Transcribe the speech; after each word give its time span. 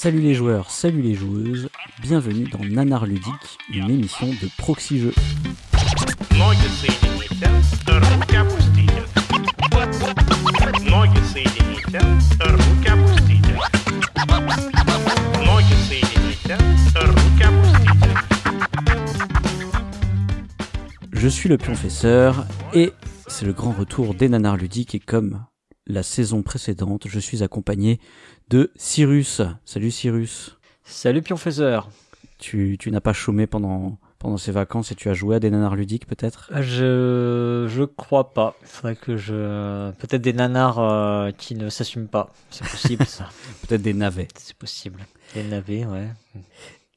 Salut 0.00 0.20
les 0.20 0.34
joueurs, 0.34 0.70
salut 0.70 1.02
les 1.02 1.14
joueuses, 1.14 1.68
bienvenue 2.00 2.48
dans 2.48 2.64
Nanar 2.64 3.04
Ludique, 3.04 3.58
une 3.68 3.90
émission 3.90 4.28
de 4.28 4.48
Proxy 4.56 5.00
Jeux. 5.00 5.14
Je 21.12 21.28
suis 21.28 21.48
le 21.48 21.58
Pionfesseur 21.58 22.46
et 22.72 22.92
c'est 23.26 23.44
le 23.44 23.52
grand 23.52 23.72
retour 23.72 24.14
des 24.14 24.28
nanars 24.28 24.56
ludiques 24.56 24.94
et 24.94 25.00
comme 25.00 25.44
la 25.88 26.02
saison 26.02 26.42
précédente, 26.42 27.08
je 27.08 27.18
suis 27.18 27.42
accompagné 27.42 27.98
de 28.50 28.70
Cyrus. 28.76 29.42
Salut 29.64 29.90
Cyrus. 29.90 30.58
Salut 30.84 31.22
Pionfesseur. 31.22 31.90
Tu, 32.38 32.76
tu 32.78 32.90
n'as 32.90 33.00
pas 33.00 33.12
chômé 33.12 33.46
pendant, 33.46 33.98
pendant 34.18 34.36
ces 34.36 34.52
vacances 34.52 34.92
et 34.92 34.94
tu 34.94 35.08
as 35.08 35.14
joué 35.14 35.36
à 35.36 35.40
des 35.40 35.50
nanars 35.50 35.74
ludiques 35.74 36.06
peut-être? 36.06 36.50
Je 36.60 37.66
je 37.68 37.82
crois 37.84 38.32
pas. 38.32 38.56
Il 38.62 38.68
faudrait 38.68 38.96
que 38.96 39.16
je 39.16 39.90
peut-être 39.92 40.22
des 40.22 40.32
nanars 40.32 40.78
euh, 40.78 41.30
qui 41.32 41.54
ne 41.54 41.68
s'assument 41.68 42.08
pas. 42.08 42.32
C'est 42.50 42.66
possible 42.68 43.04
ça. 43.06 43.30
Peut-être 43.66 43.82
des 43.82 43.94
navets. 43.94 44.28
C'est 44.36 44.56
possible. 44.56 45.04
Des 45.34 45.42
navets, 45.42 45.84
ouais. 45.84 46.08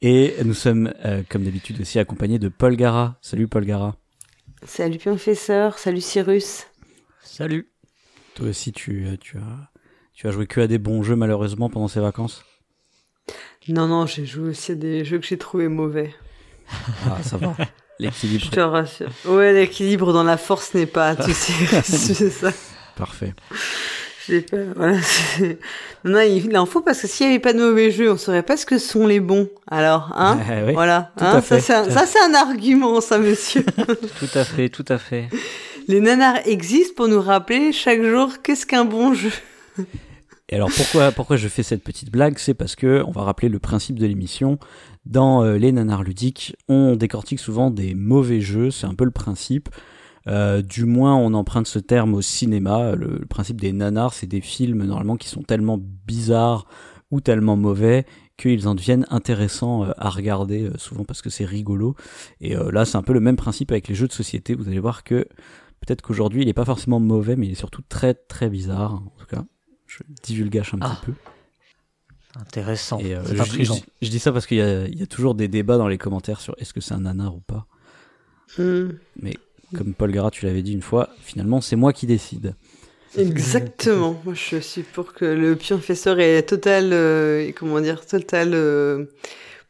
Et 0.01 0.35
nous 0.43 0.53
sommes, 0.53 0.93
euh, 1.05 1.23
comme 1.27 1.43
d'habitude, 1.43 1.79
aussi 1.81 1.99
accompagnés 1.99 2.39
de 2.39 2.49
Paul 2.49 2.75
Gara. 2.75 3.17
Salut 3.21 3.47
Paul 3.47 3.65
Gara. 3.65 3.95
Salut 4.63 4.97
Pionfesseur, 4.99 5.79
salut 5.79 6.01
Cyrus. 6.01 6.67
Salut. 7.23 7.70
Toi 8.35 8.47
aussi, 8.49 8.71
tu, 8.71 9.05
tu, 9.19 9.37
as, 9.37 9.69
tu 10.13 10.27
as 10.27 10.31
joué 10.31 10.47
que 10.47 10.61
à 10.61 10.67
des 10.67 10.77
bons 10.77 11.03
jeux 11.03 11.15
malheureusement 11.15 11.69
pendant 11.69 11.87
ces 11.87 11.99
vacances? 11.99 12.43
Non, 13.67 13.87
non, 13.87 14.05
j'ai 14.05 14.25
joué 14.25 14.49
aussi 14.49 14.71
à 14.71 14.75
des 14.75 15.05
jeux 15.05 15.19
que 15.19 15.25
j'ai 15.25 15.37
trouvé 15.37 15.67
mauvais. 15.67 16.13
Ah, 17.05 17.17
ça 17.23 17.37
va. 17.37 17.55
L'équilibre. 17.99 18.45
Je 18.45 18.49
te 18.49 18.59
rassure. 18.59 19.09
Ouais, 19.25 19.53
l'équilibre 19.53 20.11
dans 20.13 20.23
la 20.23 20.37
force 20.37 20.73
n'est 20.73 20.87
pas, 20.87 21.15
tu 21.15 21.31
sais, 21.33 21.81
c'est 21.83 22.29
ça. 22.31 22.51
Parfait. 22.95 23.33
J'ai 24.27 24.41
pas, 24.41 24.57
voilà. 24.75 24.97
Non, 26.03 26.13
non, 26.13 26.21
il 26.21 26.57
en 26.57 26.65
faut 26.65 26.81
parce 26.81 27.01
que 27.01 27.07
s'il 27.07 27.27
n'y 27.27 27.33
avait 27.33 27.41
pas 27.41 27.53
de 27.53 27.59
mauvais 27.59 27.91
jeux, 27.91 28.11
on 28.11 28.17
saurait 28.17 28.41
pas 28.43 28.57
ce 28.57 28.65
que 28.65 28.79
sont 28.79 29.05
les 29.05 29.19
bons. 29.19 29.49
Alors, 29.69 30.11
hein? 30.15 30.39
Eh 30.49 30.67
oui, 30.67 30.73
Voilà, 30.73 31.11
tout 31.17 31.23
hein, 31.25 31.29
à 31.37 31.41
ça 31.41 31.55
fait. 31.57 31.59
c'est 31.61 31.73
un, 31.73 31.89
ça 31.89 32.05
c'est 32.07 32.19
un 32.21 32.33
argument, 32.33 33.01
ça, 33.01 33.19
monsieur. 33.19 33.63
Tout 33.63 34.29
à 34.37 34.43
fait, 34.45 34.69
tout 34.69 34.85
à 34.87 34.97
fait. 34.97 35.27
Les 35.91 35.99
nanars 35.99 36.47
existent 36.47 36.93
pour 36.95 37.09
nous 37.09 37.19
rappeler 37.19 37.73
chaque 37.73 38.01
jour 38.01 38.41
qu'est-ce 38.41 38.65
qu'un 38.65 38.85
bon 38.85 39.13
jeu. 39.13 39.33
Et 40.47 40.55
alors 40.55 40.69
pourquoi 40.73 41.11
pourquoi 41.11 41.35
je 41.35 41.49
fais 41.49 41.63
cette 41.63 41.83
petite 41.83 42.09
blague? 42.09 42.37
C'est 42.37 42.53
parce 42.53 42.77
que 42.77 43.03
on 43.05 43.11
va 43.11 43.23
rappeler 43.23 43.49
le 43.49 43.59
principe 43.59 43.99
de 43.99 44.05
l'émission. 44.05 44.57
Dans 45.05 45.43
euh, 45.43 45.57
les 45.57 45.73
nanars 45.73 46.03
ludiques, 46.03 46.55
on 46.69 46.95
décortique 46.95 47.41
souvent 47.41 47.71
des 47.71 47.93
mauvais 47.93 48.39
jeux. 48.39 48.71
C'est 48.71 48.87
un 48.87 48.93
peu 48.93 49.03
le 49.03 49.11
principe. 49.11 49.67
Euh, 50.27 50.61
du 50.61 50.85
moins, 50.85 51.17
on 51.17 51.33
emprunte 51.33 51.67
ce 51.67 51.79
terme 51.79 52.13
au 52.13 52.21
cinéma. 52.21 52.95
Le, 52.95 53.25
principe 53.25 53.59
des 53.59 53.73
nanars, 53.73 54.13
c'est 54.13 54.27
des 54.27 54.39
films 54.39 54.85
normalement 54.85 55.17
qui 55.17 55.27
sont 55.27 55.43
tellement 55.43 55.77
bizarres 56.07 56.67
ou 57.11 57.19
tellement 57.19 57.57
mauvais 57.57 58.05
qu'ils 58.37 58.69
en 58.69 58.75
deviennent 58.75 59.05
intéressants 59.09 59.83
euh, 59.83 59.91
à 59.97 60.09
regarder, 60.09 60.69
souvent 60.77 61.03
parce 61.03 61.21
que 61.21 61.29
c'est 61.29 61.43
rigolo. 61.43 61.97
Et 62.39 62.55
là, 62.55 62.85
c'est 62.85 62.95
un 62.95 63.03
peu 63.03 63.11
le 63.11 63.19
même 63.19 63.35
principe 63.35 63.73
avec 63.73 63.89
les 63.89 63.95
jeux 63.95 64.07
de 64.07 64.13
société. 64.13 64.55
Vous 64.55 64.69
allez 64.69 64.79
voir 64.79 65.03
que 65.03 65.27
peut-être 65.85 66.01
qu'aujourd'hui, 66.01 66.43
il 66.43 66.47
est 66.49 66.53
pas 66.53 66.65
forcément 66.65 66.99
mauvais, 66.99 67.35
mais 67.35 67.47
il 67.47 67.51
est 67.51 67.55
surtout 67.55 67.81
très 67.89 68.13
très 68.13 68.49
bizarre. 68.49 68.93
En 68.95 69.13
tout 69.19 69.25
cas, 69.27 69.43
je 69.87 69.99
divulgage 70.23 70.73
un 70.73 70.77
Ah, 70.81 70.97
petit 71.01 71.07
peu. 71.07 71.13
Intéressant. 72.39 72.99
Et 72.99 73.13
euh, 73.13 73.23
je, 73.25 73.41
intriguant. 73.41 73.75
je- 73.75 74.05
je 74.05 74.09
dis 74.09 74.19
ça 74.19 74.31
parce 74.31 74.45
qu'il 74.47 74.57
y 74.57 74.61
a, 74.61 74.85
il 74.87 74.97
y 74.97 75.03
a 75.03 75.07
toujours 75.07 75.35
des 75.35 75.47
débats 75.49 75.77
dans 75.77 75.89
les 75.89 75.97
commentaires 75.97 76.39
sur 76.39 76.55
est-ce 76.59 76.73
que 76.73 76.79
c'est 76.79 76.93
un 76.93 77.01
nanar 77.01 77.35
ou 77.35 77.41
pas. 77.41 77.65
Hmm. 78.57 78.89
Comme 79.75 79.93
Paul 79.93 80.11
Gara, 80.11 80.31
tu 80.31 80.45
l'avais 80.45 80.61
dit 80.63 80.73
une 80.73 80.81
fois, 80.81 81.09
finalement, 81.21 81.61
c'est 81.61 81.75
moi 81.77 81.93
qui 81.93 82.05
décide. 82.07 82.55
Exactement. 83.17 84.19
Moi, 84.25 84.33
je 84.33 84.57
suis 84.57 84.83
pour 84.83 85.13
que 85.13 85.25
le 85.25 85.55
pionfesseur 85.55 86.19
ait 86.19 86.43
total, 86.43 86.89
euh, 86.93 87.51
comment 87.55 87.79
dire, 87.81 88.05
total 88.05 88.51
euh, 88.53 89.05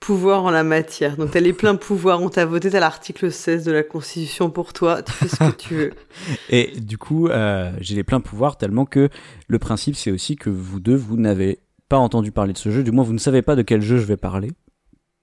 pouvoir 0.01 0.43
en 0.43 0.51
la 0.51 0.63
matière. 0.63 1.15
Donc, 1.15 1.31
t'as 1.31 1.39
les 1.39 1.53
pleins 1.53 1.75
pouvoirs. 1.75 2.21
On 2.21 2.29
t'a 2.29 2.45
voté, 2.45 2.69
t'as 2.69 2.81
l'article 2.81 3.31
16 3.31 3.63
de 3.63 3.71
la 3.71 3.83
Constitution 3.83 4.49
pour 4.49 4.73
toi. 4.73 5.01
Tu 5.03 5.13
fais 5.13 5.27
ce 5.29 5.35
que 5.37 5.55
tu 5.55 5.75
veux. 5.75 5.93
Et 6.49 6.73
du 6.81 6.97
coup, 6.97 7.27
euh, 7.27 7.71
j'ai 7.79 7.95
les 7.95 8.03
pleins 8.03 8.19
pouvoirs 8.19 8.57
tellement 8.57 8.85
que 8.85 9.09
le 9.47 9.59
principe, 9.59 9.95
c'est 9.95 10.11
aussi 10.11 10.35
que 10.35 10.49
vous 10.49 10.81
deux, 10.81 10.95
vous 10.95 11.15
n'avez 11.15 11.59
pas 11.87 11.97
entendu 11.97 12.31
parler 12.31 12.51
de 12.51 12.57
ce 12.57 12.71
jeu. 12.71 12.83
Du 12.83 12.91
moins, 12.91 13.05
vous 13.05 13.13
ne 13.13 13.19
savez 13.19 13.43
pas 13.43 13.55
de 13.55 13.61
quel 13.61 13.81
jeu 13.81 13.97
je 13.97 14.05
vais 14.05 14.17
parler. 14.17 14.51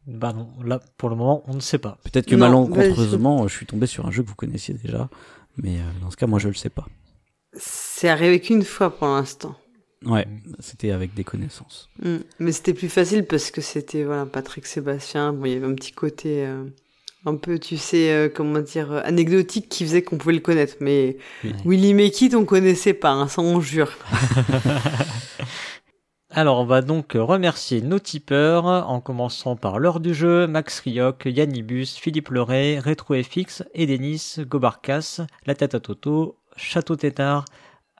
Bah 0.06 0.32
non, 0.32 0.48
là 0.64 0.80
pour 0.96 1.10
le 1.10 1.16
moment, 1.16 1.42
on 1.48 1.54
ne 1.54 1.60
sait 1.60 1.78
pas. 1.78 1.98
Peut-être 2.04 2.26
que 2.26 2.34
Non, 2.34 2.46
malencontreusement, 2.46 3.46
je 3.46 3.54
suis 3.54 3.66
tombé 3.66 3.86
sur 3.86 4.06
un 4.06 4.10
jeu 4.10 4.22
que 4.22 4.28
vous 4.28 4.36
connaissiez 4.36 4.74
déjà. 4.74 5.10
Mais 5.56 5.76
euh, 5.76 6.00
dans 6.00 6.10
ce 6.10 6.16
cas, 6.16 6.26
moi, 6.26 6.38
je 6.38 6.48
le 6.48 6.54
sais 6.54 6.70
pas. 6.70 6.86
C'est 7.52 8.08
arrivé 8.08 8.40
qu'une 8.40 8.62
fois 8.62 8.96
pour 8.96 9.08
l'instant. 9.08 9.56
Ouais, 10.04 10.26
c'était 10.60 10.90
avec 10.92 11.14
des 11.14 11.24
connaissances. 11.24 11.90
Hmm. 12.02 12.18
Mais 12.38 12.52
c'était 12.52 12.74
plus 12.74 12.88
facile 12.88 13.26
parce 13.26 13.50
que 13.50 13.60
c'était 13.60 14.04
voilà 14.04 14.26
Patrick 14.26 14.66
Sébastien. 14.66 15.32
Bon, 15.32 15.44
il 15.46 15.52
y 15.52 15.56
avait 15.56 15.66
un 15.66 15.74
petit 15.74 15.92
côté 15.92 16.46
euh, 16.46 16.64
un 17.26 17.36
peu, 17.36 17.58
tu 17.58 17.76
sais, 17.76 18.12
euh, 18.12 18.28
comment 18.32 18.60
dire, 18.60 18.92
euh, 18.92 19.00
anecdotique 19.04 19.68
qui 19.68 19.84
faisait 19.84 20.02
qu'on 20.02 20.18
pouvait 20.18 20.34
le 20.34 20.40
connaître. 20.40 20.76
Mais 20.80 21.16
Oui. 21.44 21.52
Willy 21.64 21.94
Mekit, 21.94 22.34
on 22.34 22.44
connaissait 22.44 22.94
pas. 22.94 23.10
Hein, 23.10 23.28
ça, 23.28 23.42
on 23.42 23.60
jure. 23.60 23.92
Alors, 26.30 26.60
on 26.60 26.66
va 26.66 26.82
donc 26.82 27.12
remercier 27.14 27.80
nos 27.80 27.98
tipeurs, 27.98 28.66
en 28.66 29.00
commençant 29.00 29.56
par 29.56 29.78
l'heure 29.78 29.98
du 29.98 30.14
jeu, 30.14 30.46
Max 30.46 30.78
Rioc, 30.80 31.22
Yannibus, 31.24 31.96
Philippe 31.96 32.28
Leray, 32.28 32.78
RetroFX, 32.78 33.64
Edenis, 33.74 34.36
Gobarcas, 34.40 35.22
La 35.46 35.54
Tête 35.54 35.74
à 35.74 35.80
Toto, 35.80 36.38
Château 36.54 36.96
Tétard, 36.96 37.46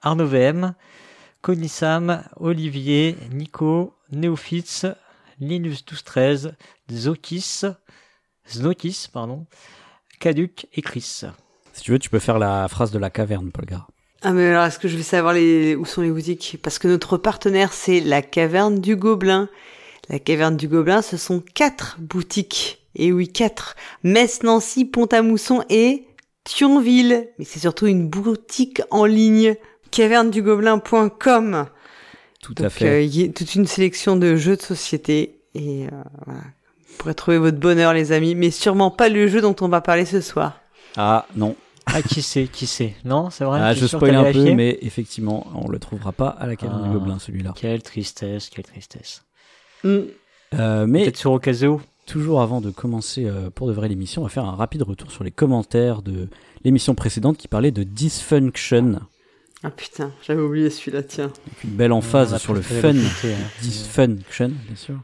Arnaud 0.03 0.27
VM, 0.27 0.75
Conissam, 1.43 2.23
Olivier, 2.37 3.17
Nico, 3.33 3.95
Néophytes, 4.11 4.87
Linus 5.41 5.85
1213, 5.85 6.55
Zokis, 6.91 7.63
Znokis, 8.49 9.09
pardon, 9.13 9.47
Caduc 10.21 10.67
et 10.73 10.83
Chris. 10.83 11.23
Si 11.73 11.83
tu 11.83 11.93
veux, 11.93 11.99
tu 11.99 12.11
peux 12.11 12.19
faire 12.19 12.39
la 12.39 12.67
phrase 12.69 12.91
de 12.91 12.99
la 12.99 13.11
caverne, 13.11 13.51
Paul 13.53 13.67
Gara. 13.67 13.87
Ah 14.23 14.33
mais 14.33 14.49
alors 14.49 14.65
est-ce 14.65 14.81
que 14.81 14.89
je 14.89 14.97
vais 14.97 15.05
savoir 15.05 15.33
les 15.33 15.77
où 15.77 15.85
sont 15.85 16.03
les 16.03 16.11
boutiques? 16.11 16.59
Parce 16.61 16.81
que 16.81 16.89
notre 16.89 17.17
partenaire 17.19 17.73
c'est 17.73 18.01
la 18.01 18.21
caverne 18.21 18.81
du 18.81 18.97
Gobelin. 18.97 19.49
La 20.09 20.19
caverne 20.19 20.57
du 20.57 20.67
Gobelin, 20.67 21.03
ce 21.03 21.17
sont 21.17 21.41
quatre 21.55 21.99
boutiques. 22.01 22.79
Et 22.95 23.13
oui, 23.13 23.29
quatre. 23.29 23.77
Metz, 24.03 24.43
Nancy, 24.43 24.87
Pont-à-Mousson 24.87 25.63
et 25.69 26.07
Thionville. 26.45 27.29
Mais 27.39 27.45
c'est 27.45 27.61
surtout 27.61 27.87
une 27.87 28.09
boutique 28.09 28.83
en 28.91 29.05
ligne. 29.05 29.55
Cavernedugobelin.com. 29.91 31.67
Tout 32.43 32.55
à 32.59 32.69
fait. 32.71 32.87
euh, 32.89 33.01
il 33.03 33.17
y 33.21 33.25
a 33.25 33.33
toute 33.33 33.55
une 33.55 33.67
sélection 33.67 34.17
de 34.17 34.37
jeux 34.37 34.57
de 34.57 34.63
société. 34.63 35.41
Et 35.55 35.87
euh, 35.87 35.91
voilà. 36.27 36.41
Vous 36.89 36.97
pourrez 36.99 37.15
trouver 37.15 37.39
votre 37.39 37.59
bonheur 37.59 37.93
les 37.93 38.13
amis. 38.13 38.35
Mais 38.35 38.51
sûrement 38.51 38.91
pas 38.91 39.09
le 39.09 39.27
jeu 39.27 39.41
dont 39.41 39.57
on 39.61 39.69
va 39.69 39.81
parler 39.81 40.05
ce 40.05 40.21
soir. 40.21 40.61
Ah 40.97 41.27
non, 41.37 41.55
Ah, 41.87 42.03
qui 42.03 42.23
sait, 42.23 42.49
qui 42.53 42.67
sait 42.67 42.95
Non, 43.05 43.31
c'est 43.31 43.45
vrai 43.45 43.61
ah, 43.63 43.75
je 43.75 43.87
spoil 43.87 44.15
un 44.15 44.33
peu, 44.33 44.53
mais 44.55 44.79
effectivement, 44.83 45.47
on 45.55 45.69
le 45.69 45.79
trouvera 45.79 46.13
pas 46.13 46.29
à 46.29 46.47
la 46.47 46.57
caverne 46.57 46.83
Ah. 46.85 46.89
du 46.89 46.95
Gobelin, 46.95 47.19
celui-là. 47.19 47.53
Quelle 47.57 47.83
tristesse, 47.83 48.49
quelle 48.51 48.65
tristesse. 48.65 49.23
Hmm. 49.85 49.99
Euh, 50.55 50.87
mais 50.87 51.03
Peut-être 51.05 51.17
sur 51.19 51.33
Ocasio 51.33 51.81
toujours 52.07 52.41
avant 52.41 52.61
de 52.63 52.71
commencer 52.71 53.27
euh, 53.27 53.51
pour 53.51 53.69
de 53.69 53.73
vrai 53.75 53.87
l'émission, 53.89 54.23
on 54.23 54.25
va 54.25 54.31
faire 54.31 54.47
un 54.47 54.57
rapide 54.57 54.83
retour 54.83 55.13
sur 55.13 55.23
les 55.25 55.31
commentaires 55.31 56.01
de 56.01 56.29
l'émission 56.65 56.95
précédente 56.95 57.37
qui 57.37 57.49
parlait 57.49 57.71
de 57.71 57.83
dysfunction. 57.83 59.01
Ah 59.65 59.71
putain, 59.71 60.13
j'avais 60.27 60.41
oublié 60.41 60.71
celui-là, 60.71 61.03
tiens. 61.03 61.27
Donc 61.27 61.65
une 61.65 61.71
belle 61.71 61.93
emphase 61.93 62.37
sur 62.39 62.55
le 62.55 62.61
fun. 62.63 62.91
hein. 62.95 63.29
Dysfunction, 63.63 64.49
bien 64.67 64.77
sûr. 64.77 65.01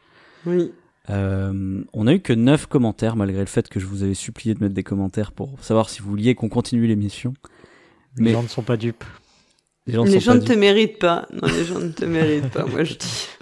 Oui. 0.47 0.71
Euh, 1.11 1.83
on 1.93 2.07
a 2.07 2.15
eu 2.15 2.21
que 2.21 2.33
9 2.33 2.67
commentaires 2.67 3.17
malgré 3.17 3.41
le 3.41 3.47
fait 3.47 3.69
que 3.69 3.79
je 3.81 3.85
vous 3.87 4.03
avais 4.05 4.15
supplié 4.15 4.55
de 4.55 4.61
mettre 4.63 4.75
des 4.75 4.83
commentaires 4.85 5.33
pour 5.33 5.63
savoir 5.63 5.91
si 5.91 6.01
vous 6.01 6.09
vouliez 6.11 6.35
qu'on 6.35 6.49
continue 6.49 6.87
l'émission. 6.87 7.35
Les 8.17 8.25
Mais- 8.25 8.33
gens 8.33 8.43
ne 8.43 8.49
sont 8.49 8.63
pas 8.63 8.77
dupes. 8.77 9.05
Les 9.87 9.93
gens, 9.95 10.05
Les 10.05 10.15
ne 10.15 10.39
te 10.39 10.53
méritent 10.55 10.99
pas. 10.99 11.29
Non, 11.33 11.47
les 11.49 11.65
gens 11.67 11.79
ne 11.79 11.91
te 11.91 12.05
méritent 12.07 12.49
pas, 12.51 12.65
moi 12.65 12.85
je 12.85 12.95
dis. 12.95 13.29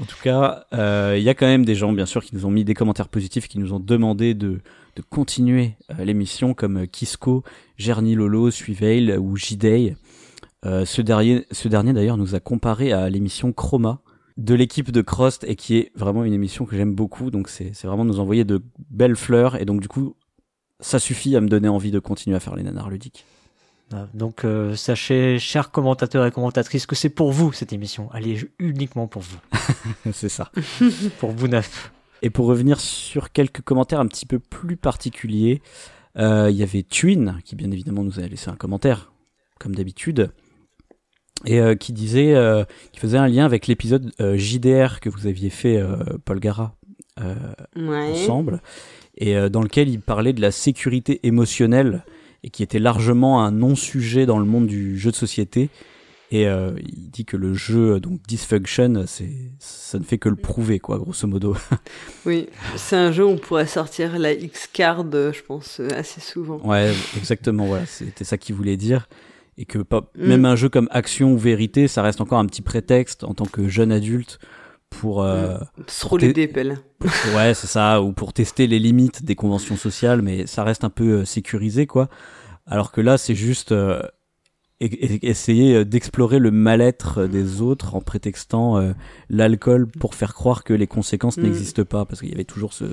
En 0.00 0.04
tout 0.04 0.16
cas, 0.22 0.66
euh, 0.74 1.14
il 1.16 1.22
y 1.22 1.28
a 1.30 1.34
quand 1.34 1.46
même 1.46 1.64
des 1.64 1.74
gens, 1.76 1.92
bien 1.92 2.04
sûr, 2.04 2.22
qui 2.24 2.34
nous 2.34 2.44
ont 2.44 2.50
mis 2.50 2.64
des 2.64 2.74
commentaires 2.74 3.08
positifs, 3.08 3.46
qui 3.48 3.58
nous 3.58 3.72
ont 3.72 3.78
demandé 3.80 4.34
de, 4.34 4.60
de 4.96 5.02
continuer 5.08 5.76
euh, 5.98 6.04
l'émission, 6.04 6.52
comme 6.52 6.86
Kisco, 6.88 7.44
Gerny 7.78 8.14
Lolo, 8.14 8.50
Suiveil 8.50 9.16
ou 9.16 9.36
J-Day. 9.36 9.96
Euh, 10.64 10.84
ce 10.84 11.02
dernier, 11.02 11.46
ce 11.50 11.68
dernier 11.68 11.92
d'ailleurs 11.92 12.16
nous 12.16 12.34
a 12.34 12.40
comparé 12.40 12.92
à 12.92 13.10
l'émission 13.10 13.52
Chroma 13.52 14.00
de 14.36 14.54
l'équipe 14.54 14.90
de 14.90 15.02
Crost 15.02 15.44
et 15.44 15.56
qui 15.56 15.76
est 15.76 15.92
vraiment 15.94 16.24
une 16.24 16.32
émission 16.32 16.64
que 16.64 16.76
j'aime 16.76 16.94
beaucoup. 16.94 17.30
Donc 17.30 17.48
c'est 17.48 17.72
vraiment 17.84 18.04
nous 18.04 18.20
envoyer 18.20 18.44
de 18.44 18.62
belles 18.90 19.16
fleurs 19.16 19.60
et 19.60 19.64
donc 19.64 19.80
du 19.80 19.88
coup 19.88 20.16
ça 20.80 20.98
suffit 20.98 21.36
à 21.36 21.40
me 21.40 21.48
donner 21.48 21.68
envie 21.68 21.90
de 21.90 21.98
continuer 21.98 22.36
à 22.36 22.40
faire 22.40 22.56
les 22.56 22.62
nanars 22.62 22.90
ludiques. 22.90 23.24
Ah, 23.92 24.08
Donc 24.14 24.44
euh, 24.44 24.74
sachez, 24.76 25.38
chers 25.38 25.70
commentateurs 25.70 26.26
et 26.26 26.30
commentatrices, 26.30 26.86
que 26.86 26.96
c'est 26.96 27.10
pour 27.10 27.32
vous 27.32 27.52
cette 27.52 27.72
émission. 27.72 28.08
Elle 28.14 28.28
est 28.28 28.50
uniquement 28.58 29.06
pour 29.06 29.22
vous, 29.22 29.38
c'est 30.12 30.28
ça. 30.28 30.50
pour 31.18 31.30
vous 31.30 31.48
neuf. 31.48 31.92
Et 32.22 32.30
pour 32.30 32.46
revenir 32.46 32.80
sur 32.80 33.32
quelques 33.32 33.60
commentaires 33.60 34.00
un 34.00 34.06
petit 34.06 34.26
peu 34.26 34.38
plus 34.38 34.76
particuliers, 34.76 35.60
euh, 36.16 36.48
il 36.50 36.56
y 36.56 36.62
avait 36.62 36.82
Twin, 36.82 37.38
qui 37.44 37.54
bien 37.54 37.70
évidemment 37.70 38.02
nous 38.02 38.18
a 38.18 38.22
laissé 38.22 38.48
un 38.48 38.56
commentaire, 38.56 39.12
comme 39.58 39.74
d'habitude, 39.74 40.32
et 41.46 41.60
euh, 41.60 41.74
qui 41.74 41.92
disait, 41.92 42.34
euh, 42.34 42.64
qui 42.92 43.00
faisait 43.00 43.18
un 43.18 43.28
lien 43.28 43.44
avec 43.44 43.66
l'épisode 43.66 44.12
euh, 44.20 44.36
JDR 44.36 45.00
que 45.00 45.08
vous 45.08 45.26
aviez 45.26 45.50
fait, 45.50 45.82
Paul 46.24 46.40
Gara, 46.40 46.74
Ouais. 47.76 48.10
ensemble, 48.10 48.60
et 49.16 49.48
dans 49.48 49.62
lequel 49.62 49.88
il 49.88 50.00
parlait 50.00 50.32
de 50.32 50.40
la 50.40 50.50
sécurité 50.50 51.20
émotionnelle, 51.22 52.04
et 52.42 52.50
qui 52.50 52.62
était 52.62 52.80
largement 52.80 53.42
un 53.44 53.52
non-sujet 53.52 54.26
dans 54.26 54.38
le 54.38 54.44
monde 54.44 54.66
du 54.66 54.98
jeu 54.98 55.10
de 55.10 55.16
société. 55.16 55.70
Et 56.32 56.42
il 56.46 57.10
dit 57.10 57.24
que 57.24 57.36
le 57.36 57.54
jeu, 57.54 58.00
donc 58.00 58.20
Dysfunction, 58.26 59.04
c'est, 59.06 59.30
ça 59.60 60.00
ne 60.00 60.04
fait 60.04 60.18
que 60.18 60.28
le 60.28 60.34
prouver, 60.34 60.80
quoi, 60.80 60.98
grosso 60.98 61.28
modo. 61.28 61.56
Oui, 62.26 62.48
c'est 62.74 62.96
un 62.96 63.12
jeu 63.12 63.24
où 63.24 63.28
on 63.28 63.38
pourrait 63.38 63.68
sortir 63.68 64.18
la 64.18 64.32
X-Card, 64.32 65.04
je 65.12 65.42
pense, 65.42 65.78
assez 65.78 66.20
souvent. 66.20 66.58
Ouais, 66.64 66.92
exactement, 67.16 67.66
voilà, 67.66 67.86
c'était 67.86 68.24
ça 68.24 68.36
qu'il 68.38 68.56
voulait 68.56 68.76
dire. 68.76 69.08
Et 69.58 69.64
que 69.66 69.78
pas, 69.78 70.10
Mm. 70.16 70.26
même 70.26 70.44
un 70.46 70.56
jeu 70.56 70.68
comme 70.68 70.88
Action 70.90 71.32
ou 71.32 71.38
Vérité, 71.38 71.86
ça 71.88 72.02
reste 72.02 72.20
encore 72.20 72.38
un 72.38 72.46
petit 72.46 72.62
prétexte 72.62 73.22
en 73.24 73.34
tant 73.34 73.46
que 73.46 73.68
jeune 73.68 73.92
adulte 73.92 74.38
pour, 74.90 75.22
euh, 75.22 75.58
Se 75.86 76.06
rouler 76.06 76.32
des 76.32 76.46
pelles. 76.48 76.78
ouais, 77.36 77.54
c'est 77.54 77.66
ça, 77.66 78.00
ou 78.02 78.12
pour 78.12 78.32
tester 78.32 78.66
les 78.66 78.78
limites 78.78 79.24
des 79.24 79.34
conventions 79.34 79.76
sociales, 79.76 80.22
mais 80.22 80.46
ça 80.46 80.64
reste 80.64 80.84
un 80.84 80.90
peu 80.90 81.20
euh, 81.20 81.24
sécurisé, 81.24 81.86
quoi. 81.86 82.08
Alors 82.66 82.92
que 82.92 83.00
là, 83.00 83.18
c'est 83.18 83.34
juste 83.34 83.72
euh, 83.72 84.00
essayer 84.80 85.76
euh, 85.76 85.84
d'explorer 85.84 86.38
le 86.38 86.50
mal-être 86.50 87.26
des 87.26 87.60
autres 87.60 87.94
en 87.94 88.00
prétextant 88.00 88.78
euh, 88.78 88.92
l'alcool 89.30 89.86
pour 89.86 90.14
faire 90.14 90.34
croire 90.34 90.64
que 90.64 90.74
les 90.74 90.86
conséquences 90.86 91.36
Mm. 91.38 91.42
n'existent 91.42 91.84
pas, 91.84 92.04
parce 92.04 92.20
qu'il 92.20 92.30
y 92.30 92.34
avait 92.34 92.44
toujours 92.44 92.72
ce, 92.72 92.84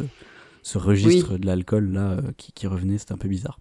ce 0.63 0.77
registre 0.77 1.37
de 1.37 1.45
l'alcool 1.45 1.91
là 1.91 2.17
qui, 2.37 2.51
qui 2.51 2.67
revenait, 2.67 2.97
c'était 2.97 3.13
un 3.13 3.17
peu 3.17 3.27
bizarre. 3.29 3.59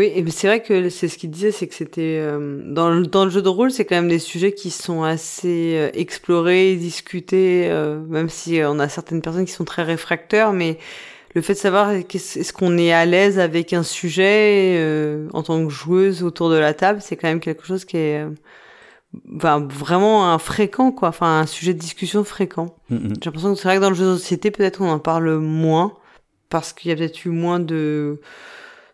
Oui, 0.00 0.10
et 0.14 0.24
c'est 0.30 0.46
vrai 0.46 0.62
que 0.62 0.88
c'est 0.88 1.08
ce 1.08 1.18
qu'il 1.18 1.30
disait, 1.30 1.52
c'est 1.52 1.66
que 1.66 1.74
c'était 1.74 2.16
euh, 2.18 2.62
dans, 2.64 2.88
le, 2.88 3.02
dans 3.02 3.26
le 3.26 3.30
jeu 3.30 3.42
de 3.42 3.50
rôle, 3.50 3.70
c'est 3.70 3.84
quand 3.84 3.96
même 3.96 4.08
des 4.08 4.18
sujets 4.18 4.52
qui 4.52 4.70
sont 4.70 5.02
assez 5.02 5.74
euh, 5.76 5.90
explorés, 5.92 6.76
discutés, 6.76 7.68
euh, 7.68 8.00
même 8.08 8.30
si 8.30 8.62
euh, 8.62 8.70
on 8.70 8.78
a 8.78 8.88
certaines 8.88 9.20
personnes 9.20 9.44
qui 9.44 9.52
sont 9.52 9.66
très 9.66 9.82
réfractaires, 9.82 10.54
mais 10.54 10.78
le 11.34 11.42
fait 11.42 11.52
de 11.52 11.58
savoir 11.58 11.90
est-ce 11.90 12.52
qu'on 12.54 12.78
est 12.78 12.94
à 12.94 13.04
l'aise 13.04 13.38
avec 13.38 13.74
un 13.74 13.82
sujet 13.82 14.76
euh, 14.78 15.28
en 15.34 15.42
tant 15.42 15.62
que 15.66 15.70
joueuse 15.70 16.22
autour 16.22 16.48
de 16.48 16.56
la 16.56 16.72
table, 16.72 17.02
c'est 17.02 17.16
quand 17.16 17.28
même 17.28 17.40
quelque 17.40 17.66
chose 17.66 17.84
qui 17.84 17.98
est 17.98 18.24
enfin, 19.36 19.68
vraiment 19.70 20.32
un 20.32 20.38
fréquent, 20.38 20.92
quoi, 20.92 21.10
enfin 21.10 21.40
un 21.40 21.46
sujet 21.46 21.74
de 21.74 21.78
discussion 21.78 22.24
fréquent. 22.24 22.74
Mm. 22.88 22.96
J'ai 23.20 23.26
l'impression 23.26 23.52
que 23.52 23.60
c'est 23.60 23.68
vrai 23.68 23.76
que 23.76 23.82
dans 23.82 23.90
le 23.90 23.96
jeu 23.96 24.12
de 24.12 24.16
société, 24.16 24.50
peut-être 24.50 24.80
on 24.80 24.88
en 24.88 24.98
parle 24.98 25.36
moins, 25.36 25.92
parce 26.48 26.72
qu'il 26.72 26.88
y 26.88 26.94
a 26.94 26.96
peut-être 26.96 27.26
eu 27.26 27.28
moins 27.28 27.60
de... 27.60 28.18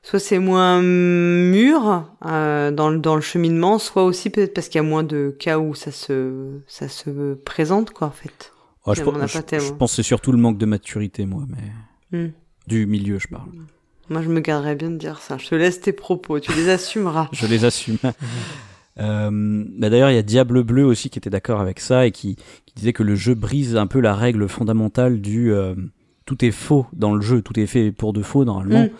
Soit 0.08 0.20
c'est 0.20 0.38
moins 0.38 0.80
mûr 0.82 2.04
euh, 2.24 2.70
dans, 2.70 2.90
le, 2.90 2.98
dans 2.98 3.16
le 3.16 3.20
cheminement, 3.20 3.78
soit 3.80 4.04
aussi 4.04 4.30
peut-être 4.30 4.54
parce 4.54 4.68
qu'il 4.68 4.78
y 4.80 4.84
a 4.84 4.88
moins 4.88 5.02
de 5.02 5.34
cas 5.36 5.58
où 5.58 5.74
ça 5.74 5.90
se, 5.90 6.60
ça 6.68 6.88
se 6.88 7.34
présente, 7.34 7.90
quoi, 7.90 8.06
en 8.06 8.12
fait. 8.12 8.52
Ouais, 8.86 8.94
je, 8.94 9.02
pense- 9.02 9.18
pas 9.18 9.26
je- 9.26 9.38
tellement. 9.40 9.66
je 9.66 9.72
pense 9.72 9.90
que 9.90 9.96
c'est 9.96 10.02
surtout 10.04 10.30
le 10.30 10.38
manque 10.38 10.58
de 10.58 10.66
maturité, 10.66 11.26
moi, 11.26 11.42
mais 11.48 11.72
Hmm. 12.16 12.30
du 12.68 12.86
milieu, 12.86 13.18
je 13.18 13.26
parle. 13.26 13.48
Moi, 14.08 14.22
je 14.22 14.28
me 14.28 14.38
garderais 14.38 14.76
bien 14.76 14.90
de 14.90 14.96
dire 14.96 15.18
ça. 15.18 15.38
Je 15.38 15.48
te 15.48 15.56
laisse 15.56 15.80
tes 15.80 15.90
propos, 15.92 16.38
tu 16.38 16.52
les 16.52 16.68
assumeras. 16.68 17.28
Je 17.32 17.46
les 17.46 17.64
assume. 17.64 17.98
Euh, 18.98 19.64
bah 19.76 19.90
D'ailleurs, 19.90 20.10
il 20.10 20.14
y 20.14 20.18
a 20.18 20.22
Diable 20.22 20.62
Bleu 20.62 20.82
aussi 20.84 21.10
qui 21.10 21.18
était 21.18 21.28
d'accord 21.28 21.60
avec 21.60 21.80
ça 21.80 22.06
et 22.06 22.12
qui, 22.12 22.36
qui 22.64 22.74
disait 22.74 22.94
que 22.94 23.02
le 23.02 23.14
jeu 23.14 23.34
brise 23.34 23.76
un 23.76 23.86
peu 23.86 24.00
la 24.00 24.14
règle 24.14 24.48
fondamentale 24.48 25.20
du 25.20 25.52
euh, 25.52 25.74
tout 26.24 26.42
est 26.42 26.50
faux 26.50 26.86
dans 26.94 27.14
le 27.14 27.20
jeu, 27.20 27.42
tout 27.42 27.60
est 27.60 27.66
fait 27.66 27.92
pour 27.92 28.14
de 28.14 28.22
faux 28.22 28.46
normalement. 28.46 28.84
Mm. 28.84 28.90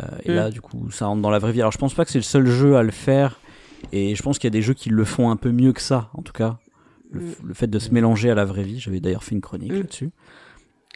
Euh, 0.00 0.06
et 0.24 0.30
Mm. 0.32 0.34
là, 0.34 0.50
du 0.50 0.60
coup, 0.60 0.90
ça 0.90 1.06
rentre 1.06 1.22
dans 1.22 1.30
la 1.30 1.38
vraie 1.38 1.52
vie. 1.52 1.60
Alors, 1.60 1.72
je 1.72 1.78
pense 1.78 1.94
pas 1.94 2.04
que 2.04 2.10
c'est 2.10 2.18
le 2.18 2.22
seul 2.22 2.46
jeu 2.46 2.76
à 2.76 2.82
le 2.82 2.90
faire, 2.92 3.40
et 3.92 4.14
je 4.14 4.22
pense 4.22 4.38
qu'il 4.38 4.46
y 4.48 4.52
a 4.52 4.56
des 4.58 4.62
jeux 4.62 4.74
qui 4.74 4.88
le 4.90 5.04
font 5.04 5.30
un 5.30 5.36
peu 5.36 5.50
mieux 5.50 5.72
que 5.72 5.80
ça, 5.82 6.10
en 6.14 6.22
tout 6.22 6.32
cas. 6.32 6.58
Le, 7.10 7.20
Mm. 7.20 7.32
le 7.44 7.54
fait 7.54 7.66
de 7.66 7.78
se 7.78 7.90
mélanger 7.90 8.30
à 8.30 8.34
la 8.34 8.44
vraie 8.46 8.62
vie, 8.62 8.80
j'avais 8.80 9.00
d'ailleurs 9.00 9.22
fait 9.24 9.34
une 9.34 9.40
chronique 9.42 9.72
Mm. 9.72 9.76
là-dessus. 9.76 10.10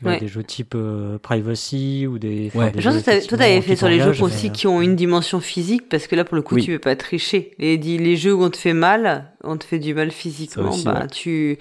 Ouais, 0.02 0.10
Ouais. 0.12 0.20
Des 0.20 0.28
jeux 0.28 0.44
type 0.44 0.74
euh, 0.74 1.16
Privacy 1.18 2.06
ou 2.06 2.18
des. 2.18 2.50
Ouais. 2.54 2.70
des 2.70 2.82
Je 2.82 2.88
pense 2.90 3.02
que 3.02 3.26
toi, 3.28 3.38
t'avais 3.38 3.62
fait 3.62 3.76
sur 3.76 3.88
les 3.88 3.98
jeux 3.98 4.22
aussi 4.22 4.46
mais, 4.48 4.52
qui 4.52 4.66
ont 4.66 4.82
une 4.82 4.94
dimension 4.94 5.40
physique, 5.40 5.88
parce 5.88 6.06
que 6.06 6.14
là, 6.14 6.24
pour 6.24 6.36
le 6.36 6.42
coup, 6.42 6.56
Oui. 6.56 6.64
tu 6.64 6.72
veux 6.72 6.78
pas 6.78 6.96
tricher. 6.96 7.52
Les, 7.58 7.78
les 7.78 8.16
jeux 8.16 8.34
où 8.34 8.42
on 8.44 8.50
te 8.50 8.58
fait 8.58 8.74
mal, 8.74 9.32
on 9.42 9.56
te 9.56 9.64
fait 9.64 9.78
du 9.78 9.94
mal 9.94 10.10
physiquement, 10.10 10.68
aussi, 10.68 10.84
bah, 10.84 11.00
ouais. 11.02 11.06
tu, 11.08 11.58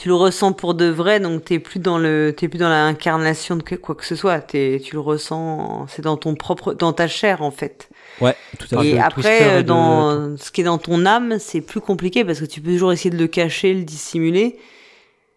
tu 0.00 0.08
le 0.08 0.14
ressens 0.14 0.52
pour 0.54 0.72
de 0.74 0.86
vrai, 0.86 1.20
donc 1.20 1.44
t'es 1.44 1.58
plus 1.58 1.78
dans 1.78 1.98
le, 1.98 2.32
t'es 2.34 2.48
plus 2.48 2.58
dans 2.58 2.70
l'incarnation 2.70 3.56
de 3.56 3.62
quoi 3.76 3.94
que 3.94 4.06
ce 4.06 4.16
soit. 4.16 4.40
T'es, 4.40 4.80
tu 4.82 4.94
le 4.94 5.00
ressens, 5.00 5.86
c'est 5.88 6.00
dans 6.02 6.16
ton 6.16 6.34
propre, 6.36 6.72
dans 6.72 6.94
ta 6.94 7.06
chair, 7.06 7.42
en 7.42 7.50
fait. 7.50 7.90
Ouais, 8.20 8.34
tout 8.58 8.66
à 8.74 8.80
fait. 8.82 8.88
Et 8.88 8.98
après, 8.98 9.42
euh, 9.42 9.56
de- 9.58 9.62
dans 9.68 10.36
ce 10.38 10.50
qui 10.50 10.62
est 10.62 10.64
dans 10.64 10.78
ton 10.78 11.04
âme, 11.04 11.36
c'est 11.38 11.60
plus 11.60 11.80
compliqué 11.82 12.24
parce 12.24 12.40
que 12.40 12.46
tu 12.46 12.62
peux 12.62 12.70
toujours 12.72 12.92
essayer 12.92 13.10
de 13.10 13.18
le 13.18 13.26
cacher, 13.26 13.74
le 13.74 13.84
dissimuler. 13.84 14.58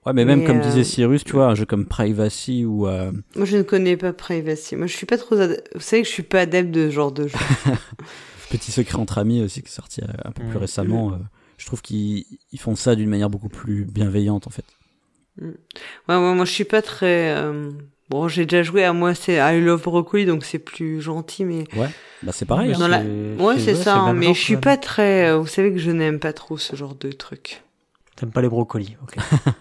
Ouais, 0.06 0.14
mais 0.14 0.24
même 0.26 0.40
Mais, 0.40 0.46
comme 0.46 0.58
euh, 0.60 0.62
disait 0.62 0.84
Cyrus, 0.86 1.24
tu 1.26 1.34
vois, 1.34 1.48
un 1.48 1.56
jeu 1.56 1.66
comme 1.66 1.86
Privacy 1.86 2.64
ou 2.66 2.88
euh, 2.88 3.12
Moi, 3.36 3.46
je 3.46 3.58
ne 3.58 3.64
connais 3.64 3.96
pas 3.98 4.12
Privacy. 4.14 4.76
Moi, 4.78 4.88
je 4.88 4.96
suis 4.96 5.06
pas 5.06 5.18
trop, 5.18 5.36
ad- 5.36 5.62
vous 5.76 5.82
savez 5.82 6.02
que 6.04 6.08
je 6.08 6.14
suis 6.14 6.24
pas 6.24 6.42
adepte 6.42 6.72
de 6.72 6.90
ce 6.90 6.94
genre 6.94 7.12
de 7.12 7.28
jeu. 7.28 7.38
Petit 8.50 8.72
secret 8.72 8.98
entre 8.98 9.18
amis 9.18 9.42
aussi 9.42 9.62
qui 9.62 9.68
est 9.68 9.72
sorti 9.72 10.02
euh, 10.02 10.08
un 10.26 10.32
peu 10.32 10.44
plus 10.44 10.58
Mm. 10.58 10.62
récemment. 10.62 11.12
euh, 11.14 11.18
je 11.64 11.68
trouve 11.68 11.82
qu'ils 11.82 12.26
ils 12.52 12.60
font 12.60 12.76
ça 12.76 12.94
d'une 12.94 13.08
manière 13.10 13.30
beaucoup 13.30 13.48
plus 13.48 13.86
bienveillante 13.86 14.48
en 14.48 14.50
fait. 14.50 14.66
Ouais, 15.42 15.48
ouais, 16.10 16.34
moi 16.36 16.44
je 16.44 16.52
suis 16.52 16.66
pas 16.66 16.82
très. 16.82 17.34
euh, 17.38 17.72
Bon, 18.10 18.28
j'ai 18.28 18.46
déjà 18.46 18.64
joué 18.64 18.84
à 18.84 18.92
moi, 18.92 19.16
c'est 19.16 19.36
I 19.38 19.62
Love 19.62 19.82
Broccoli, 19.84 20.26
donc 20.26 20.44
c'est 20.44 20.60
plus 20.60 21.02
gentil, 21.02 21.46
mais. 21.46 21.64
Bah 22.22 22.34
c'est 22.34 22.46
pareil. 22.46 22.72
Ouais, 22.72 22.76
hein. 22.82 22.88
La- 22.90 23.02
Ouais, 23.02 23.56
c'est- 23.56 23.62
c'est 23.62 23.74
ouais, 23.78 23.84
ça, 23.84 23.96
hein, 23.96 24.14
mais 24.14 24.26
genre, 24.26 24.36
je 24.36 24.42
suis 24.42 24.58
pas 24.58 24.76
très. 24.76 25.30
euh, 25.30 25.38
Vous 25.38 25.48
savez 25.48 25.72
que 25.72 25.80
je 25.80 25.90
n'aime 25.90 26.20
pas 26.20 26.34
trop 26.34 26.58
ce 26.58 26.76
genre 26.76 26.96
de 26.96 27.12
truc. 27.14 27.64
T'aimes 28.18 28.32
pas 28.32 28.42
les 28.42 28.50
brocolis, 28.50 28.98
ok. 29.02 29.16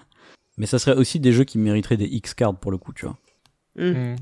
Mais 0.58 0.66
ça 0.66 0.78
serait 0.80 0.96
aussi 0.96 1.20
des 1.20 1.32
jeux 1.32 1.44
qui 1.44 1.56
mériteraient 1.58 1.96
des 1.96 2.06
X-cards 2.06 2.56
pour 2.56 2.72
le 2.72 2.78
coup, 2.78 2.92
tu 2.92 3.06
vois. 3.06 3.16
Mm. 3.76 4.16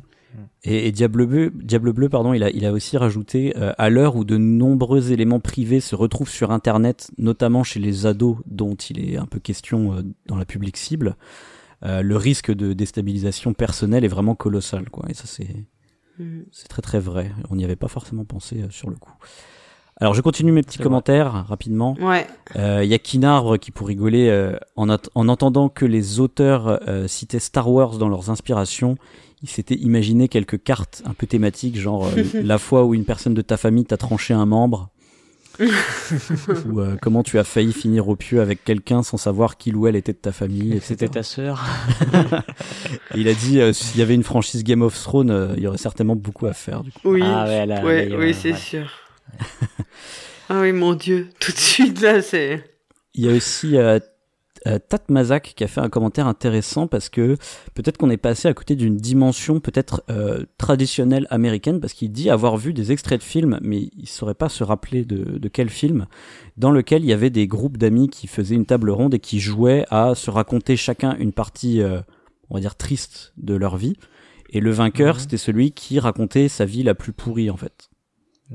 Et, 0.65 0.87
et 0.89 0.93
Diable 0.93 1.27
Bleu, 1.27 1.53
Diable 1.55 1.93
Bleu, 1.93 2.09
pardon, 2.09 2.33
il 2.33 2.43
a, 2.43 2.51
il 2.51 2.65
a 2.65 2.73
aussi 2.73 2.97
rajouté 2.97 3.55
euh, 3.57 3.73
à 3.79 3.91
l'heure 3.91 4.17
où 4.17 4.25
de 4.25 4.37
nombreux 4.37 5.13
éléments 5.13 5.41
privés 5.41 5.81
se 5.81 5.95
retrouvent 5.95 6.31
sur 6.31 6.51
Internet, 6.51 7.11
notamment 7.19 7.65
chez 7.65 7.81
les 7.81 8.07
ados 8.07 8.37
dont 8.47 8.75
il 8.75 9.01
est 9.01 9.17
un 9.17 9.27
peu 9.27 9.39
question 9.39 9.95
euh, 9.95 10.03
dans 10.27 10.37
la 10.37 10.45
publique 10.45 10.77
cible, 10.77 11.17
euh, 11.85 12.03
le 12.03 12.17
risque 12.17 12.53
de 12.53 12.73
déstabilisation 12.73 13.55
personnelle 13.55 14.05
est 14.05 14.09
vraiment 14.09 14.35
colossal, 14.35 14.91
quoi. 14.91 15.07
Et 15.09 15.15
ça 15.15 15.25
c'est 15.27 15.65
Mm. 16.21 16.43
c'est 16.53 16.69
très 16.69 16.83
très 16.83 17.01
vrai. 17.01 17.33
On 17.51 17.57
n'y 17.57 17.65
avait 17.65 17.77
pas 17.77 17.89
forcément 17.89 18.25
pensé 18.25 18.63
euh, 18.63 18.71
sur 18.71 18.91
le 18.91 18.97
coup. 18.97 19.13
Alors 19.97 20.15
je 20.15 20.23
continue 20.23 20.53
mes 20.53 20.63
petits 20.63 20.79
commentaires 20.79 21.45
rapidement. 21.47 21.95
Ouais. 22.01 22.27
Il 22.55 22.89
y 22.89 22.95
a 22.95 22.99
Kinarbre 22.99 23.59
qui, 23.59 23.71
pour 23.71 23.87
rigoler, 23.87 24.31
euh, 24.31 24.57
en, 24.75 24.89
entendant 24.89 25.69
que 25.69 25.85
les 25.85 26.21
auteurs 26.21 26.81
euh, 26.89 27.07
citaient 27.07 27.39
Star 27.39 27.71
Wars 27.71 27.99
dans 27.99 28.09
leurs 28.09 28.31
inspirations, 28.31 28.97
il 29.43 29.49
s'était 29.49 29.77
imaginé 29.77 30.29
quelques 30.29 30.63
cartes 30.63 31.03
un 31.05 31.15
peu 31.15 31.27
thématiques, 31.27 31.79
genre 31.79 32.09
euh, 32.17 32.25
la 32.43 32.59
fois 32.59 32.85
où 32.85 32.95
une 32.95 33.05
personne 33.05 33.35
de 33.35 33.43
ta 33.43 33.57
famille 33.57 33.85
t'a 33.85 33.97
tranché 33.97 34.35
un 34.35 34.47
membre, 34.47 34.91
ou 36.67 36.81
euh, 36.81 36.97
comment 37.01 37.23
tu 37.23 37.39
as 37.39 37.45
failli 37.45 37.73
finir 37.73 38.09
au 38.09 38.17
pieu 38.17 38.41
avec 38.41 38.65
quelqu'un 38.65 39.03
sans 39.03 39.17
savoir 39.17 39.59
qui 39.59 39.73
ou 39.73 39.87
elle 39.87 39.97
était 39.97 40.13
de 40.13 40.19
ta 40.19 40.33
famille. 40.33 40.81
C'était 40.83 41.09
ta 41.09 41.23
sœur. 41.23 41.65
Il 43.15 43.29
a 43.29 43.35
dit 43.35 43.61
euh, 43.61 43.73
s'il 43.73 43.99
y 43.99 44.03
avait 44.03 44.15
une 44.15 44.23
franchise 44.23 44.65
Game 44.65 44.83
of 44.83 45.01
Thrones, 45.01 45.31
euh, 45.31 45.55
il 45.57 45.63
y 45.63 45.67
aurait 45.67 45.79
certainement 45.79 46.17
beaucoup 46.17 46.47
à 46.47 46.53
faire. 46.53 46.83
Du 46.83 46.93
coup. 46.93 47.01
Oui. 47.05 47.21
Ah 47.23 47.45
ouais, 47.45 47.67
là, 47.67 47.85
ouais, 47.85 48.09
là, 48.09 48.17
oui, 48.17 48.27
ouais, 48.27 48.33
c'est 48.33 48.53
ouais. 48.53 48.59
sûr. 48.59 48.91
ah 50.49 50.61
oui, 50.61 50.73
mon 50.73 50.95
Dieu. 50.95 51.29
Tout 51.41 51.53
de 51.53 51.59
suite, 51.59 52.01
là, 52.01 52.23
c'est. 52.23 52.65
Il 53.15 53.25
y 53.25 53.29
a 53.29 53.33
aussi 53.33 53.77
euh, 54.67 54.79
Tat 54.79 55.03
Mazak 55.09 55.55
qui 55.57 55.65
a 55.65 55.69
fait 55.69 55.81
un 55.81 55.89
commentaire 55.89 56.27
intéressant 56.27 56.87
parce 56.87 57.09
que 57.09 57.37
peut-être 57.75 57.97
qu'on 57.97 58.11
est 58.11 58.17
passé 58.17 58.49
à 58.49 58.55
côté 58.55 58.77
d'une 58.77 58.97
dimension 58.97 59.61
peut-être 59.61 60.03
euh, 60.11 60.45
traditionnelle 60.59 61.27
américaine 61.31 61.81
parce 61.81 61.93
qu'il 61.93 62.13
dit 62.13 62.31
avoir 62.31 62.57
vu 62.57 62.73
des 62.73 62.93
extraits 62.93 63.21
de 63.21 63.25
films, 63.25 63.59
mais 63.63 63.91
il 63.97 64.09
saurait 64.09 64.35
pas 64.35 64.49
se 64.49 64.63
rappeler 64.65 65.05
de, 65.05 65.39
de 65.39 65.49
quel 65.49 65.71
film, 65.71 66.07
dans 66.57 66.71
lequel 66.71 67.03
il 67.05 67.09
y 67.09 67.13
avait 67.13 67.31
des 67.31 67.47
groupes 67.47 67.77
d'amis 67.79 68.09
qui 68.09 68.27
faisaient 68.27 68.55
une 68.55 68.67
table 68.67 68.91
ronde 68.91 69.15
et 69.15 69.19
qui 69.21 69.41
jouaient 69.41 69.85
à 69.91 70.15
se 70.15 70.31
raconter 70.31 70.77
chacun 70.77 71.17
une 71.19 71.33
partie, 71.33 71.83
euh, 71.83 72.01
on 72.51 72.55
va 72.55 72.61
dire, 72.61 72.77
triste 72.77 73.33
de 73.37 73.55
leur 73.55 73.77
vie. 73.77 73.97
Et 74.53 74.61
le 74.61 74.71
vainqueur, 74.73 75.15
Mhm. 75.17 75.21
c'était 75.21 75.37
celui 75.37 75.73
qui 75.73 75.99
racontait 76.01 76.49
sa 76.49 76.65
vie 76.65 76.83
la 76.83 76.95
plus 76.95 77.13
pourrie 77.13 77.51
en 77.51 77.57
fait. 77.57 77.90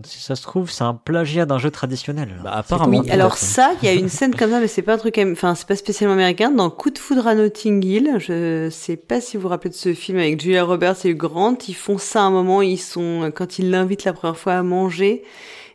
Si 0.04 0.20
ça 0.20 0.36
se 0.36 0.44
trouve, 0.44 0.70
c'est 0.70 0.84
un 0.84 0.94
plagiat 0.94 1.46
d'un 1.46 1.58
jeu 1.58 1.72
traditionnel. 1.72 2.36
Bah, 2.44 2.52
apparemment. 2.56 3.00
Oui, 3.00 3.10
alors 3.10 3.38
ça, 3.38 3.72
il 3.82 3.86
y 3.86 3.90
a 3.90 3.94
une 3.94 4.10
scène 4.10 4.36
comme 4.36 4.52
ça, 4.52 4.60
mais 4.60 4.68
c'est 4.68 4.82
pas 4.82 4.96
un 4.96 4.98
truc, 4.98 5.18
enfin, 5.32 5.56
c'est 5.56 5.68
pas 5.68 5.78
spécialement 5.78 6.16
américain. 6.16 6.52
Dans 6.52 6.70
Coup 6.70 6.90
de 6.90 6.98
foudre 6.98 7.28
à 7.28 7.36
Notting 7.36 7.84
Hill, 7.84 8.16
je 8.20 8.70
sais 8.70 8.98
pas 8.98 9.22
si 9.22 9.38
vous 9.38 9.44
vous 9.44 9.50
rappelez 9.50 9.70
de 9.70 9.76
ce 9.76 9.94
film 9.94 10.18
avec 10.18 10.42
Julia 10.42 10.66
Roberts 10.66 11.06
et 11.06 11.10
Hugh 11.10 11.18
Grant, 11.18 11.58
ils 11.70 11.76
font 11.76 11.98
ça 11.98 12.22
à 12.22 12.24
un 12.24 12.32
moment, 12.32 12.62
ils 12.62 12.78
sont, 12.78 13.32
quand 13.34 13.58
ils 13.58 13.70
l'invitent 13.70 14.04
la 14.04 14.12
première 14.12 14.38
fois 14.38 14.54
à 14.56 14.64
manger, 14.64 15.24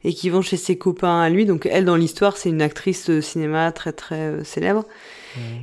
et 0.04 0.12
qui 0.12 0.28
vont 0.28 0.42
chez 0.42 0.56
ses 0.56 0.76
copains 0.76 1.20
à 1.20 1.30
lui. 1.30 1.46
Donc 1.46 1.66
elle, 1.70 1.86
dans 1.86 1.96
l'histoire, 1.96 2.36
c'est 2.36 2.50
une 2.50 2.62
actrice 2.62 3.08
de 3.08 3.20
cinéma 3.20 3.72
très 3.72 3.92
très 3.92 4.16
euh, 4.16 4.44
célèbre. 4.44 4.84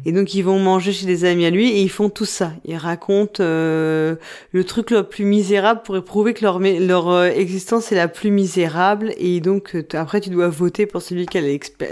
Et 0.06 0.12
donc 0.12 0.34
ils 0.34 0.42
vont 0.44 0.60
manger 0.60 0.94
chez 0.94 1.06
des 1.06 1.26
amis 1.26 1.46
à 1.46 1.50
lui 1.50 1.70
et 1.70 1.82
ils 1.82 1.90
font 1.90 2.10
tout 2.10 2.26
ça. 2.26 2.54
Ils 2.66 2.78
racontent 2.78 3.44
euh, 3.44 4.16
le 4.52 4.64
truc 4.64 4.92
le 4.92 5.04
plus 5.04 5.26
misérable 5.26 5.82
pour 5.84 6.02
prouver 6.04 6.34
que 6.34 6.44
leur, 6.44 6.60
leur 6.60 7.10
euh, 7.10 7.28
existence 7.30 7.92
est 7.92 7.96
la 7.96 8.08
plus 8.08 8.32
misérable. 8.32 9.14
Et 9.18 9.42
donc 9.42 9.76
euh, 9.76 9.84
après 9.94 10.22
tu 10.22 10.30
dois 10.30 10.48
voter 10.50 10.86
pour 10.86 11.02
celui 11.02 11.26
qui 11.26 11.38
a 11.38 11.42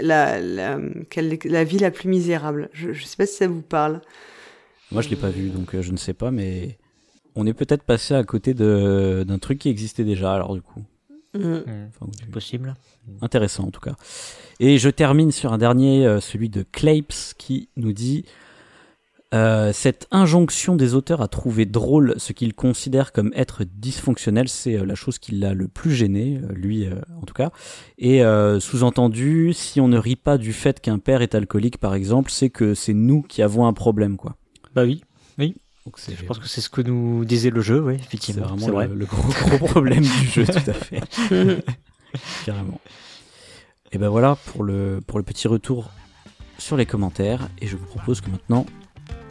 la, 0.02 0.40
la, 0.40 0.78
qui 1.10 1.18
a 1.18 1.22
l'ex- 1.22 1.46
la 1.46 1.64
vie 1.64 1.78
la 1.78 1.90
plus 1.90 2.08
misérable. 2.08 2.70
Je, 2.72 2.92
je 2.92 3.04
sais 3.04 3.16
pas 3.16 3.26
si 3.26 3.34
ça 3.36 3.46
vous 3.48 3.62
parle. 3.62 4.00
Moi, 4.92 5.02
je 5.02 5.08
l'ai 5.08 5.16
pas 5.16 5.30
vu, 5.30 5.48
donc 5.50 5.74
euh, 5.74 5.82
je 5.82 5.90
ne 5.92 5.96
sais 5.96 6.14
pas, 6.14 6.30
mais 6.30 6.78
on 7.34 7.44
est 7.46 7.52
peut-être 7.54 7.82
passé 7.82 8.14
à 8.14 8.22
côté 8.22 8.54
de 8.54 9.24
d'un 9.26 9.38
truc 9.38 9.58
qui 9.58 9.68
existait 9.68 10.04
déjà, 10.04 10.32
alors 10.32 10.54
du 10.54 10.62
coup. 10.62 10.80
Mm. 11.34 11.38
Hmm, 11.38 11.88
Enfin, 11.88 12.06
du- 12.24 12.30
Possible. 12.30 12.74
Intéressant 13.20 13.64
en 13.64 13.70
tout 13.70 13.80
cas. 13.80 13.96
Et 14.60 14.78
je 14.78 14.88
termine 14.88 15.32
sur 15.32 15.52
un 15.52 15.58
dernier, 15.58 16.06
euh, 16.06 16.20
celui 16.20 16.48
de 16.48 16.62
Clapes, 16.62 17.34
qui 17.36 17.68
nous 17.76 17.92
dit 17.92 18.24
euh, 19.34 19.72
Cette 19.72 20.06
injonction 20.10 20.76
des 20.76 20.94
auteurs 20.94 21.20
à 21.20 21.28
trouver 21.28 21.66
drôle 21.66 22.14
ce 22.16 22.32
qu'ils 22.32 22.54
considèrent 22.54 23.12
comme 23.12 23.32
être 23.34 23.64
dysfonctionnel, 23.64 24.48
c'est 24.48 24.76
euh, 24.76 24.86
la 24.86 24.94
chose 24.94 25.18
qui 25.18 25.32
l'a 25.32 25.52
le 25.52 25.68
plus 25.68 25.92
gêné, 25.94 26.40
euh, 26.42 26.52
lui 26.54 26.86
euh, 26.86 26.94
en 27.20 27.26
tout 27.26 27.34
cas. 27.34 27.50
Et 27.98 28.24
euh, 28.24 28.60
sous-entendu, 28.60 29.52
si 29.52 29.80
on 29.80 29.88
ne 29.88 29.98
rit 29.98 30.16
pas 30.16 30.38
du 30.38 30.52
fait 30.52 30.80
qu'un 30.80 30.98
père 30.98 31.20
est 31.22 31.34
alcoolique 31.34 31.78
par 31.78 31.94
exemple, 31.94 32.30
c'est 32.30 32.50
que 32.50 32.74
c'est 32.74 32.94
nous 32.94 33.22
qui 33.22 33.42
avons 33.42 33.66
un 33.66 33.72
problème 33.74 34.16
quoi. 34.16 34.36
Bah 34.74 34.84
oui. 34.84 35.02
Donc 35.86 36.00
c'est 36.00 36.16
Je 36.16 36.24
pense 36.24 36.40
que 36.40 36.48
c'est 36.48 36.60
ce 36.60 36.68
que 36.68 36.80
nous 36.80 37.24
disait 37.24 37.50
le 37.50 37.60
jeu, 37.60 37.80
oui, 37.80 37.94
c'est 37.98 38.06
effectivement. 38.06 38.46
vraiment 38.46 38.66
C'est 38.66 38.72
vrai. 38.72 38.88
le, 38.88 38.96
le 38.96 39.06
gros, 39.06 39.22
gros 39.22 39.66
problème 39.68 40.02
du 40.02 40.26
jeu, 40.26 40.44
tout 40.46 40.70
à 40.70 40.72
fait. 40.72 41.00
Carrément. 42.44 42.80
Et 43.92 43.98
ben 43.98 44.08
voilà 44.08 44.36
pour 44.46 44.64
le, 44.64 45.00
pour 45.06 45.18
le 45.18 45.24
petit 45.24 45.48
retour 45.48 45.90
sur 46.58 46.76
les 46.76 46.86
commentaires. 46.86 47.48
Et 47.60 47.66
je 47.66 47.76
vous 47.76 47.86
propose 47.86 48.20
que 48.20 48.30
maintenant, 48.30 48.66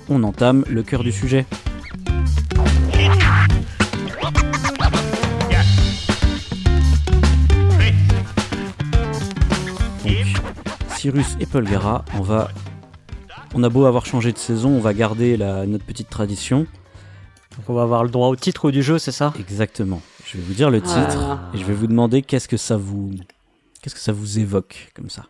on 0.09 0.23
entame 0.23 0.63
le 0.69 0.83
cœur 0.83 1.03
du 1.03 1.11
sujet. 1.11 1.45
Donc, 10.05 10.25
Cyrus 10.95 11.35
et 11.39 11.45
Polgara, 11.45 12.05
on 12.17 12.21
va. 12.21 12.49
On 13.53 13.63
a 13.63 13.69
beau 13.69 13.85
avoir 13.85 14.05
changé 14.05 14.31
de 14.33 14.37
saison, 14.37 14.69
on 14.69 14.81
va 14.81 14.93
garder 14.93 15.37
la, 15.37 15.65
notre 15.65 15.85
petite 15.85 16.09
tradition. 16.09 16.67
Donc 17.55 17.69
on 17.69 17.73
va 17.73 17.83
avoir 17.83 18.03
le 18.03 18.09
droit 18.09 18.27
au 18.27 18.35
titre 18.35 18.69
du 18.69 18.83
jeu, 18.83 18.99
c'est 18.99 19.13
ça? 19.13 19.33
Exactement. 19.39 20.01
Je 20.25 20.37
vais 20.37 20.43
vous 20.43 20.53
dire 20.53 20.69
le 20.69 20.81
titre 20.81 21.17
Ah. 21.17 21.39
et 21.53 21.57
je 21.57 21.63
vais 21.63 21.73
vous 21.73 21.87
demander 21.87 22.21
qu'est-ce 22.21 22.49
que 22.49 22.57
ça 22.57 22.75
vous 22.75 23.11
qu'est-ce 23.85 23.93
que 23.93 24.01
ça 24.01 24.13
vous 24.13 24.39
évoque 24.39 24.89
comme 24.95 25.11
ça. 25.11 25.29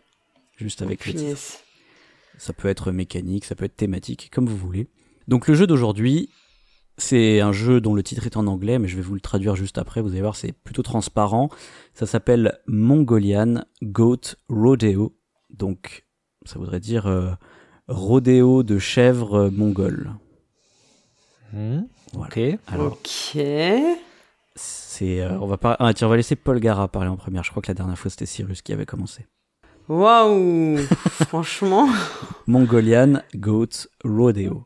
Juste 0.56 0.80
avec 0.80 1.04
le 1.04 1.12
titre? 1.12 1.58
Ça 2.38 2.54
peut 2.54 2.68
être 2.68 2.90
mécanique, 2.90 3.44
ça 3.44 3.54
peut 3.54 3.66
être 3.66 3.76
thématique, 3.76 4.30
comme 4.32 4.46
vous 4.46 4.56
voulez. 4.56 4.88
Donc 5.28 5.46
le 5.46 5.54
jeu 5.54 5.66
d'aujourd'hui, 5.66 6.30
c'est 6.96 7.40
un 7.42 7.52
jeu 7.52 7.82
dont 7.82 7.94
le 7.94 8.02
titre 8.02 8.24
est 8.24 8.38
en 8.38 8.46
anglais, 8.46 8.78
mais 8.78 8.88
je 8.88 8.96
vais 8.96 9.02
vous 9.02 9.12
le 9.12 9.20
traduire 9.20 9.56
juste 9.56 9.76
après. 9.76 10.00
Vous 10.00 10.08
allez 10.12 10.22
voir, 10.22 10.36
c'est 10.36 10.52
plutôt 10.52 10.80
transparent. 10.82 11.50
Ça 11.92 12.06
s'appelle 12.06 12.58
Mongolian 12.66 13.62
Goat 13.82 14.36
Rodeo. 14.48 15.14
Donc 15.50 16.06
ça 16.46 16.58
voudrait 16.58 16.80
dire 16.80 17.06
euh, 17.08 17.32
rodéo 17.88 18.62
de 18.62 18.78
chèvres 18.78 19.50
mongoles. 19.50 20.12
Hmm, 21.52 21.82
Voilà. 22.14 22.28
Ok. 22.28 22.58
Alors 22.68 22.92
Ok. 22.92 23.38
C'est 24.56 25.20
euh, 25.20 25.38
on 25.40 25.46
va 25.46 25.58
pas 25.58 25.76
ah, 25.78 25.94
tiens, 25.94 26.08
on 26.08 26.10
va 26.10 26.16
laisser 26.16 26.36
Paul 26.36 26.58
Gara 26.58 26.88
parler 26.88 27.08
en 27.08 27.16
première. 27.16 27.44
Je 27.44 27.50
crois 27.50 27.62
que 27.62 27.68
la 27.68 27.74
dernière 27.74 27.98
fois 27.98 28.10
c'était 28.10 28.26
Cyrus 28.26 28.62
qui 28.62 28.72
avait 28.72 28.86
commencé. 28.86 29.26
Waouh. 29.88 30.78
Franchement. 31.28 31.88
Mongolian 32.46 33.20
Goat 33.34 33.86
Rodeo. 34.02 34.64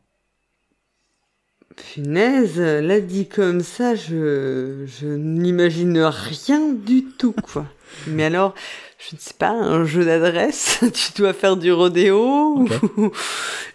Punaise, 1.75 2.59
là 2.59 2.99
dit 2.99 3.27
comme 3.27 3.61
ça, 3.61 3.95
je, 3.95 4.85
je 4.85 5.07
n'imagine 5.07 5.99
rien 5.99 6.73
du 6.73 7.05
tout, 7.05 7.33
quoi. 7.33 7.65
Mais 8.07 8.25
alors, 8.25 8.55
je 9.09 9.15
ne 9.15 9.19
sais 9.19 9.33
pas, 9.37 9.49
un 9.49 9.83
jeu 9.83 10.05
d'adresse, 10.05 10.79
tu 10.93 11.11
dois 11.21 11.33
faire 11.33 11.57
du 11.57 11.71
rodéo 11.71 12.55
ou 12.57 12.67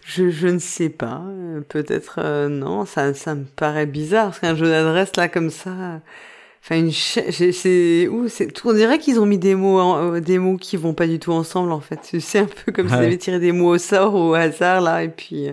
je, 0.06 0.30
je 0.30 0.46
ne 0.48 0.58
sais 0.58 0.88
pas. 0.88 1.22
Peut-être 1.68 2.20
euh, 2.22 2.48
non, 2.48 2.84
ça, 2.86 3.12
ça 3.14 3.34
me 3.34 3.44
paraît 3.44 3.86
bizarre 3.86 4.26
parce 4.26 4.38
qu'un 4.38 4.54
jeu 4.54 4.68
d'adresse 4.68 5.16
là 5.16 5.28
comme 5.28 5.50
ça. 5.50 6.00
Enfin 6.62 6.76
une 6.78 6.90
c'est 6.90 8.08
où 8.08 8.28
c'est 8.28 8.48
on 8.64 8.72
dirait 8.72 8.98
qu'ils 8.98 9.20
ont 9.20 9.26
mis 9.26 9.38
des 9.38 9.54
mots 9.54 9.78
en- 9.78 10.14
euh, 10.14 10.20
des 10.20 10.38
mots 10.38 10.56
qui 10.56 10.76
vont 10.76 10.94
pas 10.94 11.06
du 11.06 11.18
tout 11.18 11.32
ensemble 11.32 11.70
en 11.72 11.80
fait. 11.80 12.00
C'est 12.20 12.40
un 12.40 12.46
peu 12.64 12.72
comme 12.72 12.88
s'ils 12.88 12.98
ouais. 12.98 13.06
avaient 13.06 13.18
tiré 13.18 13.38
des 13.38 13.52
mots 13.52 13.74
au 13.74 13.78
sort 13.78 14.14
ou 14.14 14.30
au 14.30 14.34
hasard 14.34 14.80
là 14.80 15.02
et 15.04 15.08
puis 15.08 15.48
euh, 15.48 15.52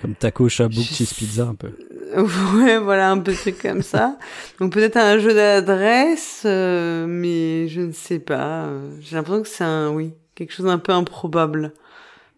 Comme 0.00 0.14
taco, 0.14 0.48
chabouk, 0.48 0.84
cheese 0.84 1.12
pizza 1.16 1.42
un 1.44 1.54
peu. 1.54 1.70
Ouais, 2.54 2.78
voilà, 2.78 3.10
un 3.10 3.18
peu 3.18 3.32
de 3.32 3.36
truc 3.36 3.60
comme 3.60 3.82
ça. 3.82 4.16
Donc 4.60 4.72
peut-être 4.72 4.96
un 4.96 5.18
jeu 5.18 5.34
d'adresse, 5.34 6.42
euh, 6.46 7.04
mais 7.06 7.68
je 7.68 7.82
ne 7.82 7.92
sais 7.92 8.18
pas. 8.18 8.62
euh, 8.64 8.90
J'ai 9.00 9.16
l'impression 9.16 9.42
que 9.42 9.48
c'est 9.48 9.64
un, 9.64 9.90
oui, 9.90 10.14
quelque 10.34 10.54
chose 10.54 10.64
d'un 10.66 10.78
peu 10.78 10.92
improbable. 10.92 11.74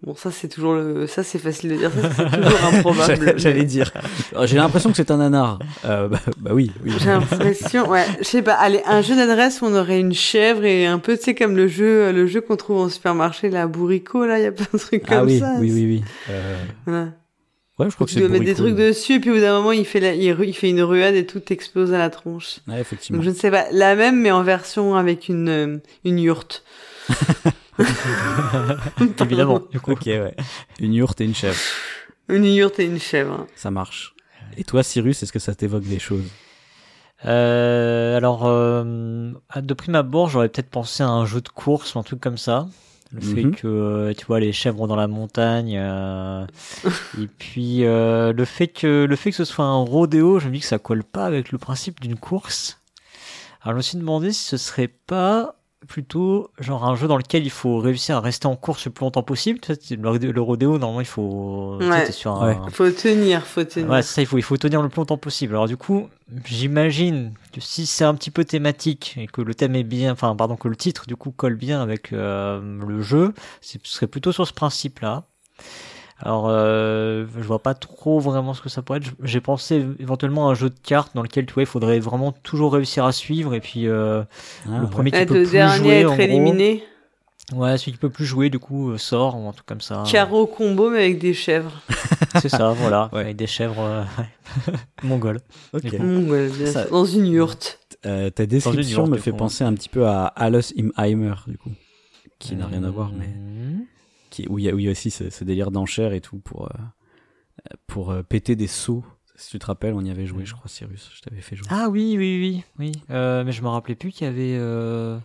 Bon, 0.02 0.16
ça 0.16 0.32
c'est 0.32 0.48
toujours 0.48 0.74
le, 0.74 1.06
ça 1.06 1.22
c'est 1.22 1.38
facile 1.38 1.70
de 1.70 1.76
dire, 1.76 1.92
ça 1.92 2.10
c'est 2.16 2.24
toujours 2.42 2.64
improbable. 2.64 3.34
J'allais 3.36 3.62
dire. 3.62 3.92
Oh, 4.34 4.44
J'ai 4.44 4.56
l'impression 4.56 4.90
que 4.90 4.96
c'est 4.96 5.10
un 5.12 5.18
nanar. 5.18 5.60
Euh, 5.84 6.08
bah, 6.08 6.18
bah 6.38 6.50
oui, 6.52 6.72
oui. 6.84 6.92
J'ai 6.98 7.06
l'impression, 7.10 7.88
ouais, 7.88 8.06
je 8.18 8.24
sais 8.24 8.42
pas. 8.42 8.54
Allez, 8.54 8.80
un 8.86 9.02
jeu 9.02 9.14
d'adresse 9.14 9.60
où 9.62 9.66
on 9.66 9.74
aurait 9.76 10.00
une 10.00 10.14
chèvre 10.14 10.64
et 10.64 10.86
un 10.86 10.98
peu, 10.98 11.16
tu 11.16 11.22
sais, 11.22 11.34
comme 11.36 11.54
le 11.56 11.68
jeu, 11.68 12.10
le 12.10 12.26
jeu 12.26 12.40
qu'on 12.40 12.56
trouve 12.56 12.78
en 12.78 12.88
supermarché, 12.88 13.50
la 13.50 13.68
bourricot, 13.68 14.24
là, 14.26 14.38
il 14.40 14.42
y 14.42 14.46
a 14.46 14.52
plein 14.52 14.66
de 14.72 14.78
trucs 14.78 15.04
Ah 15.06 15.18
comme 15.18 15.26
oui, 15.28 15.38
ça. 15.38 15.54
oui, 15.60 15.70
oui, 15.72 15.84
oui. 15.86 16.02
Euh, 16.30 16.56
Voilà. 16.86 17.08
Ouais, 17.80 17.88
je 17.90 17.94
crois 17.94 18.06
que 18.06 18.10
Tu 18.12 18.14
c'est 18.18 18.20
dois 18.20 18.28
mettre 18.28 18.44
des 18.44 18.54
trucs 18.54 18.74
dessus 18.76 19.14
et 19.14 19.20
puis 19.20 19.30
au 19.30 19.34
bout 19.34 19.40
d'un 19.40 19.56
moment, 19.58 19.72
il 19.72 19.84
fait 19.86 20.00
la, 20.00 20.14
il, 20.14 20.32
ru- 20.32 20.46
il 20.46 20.52
fait 20.54 20.68
une 20.70 20.82
ruade 20.82 21.14
et 21.14 21.24
tout 21.26 21.42
explose 21.50 21.92
à 21.94 21.98
la 21.98 22.10
tronche. 22.10 22.58
Ouais, 22.68 22.80
effectivement. 22.80 23.16
Donc 23.18 23.24
je 23.24 23.30
ne 23.30 23.34
sais 23.34 23.50
pas, 23.50 23.66
la 23.72 23.96
même 23.96 24.20
mais 24.20 24.30
en 24.30 24.42
version 24.42 24.94
avec 24.96 25.28
une 25.28 25.48
euh, 25.48 25.78
une 26.04 26.18
yourte. 26.18 26.62
Évidemment, 29.20 29.62
du 29.70 29.80
coup. 29.80 29.92
Ok, 29.92 30.02
ouais. 30.06 30.34
Une 30.80 30.94
yourte 30.94 31.20
et 31.20 31.24
une 31.24 31.34
chèvre. 31.34 31.56
Une 32.28 32.44
yourte 32.44 32.78
et 32.78 32.84
une 32.84 33.00
chèvre. 33.00 33.46
Ça 33.56 33.70
marche. 33.70 34.14
Et 34.56 34.64
toi, 34.64 34.82
Cyrus, 34.82 35.22
est-ce 35.22 35.32
que 35.32 35.38
ça 35.38 35.54
t'évoque 35.54 35.84
des 35.84 35.98
choses? 35.98 36.24
Euh, 37.26 38.16
alors, 38.16 38.46
euh, 38.46 39.30
de 39.56 39.74
prime 39.74 39.94
abord, 39.94 40.28
j'aurais 40.28 40.48
peut-être 40.48 40.70
pensé 40.70 41.02
à 41.02 41.08
un 41.08 41.26
jeu 41.26 41.40
de 41.40 41.48
course 41.48 41.94
ou 41.94 41.98
un 41.98 42.02
truc 42.02 42.20
comme 42.20 42.38
ça. 42.38 42.66
Le 43.12 43.20
fait 43.20 43.42
Mhm. 43.44 43.54
que, 43.56 43.66
euh, 43.66 44.14
tu 44.16 44.24
vois, 44.26 44.38
les 44.40 44.52
chèvres 44.52 44.86
dans 44.86 44.94
la 44.96 45.08
montagne. 45.08 45.76
euh, 45.76 46.46
et 47.20 47.26
puis, 47.26 47.84
euh, 47.84 48.32
le, 48.32 48.44
fait 48.44 48.68
que, 48.68 49.04
le 49.08 49.16
fait 49.16 49.30
que 49.30 49.36
ce 49.36 49.44
soit 49.44 49.64
un 49.64 49.82
rodéo, 49.82 50.38
je 50.38 50.48
me 50.48 50.52
dis 50.54 50.60
que 50.60 50.66
ça 50.66 50.78
colle 50.78 51.02
pas 51.02 51.24
avec 51.26 51.50
le 51.50 51.58
principe 51.58 52.00
d'une 52.00 52.16
course. 52.16 52.78
Alors, 53.62 53.72
je 53.74 53.76
me 53.78 53.82
suis 53.82 53.98
demandé 53.98 54.32
si 54.32 54.44
ce 54.44 54.56
serait 54.56 54.88
pas 54.88 55.56
plutôt 55.88 56.50
genre 56.58 56.84
un 56.84 56.94
jeu 56.94 57.08
dans 57.08 57.16
lequel 57.16 57.44
il 57.44 57.50
faut 57.50 57.78
réussir 57.78 58.16
à 58.16 58.20
rester 58.20 58.46
en 58.46 58.56
course 58.56 58.84
le 58.84 58.90
plus 58.92 59.04
longtemps 59.04 59.22
possible. 59.22 59.58
Tu 59.60 59.74
sais, 59.74 59.96
le, 59.96 60.18
le 60.18 60.40
rodéo, 60.40 60.78
normalement, 60.78 61.00
il 61.00 61.06
faut... 61.06 61.78
tu 62.06 62.12
sais, 62.12 62.12
Ouais. 62.28 62.56
Faut 62.70 62.90
tenir, 62.90 63.46
faut 63.46 63.64
tenir. 63.64 63.90
Ouais, 63.90 64.02
ça, 64.02 64.20
il 64.22 64.26
faut, 64.26 64.38
il 64.38 64.42
faut 64.42 64.56
tenir 64.56 64.82
le 64.82 64.88
plus 64.88 64.98
longtemps 64.98 65.16
possible. 65.18 65.54
Alors 65.54 65.66
du 65.66 65.76
coup, 65.76 66.08
j'imagine 66.44 67.32
que 67.52 67.60
si 67.60 67.86
c'est 67.86 68.04
un 68.04 68.14
petit 68.14 68.30
peu 68.30 68.44
thématique 68.44 69.14
et 69.18 69.26
que 69.26 69.40
le 69.40 69.54
thème 69.54 69.74
est 69.74 69.84
bien, 69.84 70.12
enfin 70.12 70.34
pardon, 70.36 70.56
que 70.56 70.68
le 70.68 70.76
titre 70.76 71.06
du 71.06 71.16
coup 71.16 71.30
colle 71.30 71.56
bien 71.56 71.80
avec 71.82 72.12
euh, 72.12 72.60
le 72.86 73.02
jeu, 73.02 73.32
ce 73.60 73.78
serait 73.84 74.06
plutôt 74.06 74.32
sur 74.32 74.46
ce 74.46 74.52
principe-là. 74.52 75.24
Alors, 76.22 76.46
euh, 76.48 77.26
je 77.36 77.42
vois 77.42 77.60
pas 77.62 77.74
trop 77.74 78.20
vraiment 78.20 78.52
ce 78.54 78.60
que 78.60 78.68
ça 78.68 78.82
pourrait 78.82 78.98
être. 78.98 79.10
J'ai 79.22 79.40
pensé 79.40 79.86
éventuellement 79.98 80.48
à 80.48 80.52
un 80.52 80.54
jeu 80.54 80.68
de 80.68 80.74
cartes 80.82 81.12
dans 81.14 81.22
lequel 81.22 81.46
tu 81.46 81.54
vois, 81.54 81.62
il 81.62 81.66
faudrait 81.66 81.98
vraiment 82.00 82.32
toujours 82.32 82.74
réussir 82.74 83.04
à 83.04 83.12
suivre 83.12 83.54
et 83.54 83.60
puis 83.60 83.86
euh, 83.88 84.22
Ah, 84.66 84.78
le 84.78 84.84
ouais. 84.84 84.90
premier 84.90 85.10
qui 85.10 85.16
Être 85.16 85.28
peut 85.28 85.34
le 85.38 85.42
plus 85.44 85.52
dernier 85.52 85.78
jouer, 85.78 86.02
à 86.04 86.08
en 86.08 86.12
être 86.12 86.16
gros. 86.18 86.22
éliminé. 86.26 86.84
Ouais, 87.54 87.76
celui 87.78 87.92
qui 87.92 87.98
peut 87.98 88.10
plus 88.10 88.26
jouer 88.26 88.48
du 88.48 88.58
coup 88.60 88.90
euh, 88.90 88.98
sort 88.98 89.36
ou 89.36 89.48
un 89.48 89.52
truc 89.52 89.66
comme 89.66 89.80
ça. 89.80 90.04
Carreau 90.06 90.46
combo 90.46 90.90
mais 90.90 90.98
avec 90.98 91.18
des 91.18 91.34
chèvres. 91.34 91.80
C'est 92.40 92.48
ça, 92.50 92.72
voilà, 92.72 93.08
Ouais. 93.12 93.20
avec 93.22 93.36
des 93.36 93.48
chèvres 93.48 93.80
euh, 93.82 94.04
mongoles. 95.02 95.40
Ça- 96.66 96.82
sûr. 96.84 96.90
Dans 96.92 97.04
une 97.04 97.26
yourte. 97.26 97.78
Euh, 98.06 98.30
ta 98.30 98.46
description 98.46 99.06
me 99.06 99.16
fait 99.18 99.30
coup. 99.32 99.36
penser 99.38 99.64
un 99.64 99.72
petit 99.74 99.88
peu 99.88 100.06
à 100.06 100.26
Alice 100.26 100.72
Imheimer, 100.76 101.34
du 101.46 101.58
coup. 101.58 101.70
Qui 102.38 102.54
n'a 102.56 102.66
rien 102.66 102.84
à 102.84 102.90
voir, 102.90 103.10
mais 103.18 103.26
Mhm. 103.26 103.84
Qui, 104.30 104.46
où 104.48 104.58
il 104.58 104.64
y 104.64 104.68
a, 104.68 104.74
où 104.74 104.78
il 104.78 104.84
y 104.86 104.88
a 104.88 104.90
aussi 104.90 105.10
ce, 105.10 105.30
ce 105.30 105.44
délire 105.44 105.70
d'enchère 105.70 106.12
et 106.12 106.20
tout 106.20 106.38
pour, 106.38 106.66
euh, 106.66 107.74
pour 107.86 108.10
euh, 108.10 108.22
péter 108.22 108.56
des 108.56 108.66
seaux. 108.66 109.04
Si 109.36 109.50
tu 109.50 109.58
te 109.58 109.66
rappelles, 109.66 109.94
on 109.94 110.04
y 110.04 110.10
avait 110.10 110.26
joué, 110.26 110.44
je 110.44 110.54
crois, 110.54 110.68
Cyrus. 110.68 111.10
Je 111.14 111.22
t'avais 111.22 111.40
fait 111.40 111.56
jouer. 111.56 111.66
Ah 111.70 111.88
oui, 111.88 112.16
oui, 112.18 112.38
oui, 112.38 112.64
oui. 112.78 112.92
Euh, 113.10 113.42
mais 113.42 113.52
je 113.52 113.62
me 113.62 113.68
rappelais 113.68 113.94
plus 113.94 114.10
qu'il 114.10 114.26
y 114.26 114.30
avait 114.30 114.54
euh, 114.58 115.18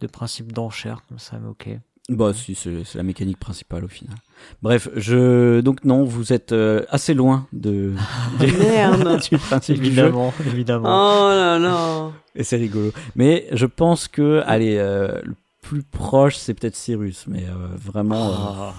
de 0.00 0.06
principe 0.06 0.52
d'enchère 0.52 1.02
comme 1.08 1.18
ça, 1.18 1.38
mais 1.38 1.48
ok. 1.48 1.68
Bah 2.10 2.32
si, 2.32 2.54
c'est 2.54 2.94
la 2.94 3.02
mécanique 3.02 3.38
principale 3.38 3.84
au 3.84 3.88
final. 3.88 4.16
Bref, 4.62 4.88
je 4.96 5.60
donc 5.60 5.84
non, 5.84 6.04
vous 6.04 6.32
êtes 6.32 6.52
euh, 6.52 6.86
assez 6.88 7.12
loin 7.12 7.46
de 7.52 7.92
Merde. 8.40 9.20
du 9.30 9.36
principe 9.36 9.76
du 9.76 9.92
jeu. 9.92 10.04
Évidemment, 10.04 10.32
évidemment. 10.46 10.88
Oh 10.88 11.28
là 11.28 11.58
là. 11.58 12.10
Et 12.34 12.44
c'est 12.44 12.56
rigolo. 12.56 12.92
Mais 13.14 13.46
je 13.52 13.66
pense 13.66 14.08
que, 14.08 14.42
allez, 14.46 14.78
euh, 14.78 15.20
le 15.22 15.34
plus 15.68 15.82
proche, 15.82 16.36
c'est 16.36 16.54
peut-être 16.54 16.76
Cyrus, 16.76 17.26
mais 17.26 17.44
euh, 17.44 17.68
vraiment, 17.76 18.28
euh, 18.28 18.32
Ah. 18.36 18.74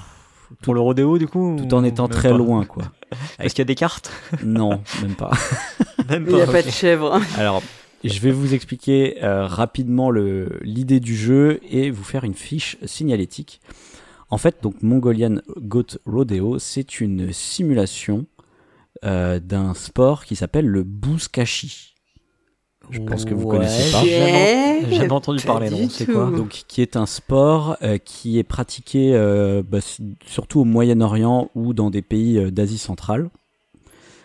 Pour 0.63 0.73
le 0.73 0.79
rodéo, 0.79 1.19
du 1.19 1.27
coup 1.27 1.57
tout 1.59 1.75
en 1.75 1.83
étant 1.83 2.07
très 2.07 2.31
pas 2.31 2.37
loin, 2.37 2.65
quoi. 2.65 2.85
Est-ce 3.39 3.53
qu'il 3.53 3.61
y 3.61 3.61
a 3.61 3.65
des 3.65 3.75
cartes? 3.75 4.11
Non, 4.43 4.81
même 5.03 5.13
pas. 5.13 5.31
Même 6.09 6.25
Il 6.27 6.33
n'y 6.33 6.41
a 6.41 6.47
pas 6.47 6.63
de 6.63 6.69
chèvre. 6.71 7.21
Alors, 7.37 7.61
je 8.03 8.19
vais 8.19 8.31
vous 8.31 8.55
expliquer 8.55 9.23
euh, 9.23 9.45
rapidement 9.45 10.09
l'idée 10.09 10.99
du 10.99 11.15
jeu 11.15 11.59
et 11.69 11.91
vous 11.91 12.03
faire 12.03 12.23
une 12.23 12.33
fiche 12.33 12.77
signalétique. 12.83 13.61
En 14.31 14.39
fait, 14.39 14.57
donc 14.63 14.81
Mongolian 14.81 15.35
Goat 15.57 15.99
Rodeo, 16.07 16.57
c'est 16.57 16.99
une 16.99 17.31
simulation 17.31 18.25
euh, 19.05 19.39
d'un 19.39 19.75
sport 19.75 20.25
qui 20.25 20.35
s'appelle 20.35 20.65
le 20.65 20.81
bouskashi. 20.83 21.88
Je 22.91 22.99
pense 23.01 23.25
que 23.25 23.33
vous 23.33 23.45
Ouais, 23.47 23.57
connaissez 23.57 23.91
pas. 23.91 24.01
j'ai 24.03 24.09
jamais- 24.95 25.11
entendu 25.11 25.43
parler, 25.45 25.69
non, 25.69 25.89
c'est 25.89 26.05
quoi 26.05 26.31
Donc, 26.35 26.63
qui 26.67 26.81
est 26.81 26.95
un 26.95 27.05
sport 27.05 27.77
euh, 27.83 27.97
qui 27.97 28.39
est 28.39 28.43
pratiqué 28.43 29.11
euh, 29.13 29.61
bah, 29.67 29.79
surtout 30.25 30.61
au 30.61 30.65
Moyen-Orient 30.65 31.49
ou 31.55 31.73
dans 31.73 31.89
des 31.91 32.01
pays 32.01 32.37
euh, 32.37 32.51
d'Asie 32.51 32.77
centrale. 32.79 33.29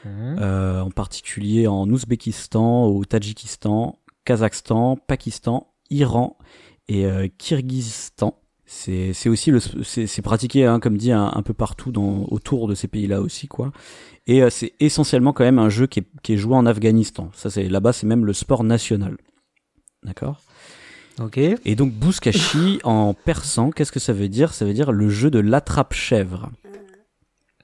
Euh, 0.06 0.80
en 0.82 0.90
particulier 0.90 1.66
en 1.66 1.88
Ouzbékistan, 1.88 2.84
au 2.86 3.04
Tadjikistan, 3.06 3.96
Kazakhstan, 4.26 4.96
Pakistan, 5.06 5.66
Iran 5.88 6.36
et 6.88 7.06
euh, 7.06 7.26
Kirghizistan. 7.38 8.34
C'est 8.66 9.28
aussi 9.28 9.50
le 9.50 9.60
c'est 9.60 10.06
c'est 10.06 10.22
pratiqué 10.22 10.66
hein, 10.66 10.80
comme 10.80 10.96
dit 10.98 11.12
un, 11.12 11.30
un 11.34 11.42
peu 11.42 11.54
partout 11.54 11.92
dans 11.92 12.26
autour 12.30 12.66
de 12.66 12.74
ces 12.74 12.88
pays-là 12.88 13.20
aussi 13.20 13.46
quoi. 13.46 13.72
Et 14.26 14.42
euh, 14.42 14.50
c'est 14.50 14.72
essentiellement 14.80 15.32
quand 15.32 15.44
même 15.44 15.58
un 15.58 15.68
jeu 15.68 15.86
qui 15.86 16.00
est, 16.00 16.06
qui 16.22 16.34
est 16.34 16.36
joué 16.36 16.56
en 16.56 16.66
Afghanistan. 16.66 17.30
Ça 17.34 17.50
c'est 17.50 17.68
là-bas 17.68 17.92
c'est 17.92 18.06
même 18.06 18.24
le 18.24 18.32
sport 18.32 18.64
national. 18.64 19.16
D'accord? 20.02 20.40
Ok. 21.20 21.38
Et 21.38 21.76
donc 21.76 21.92
Bouskashi 21.92 22.80
en 22.84 23.14
persan, 23.14 23.70
qu'est-ce 23.70 23.92
que 23.92 24.00
ça 24.00 24.12
veut 24.12 24.28
dire? 24.28 24.52
Ça 24.52 24.64
veut 24.64 24.74
dire 24.74 24.92
le 24.92 25.08
jeu 25.08 25.30
de 25.30 25.38
l'attrape-chèvre. 25.38 26.50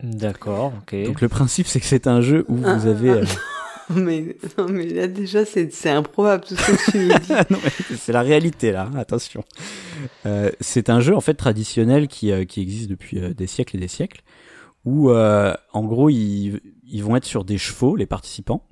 D'accord, 0.02 0.73
ok. 0.83 1.05
Donc 1.05 1.21
le 1.21 1.29
principe 1.29 1.67
c'est 1.67 1.81
que 1.81 1.87
c'est 1.87 2.07
un 2.07 2.21
jeu 2.21 2.45
où 2.49 2.59
Ah, 2.64 2.75
vous 2.75 2.87
avez 2.87 3.11
euh, 3.11 3.25
Mais, 3.95 4.37
non, 4.57 4.69
mais 4.69 4.87
là, 4.87 5.07
déjà, 5.09 5.45
c'est 5.45 5.73
c'est 5.73 5.90
improbable 5.90 6.45
tout 6.45 6.55
ce 6.57 6.71
que 6.71 6.90
tu 6.90 6.99
dis. 6.99 7.33
non, 7.50 7.59
mais 7.62 7.97
c'est 7.97 8.12
la 8.12 8.23
réalité 8.23 8.73
là, 8.73 8.88
hein, 8.93 8.99
attention. 8.99 9.45
Euh, 10.26 10.50
c'est 10.61 10.90
un 10.90 11.00
jeu 11.00 11.14
en 11.14 11.21
fait 11.21 11.35
traditionnel 11.35 12.09
qui, 12.09 12.31
euh, 12.31 12.45
qui 12.45 12.61
existe 12.61 12.88
depuis 12.88 13.19
euh, 13.19 13.35
des 13.35 13.47
siècles 13.47 13.76
et 13.76 13.81
des 13.81 13.88
siècles, 13.88 14.23
où 14.84 15.10
euh, 15.10 15.54
en 15.72 15.84
gros 15.84 16.08
ils, 16.10 16.60
ils 16.87 17.02
vont 17.04 17.16
être 17.16 17.25
sur 17.25 17.44
des 17.44 17.58
chevaux, 17.58 17.96
les 17.96 18.06
participants, 18.06 18.66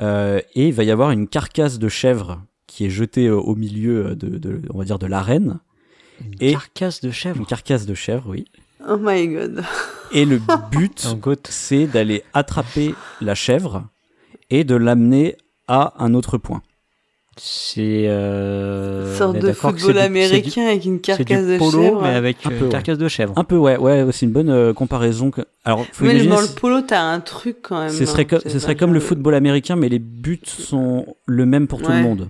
euh, 0.00 0.40
et 0.54 0.68
il 0.68 0.74
va 0.74 0.84
y 0.84 0.90
avoir 0.90 1.10
une 1.10 1.28
carcasse 1.28 1.78
de 1.78 1.88
chèvre 1.88 2.42
qui 2.66 2.86
est 2.86 2.90
jetée 2.90 3.26
euh, 3.26 3.36
au 3.36 3.54
milieu 3.56 4.14
de, 4.16 4.38
de, 4.38 4.62
on 4.70 4.78
va 4.78 4.84
dire, 4.84 4.98
de 4.98 5.06
l'arène, 5.06 5.60
Une 6.24 6.34
et- 6.40 6.52
carcasse 6.52 7.00
de 7.00 7.10
chèvre. 7.10 7.38
une 7.38 7.46
carcasse 7.46 7.86
de 7.86 7.94
chèvre, 7.94 8.28
oui. 8.28 8.44
Oh 8.88 8.96
my 8.98 9.28
god. 9.28 9.62
Et 10.12 10.24
le 10.24 10.40
but, 10.70 11.06
c'est 11.48 11.86
d'aller 11.86 12.22
attraper 12.32 12.94
la 13.20 13.34
chèvre 13.34 13.84
et 14.48 14.64
de 14.64 14.74
l'amener 14.74 15.36
à 15.68 15.94
un 16.02 16.14
autre 16.14 16.38
point. 16.38 16.62
C'est 17.42 18.04
euh... 18.06 19.10
Une 19.12 19.16
sorte 19.16 19.38
de 19.38 19.52
football 19.52 19.94
du- 19.94 19.98
américain 19.98 20.66
avec 20.66 20.84
une 20.84 20.96
du, 20.96 21.00
carcasse 21.00 21.46
de 21.46 21.58
chèvre. 21.58 22.02
mais 22.02 22.08
avec 22.14 22.36
Un 22.44 22.50
une 22.50 22.58
peu, 22.58 22.64
ouais. 22.66 22.70
carcasse 22.70 22.98
de 22.98 23.08
chèvre. 23.08 23.32
Un 23.36 23.44
peu, 23.44 23.56
ouais, 23.56 23.78
ouais, 23.78 24.04
c'est 24.12 24.26
une 24.26 24.32
bonne 24.32 24.50
euh, 24.50 24.74
comparaison. 24.74 25.30
Que... 25.30 25.40
Alors, 25.64 25.86
faut 25.92 26.04
Mais 26.04 26.10
imaginer, 26.10 26.34
dans 26.34 26.40
le 26.42 26.48
polo, 26.48 26.82
t'as 26.82 27.00
un 27.00 27.20
truc 27.20 27.56
quand 27.62 27.80
même. 27.80 27.88
ce 27.88 28.04
serait, 28.04 28.22
hein. 28.24 28.26
co- 28.28 28.40
C'est 28.42 28.50
ce 28.50 28.58
serait 28.58 28.74
pas 28.74 28.80
comme 28.80 28.92
le 28.92 29.00
football 29.00 29.34
américain, 29.34 29.74
mais 29.74 29.88
les 29.88 29.98
buts 29.98 30.40
sont 30.44 31.06
le 31.24 31.46
même 31.46 31.66
pour 31.66 31.80
tout 31.80 31.88
le 31.88 31.94
Ouais. 31.96 32.02
monde. 32.02 32.28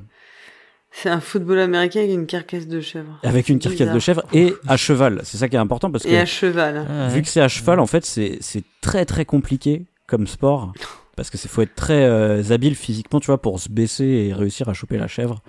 C'est 0.93 1.09
un 1.09 1.21
football 1.21 1.59
américain 1.59 2.01
avec 2.01 2.13
une 2.13 2.27
carcasse 2.27 2.67
de 2.69 2.81
chèvre. 2.81 3.19
Avec 3.25 3.49
une 3.49 3.59
carcasse 3.59 3.79
Bizarre. 3.81 3.95
de 3.95 4.01
chèvre 4.01 4.23
et 4.33 4.55
à 4.69 4.77
cheval. 4.77 5.21
C'est 5.25 5.39
ça 5.39 5.49
qui 5.49 5.57
est 5.57 5.59
important 5.61 5.91
parce 5.91 6.05
que 6.05 6.09
Et 6.09 6.19
à 6.19 6.27
cheval. 6.27 6.87
Ah, 6.89 7.09
vu 7.09 7.17
ouais. 7.17 7.23
que 7.23 7.29
c'est 7.29 7.41
à 7.41 7.49
cheval, 7.49 7.81
en 7.81 7.87
fait, 7.87 8.05
c'est 8.07 8.39
c'est 8.41 8.63
très 8.81 9.05
très 9.05 9.25
compliqué 9.25 9.87
comme 10.07 10.27
sport. 10.29 10.73
Parce 11.21 11.29
que 11.31 11.37
c'est 11.37 11.49
faut 11.49 11.61
être 11.61 11.75
très 11.75 12.03
euh, 12.05 12.43
habile 12.51 12.75
physiquement, 12.75 13.21
tu 13.21 13.27
vois, 13.27 13.43
pour 13.43 13.61
se 13.61 13.69
baisser 13.69 14.05
et 14.07 14.33
réussir 14.33 14.71
à 14.71 14.73
choper 14.73 14.97
la 14.97 15.07
chèvre 15.07 15.43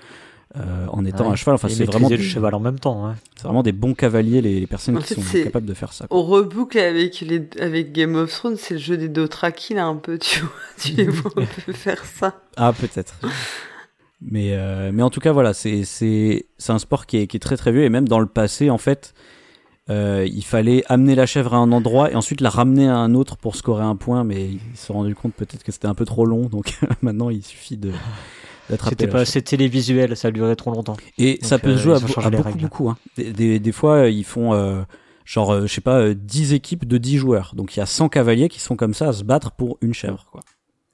euh, 0.57 0.85
en 0.89 1.05
étant 1.05 1.27
Ouais. 1.27 1.31
à 1.31 1.35
cheval. 1.37 1.55
Enfin, 1.55 1.69
c'est 1.69 1.85
vraiment, 1.85 2.09
le 2.09 2.17
des- 2.17 2.21
cheval 2.23 2.53
en 2.55 2.59
même 2.59 2.77
temps. 2.77 3.05
hein. 3.07 3.15
c'est 3.37 3.43
vraiment 3.43 3.63
des 3.63 3.71
bons 3.71 3.93
cavaliers, 3.93 4.41
les, 4.41 4.59
les 4.59 4.67
personnes 4.67 4.97
En 4.97 4.99
qui 4.99 5.13
fait, 5.15 5.21
sont 5.21 5.43
capables 5.45 5.65
de 5.65 5.73
faire 5.73 5.93
ça. 5.93 6.07
On 6.09 6.23
reboucle 6.23 6.77
avec, 6.77 7.21
les, 7.21 7.47
avec 7.57 7.93
Game 7.93 8.15
of 8.15 8.29
Thrones, 8.31 8.57
c'est 8.57 8.73
le 8.73 8.79
jeu 8.81 8.97
des 8.97 9.07
Dothraki 9.07 9.73
là 9.75 9.85
un 9.85 9.95
peu, 9.95 10.17
tu 10.17 10.41
vois. 10.41 10.49
Tu 10.77 10.91
les 10.91 11.07
vois 11.07 11.31
un 11.37 11.45
peu 11.65 11.71
faire 11.71 12.03
ça. 12.03 12.41
Ah, 12.57 12.73
peut-être. 12.77 13.15
mais, 14.21 14.49
euh, 14.51 14.91
mais 14.93 15.03
en 15.03 15.09
tout 15.09 15.21
cas, 15.21 15.31
voilà, 15.31 15.53
c'est, 15.53 15.83
c'est, 15.85 16.47
c'est 16.57 16.71
un 16.73 16.79
sport 16.79 17.05
qui 17.05 17.17
est, 17.17 17.27
qui 17.27 17.37
est 17.37 17.39
très 17.39 17.55
très 17.55 17.71
vieux. 17.71 17.83
Et 17.83 17.89
même 17.89 18.07
dans 18.09 18.19
le 18.19 18.25
passé, 18.27 18.69
en 18.69 18.77
fait, 18.77 19.13
euh, 19.91 20.27
il 20.31 20.43
fallait 20.43 20.83
amener 20.87 21.15
la 21.15 21.25
chèvre 21.25 21.53
à 21.53 21.57
un 21.57 21.71
endroit 21.71 22.11
et 22.11 22.15
ensuite 22.15 22.41
la 22.41 22.49
ramener 22.49 22.87
à 22.87 22.95
un 22.95 23.13
autre 23.13 23.37
pour 23.37 23.55
scorer 23.55 23.83
un 23.83 23.95
point. 23.95 24.23
Mais 24.23 24.45
ils 24.45 24.59
se 24.75 24.87
sont 24.87 24.93
rendus 24.93 25.15
compte 25.15 25.33
peut-être 25.33 25.63
que 25.63 25.71
c'était 25.71 25.87
un 25.87 25.93
peu 25.95 26.05
trop 26.05 26.25
long. 26.25 26.47
Donc 26.47 26.79
maintenant, 27.01 27.29
il 27.29 27.43
suffit 27.43 27.77
de, 27.77 27.91
d'attraper 28.69 28.95
C'était 28.97 29.11
pas 29.11 29.21
assez 29.21 29.41
télévisuel, 29.41 30.15
ça 30.15 30.31
durait 30.31 30.55
trop 30.55 30.71
longtemps. 30.71 30.97
Et 31.17 31.33
Donc, 31.35 31.45
ça 31.45 31.59
peut 31.59 31.71
euh, 31.71 31.77
se 31.77 31.81
jouer 31.83 31.93
à, 31.93 31.97
à 31.97 32.29
beaucoup, 32.29 32.43
règles. 32.43 32.61
beaucoup. 32.61 32.89
Hein. 32.89 32.97
Des, 33.17 33.33
des, 33.33 33.59
des 33.59 33.71
fois, 33.71 33.95
euh, 34.03 34.09
ils 34.09 34.23
font 34.23 34.53
euh, 34.53 34.81
genre, 35.25 35.53
euh, 35.53 35.67
je 35.67 35.73
sais 35.73 35.81
pas, 35.81 35.99
euh, 35.99 36.13
10 36.15 36.53
équipes 36.53 36.85
de 36.85 36.97
10 36.97 37.17
joueurs. 37.17 37.53
Donc 37.55 37.75
il 37.75 37.79
y 37.79 37.83
a 37.83 37.85
100 37.85 38.09
cavaliers 38.09 38.49
qui 38.49 38.59
sont 38.59 38.75
comme 38.75 38.93
ça 38.93 39.09
à 39.09 39.13
se 39.13 39.23
battre 39.23 39.51
pour 39.51 39.77
une 39.81 39.93
chèvre. 39.93 40.27
Quoi. 40.31 40.41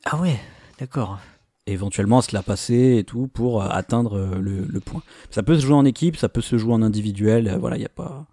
Ah 0.06 0.18
ouais, 0.18 0.40
d'accord. 0.80 1.20
et 1.66 1.74
éventuellement 1.74 2.22
se 2.22 2.34
la 2.34 2.44
passer 2.44 2.98
et 3.00 3.04
tout 3.04 3.28
pour 3.28 3.62
atteindre 3.64 4.38
le, 4.40 4.66
le 4.68 4.80
point. 4.80 5.02
Ça 5.32 5.44
peut 5.44 5.56
se 5.60 5.66
jouer 5.66 5.76
en 5.76 5.86
équipe, 5.86 6.16
ça 6.16 6.30
peut 6.30 6.42
se 6.42 6.58
jouer 6.58 6.74
en 6.74 6.82
individuel, 6.82 7.58
voilà, 7.60 7.76
il 7.76 7.82
y 7.82 7.86
a 7.86 7.90
pas 7.90 8.26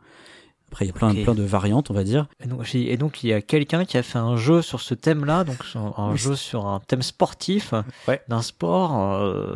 après 0.74 0.84
il 0.84 0.88
y 0.88 1.20
a 1.20 1.24
plein 1.24 1.34
de 1.34 1.42
variantes, 1.42 1.90
on 1.90 1.94
va 1.94 2.04
dire. 2.04 2.26
Et 2.42 2.46
donc, 2.48 2.62
j'ai- 2.64 2.92
et 2.92 2.96
donc, 2.96 3.22
il 3.24 3.28
y 3.28 3.32
a 3.32 3.40
quelqu'un 3.40 3.84
qui 3.84 3.96
a 3.96 4.02
fait 4.02 4.18
un 4.18 4.36
jeu 4.36 4.60
sur 4.62 4.80
ce 4.80 4.94
thème-là, 4.94 5.44
donc 5.44 5.56
un 5.74 6.10
Oui, 6.12 6.18
jeu 6.18 6.34
sur 6.36 6.66
un 6.66 6.80
thème 6.80 7.02
sportif, 7.02 7.72
Ouais. 8.08 8.20
d'un 8.28 8.42
sport 8.42 9.12
euh, 9.12 9.54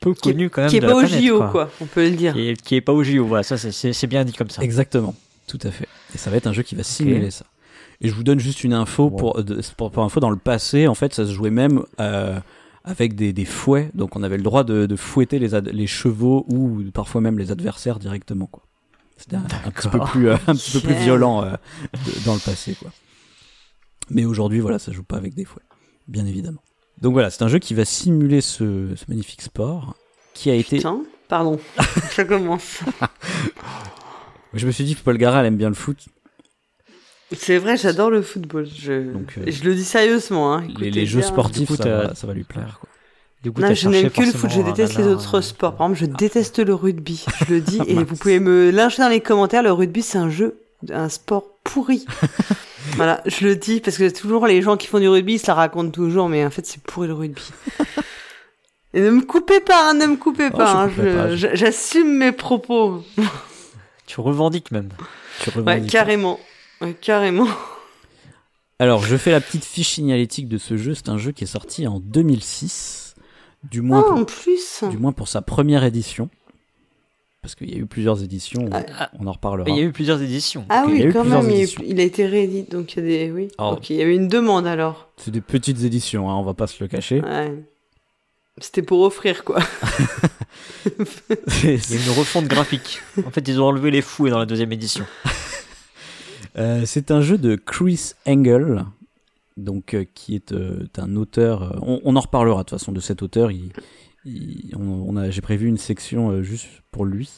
peu 0.00 0.14
Qui 0.14 0.30
connu 0.32 0.50
quand 0.50 0.62
même 0.62 0.70
Qui 0.70 0.76
est 0.76 0.80
de 0.80 0.86
pas 0.86 0.92
la 0.92 0.96
au 0.96 1.00
planète, 1.00 1.22
JO, 1.24 1.38
quoi. 1.38 1.48
quoi. 1.50 1.70
On 1.80 1.86
peut 1.86 2.04
le 2.08 2.16
dire. 2.16 2.32
Qui 2.34 2.48
est, 2.48 2.60
qui 2.62 2.74
est 2.74 2.80
pas 2.80 2.92
au 2.92 3.02
JO, 3.02 3.24
voilà, 3.26 3.42
ça 3.42 3.56
c'est- 3.58 4.06
bien 4.06 4.24
dit 4.24 4.32
comme 4.32 4.50
ça. 4.50 4.62
Exactement. 4.62 5.14
Tout 5.46 5.58
à 5.62 5.70
fait. 5.70 5.88
Et 6.14 6.18
ça 6.18 6.30
va 6.30 6.36
être 6.36 6.46
un 6.46 6.52
jeu 6.52 6.62
qui 6.62 6.74
va 6.74 6.82
simuler 6.82 7.30
ça. 7.30 7.44
Et 8.00 8.08
je 8.08 8.14
vous 8.14 8.24
donne 8.24 8.40
juste 8.40 8.64
une 8.64 8.72
info 8.74 9.04
Wow. 9.04 9.10
pour, 9.10 9.40
pour, 9.76 9.90
pour 9.90 10.02
info 10.04 10.20
dans 10.20 10.30
le 10.30 10.36
passé, 10.36 10.86
en 10.88 10.94
fait, 10.94 11.14
ça 11.14 11.24
se 11.26 11.32
jouait 11.32 11.50
même 11.50 11.82
euh, 12.00 12.38
avec 12.84 13.14
des, 13.14 13.32
des 13.32 13.44
fouets, 13.44 13.90
donc 13.94 14.16
on 14.16 14.22
avait 14.22 14.36
le 14.36 14.42
droit 14.42 14.64
de, 14.64 14.84
de 14.86 14.96
fouetter 14.96 15.38
les, 15.38 15.86
chevaux 15.86 16.44
ou 16.48 16.82
parfois 16.92 17.20
même 17.20 17.38
les 17.38 17.50
adversaires 17.50 17.98
directement, 17.98 18.46
quoi. 18.46 18.62
C'était 19.16 19.36
un, 19.36 19.44
un 19.64 19.70
petit 19.70 19.88
peu 19.88 20.00
plus, 20.00 20.28
euh, 20.28 20.36
un 20.46 20.54
petit 20.54 20.72
peu 20.72 20.80
plus 20.80 20.94
Ok. 20.94 21.00
violent 21.00 21.44
euh, 21.44 21.50
de- 21.92 22.24
dans 22.24 22.34
le 22.34 22.40
passé, 22.40 22.74
quoi. 22.74 22.90
Mais 24.10 24.24
aujourd'hui, 24.24 24.60
voilà, 24.60 24.78
ça 24.78 24.92
joue 24.92 25.02
pas 25.04 25.16
avec 25.16 25.34
des 25.34 25.44
fouets, 25.44 25.62
bien 26.08 26.26
évidemment. 26.26 26.62
Donc 27.00 27.12
voilà, 27.12 27.30
c'est 27.30 27.42
un 27.42 27.48
jeu 27.48 27.58
qui 27.58 27.74
va 27.74 27.84
simuler 27.84 28.40
ce, 28.40 28.94
ce 28.96 29.04
magnifique 29.08 29.42
sport, 29.42 29.94
qui 30.34 30.50
a 30.50 30.54
été. 30.54 30.80
Pardon. 31.28 31.58
ça 32.10 32.24
commence. 32.24 32.80
Je 34.54 34.66
me 34.66 34.72
suis 34.72 34.84
dit, 34.84 34.94
Paul 34.94 35.16
Gara, 35.18 35.40
elle 35.40 35.46
aime 35.46 35.56
bien 35.56 35.68
le 35.68 35.74
foot. 35.74 35.98
C'est 37.32 37.58
vrai, 37.58 37.76
j'adore 37.76 38.10
le 38.10 38.22
football. 38.22 38.66
Je, 38.72 39.12
Donc, 39.12 39.34
euh, 39.38 39.44
je 39.50 39.64
le 39.64 39.74
dis 39.74 39.84
sérieusement. 39.84 40.54
Hein. 40.54 40.60
Les, 40.62 40.70
Écoutez 40.70 40.90
les 40.90 41.06
jeux 41.06 41.20
bien. 41.20 41.28
sportifs, 41.28 41.74
ça, 41.74 41.84
va, 41.88 42.14
ça 42.14 42.26
va 42.28 42.34
lui 42.34 42.44
plaire, 42.44 42.78
quoi. 42.80 42.88
Du 43.44 43.52
coup, 43.52 43.60
Non, 43.60 43.68
t'as 43.68 43.74
je 43.74 43.88
n'aime 43.90 44.10
que 44.10 44.22
le 44.22 44.32
foot, 44.32 44.50
je 44.50 44.62
déteste 44.62 44.96
les 44.96 45.04
nanar, 45.04 45.18
autres 45.18 45.40
sports. 45.42 45.76
Par 45.76 45.86
exemple, 45.86 46.00
je 46.00 46.06
déteste 46.06 46.58
le 46.60 46.74
rugby. 46.74 47.24
Je 47.46 47.54
le 47.54 47.60
dis, 47.60 47.78
et 47.86 47.94
vous 48.02 48.16
pouvez 48.16 48.40
me 48.40 48.70
lyncher 48.70 49.02
dans 49.02 49.08
les 49.10 49.20
commentaires. 49.20 49.62
Le 49.62 49.70
rugby, 49.72 50.00
c'est 50.02 50.18
un 50.18 50.30
jeu, 50.30 50.56
un 50.90 51.08
sport 51.10 51.44
pourri. 51.62 52.06
voilà, 52.96 53.20
je 53.26 53.46
le 53.46 53.54
dis 53.54 53.80
parce 53.80 53.98
que 53.98 54.08
toujours 54.08 54.46
les 54.46 54.62
gens 54.62 54.76
qui 54.78 54.86
font 54.86 54.98
du 54.98 55.08
rugby, 55.08 55.34
ils 55.34 55.38
se 55.38 55.46
la 55.46 55.54
racontent 55.54 55.90
toujours, 55.90 56.28
mais 56.30 56.44
en 56.44 56.50
fait, 56.50 56.64
c'est 56.66 56.82
pourri 56.82 57.06
le 57.08 57.14
rugby. 57.14 57.42
Et 58.94 59.00
ne 59.00 59.10
me 59.10 59.20
coupez 59.22 59.60
pas, 59.60 59.90
hein, 59.90 59.94
ne 59.94 60.06
me 60.06 60.16
coupez 60.16 60.48
Oh, 60.52 60.56
pas. 60.56 60.84
hein, 60.84 61.34
J'assume 61.34 62.16
mes 62.16 62.32
propos. 62.32 63.02
Tu 64.06 64.20
revendiques 64.20 64.70
même. 64.70 64.88
Tu 65.40 65.50
Ouais, 65.58 65.82
carrément. 65.84 66.38
Ouais, 66.80 66.94
carrément. 66.94 67.48
Alors, 68.78 69.04
je 69.04 69.16
fais 69.16 69.32
la 69.32 69.40
petite 69.40 69.64
fiche 69.64 69.90
signalétique 69.90 70.48
de 70.48 70.58
ce 70.58 70.76
jeu. 70.76 70.94
C'est 70.94 71.08
un 71.08 71.18
jeu 71.18 71.32
qui 71.32 71.44
est 71.44 71.48
sorti 71.48 71.86
en 71.86 72.00
2006, 72.00 73.03
du 73.70 73.80
moins, 73.80 74.00
Ah, 74.04 74.08
pour, 74.10 74.18
en 74.20 74.24
plus. 74.24 74.84
du 74.90 74.98
moins 74.98 75.12
pour 75.12 75.28
sa 75.28 75.42
première 75.42 75.84
édition. 75.84 76.28
Parce 77.42 77.54
qu'il 77.54 77.70
y 77.70 77.74
a 77.74 77.78
eu 77.78 77.84
plusieurs 77.86 78.22
éditions, 78.22 78.66
on, 78.66 78.70
Ah. 78.72 79.10
on 79.20 79.26
en 79.26 79.32
reparlera. 79.32 79.68
Il 79.68 79.76
y 79.76 79.80
a 79.80 79.82
eu 79.82 79.92
plusieurs 79.92 80.22
éditions. 80.22 80.64
Ah 80.70 80.82
a 80.82 80.86
oui, 80.86 81.02
eu 81.02 81.12
quand 81.12 81.24
même, 81.24 81.50
il, 81.84 82.00
a 82.00 82.02
été 82.02 82.24
réédité, 82.26 82.74
donc 82.74 82.94
il 82.96 83.00
y 83.00 83.02
a 83.02 83.26
des... 83.26 83.30
Oui, 83.32 83.48
Alors- 83.58 83.74
ok, 83.74 83.90
il 83.90 83.96
y 83.96 84.02
avait 84.02 84.16
une 84.16 84.28
demande 84.28 84.66
alors. 84.66 85.10
C'est 85.18 85.30
des 85.30 85.42
petites 85.42 85.82
éditions, 85.84 86.30
hein, 86.30 86.34
on 86.36 86.42
va 86.42 86.54
pas 86.54 86.66
se 86.66 86.82
le 86.82 86.88
cacher. 86.88 87.20
Ouais. 87.20 87.52
C'était 88.58 88.82
pour 88.82 89.00
offrir, 89.02 89.44
quoi. 89.44 89.58
C'est- 91.48 91.74
Il 91.90 91.96
y 91.96 92.02
a 92.02 92.06
une 92.06 92.18
refonte 92.18 92.46
graphique. 92.46 93.00
En 93.26 93.30
fait, 93.30 93.46
ils 93.46 93.60
ont 93.60 93.66
enlevé 93.66 93.90
les 93.90 94.00
fouets 94.00 94.30
dans 94.30 94.38
la 94.38 94.46
deuxième 94.46 94.72
édition. 94.72 95.04
Euh, 96.56 96.82
c'est 96.86 97.10
un 97.10 97.20
jeu 97.20 97.36
de 97.36 97.56
Chris 97.56 98.12
Engel, 98.26 98.84
donc 99.56 99.94
euh, 99.94 100.04
qui 100.14 100.34
est 100.34 100.52
euh, 100.52 100.86
un 100.98 101.16
auteur. 101.16 101.62
euh, 101.62 101.78
on, 101.82 102.00
on 102.04 102.16
en 102.16 102.20
reparlera 102.20 102.62
de 102.64 102.68
toute 102.68 102.78
façon 102.78 102.92
de 102.92 103.00
cet 103.00 103.22
auteur. 103.22 103.50
Il, 103.50 103.70
il- 104.24 104.74
on, 104.76 105.06
on 105.08 105.16
a, 105.16 105.30
j'ai 105.30 105.40
prévu 105.40 105.68
une 105.68 105.78
section 105.78 106.42
juste 106.42 106.68
pour 106.90 107.04
lui. 107.04 107.30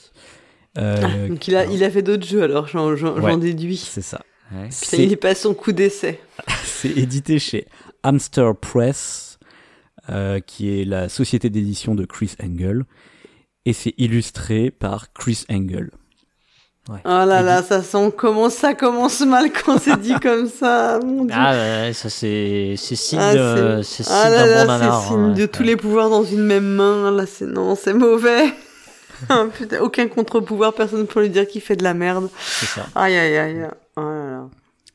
Ah, 0.79 1.27
Donc 1.29 1.49
il 1.49 1.57
a, 1.57 1.65
il 1.67 1.83
a 1.85 1.91
fait 1.91 2.03
d'autres 2.03 2.27
jeux 2.27 2.43
alors, 2.43 2.69
j'en 2.69 2.91
Ouais. 2.95 3.37
déduis. 3.39 3.77
C'est 3.79 4.03
ça. 4.03 4.23
Ouais. 4.53 4.65
Putain, 4.65 4.71
C'est 4.71 5.03
il 5.05 5.13
est 5.13 5.17
pas 5.17 5.35
son 5.35 5.55
coup 5.55 5.73
d'essai. 5.73 6.21
c'est 6.65 6.91
édité 6.91 7.39
chez 7.39 7.67
Hamster 8.03 8.55
Press, 8.55 9.39
qui 10.47 10.69
est 10.69 10.85
la 10.85 11.09
société 11.09 11.51
d'édition 11.51 11.95
de 11.95 12.05
Chris 12.05 12.35
Angle. 12.43 12.85
Et 13.65 13.73
c'est 13.73 13.95
illustré 13.99 14.71
par 14.71 15.13
Chris 15.13 15.45
Oh 16.89 16.99
là 17.05 17.43
là, 17.43 17.63
ça 17.65 17.83
sent 17.83 18.13
comment 18.17 18.49
ça 18.49 18.75
commence 18.75 19.21
mal 19.23 19.51
quand 19.53 19.79
c'est 19.79 19.99
dit 20.01 20.15
comme 20.21 20.49
ça, 20.49 21.01
mon 21.05 21.25
dieu. 21.25 21.35
Ah, 21.37 21.53
ouais, 21.53 21.93
ça 21.93 22.09
c'est 22.09 22.75
c'est 22.77 22.95
signe, 22.95 23.19
Ah, 23.21 23.35
de- 23.35 23.83
c'est- 23.83 24.05
signe 24.05 24.13
Ah 24.15 24.31
là 24.31 24.65
bon 24.65 24.73
là, 24.73 24.79
c'est 25.03 25.09
signe 25.09 25.25
ouais. 25.31 25.35
de 25.35 25.47
tous 25.47 25.63
les 25.65 25.77
pouvoirs 25.77 26.11
dans 26.11 26.23
une 26.25 26.45
même 26.45 26.65
main. 26.77 27.11
Là, 27.11 27.25
c'est 27.27 27.47
non, 27.47 27.75
c'est 27.75 27.93
mauvais. 27.95 28.53
Ah, 29.31 29.45
Putain, 29.53 29.81
aucun 29.81 30.09
contre-pouvoir, 30.09 30.75
personne 30.75 31.07
pour 31.07 31.23
lui 31.23 31.31
dire 31.31 31.49
qu'il 31.49 31.63
fait 31.63 31.75
de 31.75 31.83
la 31.83 31.95
merde. 31.95 32.29
C'est 32.39 32.67
ça. 32.67 32.87
Aïe 32.95 33.17
aïe 33.17 33.37
aïe. 33.39 33.67
Oh 33.97 34.01
là 34.03 34.27
là. 34.31 34.49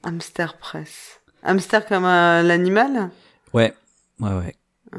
Hamster 0.04 0.58
press. 0.60 1.20
Hamster 1.44 1.88
comme 1.88 2.06
euh, 2.06 2.44
l'animal? 2.44 3.10
Ouais, 3.52 3.74
ouais, 4.20 4.30
ouais. 4.30 4.56
Ah, 4.94 4.98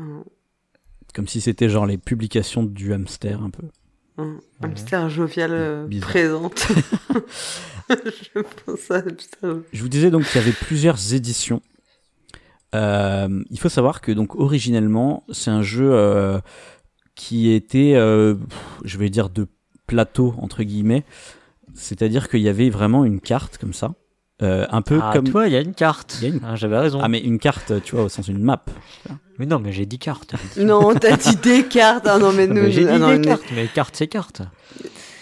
Comme 1.14 1.28
si 1.28 1.40
c'était 1.40 1.68
genre 1.68 1.86
les 1.86 1.98
publications 1.98 2.64
du 2.64 2.92
hamster 2.92 3.40
un 3.40 3.50
peu. 3.50 3.62
Ah, 4.18 4.24
Hamster 4.62 5.08
jovial 5.08 5.50
euh, 5.52 5.86
Bizarre. 5.86 6.08
présente. 6.08 6.68
Je 7.90 8.40
pense 8.40 8.90
à 8.90 8.96
hamster. 8.96 9.56
Je 9.72 9.82
vous 9.82 9.88
disais 9.88 10.10
donc 10.10 10.24
qu'il 10.24 10.40
y 10.40 10.44
avait 10.44 10.52
plusieurs 10.52 11.14
éditions. 11.14 11.60
Euh, 12.74 13.44
il 13.50 13.58
faut 13.58 13.68
savoir 13.68 14.00
que 14.00 14.12
donc 14.12 14.34
originellement 14.34 15.24
c'est 15.30 15.50
un 15.50 15.62
jeu 15.62 15.90
euh, 15.92 16.40
qui 17.14 17.50
était, 17.50 17.94
euh, 17.94 18.34
je 18.84 18.96
vais 18.96 19.10
dire 19.10 19.28
de 19.28 19.46
plateau 19.86 20.34
entre 20.38 20.62
guillemets, 20.62 21.04
c'est-à-dire 21.74 22.30
qu'il 22.30 22.40
y 22.40 22.48
avait 22.48 22.70
vraiment 22.70 23.04
une 23.04 23.20
carte 23.20 23.58
comme 23.58 23.74
ça, 23.74 23.94
euh, 24.42 24.66
un 24.70 24.82
peu 24.82 24.98
Ah, 25.02 25.10
comme 25.12 25.28
toi, 25.28 25.46
il 25.46 25.52
y 25.52 25.56
a 25.56 25.60
une 25.60 25.74
carte. 25.74 26.18
Une- 26.22 26.40
Ah, 26.46 26.56
J'avais 26.56 26.78
raison. 26.78 27.00
ah 27.02 27.08
mais 27.08 27.20
une 27.20 27.38
carte, 27.38 27.72
tu 27.84 27.94
vois, 27.94 28.04
au 28.04 28.08
sens 28.08 28.26
d'une 28.26 28.42
map. 28.42 28.64
Mais 29.38 29.46
non, 29.46 29.58
mais 29.58 29.72
j'ai 29.72 29.86
dit 29.86 29.98
carte. 29.98 30.34
Non, 30.58 30.94
t'as 30.94 31.16
dit 31.16 31.36
des 31.36 31.64
cartes. 31.64 32.06
Ah 32.06 32.18
non, 32.18 32.32
mais 32.32 32.46
nous. 32.46 32.70
J'ai 32.70 32.88
ah 32.88 32.94
dit 32.94 33.00
non, 33.00 33.08
des 33.08 33.18
mais- 33.18 33.24
cartes, 33.26 33.42
mais 33.54 33.66
carte 33.68 33.94
c'est 33.96 34.06
carte. 34.08 34.42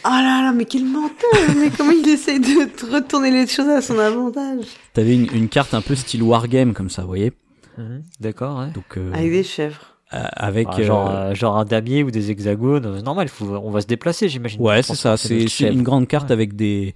Ah 0.03 0.23
là 0.23 0.43
là, 0.43 0.53
mais 0.53 0.65
quel 0.65 0.85
menteur 0.87 1.31
Mais 1.59 1.69
comment 1.77 1.93
il 1.93 2.09
essaye 2.09 2.41
de 2.41 2.93
retourner 2.93 3.31
les 3.31 3.47
choses 3.47 3.69
à 3.69 3.83
son 3.83 3.99
avantage 3.99 4.65
T'avais 4.95 5.15
une, 5.15 5.27
une 5.35 5.49
carte 5.49 5.75
un 5.75 5.83
peu 5.83 5.95
style 5.95 6.23
wargame 6.23 6.73
comme 6.73 6.89
ça, 6.89 7.03
vous 7.03 7.09
voyez. 7.09 7.33
Mhm, 7.77 8.03
D'accord, 8.19 8.61
ouais. 8.61 8.71
Donc 8.71 8.97
euh, 8.97 9.13
Avec 9.13 9.31
des 9.31 9.43
chèvres. 9.43 9.97
euh, 10.15 10.23
avec 10.33 10.69
Ah, 10.73 10.83
genre, 10.83 11.11
euh, 11.11 11.35
genre 11.35 11.59
un 11.59 11.67
damier 11.67 12.03
ou 12.03 12.11
des 12.11 12.31
hexagones, 12.31 13.01
normal, 13.03 13.29
faut, 13.29 13.45
on 13.45 13.71
va 13.71 13.83
se 13.83 13.87
déplacer, 13.87 14.29
j'imagine. 14.31 14.61
Ouais, 14.63 14.83
c'est 14.83 14.95
ça. 14.97 15.17
C'est 15.19 15.45
une 15.61 15.83
grande 15.83 16.09
carte 16.09 16.29
Ouais. 16.29 16.33
avec 16.33 16.57
des, 16.57 16.95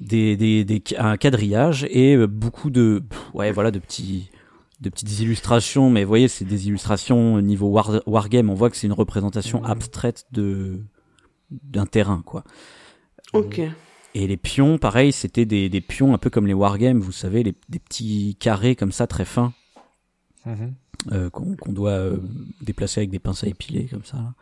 des, 0.00 0.36
des, 0.36 0.64
des, 0.64 0.82
un 0.98 1.16
quadrillage 1.16 1.84
et 1.90 2.14
euh, 2.16 2.26
beaucoup 2.26 2.70
de, 2.70 3.02
ouais, 3.34 3.50
voilà, 3.52 3.70
de 3.70 3.78
petits, 3.78 4.30
de 4.80 4.88
petites 4.90 5.20
illustrations. 5.20 5.90
Mais 5.90 6.04
vous 6.04 6.08
voyez, 6.08 6.28
c'est 6.28 6.44
des 6.44 6.68
illustrations 6.68 7.40
niveau 7.40 7.68
war, 7.68 8.00
wargame. 8.06 8.50
On 8.50 8.54
voit 8.54 8.70
que 8.70 8.76
c'est 8.76 8.86
une 8.86 8.92
représentation 8.92 9.60
Mhm. 9.60 9.66
abstraite 9.70 10.26
de, 10.32 10.80
d'un 11.50 11.86
terrain, 11.86 12.22
quoi. 12.24 12.44
Ok. 13.32 13.60
Et 14.14 14.26
les 14.26 14.36
pions, 14.36 14.78
pareil, 14.78 15.12
c'était 15.12 15.44
des, 15.44 15.68
des 15.68 15.80
pions 15.80 16.14
un 16.14 16.18
peu 16.18 16.30
comme 16.30 16.46
les 16.46 16.54
wargames, 16.54 17.00
vous 17.00 17.12
savez, 17.12 17.42
les, 17.42 17.54
des 17.68 17.78
petits 17.78 18.36
carrés 18.40 18.74
comme 18.74 18.92
ça, 18.92 19.06
très 19.06 19.24
fins, 19.26 19.52
Mhm. 20.46 20.74
euh, 21.12 21.28
qu'on 21.30 21.54
qu'on 21.56 21.72
doit 21.72 21.90
euh, 21.90 22.16
déplacer 22.62 23.00
avec 23.00 23.10
des 23.10 23.18
pinces 23.18 23.44
à 23.44 23.48
épiler, 23.48 23.84
comme 23.90 24.04
ça. 24.04 24.16
là. 24.16 24.34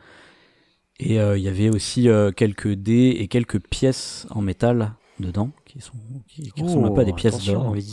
Et 1.00 1.18
euh, 1.20 1.36
il 1.36 1.42
y 1.42 1.48
avait 1.48 1.68
aussi 1.68 2.08
euh, 2.08 2.30
quelques 2.30 2.72
dés 2.72 3.16
et 3.18 3.28
quelques 3.28 3.58
pièces 3.58 4.26
en 4.30 4.40
métal 4.40 4.92
dedans, 5.20 5.50
qui 5.64 5.80
sont 5.80 5.92
qui, 6.28 6.50
qui 6.52 6.62
ressemblent 6.62 6.86
un 6.86 6.90
peu 6.92 7.00
à 7.00 7.04
des 7.04 7.12
pièces 7.12 7.38
Oh, 7.48 7.52
d'or. 7.52 7.66
oui. 7.70 7.86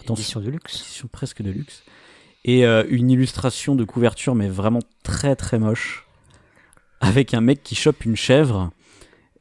Attention. 0.00 0.14
Édition 0.14 0.40
de 0.40 0.50
luxe. 0.50 0.74
Édition 0.80 1.08
presque 1.10 1.42
de 1.42 1.50
luxe. 1.50 1.82
Et 2.44 2.64
euh, 2.64 2.84
une 2.88 3.10
illustration 3.10 3.74
de 3.74 3.84
couverture, 3.84 4.34
mais 4.34 4.48
vraiment 4.48 4.78
très 5.02 5.34
très 5.34 5.58
moche, 5.58 6.06
avec 7.00 7.34
un 7.34 7.40
mec 7.40 7.62
qui 7.62 7.74
chope 7.74 8.04
une 8.04 8.16
chèvre. 8.16 8.70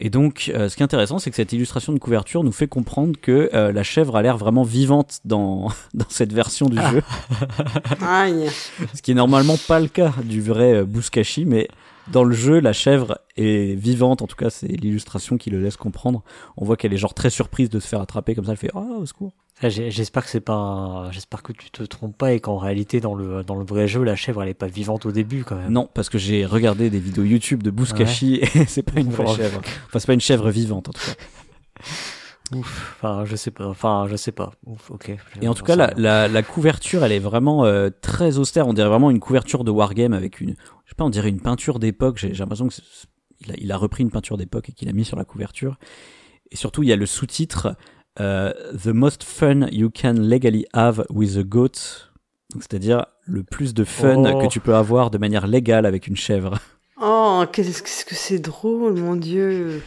Et 0.01 0.09
donc, 0.09 0.51
euh, 0.53 0.67
ce 0.67 0.75
qui 0.75 0.81
est 0.81 0.83
intéressant, 0.83 1.19
c'est 1.19 1.29
que 1.29 1.37
cette 1.37 1.53
illustration 1.53 1.93
de 1.93 1.99
couverture 1.99 2.43
nous 2.43 2.51
fait 2.51 2.67
comprendre 2.67 3.17
que 3.21 3.49
euh, 3.53 3.71
la 3.71 3.83
chèvre 3.83 4.17
a 4.17 4.21
l'air 4.21 4.37
vraiment 4.37 4.63
vivante 4.63 5.19
dans, 5.23 5.69
dans 5.93 6.09
cette 6.09 6.33
version 6.33 6.65
du 6.67 6.77
Ah. 6.79 6.91
jeu. 6.91 7.03
Aïe. 8.01 8.49
Ce 8.93 9.01
qui 9.01 9.11
est 9.11 9.15
normalement 9.15 9.55
pas 9.67 9.79
le 9.79 9.87
cas 9.87 10.13
du 10.23 10.41
vrai 10.41 10.73
euh, 10.73 10.85
Bouskashi, 10.85 11.45
mais 11.45 11.69
dans 12.11 12.23
le 12.23 12.35
jeu, 12.35 12.59
la 12.59 12.73
chèvre 12.73 13.19
est 13.37 13.75
vivante. 13.75 14.21
En 14.21 14.27
tout 14.27 14.35
cas, 14.35 14.49
c'est 14.49 14.67
l'illustration 14.67 15.37
qui 15.37 15.49
le 15.49 15.61
laisse 15.61 15.77
comprendre. 15.77 16.23
On 16.57 16.65
voit 16.65 16.77
qu'elle 16.77 16.93
est 16.93 16.97
genre 16.97 17.13
très 17.13 17.29
surprise 17.29 17.69
de 17.69 17.79
se 17.79 17.87
faire 17.87 18.01
attraper 18.01 18.35
comme 18.35 18.45
ça. 18.45 18.51
Elle 18.51 18.57
fait 18.57 18.71
ah 18.73 18.79
au 18.99 19.05
secours. 19.05 19.33
J'espère 19.61 20.25
que 20.25 20.29
c'est 20.29 20.41
pas, 20.41 20.53
un- 20.53 21.11
j'espère 21.11 21.41
que 21.41 21.53
tu 21.53 21.71
te 21.71 21.81
trompes 21.83 22.17
pas 22.17 22.33
et 22.33 22.41
qu'en 22.41 22.57
réalité 22.57 22.99
dans 22.99 23.15
le 23.15 23.41
dans 23.41 23.55
le 23.55 23.63
vrai 23.63 23.87
jeu 23.87 24.03
la 24.03 24.17
chèvre 24.17 24.43
elle 24.43 24.49
est 24.49 24.53
pas 24.53 24.67
vivante 24.67 25.05
au 25.05 25.13
début 25.13 25.45
quand 25.45 25.55
même. 25.55 25.71
Non, 25.71 25.89
parce 25.93 26.09
que 26.09 26.17
j'ai 26.17 26.45
regardé 26.45 26.89
des 26.89 26.99
vidéos 26.99 27.23
YouTube 27.23 27.63
de 27.63 27.71
Bouskashi 27.71 28.35
et 28.55 28.65
c'est 28.65 28.83
pas 28.83 28.99
une 28.99 29.11
vraie 29.11 29.33
chèvre. 29.33 29.61
Enfin, 29.87 29.99
c'est 29.99 30.07
pas 30.07 30.13
une 30.13 30.19
chèvre 30.19 30.49
vivante 30.49 30.89
en 30.89 30.91
tout 30.91 31.05
cas. 31.05 31.13
Ouf. 32.53 32.95
Enfin 32.97 33.25
je 33.25 33.35
sais 33.35 33.51
pas. 33.51 33.65
Enfin 33.67 34.05
je 34.09 34.15
sais 34.15 34.31
pas. 34.31 34.51
Ouf. 34.65 34.91
Ok. 34.91 35.11
Et 35.41 35.47
en 35.47 35.53
tout 35.53 35.63
cas, 35.63 35.75
la, 35.75 35.91
la, 35.97 36.27
la 36.27 36.43
couverture, 36.43 37.03
elle 37.03 37.11
est 37.11 37.19
vraiment 37.19 37.65
euh, 37.65 37.89
très 38.01 38.37
austère. 38.37 38.67
On 38.67 38.73
dirait 38.73 38.87
vraiment 38.89 39.09
une 39.09 39.19
couverture 39.19 39.63
de 39.63 39.71
wargame 39.71 40.13
avec 40.13 40.41
une, 40.41 40.51
je 40.85 40.89
sais 40.89 40.95
pas, 40.95 41.05
on 41.05 41.09
dirait 41.09 41.29
une 41.29 41.41
peinture 41.41 41.79
d'époque. 41.79 42.17
J'ai 42.17 42.31
l'impression 42.33 42.67
que 42.67 42.73
c'est- 42.73 42.83
il 43.41 43.51
a, 43.51 43.55
il 43.57 43.71
a 43.71 43.77
repris 43.77 44.03
une 44.03 44.11
peinture 44.11 44.37
d'époque 44.37 44.69
et 44.69 44.71
qu'il 44.71 44.87
a 44.89 44.93
mis 44.93 45.03
sur 45.05 45.17
la 45.17 45.25
couverture. 45.25 45.77
Et 46.51 46.55
surtout, 46.55 46.83
il 46.83 46.89
y 46.89 46.93
a 46.93 46.95
le 46.95 47.05
sous-titre 47.05 47.75
euh, 48.21 48.53
The 48.81 48.87
most 48.87 49.23
fun 49.23 49.67
you 49.71 49.89
can 49.89 50.13
legally 50.13 50.65
have 50.73 51.03
with 51.09 51.35
a 51.37 51.43
goat. 51.43 51.71
Donc, 52.53 52.61
c'est-à-dire 52.61 53.05
le 53.25 53.43
plus 53.43 53.73
de 53.73 53.83
fun 53.83 54.23
Oh. 54.33 54.39
que 54.41 54.47
tu 54.47 54.59
peux 54.61 54.75
avoir 54.75 55.09
de 55.11 55.17
manière 55.17 55.47
légale 55.47 55.85
avec 55.85 56.07
une 56.07 56.15
chèvre. 56.15 56.57
Oh, 57.01 57.43
qu'est-ce 57.51 58.05
que 58.05 58.15
c'est 58.15 58.39
drôle, 58.39 58.93
mon 58.97 59.17
dieu. 59.17 59.81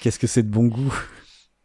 Qu'est-ce 0.00 0.18
que 0.18 0.26
c'est 0.26 0.42
de 0.42 0.48
bon 0.50 0.66
goût 0.66 0.92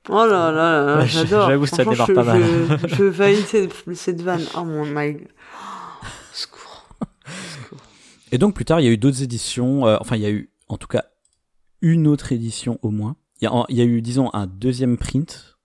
Oh 0.09 0.25
là 0.25 0.25
là 0.27 0.51
là, 0.51 0.85
là, 0.85 0.97
Ouais, 0.99 1.07
j'adore. 1.07 1.47
j'avoue, 1.49 1.65
ça 1.65 1.83
démarre 1.83 2.07
je, 2.07 2.13
pas 2.13 2.23
mal. 2.23 2.43
Je, 2.87 2.95
je 2.95 3.03
valide 3.03 3.45
cette, 3.45 3.73
cette 3.95 4.21
vanne. 4.21 4.43
Oh 4.55 4.63
mon 4.63 4.85
my. 4.85 5.17
Oh, 6.01 6.05
secours. 6.33 6.87
Et 8.31 8.37
donc 8.37 8.53
plus 8.55 8.65
tard, 8.65 8.79
il 8.81 8.85
y 8.85 8.89
a 8.89 8.91
eu 8.91 8.97
d'autres 8.97 9.23
éditions. 9.23 9.87
euh, 9.87 9.97
enfin, 9.99 10.15
il 10.15 10.21
y 10.21 10.25
a 10.25 10.29
eu, 10.31 10.49
en 10.67 10.77
tout 10.77 10.87
cas, 10.87 11.05
une 11.81 12.07
autre 12.07 12.31
édition 12.31 12.79
au 12.81 12.91
moins. 12.91 13.15
Il 13.41 13.45
y 13.45 13.47
a, 13.47 13.53
en- 13.53 13.65
il 13.69 13.77
y 13.77 13.81
a 13.81 13.85
eu, 13.85 14.01
disons, 14.01 14.29
un 14.33 14.47
deuxième 14.47 14.97
print, 14.97 15.57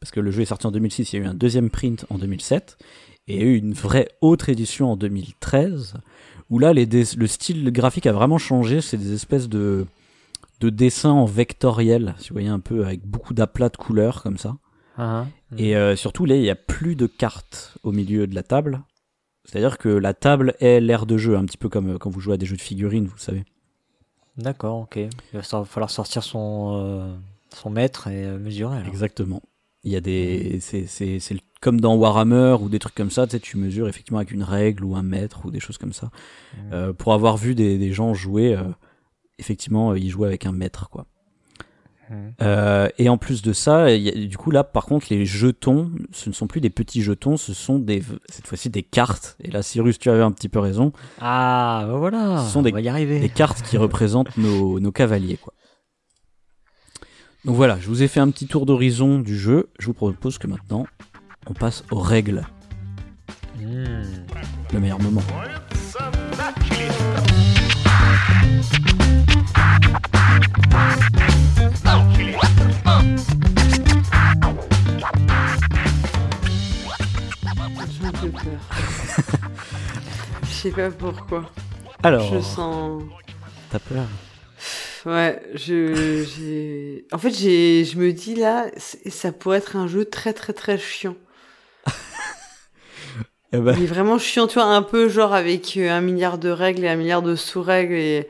parce 0.00 0.10
que 0.10 0.20
le 0.20 0.30
jeu 0.30 0.42
est 0.42 0.46
sorti 0.46 0.66
en 0.66 0.70
2006. 0.72 1.12
Il 1.12 1.16
y 1.16 1.22
a 1.22 1.24
eu 1.24 1.28
un 1.28 1.34
deuxième 1.34 1.70
print 1.70 2.04
en 2.10 2.18
2007, 2.18 2.76
et 3.28 3.36
il 3.36 3.40
y 3.40 3.44
a 3.44 3.46
eu 3.46 3.56
une 3.56 3.72
vraie 3.72 4.08
autre 4.20 4.48
édition 4.48 4.92
en 4.92 4.96
2013, 4.96 5.94
où 6.50 6.58
là, 6.58 6.72
les 6.72 6.86
le 6.86 7.26
style 7.26 7.70
graphique 7.72 8.06
a 8.06 8.12
vraiment 8.12 8.38
changé. 8.38 8.80
C'est 8.80 8.96
des 8.96 9.12
espèces 9.14 9.48
de 9.48 9.86
de 10.62 10.70
dessins 10.70 11.10
en 11.10 11.24
vectoriel, 11.24 12.14
si 12.18 12.28
vous 12.28 12.34
voyez 12.34 12.48
un 12.48 12.60
peu, 12.60 12.84
avec 12.86 13.04
beaucoup 13.04 13.34
d'aplats 13.34 13.68
de 13.68 13.76
couleurs 13.76 14.22
comme 14.22 14.38
ça. 14.38 14.58
Ah, 14.96 15.26
Et 15.58 15.74
euh, 15.74 15.96
surtout, 15.96 16.24
là, 16.24 16.36
il 16.36 16.42
n'y 16.42 16.50
a 16.50 16.54
plus 16.54 16.94
de 16.94 17.06
cartes 17.08 17.76
au 17.82 17.90
milieu 17.90 18.28
de 18.28 18.34
la 18.36 18.44
table. 18.44 18.82
C'est-à-dire 19.44 19.76
que 19.76 19.88
la 19.88 20.14
table 20.14 20.54
est 20.60 20.80
l'aire 20.80 21.04
de 21.04 21.18
jeu, 21.18 21.36
un 21.36 21.44
petit 21.46 21.56
peu 21.56 21.68
comme 21.68 21.94
euh, 21.94 21.98
quand 21.98 22.10
vous 22.10 22.20
jouez 22.20 22.34
à 22.34 22.36
des 22.36 22.46
jeux 22.46 22.56
de 22.56 22.60
figurines, 22.62 23.06
vous 23.06 23.16
le 23.16 23.20
savez. 23.20 23.44
D'accord. 24.36 24.78
Ok. 24.82 24.96
Il 24.96 25.10
va 25.32 25.64
falloir 25.64 25.90
sortir 25.90 26.22
son 26.22 26.74
euh, 26.76 27.12
son 27.52 27.70
mètre 27.70 28.06
et 28.06 28.24
mesurer. 28.38 28.76
alors. 28.76 28.88
Exactement. 28.88 29.42
Il 29.82 29.90
y 29.90 29.96
a 29.96 30.00
des, 30.00 30.60
c'est, 30.60 30.86
c'est, 30.86 31.18
comme 31.60 31.80
dans 31.80 31.96
Warhammer 31.96 32.56
ou 32.60 32.68
des 32.68 32.78
trucs 32.78 32.94
comme 32.94 33.10
ça, 33.10 33.26
tu 33.26 33.32
sais, 33.32 33.40
tu 33.40 33.56
mesures 33.58 33.88
effectivement 33.88 34.18
avec 34.18 34.30
une 34.30 34.44
règle 34.44 34.84
ou 34.84 34.94
un 34.94 35.02
mètre 35.02 35.44
ou 35.44 35.50
des 35.50 35.58
choses 35.58 35.76
comme 35.76 35.92
ça. 35.92 36.12
Euh, 36.70 36.92
pour 36.92 37.12
avoir 37.14 37.36
vu 37.36 37.56
des, 37.56 37.78
des 37.78 37.92
gens 37.92 38.14
jouer, 38.14 38.56
effectivement, 39.38 39.90
euh, 39.92 39.98
ils 39.98 40.10
jouaient 40.10 40.28
avec 40.28 40.46
un 40.46 40.52
mètre, 40.52 40.88
quoi. 40.90 41.06
Mhm. 42.10 42.32
Euh, 42.42 42.88
et 42.98 43.08
en 43.08 43.16
plus 43.16 43.40
de 43.42 43.52
ça, 43.52 43.90
il 43.92 44.02
y 44.02 44.08
a- 44.08 44.26
du 44.26 44.36
coup 44.36 44.50
là, 44.50 44.64
par 44.64 44.84
contre, 44.86 45.06
les 45.10 45.24
jetons, 45.24 45.90
ce 46.10 46.28
ne 46.28 46.34
sont 46.34 46.46
plus 46.46 46.60
des 46.60 46.68
petits 46.68 47.00
jetons, 47.02 47.36
ce 47.36 47.54
sont 47.54 47.78
des, 47.78 48.02
cette 48.28 48.46
fois-ci 48.46 48.68
des 48.70 48.82
cartes. 48.82 49.36
Et 49.40 49.50
là, 49.50 49.62
Cyrus, 49.62 49.98
tu 49.98 50.10
avais 50.10 50.22
un 50.22 50.32
petit 50.32 50.48
peu 50.48 50.58
raison. 50.58 50.92
Ah 51.20 51.84
bah 51.86 51.96
voilà. 51.96 52.44
Ce 52.44 52.52
sont 52.52 52.62
des- 52.62 52.70
on 52.70 52.74
va 52.74 52.80
y 52.80 52.88
arriver. 52.88 53.20
des 53.20 53.28
cartes 53.30 53.62
qui 53.62 53.76
représentent 53.78 54.36
nos, 54.36 54.78
nos 54.80 54.92
cavaliers. 54.92 55.38
Quoi. 55.38 55.54
Donc 57.44 57.56
voilà, 57.56 57.78
je 57.80 57.88
vous 57.88 58.02
ai 58.02 58.08
fait 58.08 58.20
un 58.20 58.30
petit 58.30 58.46
tour 58.46 58.66
d'horizon 58.66 59.18
du 59.18 59.36
jeu. 59.38 59.70
Je 59.78 59.86
vous 59.86 59.94
propose 59.94 60.38
que 60.38 60.46
maintenant, 60.46 60.86
on 61.46 61.54
passe 61.54 61.82
aux 61.90 61.98
règles. 61.98 62.46
Hmm. 63.58 64.02
Le 64.72 64.80
meilleur 64.80 65.00
moment. 65.00 65.22
Je 80.44 80.68
sais 80.68 80.70
pas 80.70 80.90
pourquoi. 80.90 81.50
Alors, 82.02 82.32
Je 82.32 82.40
sens. 82.40 83.02
t'as 83.70 83.78
peur 83.78 84.04
Ouais, 85.04 85.42
je, 85.54 86.24
j'ai. 86.24 87.06
En 87.10 87.18
fait, 87.18 87.30
j'ai, 87.30 87.84
je 87.84 87.98
me 87.98 88.12
dis 88.12 88.36
là, 88.36 88.66
ça 88.76 89.32
pourrait 89.32 89.58
être 89.58 89.74
un 89.74 89.88
jeu 89.88 90.04
très 90.04 90.32
très 90.32 90.52
très 90.52 90.78
chiant. 90.78 91.16
Eh 93.54 93.58
ben, 93.58 93.74
Il 93.76 93.82
est 93.82 93.86
vraiment 93.86 94.18
chiant, 94.18 94.46
tu 94.46 94.54
vois, 94.54 94.64
un 94.64 94.80
peu 94.80 95.10
genre 95.10 95.34
avec 95.34 95.76
euh, 95.76 95.90
un 95.90 96.00
milliard 96.00 96.38
de 96.38 96.48
règles 96.48 96.84
et 96.84 96.88
un 96.88 96.96
milliard 96.96 97.20
de 97.20 97.36
sous-règles 97.36 97.92
et. 97.92 98.28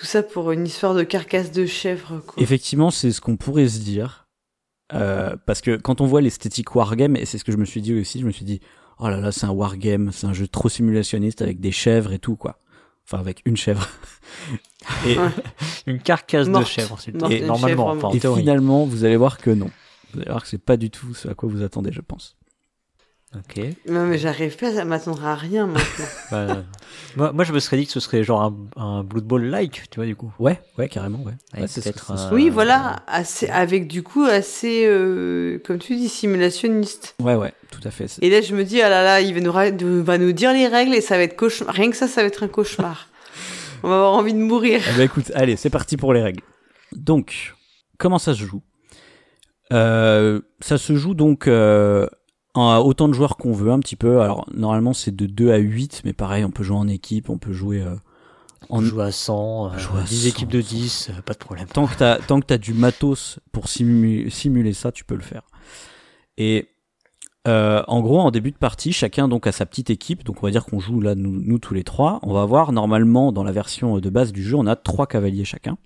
Tout 0.00 0.06
ça 0.06 0.22
pour 0.22 0.50
une 0.50 0.66
histoire 0.66 0.94
de 0.94 1.02
carcasse 1.02 1.52
de 1.52 1.66
chèvre, 1.66 2.22
quoi. 2.26 2.42
Effectivement, 2.42 2.90
c'est 2.90 3.12
ce 3.12 3.20
qu'on 3.20 3.36
pourrait 3.36 3.68
se 3.68 3.80
dire. 3.80 4.28
Euh, 4.94 5.36
parce 5.44 5.60
que 5.60 5.76
quand 5.76 6.00
on 6.00 6.06
voit 6.06 6.22
l'esthétique 6.22 6.74
wargame, 6.74 7.16
et 7.16 7.26
c'est 7.26 7.36
ce 7.36 7.44
que 7.44 7.52
je 7.52 7.58
me 7.58 7.66
suis 7.66 7.82
dit 7.82 7.92
aussi, 7.92 8.18
je 8.18 8.24
me 8.24 8.30
suis 8.30 8.46
dit, 8.46 8.62
oh 8.98 9.10
là 9.10 9.18
là, 9.18 9.30
c'est 9.30 9.44
un 9.44 9.50
wargame, 9.50 10.10
c'est 10.10 10.26
un 10.26 10.32
jeu 10.32 10.48
trop 10.48 10.70
simulationniste 10.70 11.42
avec 11.42 11.60
des 11.60 11.70
chèvres 11.70 12.14
et 12.14 12.18
tout, 12.18 12.34
quoi. 12.34 12.58
Enfin, 13.04 13.18
avec 13.18 13.42
une 13.44 13.58
chèvre. 13.58 13.86
et. 15.06 15.18
Une 15.86 15.98
carcasse 15.98 16.48
de 16.48 16.64
chèvre, 16.64 16.96
c'est 16.98 17.14
normalement, 17.14 17.56
chèvre 17.68 17.84
enfin, 17.84 17.98
en 17.98 18.00
morte. 18.00 18.14
et 18.14 18.20
théorie. 18.20 18.40
finalement, 18.40 18.86
vous 18.86 19.04
allez 19.04 19.18
voir 19.18 19.36
que 19.36 19.50
non. 19.50 19.70
Vous 20.14 20.20
allez 20.20 20.30
voir 20.30 20.42
que 20.42 20.48
c'est 20.48 20.56
pas 20.56 20.78
du 20.78 20.88
tout 20.88 21.12
ce 21.12 21.28
à 21.28 21.34
quoi 21.34 21.50
vous 21.50 21.62
attendez, 21.62 21.92
je 21.92 22.00
pense. 22.00 22.38
Ok. 23.36 23.60
Non, 23.88 24.06
mais 24.06 24.18
j'arrive 24.18 24.56
pas 24.56 24.76
à 24.80 24.84
m'attendre 24.84 25.24
à 25.24 25.34
rien 25.36 25.66
maintenant. 25.66 26.06
Bah, 26.32 26.46
moi, 27.16 27.32
moi, 27.32 27.44
je 27.44 27.52
me 27.52 27.58
serais 27.58 27.76
dit 27.76 27.86
que 27.86 27.92
ce 27.92 27.98
serait 28.00 28.22
genre 28.22 28.42
un, 28.42 28.54
un 28.80 29.02
Blood 29.04 29.24
Bowl-like, 29.24 29.82
tu 29.90 29.96
vois, 29.96 30.06
du 30.06 30.14
coup. 30.14 30.32
Ouais, 30.38 30.60
ouais, 30.78 30.88
carrément, 30.88 31.18
ouais. 31.24 31.32
Ouais, 31.54 31.66
peut-être 31.66 32.06
ça, 32.06 32.12
un- 32.12 32.16
ça. 32.16 32.34
oui, 32.34 32.50
voilà, 32.50 33.02
assez, 33.08 33.48
avec 33.48 33.88
du 33.88 34.02
coup 34.04 34.22
assez, 34.24 34.84
euh, 34.86 35.58
comme 35.64 35.78
tu 35.78 35.96
dis, 35.96 36.08
simulationniste. 36.08 37.16
Ouais, 37.20 37.34
ouais, 37.34 37.52
tout 37.72 37.80
à 37.84 37.90
fait. 37.90 38.06
C'est- 38.06 38.22
Et 38.24 38.30
là, 38.30 38.40
je 38.42 38.54
me 38.54 38.62
dis, 38.64 38.80
ah 38.80 38.88
là 38.88 39.02
là, 39.02 39.20
il 39.20 39.34
va 39.34 39.70
nous, 39.72 40.04
va 40.04 40.18
nous 40.18 40.30
dire 40.32 40.52
les 40.52 40.68
règles 40.68 40.94
et 40.94 41.00
ça 41.00 41.16
va 41.16 41.24
être 41.24 41.36
cauchemar. 41.36 41.74
Rien 41.74 41.90
que 41.90 41.96
ça, 41.96 42.06
ça 42.06 42.20
va 42.22 42.28
être 42.28 42.44
un 42.44 42.48
cauchemar. 42.48 43.08
On 43.82 43.88
va 43.88 43.94
avoir 43.96 44.12
envie 44.12 44.34
de 44.34 44.38
mourir. 44.38 44.80
Eh 44.88 44.96
ben 44.96 45.02
écoute, 45.02 45.32
allez, 45.34 45.56
c'est 45.56 45.70
parti 45.70 45.96
pour 45.96 46.12
les 46.12 46.22
règles. 46.22 46.42
Donc, 46.92 47.54
comment 47.98 48.18
ça 48.20 48.34
se 48.34 48.44
joue? 48.44 48.62
Euh, 49.72 50.40
Ça 50.60 50.78
se 50.78 50.94
joue 50.96 51.14
donc 51.14 51.46
euh, 51.48 52.06
autant 52.54 53.08
de 53.08 53.14
joueurs 53.14 53.36
qu'on 53.36 53.52
veut, 53.52 53.70
un 53.70 53.78
petit 53.80 53.96
peu. 53.96 54.20
Alors, 54.20 54.46
normalement, 54.52 54.92
c'est 54.92 55.14
de 55.14 55.26
2 55.26 55.52
à 55.52 55.56
8, 55.58 56.02
mais 56.04 56.12
pareil, 56.12 56.44
on 56.44 56.50
peut 56.50 56.62
jouer 56.64 56.76
en 56.76 56.88
équipe, 56.88 57.30
on 57.30 57.38
peut 57.38 57.52
jouer 57.52 57.80
euh, 57.82 57.94
en... 58.68 58.78
On 58.78 58.80
joue 58.82 59.00
à 59.00 59.12
100, 59.12 59.66
euh, 59.74 59.78
joue 59.78 59.96
à 59.96 60.02
10 60.02 60.22
100, 60.22 60.28
équipes 60.28 60.48
de 60.50 60.60
10, 60.60 61.10
euh, 61.10 61.22
pas 61.22 61.32
de 61.34 61.38
problème. 61.38 61.66
Tant 61.66 61.86
que 61.86 61.94
t'as 61.94 62.18
tant 62.18 62.40
que 62.40 62.46
t'as 62.46 62.58
du 62.58 62.74
matos 62.74 63.38
pour 63.52 63.66
simu- 63.66 64.28
simuler 64.30 64.72
ça, 64.72 64.90
tu 64.92 65.04
peux 65.04 65.14
le 65.14 65.22
faire. 65.22 65.42
Et 66.36 66.68
euh, 67.48 67.82
en 67.88 68.00
gros, 68.00 68.20
en 68.20 68.30
début 68.30 68.50
de 68.50 68.56
partie, 68.58 68.92
chacun 68.92 69.28
donc 69.28 69.46
a 69.46 69.52
sa 69.52 69.64
petite 69.64 69.90
équipe. 69.90 70.24
Donc 70.24 70.42
on 70.42 70.46
va 70.46 70.50
dire 70.50 70.66
qu'on 70.66 70.80
joue 70.80 71.00
là 71.00 71.14
nous, 71.14 71.40
nous 71.40 71.58
tous 71.58 71.72
les 71.74 71.84
trois. 71.84 72.18
On 72.22 72.32
va 72.34 72.42
avoir 72.42 72.72
normalement 72.72 73.32
dans 73.32 73.44
la 73.44 73.52
version 73.52 73.98
de 73.98 74.10
base 74.10 74.32
du 74.32 74.42
jeu, 74.42 74.56
on 74.56 74.66
a 74.66 74.76
trois 74.76 75.06
cavaliers 75.06 75.44
chacun 75.44 75.78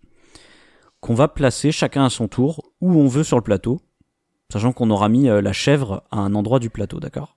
qu'on 1.01 1.15
va 1.15 1.29
placer 1.29 1.71
chacun 1.71 2.07
à 2.07 2.09
son 2.11 2.29
tour 2.29 2.73
où 2.81 2.93
on 2.99 3.09
veut 3.09 3.25
sur 3.25 3.37
le 3.37 3.43
plateau, 3.43 3.79
sachant 4.53 4.73
qu'on 4.73 4.91
aura 4.91 5.09
mis 5.09 5.29
euh, 5.29 5.41
la 5.41 5.53
chèvre 5.53 6.03
à 6.11 6.19
un 6.19 6.35
endroit 6.35 6.59
du 6.59 6.71
plateau, 6.71 7.01
d'accord? 7.01 7.37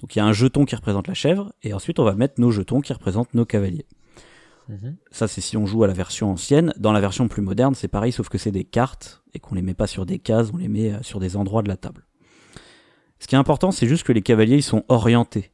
Donc 0.00 0.16
il 0.16 0.18
y 0.18 0.22
a 0.22 0.24
un 0.24 0.32
jeton 0.32 0.64
qui 0.64 0.74
représente 0.74 1.06
la 1.08 1.14
chèvre 1.14 1.52
et 1.62 1.72
ensuite 1.74 1.98
on 2.00 2.04
va 2.04 2.14
mettre 2.14 2.40
nos 2.40 2.50
jetons 2.50 2.80
qui 2.80 2.92
représentent 2.92 3.32
nos 3.34 3.44
cavaliers. 3.44 3.86
Mhm. 4.68 4.96
Ça, 5.10 5.28
c'est 5.28 5.40
si 5.40 5.56
on 5.56 5.66
joue 5.66 5.84
à 5.84 5.86
la 5.86 5.92
version 5.92 6.30
ancienne. 6.30 6.72
Dans 6.78 6.92
la 6.92 7.00
version 7.00 7.28
plus 7.28 7.42
moderne, 7.42 7.74
c'est 7.74 7.88
pareil, 7.88 8.12
sauf 8.12 8.28
que 8.28 8.38
c'est 8.38 8.50
des 8.52 8.64
cartes 8.64 9.22
et 9.34 9.38
qu'on 9.40 9.54
les 9.54 9.62
met 9.62 9.74
pas 9.74 9.86
sur 9.86 10.06
des 10.06 10.18
cases, 10.18 10.50
on 10.52 10.56
les 10.56 10.68
met 10.68 10.92
euh, 10.92 11.02
sur 11.02 11.20
des 11.20 11.36
endroits 11.36 11.62
de 11.62 11.68
la 11.68 11.76
table. 11.76 12.06
Ce 13.18 13.26
qui 13.28 13.34
est 13.34 13.38
important, 13.38 13.70
c'est 13.70 13.86
juste 13.86 14.04
que 14.04 14.12
les 14.12 14.22
cavaliers, 14.22 14.56
ils 14.56 14.62
sont 14.62 14.84
orientés. 14.88 15.52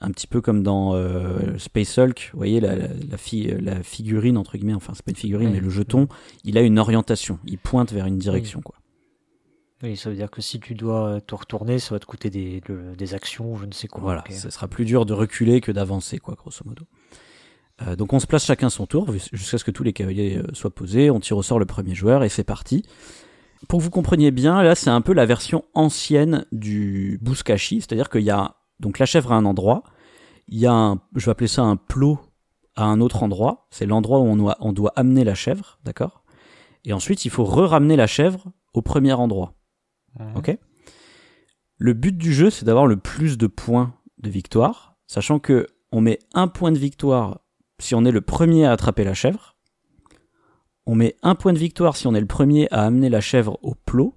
Un 0.00 0.10
petit 0.10 0.26
peu 0.26 0.40
comme 0.40 0.62
dans 0.62 0.94
euh, 0.94 1.56
Space 1.58 1.96
Hulk, 1.96 2.30
vous 2.32 2.38
voyez, 2.38 2.60
la, 2.60 2.74
la, 2.76 2.88
la, 2.88 3.16
fi- 3.16 3.54
la 3.60 3.82
figurine, 3.82 4.36
entre 4.36 4.56
guillemets, 4.58 4.74
enfin, 4.74 4.92
c'est 4.94 5.04
pas 5.04 5.12
une 5.12 5.16
figurine, 5.16 5.48
Oui. 5.48 5.54
mais 5.54 5.60
le 5.60 5.70
jeton, 5.70 6.08
il 6.44 6.58
a 6.58 6.62
une 6.62 6.78
orientation. 6.78 7.38
Il 7.46 7.56
pointe 7.58 7.92
vers 7.92 8.06
une 8.06 8.18
direction, 8.18 8.60
quoi. 8.60 8.74
Oui, 9.82 9.96
ça 9.96 10.10
veut 10.10 10.16
dire 10.16 10.30
que 10.30 10.40
si 10.40 10.60
tu 10.60 10.74
dois 10.74 11.20
te 11.20 11.34
retourner, 11.34 11.78
ça 11.78 11.94
va 11.94 11.98
te 11.98 12.06
coûter 12.06 12.30
des, 12.30 12.62
des 12.96 13.14
actions, 13.14 13.56
je 13.56 13.66
ne 13.66 13.72
sais 13.72 13.88
quoi. 13.88 14.02
Voilà, 14.02 14.24
ce 14.30 14.48
sera 14.48 14.68
plus 14.68 14.84
dur 14.84 15.06
de 15.06 15.12
reculer 15.12 15.60
que 15.60 15.72
d'avancer, 15.72 16.18
quoi, 16.18 16.34
grosso 16.34 16.62
modo. 16.64 16.84
Euh, 17.80 17.96
donc 17.96 18.12
on 18.12 18.20
se 18.20 18.26
place 18.26 18.44
chacun 18.44 18.70
son 18.70 18.86
tour 18.86 19.12
jusqu'à 19.32 19.58
ce 19.58 19.64
que 19.64 19.70
tous 19.70 19.82
les 19.82 19.92
cavaliers 19.92 20.36
euh, 20.36 20.46
soient 20.52 20.74
posés. 20.74 21.10
On 21.10 21.20
tire 21.20 21.36
au 21.36 21.42
sort 21.42 21.58
le 21.58 21.64
premier 21.64 21.94
joueur 21.94 22.22
et 22.24 22.28
c'est 22.28 22.44
parti. 22.44 22.84
Pour 23.68 23.78
que 23.78 23.84
vous 23.84 23.90
compreniez 23.90 24.30
bien, 24.30 24.62
là 24.62 24.74
c'est 24.74 24.90
un 24.90 25.00
peu 25.00 25.12
la 25.12 25.26
version 25.26 25.64
ancienne 25.74 26.46
du 26.52 27.18
Bouskashi, 27.22 27.80
c'est-à-dire 27.80 28.10
qu'il 28.10 28.22
y 28.22 28.30
a 28.30 28.56
donc 28.80 28.98
la 28.98 29.06
chèvre 29.06 29.32
à 29.32 29.36
un 29.36 29.44
endroit, 29.44 29.84
il 30.48 30.58
y 30.58 30.66
a 30.66 30.72
un, 30.72 31.00
je 31.14 31.26
vais 31.26 31.30
appeler 31.30 31.48
ça 31.48 31.62
un 31.62 31.76
plot 31.76 32.18
à 32.74 32.84
un 32.84 33.00
autre 33.00 33.22
endroit. 33.22 33.66
C'est 33.70 33.86
l'endroit 33.86 34.18
où 34.18 34.24
on 34.24 34.36
doit, 34.36 34.56
on 34.60 34.72
doit 34.72 34.92
amener 34.96 35.24
la 35.24 35.34
chèvre, 35.34 35.78
d'accord? 35.84 36.24
Et 36.84 36.92
ensuite 36.92 37.24
il 37.24 37.30
faut 37.30 37.44
re-ramener 37.44 37.96
la 37.96 38.06
chèvre 38.06 38.46
au 38.74 38.82
premier 38.82 39.12
endroit. 39.12 39.54
Mhm. 40.18 40.36
Ok. 40.36 40.58
Le 41.78 41.92
but 41.94 42.16
du 42.16 42.32
jeu, 42.32 42.50
c'est 42.50 42.64
d'avoir 42.64 42.86
le 42.86 42.96
plus 42.96 43.38
de 43.38 43.46
points 43.46 43.94
de 44.18 44.30
victoire, 44.30 44.96
sachant 45.06 45.38
que 45.38 45.66
on 45.90 46.00
met 46.00 46.18
un 46.32 46.48
point 46.48 46.72
de 46.72 46.78
victoire 46.78 47.40
si 47.78 47.94
on 47.94 48.04
est 48.04 48.12
le 48.12 48.20
premier 48.20 48.64
à 48.64 48.72
attraper 48.72 49.04
la 49.04 49.14
chèvre. 49.14 49.56
On 50.86 50.94
met 50.94 51.16
un 51.22 51.34
point 51.34 51.52
de 51.52 51.58
victoire 51.58 51.96
si 51.96 52.06
on 52.06 52.14
est 52.14 52.20
le 52.20 52.26
premier 52.26 52.68
à 52.70 52.84
amener 52.84 53.08
la 53.08 53.20
chèvre 53.20 53.58
au 53.62 53.74
plot, 53.74 54.16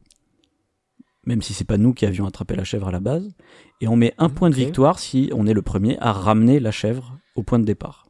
même 1.26 1.42
si 1.42 1.54
c'est 1.54 1.66
pas 1.66 1.78
nous 1.78 1.94
qui 1.94 2.06
avions 2.06 2.26
attrapé 2.26 2.56
la 2.56 2.64
chèvre 2.64 2.88
à 2.88 2.92
la 2.92 3.00
base. 3.00 3.36
Et 3.82 3.88
on 3.88 3.96
met 3.96 4.14
un 4.18 4.30
point 4.30 4.50
de 4.50 4.56
victoire 4.56 5.00
si 5.00 5.30
on 5.34 5.48
est 5.48 5.54
le 5.54 5.62
premier 5.62 5.98
à 6.00 6.12
ramener 6.12 6.60
la 6.60 6.72
chèvre 6.72 7.18
au 7.36 7.44
point 7.44 7.60
de 7.60 7.66
départ. 7.66 8.08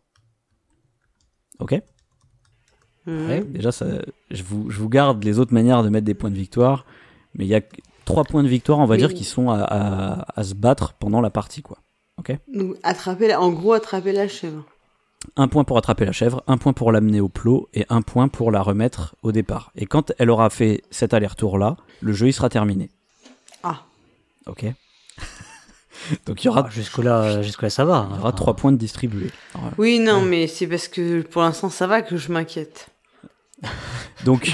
Ok. 1.60 1.82
Ouais. 3.08 3.44
Déjà, 3.44 3.72
ça, 3.72 3.86
je, 4.32 4.44
vous, 4.44 4.70
je 4.70 4.80
vous 4.80 4.90
garde 4.90 5.24
les 5.24 5.40
autres 5.40 5.54
manières 5.54 5.84
de 5.84 5.90
mettre 5.90 6.06
des 6.06 6.16
points 6.16 6.32
de 6.32 6.36
victoire, 6.36 6.86
mais 7.36 7.46
il 7.46 7.50
y 7.50 7.56
a 7.56 7.62
trois 8.06 8.24
points 8.24 8.44
de 8.44 8.48
victoire, 8.48 8.80
on 8.80 8.86
va 8.86 8.94
Oui. 8.96 9.00
dire, 9.00 9.14
qui 9.14 9.24
sont 9.24 9.50
à, 9.50 9.62
à- 9.64 10.40
à 10.40 10.44
se 10.44 10.54
battre 10.54 10.94
pendant 10.94 11.22
la 11.22 11.30
partie. 11.30 11.62
quoi. 11.62 11.78
Donc, 12.48 12.78
attraper 12.84 13.28
la... 13.28 13.42
en 13.42 13.50
gros, 13.52 13.74
attraper 13.74 14.12
la 14.12 14.28
chèvre. 14.28 14.64
Un 15.36 15.48
point 15.48 15.64
pour 15.64 15.78
attraper 15.78 16.06
la 16.06 16.12
chèvre, 16.12 16.44
un 16.48 16.58
point 16.58 16.72
pour 16.74 16.92
l'amener 16.92 17.20
au 17.20 17.30
plot, 17.30 17.68
et 17.74 17.86
un 17.90 18.02
point 18.02 18.28
pour 18.28 18.52
la 18.52 18.62
remettre 18.62 19.16
au 19.24 19.32
départ. 19.32 19.72
Et 19.76 19.86
quand 19.86 20.12
elle 20.20 20.30
aura 20.30 20.50
fait 20.50 20.84
cet 20.92 21.14
aller-retour-là, 21.14 21.78
le 22.02 22.14
jeu 22.14 22.28
il 22.28 22.34
sera 22.34 22.48
terminé. 22.50 22.90
Ah. 23.64 23.84
Ok 24.46 24.66
Donc 26.28 26.44
il 26.44 26.46
y 26.46 26.50
aura, 26.50 26.66
Ah, 26.68 26.70
jusque-là, 26.72 27.42
jusque-là, 27.42 27.70
ça 27.72 27.86
va. 27.86 28.08
il 28.12 28.18
y 28.18 28.20
aura 28.20 28.32
trois 28.34 28.56
points 28.56 28.72
de 28.72 28.78
distribués. 28.78 29.32
Alors, 29.56 29.72
Oui, 29.78 30.00
non, 30.00 30.22
mais 30.22 30.46
c'est 30.48 30.68
parce 30.68 30.88
que 30.88 31.22
pour 31.22 31.42
l'instant, 31.42 31.70
ça 31.70 31.88
va 31.88 32.02
que 32.04 32.18
je 32.18 32.32
m'inquiète. 32.32 32.90
Donc, 34.26 34.52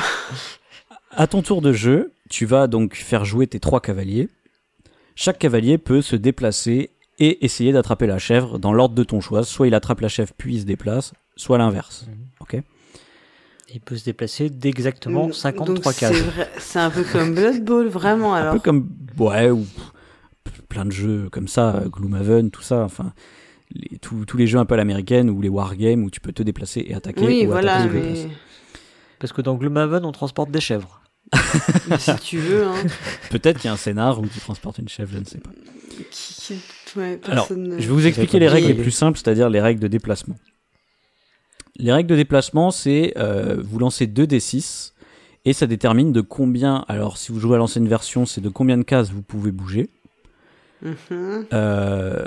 à 1.12 1.28
ton 1.28 1.42
tour 1.42 1.62
de 1.62 1.74
jeu, 1.74 2.14
tu 2.32 2.46
vas 2.46 2.68
donc 2.68 2.96
faire 2.96 3.26
jouer 3.26 3.46
tes 3.46 3.60
trois 3.60 3.82
cavaliers. 3.82 4.30
Chaque 5.16 5.38
cavalier 5.38 5.78
peut 5.78 6.02
se 6.02 6.16
déplacer 6.16 6.90
et 7.20 7.44
essayer 7.46 7.72
d'attraper 7.74 8.08
la 8.08 8.18
chèvre 8.18 8.58
dans 8.58 8.74
l'ordre 8.74 8.96
de 8.96 9.04
ton 9.04 9.20
choix. 9.22 9.44
Soit 9.44 9.68
il 9.68 9.76
attrape 9.76 10.00
la 10.02 10.08
chèvre 10.08 10.32
puis 10.38 10.56
il 10.56 10.62
se 10.62 10.66
déplace, 10.66 11.14
soit 11.36 11.58
l'inverse. 11.58 12.08
Ok 12.40 12.58
Il 13.74 13.82
peut 13.82 13.98
se 13.98 14.06
déplacer 14.06 14.50
d'exactement 14.50 15.26
Donc, 15.26 15.36
53 15.36 15.92
c'est 15.94 16.00
cases. 16.00 16.24
C'est 16.58 16.80
un 16.80 16.90
peu 16.90 17.04
comme 17.04 17.36
Blood 17.36 17.64
Bowl, 17.64 17.88
vraiment, 17.88 18.34
Un 18.34 18.38
alors. 18.42 18.54
peu 18.54 18.60
comme 18.60 18.90
ouais 19.20 19.50
ou 19.52 19.66
plein 20.70 20.86
de 20.86 20.92
jeux 20.92 21.28
comme 21.32 21.50
ça, 21.50 21.84
Gloomhaven, 21.92 22.50
tout 22.50 22.62
ça. 22.64 22.84
Enfin, 22.86 23.12
les- 23.74 23.98
tous 24.00 24.26
tous 24.26 24.38
les 24.38 24.48
jeux 24.48 24.58
un 24.60 24.66
peu 24.66 24.74
à 24.76 24.78
l'américaine 24.78 25.30
ou 25.30 25.42
les 25.42 25.50
wargames 25.50 26.04
où 26.06 26.10
tu 26.10 26.22
peux 26.22 26.32
te 26.32 26.42
déplacer 26.44 26.84
et 26.88 26.94
attaquer. 26.96 27.26
Oui, 27.26 27.44
ou 27.46 27.50
voilà, 27.52 27.76
attaquer 27.76 27.94
mais... 27.94 28.28
Parce 29.20 29.34
que 29.34 29.42
dans 29.42 29.56
Gloomhaven, 29.56 30.04
on 30.06 30.12
transporte 30.14 30.50
des 30.50 30.62
chèvres. 30.62 31.01
Mais 31.90 31.98
si 32.00 32.16
tu 32.18 32.38
veux, 32.40 32.66
hein. 32.66 32.76
Peut-être 33.30 33.58
qu'il 33.60 33.68
y 33.68 33.70
a 33.70 33.74
un 33.74 33.78
scénar 33.78 34.20
où 34.20 34.26
tu 34.28 34.40
transportes 34.40 34.78
une 34.80 34.90
chèvre, 34.90 35.12
je 35.14 35.20
ne 35.20 35.26
sais 35.26 35.38
pas. 35.40 35.52
Qui- 36.12 36.34
qui- 36.36 37.00
ouais, 37.00 37.20
Alors, 37.26 37.48
personne 37.48 37.74
Je 37.80 37.88
vais 37.88 37.94
vous 37.94 38.06
expliquer 38.08 38.40
les 38.40 38.48
règles 38.48 38.68
les 38.68 38.74
plus 38.74 38.92
simples, 38.92 39.18
c'est-à-dire 39.18 39.50
les 39.50 39.62
règles 39.62 39.80
de 39.82 39.88
déplacement. 39.88 40.36
Les 41.78 41.92
règles 41.92 42.10
de 42.10 42.16
déplacement, 42.16 42.72
c'est 42.72 43.14
euh, 43.18 43.62
vous 43.64 43.80
lancez 43.80 44.08
2 44.08 44.26
d6 44.26 44.92
et 45.46 45.54
ça 45.54 45.68
détermine 45.68 46.12
de 46.12 46.22
combien. 46.22 46.86
Alors, 46.88 47.18
si 47.18 47.32
vous 47.32 47.40
jouez 47.40 47.56
à 47.56 47.58
l'ancienne 47.60 47.88
version, 47.88 48.26
c'est 48.26 48.42
de 48.42 48.50
combien 48.50 48.78
de 48.78 48.84
cases 48.84 49.12
vous 49.12 49.22
pouvez 49.22 49.52
bouger. 49.52 49.90
Mhm. 50.84 51.46
Euh, 51.54 52.26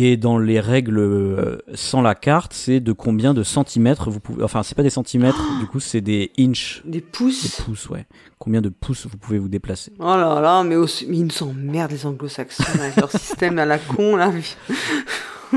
et 0.00 0.16
dans 0.16 0.38
les 0.38 0.60
règles 0.60 1.00
euh, 1.00 1.58
sans 1.74 2.02
la 2.02 2.14
carte, 2.14 2.52
c'est 2.54 2.78
de 2.78 2.92
combien 2.92 3.34
de 3.34 3.42
centimètres 3.42 4.10
vous 4.10 4.20
pouvez. 4.20 4.44
Enfin, 4.44 4.62
c'est 4.62 4.76
pas 4.76 4.84
des 4.84 4.90
centimètres, 4.90 5.42
du 5.58 5.66
coup, 5.66 5.80
c'est 5.80 6.00
des 6.00 6.30
inches, 6.38 6.82
Des 6.84 6.92
des 6.92 7.00
pouces. 7.00 7.60
pouces, 7.62 7.88
ouais. 7.90 8.06
Combien 8.38 8.60
de 8.60 8.68
pouces 8.68 9.08
vous 9.10 9.18
pouvez 9.18 9.40
vous 9.40 9.48
déplacer? 9.48 9.90
Oh 9.98 10.04
là 10.04 10.40
là, 10.40 10.62
mais, 10.62 10.76
aussi- 10.76 11.06
mais 11.08 11.16
ils 11.18 11.24
nous 11.24 11.42
emmerdent 11.42 11.90
les 11.90 12.06
anglo-saxons 12.06 12.62
avec 12.80 12.94
leur 12.94 13.10
système 13.10 13.58
à 13.58 13.64
la 13.64 13.78
con, 13.78 14.14
là. 14.14 14.30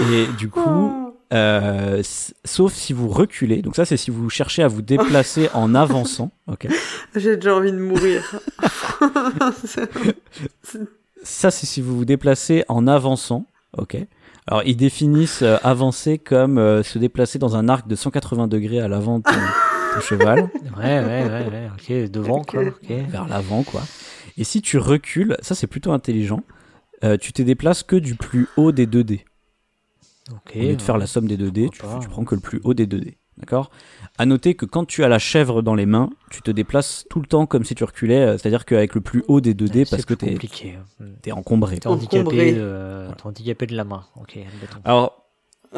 Et 0.00 0.26
du 0.38 0.48
coup. 0.48 0.60
Oh. 0.64 1.06
Euh, 1.32 2.02
sauf 2.44 2.72
si 2.72 2.92
vous 2.92 3.08
reculez. 3.08 3.62
Donc 3.62 3.76
ça, 3.76 3.84
c'est 3.84 3.96
si 3.96 4.10
vous 4.10 4.28
cherchez 4.30 4.62
à 4.64 4.68
vous 4.68 4.82
déplacer 4.82 5.48
en 5.54 5.74
avançant. 5.76 6.32
Ok? 6.48 6.66
J'ai 7.14 7.36
déjà 7.36 7.54
envie 7.56 7.70
de 7.72 7.78
mourir. 7.78 8.34
Ça, 11.22 11.50
c'est 11.50 11.66
si 11.66 11.80
vous 11.80 11.96
vous 11.96 12.04
déplacez 12.04 12.64
en 12.68 12.86
avançant. 12.86 13.46
Ok. 13.76 13.96
Alors, 14.46 14.62
ils 14.64 14.76
définissent 14.76 15.42
euh, 15.42 15.58
avancer 15.62 16.18
comme 16.18 16.58
euh, 16.58 16.82
se 16.82 16.98
déplacer 16.98 17.38
dans 17.38 17.56
un 17.56 17.68
arc 17.68 17.86
de 17.86 17.94
180 17.94 18.48
degrés 18.48 18.80
à 18.80 18.88
l'avant 18.88 19.18
de 19.18 19.24
ton, 19.24 19.30
ton 19.94 20.00
cheval, 20.00 20.50
Ouais, 20.76 20.98
ouais, 21.00 21.24
ouais, 21.24 21.48
ouais, 21.50 21.70
ok, 22.04 22.10
devant, 22.10 22.42
quoi, 22.42 22.62
ok. 22.62 22.90
vers 23.08 23.28
l'avant, 23.28 23.62
quoi. 23.62 23.82
Et 24.38 24.44
si 24.44 24.62
tu 24.62 24.78
recules, 24.78 25.36
ça 25.40 25.54
c'est 25.54 25.66
plutôt 25.66 25.92
intelligent, 25.92 26.42
euh, 27.04 27.16
tu 27.16 27.32
te 27.32 27.42
déplaces 27.42 27.82
que 27.82 27.96
du 27.96 28.14
plus 28.14 28.48
haut 28.56 28.72
des 28.72 28.86
2 28.86 29.04
dés. 29.04 29.24
Ok. 30.32 30.52
Au 30.56 30.58
lieu 30.60 30.76
de 30.76 30.82
faire 30.82 30.96
la 30.98 31.06
somme 31.06 31.26
des 31.28 31.36
2 31.36 31.50
dés, 31.50 31.68
tu, 31.70 31.80
tu 32.00 32.08
prends 32.08 32.24
que 32.24 32.34
le 32.34 32.40
plus 32.40 32.60
haut 32.64 32.74
des 32.74 32.86
2 32.86 32.98
dés. 33.00 33.18
D'accord? 33.40 33.70
À 34.18 34.26
noter 34.26 34.54
que 34.54 34.66
quand 34.66 34.84
tu 34.84 35.02
as 35.02 35.08
la 35.08 35.18
chèvre 35.18 35.62
dans 35.62 35.74
les 35.74 35.86
mains, 35.86 36.10
tu 36.30 36.42
te 36.42 36.50
déplaces 36.50 37.06
tout 37.08 37.20
le 37.20 37.26
temps 37.26 37.46
comme 37.46 37.64
si 37.64 37.74
tu 37.74 37.84
reculais, 37.84 38.18
euh, 38.18 38.38
c'est-à-dire 38.38 38.64
qu'avec 38.66 38.94
le 38.94 39.00
plus 39.00 39.24
haut 39.28 39.40
des 39.40 39.54
2 39.54 39.66
dés, 39.66 39.84
C'est 39.84 39.90
parce 39.90 40.04
que 40.04 40.14
plus 40.14 40.38
t'es 40.38 40.76
es 41.26 41.32
encombré. 41.32 41.78
T'es 41.78 41.86
handicapé, 41.88 42.54
t'es 42.54 43.26
handicapé 43.26 43.66
de 43.66 43.76
la 43.76 43.84
main. 43.84 44.04
Alors, 44.84 45.24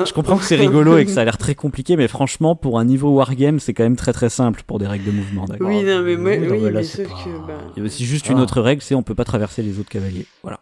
je 0.05 0.13
comprends 0.13 0.39
que 0.39 0.45
c'est 0.45 0.57
rigolo 0.57 0.97
et 0.99 1.05
que 1.05 1.11
ça 1.11 1.21
a 1.21 1.25
l'air 1.25 1.39
très 1.39 1.55
compliqué, 1.55 1.97
mais 1.97 2.09
franchement, 2.09 2.57
pour 2.57 2.79
un 2.79 2.85
niveau 2.85 3.11
wargame, 3.11 3.61
c'est 3.61 3.75
quand 3.75 3.85
même 3.85 3.97
très 3.97 4.13
très 4.13 4.31
simple 4.31 4.63
pour 4.67 4.79
des 4.79 4.87
règles 4.87 5.05
de 5.05 5.11
mouvement. 5.13 5.45
d'accord? 5.45 5.69
Oui, 5.69 5.83
non, 5.85 6.03
mais, 6.03 6.17
moi, 6.17 6.33
Oui, 6.33 6.39
non, 6.47 6.53
oui, 6.55 6.61
mais 6.63 6.71
là, 6.71 6.81
mais 6.81 6.85
c'est 6.85 7.05
sauf 7.05 7.13
pas- 7.13 7.25
que, 7.25 7.47
bah, 7.47 7.59
Il 7.77 7.81
y 7.81 7.83
a 7.83 7.85
aussi 7.87 8.05
juste 8.07 8.27
Ah. 8.29 8.33
une 8.33 8.41
autre 8.41 8.61
règle, 8.61 8.83
c'est 8.83 8.95
on 8.95 9.03
peut 9.03 9.15
pas 9.15 9.25
traverser 9.25 9.63
les 9.63 9.79
autres 9.79 9.91
cavaliers. 9.91 10.27
Voilà. 10.43 10.61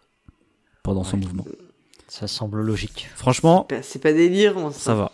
Pendant 0.82 1.04
son 1.04 1.16
mouvement. 1.16 1.44
Ça 2.08 2.26
semble 2.26 2.60
logique. 2.60 3.08
Franchement, 3.14 3.68
c'est 3.82 4.02
pas 4.02 4.12
délirant, 4.12 4.72
ça. 4.72 4.80
ça 4.80 4.94
va. 4.96 5.12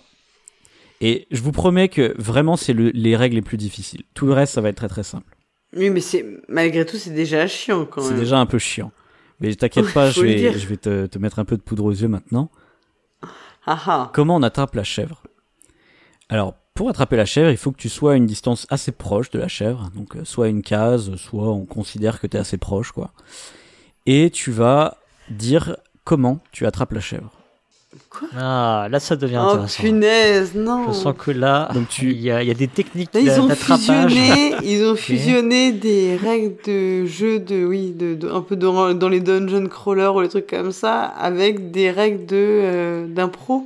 Et 1.01 1.27
je 1.31 1.43
vous 1.43 1.53
promets 1.53 1.89
que 1.89 2.15
vraiment, 2.19 2.57
c'est 2.57 2.73
le- 2.73 2.91
les 2.91 3.17
règles 3.17 3.37
les 3.37 3.43
plus 3.43 3.57
difficiles. 3.59 4.03
Tout 4.15 4.27
le 4.27 4.33
reste, 4.33 4.55
ça 4.55 4.61
va 4.61 4.71
être 4.71 4.77
très 4.77 4.89
très 4.89 5.03
simple. 5.03 5.37
Oui, 5.77 5.91
mais 5.91 6.01
c'est, 6.01 6.25
malgré 6.49 6.87
tout, 6.87 6.97
c'est 6.97 7.11
déjà 7.13 7.47
chiant, 7.47 7.85
quand 7.85 8.01
C'est 8.03 8.11
même. 8.11 8.21
déjà 8.21 8.39
un 8.39 8.47
peu 8.47 8.59
chiant. 8.59 8.93
Mais 9.41 9.55
t'inquiète 9.55 9.93
pas, 9.95 10.11
je 10.11 10.21
vais, 10.23 10.35
dire. 10.37 10.57
je 10.57 10.67
vais 10.67 10.77
te, 10.79 11.07
te 11.07 11.19
mettre 11.19 11.39
un 11.39 11.45
peu 11.45 11.57
de 11.57 11.63
poudre 11.63 11.85
aux 11.85 11.91
yeux 11.93 12.09
maintenant. 12.09 12.51
Ah 13.67 13.79
ah. 13.87 14.11
Comment 14.15 14.37
on 14.37 14.43
attrape 14.43 14.75
la 14.75 14.85
chèvre? 14.85 15.23
Alors, 16.29 16.55
pour 16.75 16.89
attraper 16.89 17.17
la 17.17 17.25
chèvre, 17.27 17.51
il 17.51 17.57
faut 17.57 17.73
que 17.73 17.77
tu 17.79 17.89
sois 17.89 18.13
à 18.13 18.17
une 18.17 18.27
distance 18.27 18.67
assez 18.71 18.93
proche 18.93 19.31
de 19.31 19.39
la 19.39 19.49
chèvre. 19.49 19.91
Donc, 19.95 20.17
euh, 20.17 20.25
soit 20.25 20.49
une 20.49 20.63
case, 20.63 21.15
soit 21.17 21.49
on 21.53 21.65
considère 21.67 22.21
que 22.21 22.27
tu 22.27 22.37
es 22.37 22.41
assez 22.41 22.59
proche, 22.59 22.93
quoi. 22.93 23.13
Et 24.07 24.31
tu 24.31 24.51
vas 24.53 24.97
dire 25.31 25.77
comment 26.05 26.41
tu 26.53 26.65
attrapes 26.67 26.93
la 26.93 27.01
chèvre. 27.01 27.33
Ah, 28.37 28.88
là, 28.90 29.01
ça 29.01 29.16
devient 29.16 29.38
Oh, 29.42 29.49
intéressant. 29.53 29.83
punaise, 29.83 30.55
non. 30.55 30.88
Je 30.88 30.92
sens 30.92 31.14
que 31.18 31.31
là, 31.31 31.68
Donc 31.72 31.88
tu- 31.88 32.11
il, 32.12 32.20
y 32.20 32.31
a, 32.31 32.42
il 32.42 32.49
y 32.49 32.51
a 32.51 32.55
des 32.55 32.68
techniques 32.68 33.12
Là, 33.14 33.20
ils 33.20 33.40
ont 33.40 33.46
d'attrapage. 33.46 33.81
fusionné, 34.12 34.55
ils 34.64 34.85
ont 34.85 34.96
fusionné 34.96 35.72
des 35.72 36.16
règles 36.16 36.57
de 36.66 37.07
jeu 37.07 37.38
de, 37.38 37.64
oui, 37.64 37.92
de, 37.92 38.14
de- 38.14 38.29
un 38.31 38.42
peu 38.42 38.57
dans, 38.57 38.92
dans 38.94 39.09
les 39.09 39.20
dungeon 39.20 39.66
crawlers 39.66 40.14
ou 40.14 40.20
les 40.20 40.29
trucs 40.29 40.46
comme 40.49 40.72
ça, 40.72 41.03
avec 41.05 41.70
des 41.70 41.90
règles 41.90 42.27
de, 42.27 42.37
euh, 42.37 43.07
d'impro. 43.07 43.64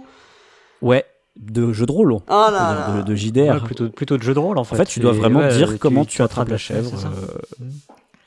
Ouais, 0.82 1.04
de 1.36 1.72
jeu 1.72 1.86
de 1.86 1.92
rôle, 1.92 2.12
Oh 2.12 2.22
là 2.28 2.50
là. 2.50 2.96
de, 2.98 3.02
de 3.02 3.14
JDR. 3.14 3.54
Ouais, 3.54 3.60
plutôt, 3.94 4.16
de 4.16 4.22
jeu 4.22 4.34
de 4.34 4.38
rôle 4.38 4.58
en 4.58 4.64
fait. 4.64 4.74
en 4.74 4.78
fait, 4.78 4.84
tu 4.86 5.00
dois 5.00 5.12
vraiment 5.12 5.40
ouais, 5.40 5.56
dire 5.56 5.78
comment 5.78 6.04
tu, 6.04 6.22
attrapes 6.22 6.48
la 6.48 6.58
chèvre. 6.58 6.92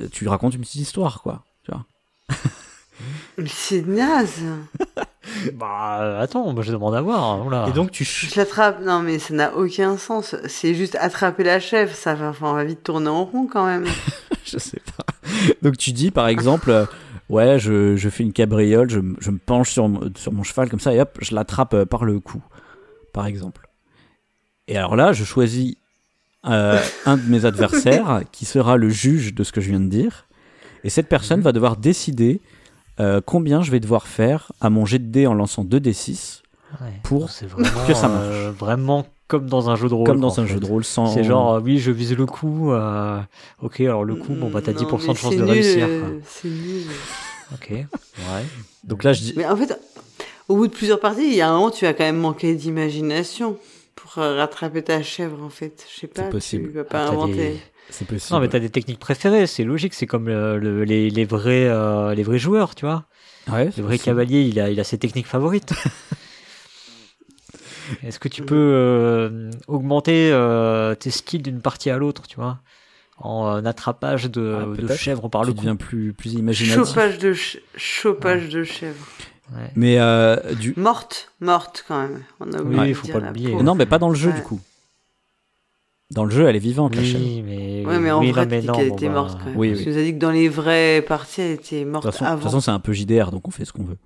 euh, 0.02 0.08
tu 0.12 0.28
racontes 0.28 0.54
une 0.56 0.62
petite 0.62 0.82
histoire, 0.82 1.22
quoi. 1.22 1.44
Tu 1.64 1.72
vois. 1.72 1.86
Mais 3.38 3.50
c'est 3.50 3.86
naze. 3.86 4.42
Bah 5.54 6.20
attends, 6.20 6.52
moi 6.52 6.64
je 6.64 6.72
demande 6.74 6.94
à 6.96 7.02
voir. 7.02 7.24
hein, 7.24 7.44
oula. 7.46 7.66
Et 7.70 7.72
donc 7.72 7.92
tu 7.92 8.04
Je 8.04 8.36
l'attrape. 8.36 8.82
Non, 8.82 9.02
mais 9.02 9.20
ça 9.20 9.34
n'a 9.34 9.56
aucun 9.56 9.98
sens. 9.98 10.36
C'est 10.48 10.76
juste 10.76 10.96
attraper 11.00 11.44
la 11.46 11.60
chèvre. 11.62 11.94
Ça 11.96 12.14
va, 12.14 12.30
enfin, 12.30 12.48
on 12.50 12.54
va 12.54 12.66
vite 12.66 12.84
tourner 12.84 13.08
en 13.08 13.24
rond 13.24 13.48
quand 13.48 13.66
même. 13.66 13.86
je 14.46 14.58
sais 14.58 14.82
pas. 14.98 15.06
Donc 15.62 15.78
tu 15.78 15.94
dis 15.94 16.12
par 16.12 16.28
exemple, 16.28 16.70
euh, 16.72 16.86
ouais, 17.30 17.58
je, 17.58 17.96
je 17.96 18.10
fais 18.10 18.24
une 18.24 18.34
cabriole, 18.34 18.90
je, 18.90 19.00
je 19.20 19.32
me 19.32 19.38
penche 19.38 19.72
sur, 19.72 19.90
sur 20.18 20.34
mon 20.34 20.44
cheval 20.44 20.70
comme 20.70 20.82
ça 20.82 20.94
et 20.94 21.00
hop, 21.00 21.18
je 21.22 21.34
l'attrape 21.34 21.74
euh, 21.74 21.86
par 21.86 22.04
le 22.04 22.20
cou, 22.20 22.44
par 23.14 23.26
exemple. 23.26 23.70
Et 24.68 24.78
alors 24.78 24.96
là, 24.98 25.14
je 25.14 25.24
choisis 25.24 25.76
euh, 26.46 26.80
un 27.06 27.16
de 27.18 27.24
mes 27.30 27.46
adversaires 27.46 28.22
qui 28.34 28.44
sera 28.46 28.76
le 28.76 28.90
juge 28.90 29.34
de 29.34 29.44
ce 29.46 29.54
que 29.54 29.62
je 29.62 29.70
viens 29.70 29.80
de 29.80 29.90
dire. 29.90 30.28
Et 30.84 30.90
cette 30.90 31.08
personne 31.08 31.40
va 31.40 31.54
devoir 31.54 31.78
décider 31.78 32.42
euh, 33.00 33.22
combien 33.26 33.62
je 33.62 33.72
vais 33.72 33.80
devoir 33.80 34.08
faire 34.08 34.52
à 34.62 34.70
mon 34.70 34.86
jet 34.86 35.00
de 35.00 35.06
dés 35.06 35.28
en 35.28 35.34
lançant 35.34 35.64
2d6, 35.64 36.42
Ouais. 36.82 36.88
pour 37.04 37.30
c'est 37.30 37.46
vraiment, 37.46 37.70
que 37.88 37.94
ça 37.94 38.08
marche. 38.08 38.24
euh, 38.26 38.52
vraiment 38.58 39.06
comme 39.28 39.48
dans 39.48 39.70
un 39.70 39.76
jeu 39.76 39.88
de 39.90 39.94
rôle. 39.94 40.08
comme 40.08 40.20
dans 40.20 40.40
un 40.40 40.46
jeu 40.48 40.60
de 40.60 40.66
rôle 40.66 40.84
sans. 40.84 41.06
C'est 41.08 41.24
genre, 41.24 41.54
euh, 41.56 41.60
oui, 41.60 41.78
je 41.80 41.92
vise 41.92 42.16
le 42.16 42.26
coup. 42.26 42.72
euh, 42.72 43.20
Ok, 43.62 43.80
alors 43.82 44.04
le 44.04 44.16
coup, 44.16 44.34
bon 44.34 44.50
bah 44.50 44.62
t'as 44.64 44.74
Non, 44.74 44.80
10% 44.82 45.12
de 45.14 45.18
chance 45.18 45.18
c'est 45.34 45.38
de 45.38 45.44
nul, 45.44 45.52
réussir. 45.52 45.88
quoi. 45.88 46.10
C'est 46.26 46.48
nul. 46.50 46.84
Ok, 47.54 47.68
ouais. 47.72 47.86
Donc 48.84 49.04
là, 49.04 49.14
je 49.14 49.22
dis. 49.22 49.34
Mais 49.38 49.46
en 49.46 49.56
fait, 49.56 49.80
au 50.50 50.56
bout 50.56 50.68
de 50.68 50.74
plusieurs 50.74 51.00
parties, 51.00 51.28
il 51.28 51.36
y 51.36 51.42
a 51.42 51.50
un 51.50 51.54
moment, 51.54 51.70
tu 51.72 51.86
vas 51.86 51.94
quand 51.94 52.04
même 52.04 52.18
manquer 52.20 52.56
d'imagination 52.56 53.58
pour 53.96 54.12
rattraper 54.14 54.82
ta 54.84 55.02
chèvre, 55.04 55.42
en 55.44 55.50
fait. 55.50 55.86
Je 55.94 56.00
sais 56.02 56.08
pas. 56.08 56.24
possible. 56.24 56.70
Tu 56.70 56.76
vas 56.78 56.84
pas 56.84 57.06
Ah, 57.06 57.12
inventer. 57.12 57.60
Des- 57.88 57.94
C'est 57.94 58.06
possible. 58.08 58.34
Non, 58.36 58.40
mais 58.42 58.48
t'as 58.50 58.60
des 58.60 58.70
techniques 58.70 59.00
préférées, 59.00 59.48
c'est 59.48 59.64
logique, 59.64 59.94
c'est 59.94 60.08
comme 60.08 60.28
euh, 60.28 60.58
le- 60.58 60.84
les, 60.84 61.10
les 61.10 61.26
vrais, 61.26 61.68
euh, 61.68 62.14
les 62.16 62.24
vrais 62.24 62.40
joueurs, 62.40 62.76
tu 62.76 62.86
vois. 62.86 63.06
Ouais, 63.52 63.70
Le 63.78 63.84
vrai 63.84 63.98
cavalier, 64.00 64.42
il 64.42 64.60
a, 64.60 64.70
il 64.70 64.80
a 64.80 64.84
ses 64.84 64.98
techniques 64.98 65.28
favorites. 65.28 65.74
Est-ce 68.04 68.18
que 68.20 68.30
tu 68.30 68.44
peux 68.44 68.56
euh, 68.56 69.52
augmenter 69.68 70.30
euh, 70.32 70.96
tes 70.96 71.12
skills 71.12 71.42
d'une 71.42 71.60
partie 71.62 71.90
à 71.90 71.98
l'autre, 71.98 72.24
tu 72.28 72.38
vois 72.38 72.60
En 73.18 73.58
euh, 73.58 73.62
attrapage 73.66 74.32
de, 74.32 74.58
Ah, 74.62 74.66
de 74.66 74.74
peut-être. 74.82 74.98
chèvre 75.00 75.28
par 75.30 75.42
Tu 75.42 75.48
le 75.50 75.54
cou. 75.54 75.76
plus, 75.76 76.14
plus 76.14 76.34
imaginatif. 76.34 76.86
Chopage 76.88 77.18
de, 77.18 77.34
ch- 77.34 77.60
chopage 77.76 78.48
de 78.50 78.64
chèvre. 78.64 79.06
Ouais. 79.54 79.70
Mais 79.76 80.00
euh, 80.00 80.38
du... 80.56 80.74
Morte, 80.78 81.32
morte 81.42 81.84
quand 81.88 82.02
même. 82.02 82.24
On 82.40 82.52
a 82.54 82.62
oublié 82.62 82.82
Oui, 82.82 82.90
de 82.90 82.94
faut 82.94 83.08
pas 83.10 83.20
l'oublier. 83.20 83.54
Non, 83.62 83.76
mais 83.76 83.86
pas 83.86 84.00
dans 84.00 84.10
le 84.10 84.16
jeu 84.16 84.30
Ouais. 84.30 84.36
du 84.38 84.42
coup. 84.44 84.62
Dans 86.14 86.26
le 86.26 86.32
jeu, 86.32 86.48
elle 86.48 86.56
est 86.56 86.60
vivante, 86.60 86.96
la 86.96 87.04
chèvre. 87.04 87.24
Oui, 87.24 87.42
mais, 87.46 87.86
Ouais, 87.86 88.00
mais 88.00 88.12
en 88.12 88.20
oui, 88.22 88.32
vrai, 88.32 88.46
non, 88.46 88.50
mais 88.52 88.62
non, 88.62 88.74
bon, 88.74 88.96
était 88.96 89.08
bah, 89.08 89.14
morte 89.14 89.38
quand 89.40 89.50
même. 89.50 89.58
Oui, 89.58 89.70
Parce 89.70 89.80
oui. 89.80 89.86
que 89.86 89.90
nous 89.92 89.98
a 89.98 90.02
dit 90.04 90.14
que 90.14 90.20
dans 90.20 90.32
les 90.32 90.48
vraies 90.50 91.02
parties, 91.08 91.42
elle 91.42 91.52
était 91.52 91.84
De 91.84 91.90
morte 91.90 92.04
toute 92.04 92.12
façon, 92.14 92.24
de 92.26 92.30
toute 92.30 92.34
avant. 92.34 92.42
façon, 92.50 92.60
c'est 92.62 92.72
un 92.72 92.80
peu 92.80 92.94
JDR, 92.94 93.32
donc 93.32 93.48
on 93.48 93.52
fait 93.52 93.66
ce 93.66 93.74
qu'on 93.74 93.84
veut. 93.84 93.98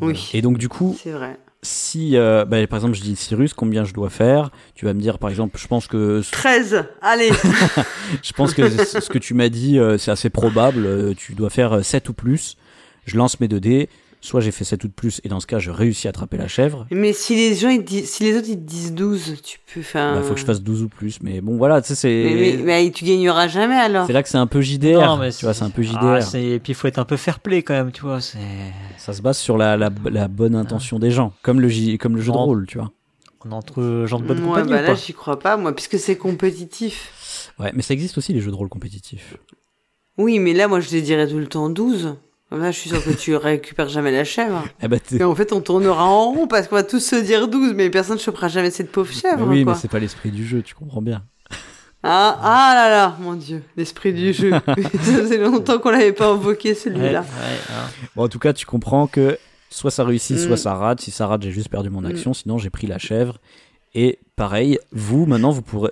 oui, 0.00 0.30
Et 0.34 0.42
donc, 0.42 0.58
du 0.58 0.68
coup, 0.68 0.96
c'est 1.02 1.10
vrai. 1.10 1.38
si, 1.62 2.16
euh, 2.16 2.44
bah, 2.44 2.64
par 2.66 2.78
exemple, 2.78 2.94
je 2.94 3.02
dis 3.02 3.16
Cyrus, 3.16 3.54
combien 3.54 3.84
je 3.84 3.92
dois 3.92 4.10
faire? 4.10 4.50
Tu 4.74 4.84
vas 4.84 4.94
me 4.94 5.00
dire, 5.00 5.18
par 5.18 5.30
exemple, 5.30 5.58
je 5.58 5.66
pense 5.66 5.86
que, 5.88 6.22
13, 6.30 6.84
allez 7.02 7.30
je 8.22 8.32
pense 8.32 8.54
que 8.54 8.68
ce 8.68 9.08
que 9.08 9.18
tu 9.18 9.34
m'as 9.34 9.48
dit, 9.48 9.78
euh, 9.78 9.98
c'est 9.98 10.10
assez 10.10 10.30
probable. 10.30 10.86
euh, 10.86 11.14
tu 11.16 11.34
dois 11.34 11.50
faire 11.50 11.72
euh, 11.74 11.82
7 11.82 12.08
ou 12.08 12.12
plus. 12.14 12.56
Je 13.04 13.16
lance 13.16 13.40
mes 13.40 13.48
2 13.48 13.60
dés. 13.60 13.88
Soit 14.26 14.40
j'ai 14.40 14.50
fait 14.50 14.64
7 14.64 14.82
ou 14.82 14.88
de 14.88 14.92
plus, 14.92 15.20
et 15.22 15.28
dans 15.28 15.38
ce 15.38 15.46
cas, 15.46 15.60
je 15.60 15.70
réussis 15.70 16.08
à 16.08 16.10
attraper 16.10 16.36
la 16.36 16.48
chèvre. 16.48 16.84
Mais 16.90 17.12
si 17.12 17.36
les 17.36 17.54
gens, 17.54 17.68
ils 17.68 17.78
te 17.84 17.84
disent, 17.88 18.10
si 18.10 18.24
les 18.24 18.36
autres, 18.36 18.48
ils 18.48 18.56
te 18.58 18.68
disent 18.68 18.92
12, 18.92 19.40
tu 19.40 19.60
peux 19.72 19.82
faire... 19.82 20.16
Il 20.16 20.24
faut 20.24 20.34
que 20.34 20.40
je 20.40 20.44
fasse 20.44 20.60
12 20.62 20.82
ou 20.82 20.88
plus. 20.88 21.18
Mais 21.22 21.40
bon, 21.40 21.56
voilà, 21.56 21.80
tu 21.80 21.86
sais, 21.86 21.94
c'est. 21.94 22.08
Mais, 22.34 22.56
mais, 22.56 22.62
mais 22.64 22.90
tu 22.90 23.04
gagneras 23.04 23.46
jamais 23.46 23.76
alors. 23.76 24.04
C'est 24.08 24.12
là 24.12 24.24
que 24.24 24.28
c'est 24.28 24.36
un 24.36 24.48
peu 24.48 24.60
JDR. 24.60 24.98
Non, 25.00 25.16
mais 25.18 25.30
tu 25.30 25.44
vois, 25.44 25.54
c'est 25.54 25.62
un 25.62 25.70
peu 25.70 25.82
JDR. 25.82 25.98
Ah, 26.02 26.20
c'est- 26.22 26.42
et 26.42 26.58
puis 26.58 26.72
il 26.72 26.74
faut 26.74 26.88
être 26.88 26.98
un 26.98 27.04
peu 27.04 27.16
fair 27.16 27.38
play 27.38 27.62
quand 27.62 27.74
même, 27.74 27.92
tu 27.92 28.00
vois. 28.02 28.20
C'est 28.20 28.38
Ça 28.98 29.12
se 29.12 29.22
base 29.22 29.38
sur 29.38 29.56
la, 29.56 29.76
la, 29.76 29.90
la 30.10 30.26
bonne 30.26 30.56
intention 30.56 30.98
des 30.98 31.12
gens, 31.12 31.32
comme 31.42 31.60
le, 31.60 31.68
J- 31.68 31.96
comme 31.96 32.16
le 32.16 32.20
jeu 32.22 32.32
de 32.32 32.36
rôle, 32.36 32.66
tu 32.66 32.78
vois. 32.78 32.90
on 33.44 33.52
est 33.52 33.54
entre 33.54 34.06
gens 34.08 34.18
de 34.18 34.24
bonne 34.24 34.38
Ouais, 34.40 34.44
compagnie 34.46 34.70
bah 34.70 34.80
ou 34.82 34.86
là, 34.88 34.94
j'y 34.96 35.12
crois 35.14 35.38
pas, 35.38 35.56
moi, 35.56 35.72
puisque 35.72 36.00
c'est 36.00 36.16
compétitif. 36.16 37.52
Ouais, 37.60 37.70
mais 37.76 37.82
ça 37.82 37.94
existe 37.94 38.18
aussi 38.18 38.32
les 38.32 38.40
jeux 38.40 38.50
de 38.50 38.56
rôle 38.56 38.68
compétitifs. 38.70 39.36
Oui, 40.18 40.40
mais 40.40 40.52
là, 40.52 40.66
moi, 40.66 40.80
je 40.80 40.90
les 40.90 41.02
dirais 41.02 41.28
tout 41.28 41.38
le 41.38 41.46
temps 41.46 41.70
12. 41.70 42.16
Là, 42.52 42.70
je 42.70 42.78
suis 42.78 42.90
sûr 42.90 43.02
que 43.04 43.10
tu 43.10 43.34
récupères 43.34 43.88
jamais 43.88 44.12
la 44.12 44.22
chèvre. 44.24 44.64
Eh 44.82 44.88
ben, 44.88 45.00
Et 45.18 45.24
en 45.24 45.34
fait, 45.34 45.52
on 45.52 45.60
tournera 45.60 46.04
en 46.04 46.30
rond 46.32 46.46
parce 46.46 46.68
qu'on 46.68 46.76
va 46.76 46.84
tous 46.84 47.00
se 47.00 47.16
dire 47.16 47.48
12, 47.48 47.74
mais 47.74 47.90
personne 47.90 48.16
ne 48.16 48.20
chopera 48.20 48.46
jamais 48.48 48.70
cette 48.70 48.92
pauvre 48.92 49.12
chèvre, 49.12 49.44
Mais 49.46 49.56
oui, 49.58 49.64
quoi. 49.64 49.72
mais 49.74 49.78
c'est 49.78 49.90
pas 49.90 49.98
l'esprit 49.98 50.30
du 50.30 50.46
jeu, 50.46 50.62
tu 50.62 50.74
comprends 50.74 51.02
bien. 51.02 51.22
Ah, 52.02 52.38
ah 52.40 52.72
là 52.74 52.88
là, 52.88 53.16
mon 53.20 53.34
dieu, 53.34 53.62
l'esprit 53.76 54.12
du 54.12 54.32
jeu. 54.32 54.50
Ça 54.66 54.74
faisait 54.76 55.38
longtemps 55.38 55.78
qu'on 55.80 55.90
l'avait 55.90 56.12
pas 56.12 56.28
invoqué, 56.28 56.68
Ouais, 56.68 56.74
celui-là. 56.76 57.20
ouais, 57.22 57.58
hein. 57.70 57.88
Bon, 58.14 58.24
en 58.24 58.28
tout 58.28 58.38
cas, 58.38 58.52
tu 58.52 58.64
comprends 58.64 59.08
que 59.08 59.38
soit 59.70 59.90
ça 59.90 60.04
réussit, 60.04 60.38
soit 60.38 60.54
Mm. 60.54 60.56
ça 60.58 60.74
rate. 60.74 61.00
Si 61.00 61.10
ça 61.10 61.26
rate, 61.26 61.42
j'ai 61.42 61.50
juste 61.50 61.68
perdu 61.68 61.90
mon 61.90 62.04
action, 62.04 62.32
sinon 62.32 62.58
j'ai 62.58 62.70
pris 62.70 62.86
la 62.86 62.98
chèvre. 62.98 63.38
Et 63.94 64.20
pareil, 64.36 64.78
vous, 64.92 65.26
maintenant, 65.26 65.50
vous 65.50 65.62
pourrez, 65.62 65.90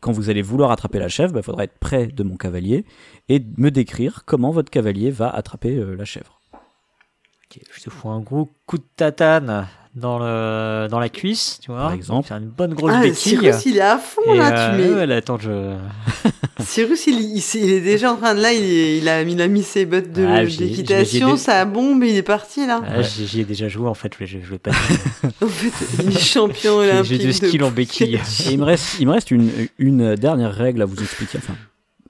quand 0.00 0.12
vous 0.12 0.28
allez 0.28 0.42
vouloir 0.42 0.70
attraper 0.70 0.98
la 0.98 1.08
chèvre, 1.08 1.36
il 1.36 1.42
faudra 1.42 1.64
être 1.64 1.78
près 1.78 2.08
de 2.08 2.22
mon 2.22 2.36
cavalier 2.36 2.84
et 3.28 3.42
me 3.56 3.70
décrire 3.70 4.24
comment 4.26 4.50
votre 4.50 4.70
cavalier 4.70 5.10
va 5.10 5.30
attraper 5.30 5.76
euh, 5.76 5.94
la 5.94 6.04
chèvre. 6.04 6.42
Ok, 6.52 7.60
je 7.72 7.82
te 7.82 7.90
fous 7.90 8.10
un 8.10 8.20
gros 8.20 8.50
coup 8.66 8.78
de 8.78 8.84
tatane 8.96 9.66
dans 9.94 10.18
le 10.18 10.86
dans 10.88 10.98
la 11.00 11.08
cuisse, 11.08 11.58
tu 11.62 11.70
vois. 11.70 11.80
Par 11.80 11.92
exemple. 11.92 12.28
Faire 12.28 12.36
une 12.36 12.48
bonne 12.48 12.74
grosse 12.74 12.92
Ah, 12.94 13.00
béquille. 13.00 13.38
Cyrus, 13.38 13.66
il 13.66 13.76
est 13.76 13.80
à 13.80 13.98
fond, 13.98 14.20
Et, 14.32 14.36
là, 14.38 14.70
euh, 14.70 14.76
tu 14.76 14.82
mets. 14.82 14.94
ouais, 14.94 15.06
là, 15.06 15.16
attends, 15.16 15.38
je. 15.38 15.74
Cyrus, 16.60 17.06
il, 17.06 17.20
il, 17.54 17.70
est 17.72 17.80
déjà 17.80 18.12
en 18.12 18.16
train 18.16 18.34
de 18.34 18.40
là, 18.40 18.52
il, 18.52 18.62
est- 18.64 18.98
il 18.98 19.08
a, 19.08 19.22
il 19.22 19.40
a 19.40 19.48
mis 19.48 19.62
ses 19.62 19.86
bottes 19.86 20.12
de- 20.12 20.24
Ah, 20.26 20.44
d'équitation, 20.44 21.36
ça 21.36 21.64
bombe, 21.64 22.02
il 22.04 22.16
est 22.16 22.22
parti 22.22 22.66
là. 22.66 22.82
Ah, 22.86 23.02
j'y 23.02 23.26
j'y 23.26 23.40
ai 23.40 23.44
déjà 23.44 23.68
joué 23.68 23.88
en 23.88 23.94
fait, 23.94 24.12
je, 24.20 24.24
je, 24.26 24.38
je 24.42 24.50
vais 24.50 24.58
pas. 24.58 24.72
En 25.42 25.46
fait, 25.46 26.02
il 26.02 26.16
est 26.16 26.18
champion 26.20 26.82
J'ai- 26.82 26.90
olympique. 26.90 27.04
J'ai 27.12 27.18
deux 27.18 27.32
skills 27.32 27.58
de... 27.58 27.64
en 27.64 27.70
béquille. 27.70 28.16
Et 28.16 28.50
il 28.52 28.58
me 28.58 28.64
reste, 28.64 28.96
il 29.00 29.06
me 29.06 29.12
reste 29.12 29.30
une, 29.30 29.50
une 29.78 30.14
dernière 30.16 30.52
règle 30.52 30.82
à 30.82 30.84
vous 30.84 31.00
expliquer. 31.00 31.38
Enfin, 31.38 31.54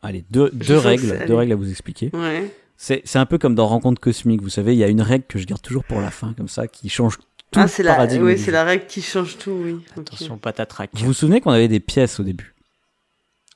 allez, 0.03 0.25
deux, 0.31 0.51
deux 0.53 0.79
règles, 0.79 1.25
deux 1.27 1.35
règles 1.35 1.53
à 1.53 1.57
vous 1.57 1.71
expliquer. 1.71 2.11
Ouais. 2.15 2.51
C'est 2.81 3.03
c'est 3.05 3.19
un 3.19 3.27
peu 3.27 3.39
comme 3.39 3.55
dans 3.55 3.67
Rencontre 3.67 4.01
Cosmique, 4.01 4.41
vous 4.41 4.49
savez, 4.49 4.73
il 4.73 4.79
y 4.79 4.85
a 4.85 4.89
une 4.89 5.03
règle 5.03 5.25
que 5.29 5.39
je 5.39 5.45
garde 5.47 5.61
toujours 5.61 5.85
pour 5.85 6.01
la 6.01 6.11
fin, 6.11 6.33
comme 6.37 6.49
ça, 6.49 6.69
qui 6.69 6.89
change 6.89 7.19
tout 7.51 7.61
Ah, 7.61 7.63
le 7.65 7.69
c'est 7.69 7.83
la, 7.83 7.95
paradigme. 7.95 8.25
oui, 8.25 8.33
du 8.35 8.39
c'est 8.41 8.47
jeu. 8.47 8.53
la 8.53 8.65
règle 8.65 8.87
qui 8.87 9.03
change 9.03 9.39
tout, 9.39 9.51
oui. 9.65 9.77
Attention, 9.97 10.37
patatrac. 10.39 10.91
Vous 10.95 11.07
vous 11.07 11.13
souvenez 11.13 11.41
qu'on 11.41 11.51
avait 11.51 11.69
des 11.69 11.81
pièces 11.81 12.21
au 12.21 12.23
début? 12.23 12.55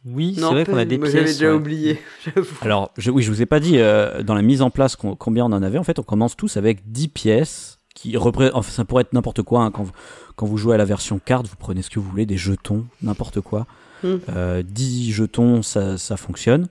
Oui, 0.04 0.34
c'est 0.34 0.40
vrai 0.42 0.64
qu'on 0.64 0.76
a 0.78 0.84
des 0.84 0.98
pièces. 0.98 1.12
J'avais 1.12 1.24
déjà 1.32 1.50
ouais. 1.50 1.54
oublié, 1.56 2.00
j'avoue. 2.24 2.56
Alors, 2.62 2.90
je, 2.98 3.10
oui, 3.10 3.22
je 3.22 3.30
vous 3.30 3.40
ai 3.42 3.46
pas 3.46 3.60
dit 3.60 3.78
euh, 3.78 4.22
dans 4.22 4.34
la 4.34 4.42
mise 4.42 4.60
en 4.62 4.70
place 4.70 4.96
combien 4.96 5.44
on 5.44 5.52
en 5.52 5.62
avait. 5.62 5.78
En 5.78 5.84
fait, 5.84 5.98
on 5.98 6.02
commence 6.02 6.36
tous 6.36 6.56
avec 6.56 6.90
10 6.90 7.08
pièces 7.08 7.78
qui 7.94 8.16
représentent. 8.16 8.56
Enfin, 8.56 8.72
ça 8.72 8.84
pourrait 8.84 9.02
être 9.02 9.12
n'importe 9.12 9.42
quoi. 9.42 9.62
hein. 9.62 9.70
Quand, 9.70 9.84
vous, 9.84 9.92
quand 10.34 10.46
vous 10.46 10.56
jouez 10.58 10.74
à 10.74 10.78
la 10.78 10.84
version 10.84 11.20
carte, 11.24 11.46
vous 11.46 11.54
prenez 11.56 11.82
ce 11.82 11.90
que 11.90 12.00
vous 12.00 12.10
voulez, 12.10 12.26
des 12.26 12.36
jetons, 12.36 12.84
n'importe 13.02 13.40
quoi. 13.40 13.66
Hmm. 14.02 14.16
Euh, 14.30 14.62
10 14.66 15.12
jetons, 15.12 15.62
ça, 15.62 15.96
ça 15.98 16.16
fonctionne. 16.16 16.66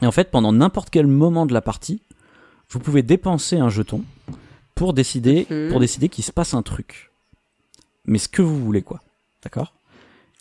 Et 0.00 0.06
en 0.06 0.12
fait, 0.12 0.30
pendant 0.30 0.52
n'importe 0.52 0.90
quel 0.90 1.08
moment 1.08 1.44
de 1.46 1.52
la 1.54 1.60
partie, 1.62 2.02
vous 2.70 2.78
pouvez 2.78 3.02
dépenser 3.02 3.58
un 3.58 3.68
jeton 3.68 4.04
pour 4.74 4.92
décider, 4.92 5.46
Mhm. 5.50 5.70
pour 5.70 5.80
décider 5.80 6.08
qu'il 6.08 6.24
se 6.24 6.32
passe 6.32 6.54
un 6.54 6.62
truc. 6.62 7.10
Mais 8.04 8.18
ce 8.18 8.28
que 8.28 8.42
vous 8.42 8.58
voulez, 8.58 8.82
quoi. 8.82 9.00
D'accord? 9.42 9.74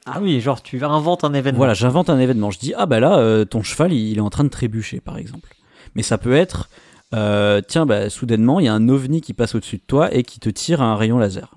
Ah 0.05 0.19
oui, 0.21 0.41
genre 0.41 0.63
tu 0.63 0.83
inventes 0.83 1.23
un 1.23 1.33
événement. 1.33 1.57
voilà, 1.57 1.73
j'invente 1.75 2.09
un 2.09 2.17
événement. 2.19 2.49
Je 2.49 2.57
dis, 2.59 2.73
ah 2.75 2.85
bah 2.87 2.99
là, 2.99 3.19
euh, 3.19 3.45
ton 3.45 3.61
cheval, 3.61 3.93
il, 3.93 4.09
il 4.09 4.17
est 4.17 4.21
en 4.21 4.29
train 4.31 4.43
de 4.43 4.49
trébucher, 4.49 4.99
par 4.99 5.17
exemple. 5.17 5.53
Mais 5.93 6.01
ça 6.01 6.17
peut 6.17 6.33
être, 6.33 6.69
euh, 7.13 7.61
tiens, 7.67 7.85
bah, 7.85 8.09
soudainement, 8.09 8.59
il 8.59 8.65
y 8.65 8.69
a 8.69 8.73
un 8.73 8.89
ovni 8.89 9.21
qui 9.21 9.33
passe 9.33 9.53
au-dessus 9.53 9.77
de 9.77 9.83
toi 9.85 10.11
et 10.13 10.23
qui 10.23 10.39
te 10.39 10.49
tire 10.49 10.81
un 10.81 10.95
rayon 10.95 11.19
laser. 11.19 11.53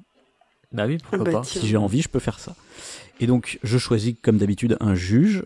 Bah 0.73 0.85
oui, 0.87 0.99
pourquoi 0.99 1.21
Ah 1.21 1.25
bah 1.25 1.33
pas. 1.33 1.41
tiens. 1.41 1.63
Si 1.63 1.69
j'ai 1.69 1.77
envie, 1.79 2.03
je 2.03 2.09
peux 2.09 2.19
faire 2.19 2.39
ça. 2.39 2.55
Et 3.21 3.27
donc, 3.27 3.59
je 3.63 3.79
choisis, 3.79 4.15
comme 4.21 4.37
d'habitude, 4.39 4.77
un 4.81 4.95
juge. 4.95 5.45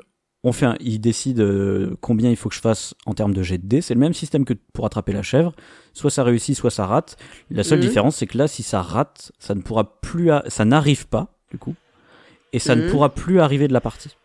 On 0.49 0.53
fait 0.53 0.65
un- 0.67 0.77
il 0.81 0.99
décide 0.99 1.41
euh, 1.41 1.95
combien 2.01 2.31
il 2.31 2.37
faut 2.37 2.49
que 2.49 2.55
je 2.55 2.61
fasse 2.61 2.95
en 3.05 3.13
termes 3.13 3.35
de 3.35 3.43
jet 3.43 3.59
de 3.59 3.67
dés. 3.67 3.83
C'est 3.83 3.93
le 3.93 4.01
même 4.01 4.15
système 4.15 4.47
que 4.47 4.55
pour 4.73 4.87
attraper 4.87 5.13
la 5.13 5.23
chèvre. 5.23 5.53
Soit 5.93 6.11
ça 6.11 6.23
réussit, 6.25 6.57
soit 6.57 6.71
ça 6.71 6.87
rate. 6.87 7.17
La 7.51 7.65
seule 7.65 7.79
Mhm. 7.79 7.83
différence, 7.85 8.17
c'est 8.17 8.27
que 8.27 8.39
là, 8.39 8.49
si 8.49 8.63
ça 8.63 8.81
rate, 8.81 9.31
ça 9.39 9.55
ne 9.55 9.61
pourra 9.61 10.01
plus, 10.01 10.31
a- 10.31 10.43
ça 10.49 10.65
n'arrive 10.65 11.07
pas, 11.07 11.35
du 11.51 11.59
coup. 11.59 11.75
Et 12.55 12.59
ça 12.61 12.75
ne 12.77 12.81
Mhm. 12.83 12.87
pourra 12.89 13.11
plus 13.15 13.41
arriver 13.41 13.69
de 13.69 13.75
la 13.75 13.81
partie. 13.83 14.17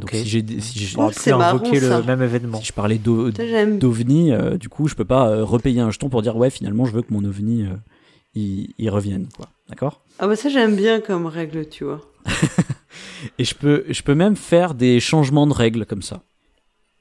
Donc, 0.00 0.10
si 0.12 0.24
j'ai, 0.28 0.44
si 0.60 0.78
j'ai- 0.80 0.96
Oh, 0.98 1.06
plus 1.08 1.14
c'est 1.20 1.30
marrant, 1.32 1.58
le 1.70 2.02
même 2.02 2.22
événement. 2.22 2.58
si 2.58 2.64
je 2.66 2.72
parlais 2.72 2.98
d'ovni, 2.98 4.32
euh, 4.32 4.56
du 4.56 4.68
coup, 4.68 4.88
je 4.88 4.94
peux 4.96 5.04
pas 5.04 5.28
euh, 5.28 5.44
repayer 5.44 5.80
un 5.80 5.90
jeton 5.90 6.08
pour 6.08 6.22
dire 6.22 6.36
ouais, 6.36 6.50
finalement, 6.50 6.86
je 6.86 6.92
veux 6.92 7.02
que 7.02 7.12
mon 7.12 7.22
ovni 7.24 7.62
euh, 7.64 7.74
il, 8.34 8.72
il 8.78 8.90
revienne, 8.90 9.28
quoi. 9.36 9.48
D'accord? 9.68 10.00
Ah 10.18 10.26
bah 10.26 10.34
ça, 10.36 10.48
j'aime 10.48 10.74
bien 10.76 11.00
comme 11.00 11.26
règle, 11.26 11.68
tu 11.68 11.84
vois. 11.84 12.00
Et 13.38 13.44
je 13.44 13.54
peux, 13.54 13.84
je 13.88 14.02
peux 14.02 14.14
même 14.14 14.36
faire 14.36 14.74
des 14.74 15.00
changements 15.00 15.46
de 15.46 15.52
règles 15.52 15.86
comme 15.86 16.02
ça, 16.02 16.22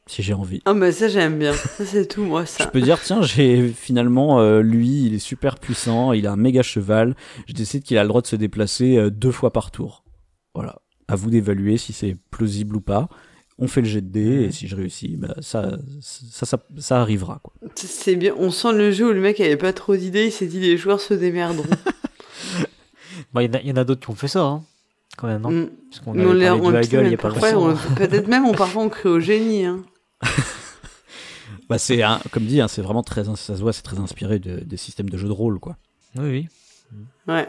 si 0.08 0.22
j'ai 0.24 0.34
envie. 0.34 0.62
Ah 0.66 0.74
bah 0.74 0.91
ça, 0.91 1.08
j'aime 1.08 1.39
bien. 1.39 1.54
Ça, 1.54 1.86
c'est 1.86 2.08
tout, 2.08 2.24
moi, 2.24 2.43
Je 2.43 2.49
ça. 2.49 2.68
peux 2.68 2.82
dire 2.82 2.99
tiens, 3.02 3.22
j'ai 3.22 3.70
finalement 3.70 4.39
euh, 4.39 4.62
lui, 4.62 5.06
il 5.06 5.14
est 5.14 5.20
super 5.20 5.58
puissant, 5.60 6.14
il 6.14 6.28
a 6.28 6.32
un 6.32 6.38
méga 6.38 6.62
cheval. 6.64 7.16
Je 7.47 7.54
décide 7.54 7.84
qu'il 7.84 7.97
a 7.97 8.04
le 8.04 8.10
droit 8.10 8.22
de 8.22 8.28
se 8.28 8.36
déplacer 8.36 8.97
euh, 8.97 9.10
deux 9.10 9.32
fois 9.32 9.52
par 9.54 9.72
tour. 9.72 10.04
Voilà. 10.54 10.80
À 11.08 11.16
vous 11.16 11.30
d'évaluer 11.30 11.78
si 11.78 11.91
c'est 11.93 12.16
plausible 12.30 12.76
ou 12.76 12.82
pas. 12.82 13.10
On 13.64 13.68
fait 13.68 13.82
le 13.82 13.88
jet 13.88 14.02
de 14.02 14.08
dés 14.10 14.45
et 14.45 14.52
si 14.52 14.68
je 14.68 14.76
réussis, 14.76 15.18
bah, 15.18 15.36
ça, 15.39 15.78
ça, 16.02 16.45
ça, 16.47 16.58
ça 16.80 16.99
arrivera. 17.02 17.39
Quoi. 17.43 17.54
C'est 17.76 18.16
bien. 18.16 18.34
On 18.38 18.49
sent 18.49 18.74
le 18.74 18.91
jeu 18.91 19.10
où 19.10 19.14
le 19.14 19.20
mec 19.22 19.39
avait 19.39 19.56
pas 19.58 19.72
trop 19.74 19.95
d'idées, 19.95 20.26
il 20.26 20.32
s'est 20.32 20.47
dit 20.47 20.60
les 20.60 20.78
joueurs 20.78 20.99
se 21.02 21.14
démerderont. 21.14 21.66
Bah, 23.34 23.43
Il 23.43 23.47
y 23.47 23.49
en 23.49 23.54
a, 23.54 23.62
il 23.62 23.68
y 23.68 23.72
en 23.72 23.76
a 23.76 23.84
d'autres 23.84 24.02
qui 24.06 24.10
ont 24.10 24.16
fait 24.16 24.28
ça, 24.28 24.41
hein, 24.41 24.64
quand 25.18 25.28
même, 25.28 25.41
non 25.41 25.51
Mm. 25.51 25.70
Parce 25.89 25.99
qu'on 26.03 26.12
on 26.12 26.34
l'a- 26.34 26.47
parlé 26.47 26.62
on 26.62 26.66
du 26.68 26.72
le 26.72 26.78
Haggle 26.78 27.05
il 27.05 27.12
y 27.12 27.14
a 27.14 27.18
pas 27.18 27.30
longtemps. 27.30 27.76
Peut-être 27.95 28.28
même, 28.28 28.45
on, 28.45 28.53
parfois, 28.53 28.84
on 28.84 28.89
crée 28.89 29.09
au 29.09 29.20
génie. 29.20 29.66
Hein. 29.66 29.84
Bah, 31.70 31.78
c'est 31.78 32.01
un- 32.03 32.20
comme 32.32 32.45
dit, 32.45 32.59
hein, 32.59 32.68
c'est 32.68 32.82
vraiment 32.82 33.03
très, 33.03 33.24
ça 33.24 33.36
se 33.36 33.62
voit, 33.62 33.72
c'est 33.72 33.82
très 33.82 33.97
inspiré 33.99 34.39
de- 34.39 34.59
des 34.59 34.76
systèmes 34.78 35.09
de 35.09 35.18
jeux 35.18 35.28
de 35.30 35.34
rôle, 35.34 35.57
quoi. 35.59 35.78
Oui, 36.18 36.30
oui. 36.30 36.97
Ouais. 37.30 37.47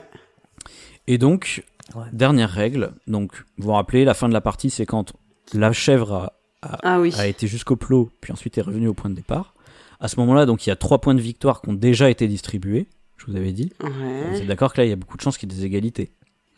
Et 1.08 1.18
donc, 1.18 1.64
Ouais. 1.96 2.04
dernière 2.12 2.48
règle. 2.50 2.92
Donc, 3.08 3.32
vous 3.58 3.66
vous 3.66 3.72
rappelez, 3.72 4.04
la 4.04 4.14
fin 4.14 4.28
de 4.28 4.32
la 4.32 4.40
partie, 4.40 4.70
c'est 4.70 4.86
quand 4.86 5.12
la 5.52 5.72
chèvre 5.72 6.30
a, 6.62 6.78
Ah 6.84 7.00
oui. 7.00 7.12
a 7.18 7.26
été 7.26 7.48
jusqu'au 7.48 7.74
plot, 7.74 8.10
puis 8.20 8.32
ensuite 8.32 8.56
est 8.58 8.62
revenue 8.62 8.86
au 8.86 8.94
point 8.94 9.10
de 9.10 9.16
départ. 9.16 9.54
À 9.98 10.06
ce 10.06 10.18
moment-là, 10.20 10.46
donc, 10.46 10.66
il 10.66 10.70
y 10.70 10.72
a 10.72 10.76
trois 10.76 11.00
points 11.00 11.14
de 11.16 11.20
victoire 11.20 11.60
qui 11.60 11.70
ont 11.70 11.74
déjà 11.74 12.08
été 12.08 12.28
distribués. 12.28 12.86
Je 13.16 13.26
vous 13.26 13.36
avais 13.36 13.52
dit. 13.52 13.72
Vous 13.80 14.38
êtes 14.40 14.46
d'accord 14.46 14.72
que 14.72 14.80
là, 14.80 14.84
il 14.86 14.90
y 14.90 14.92
a 14.92 14.96
beaucoup 14.96 15.16
de 15.16 15.22
chances 15.22 15.36
qu'il 15.36 15.50
y 15.50 15.54
ait 15.54 15.58
des 15.58 15.64
égalités. 15.64 16.12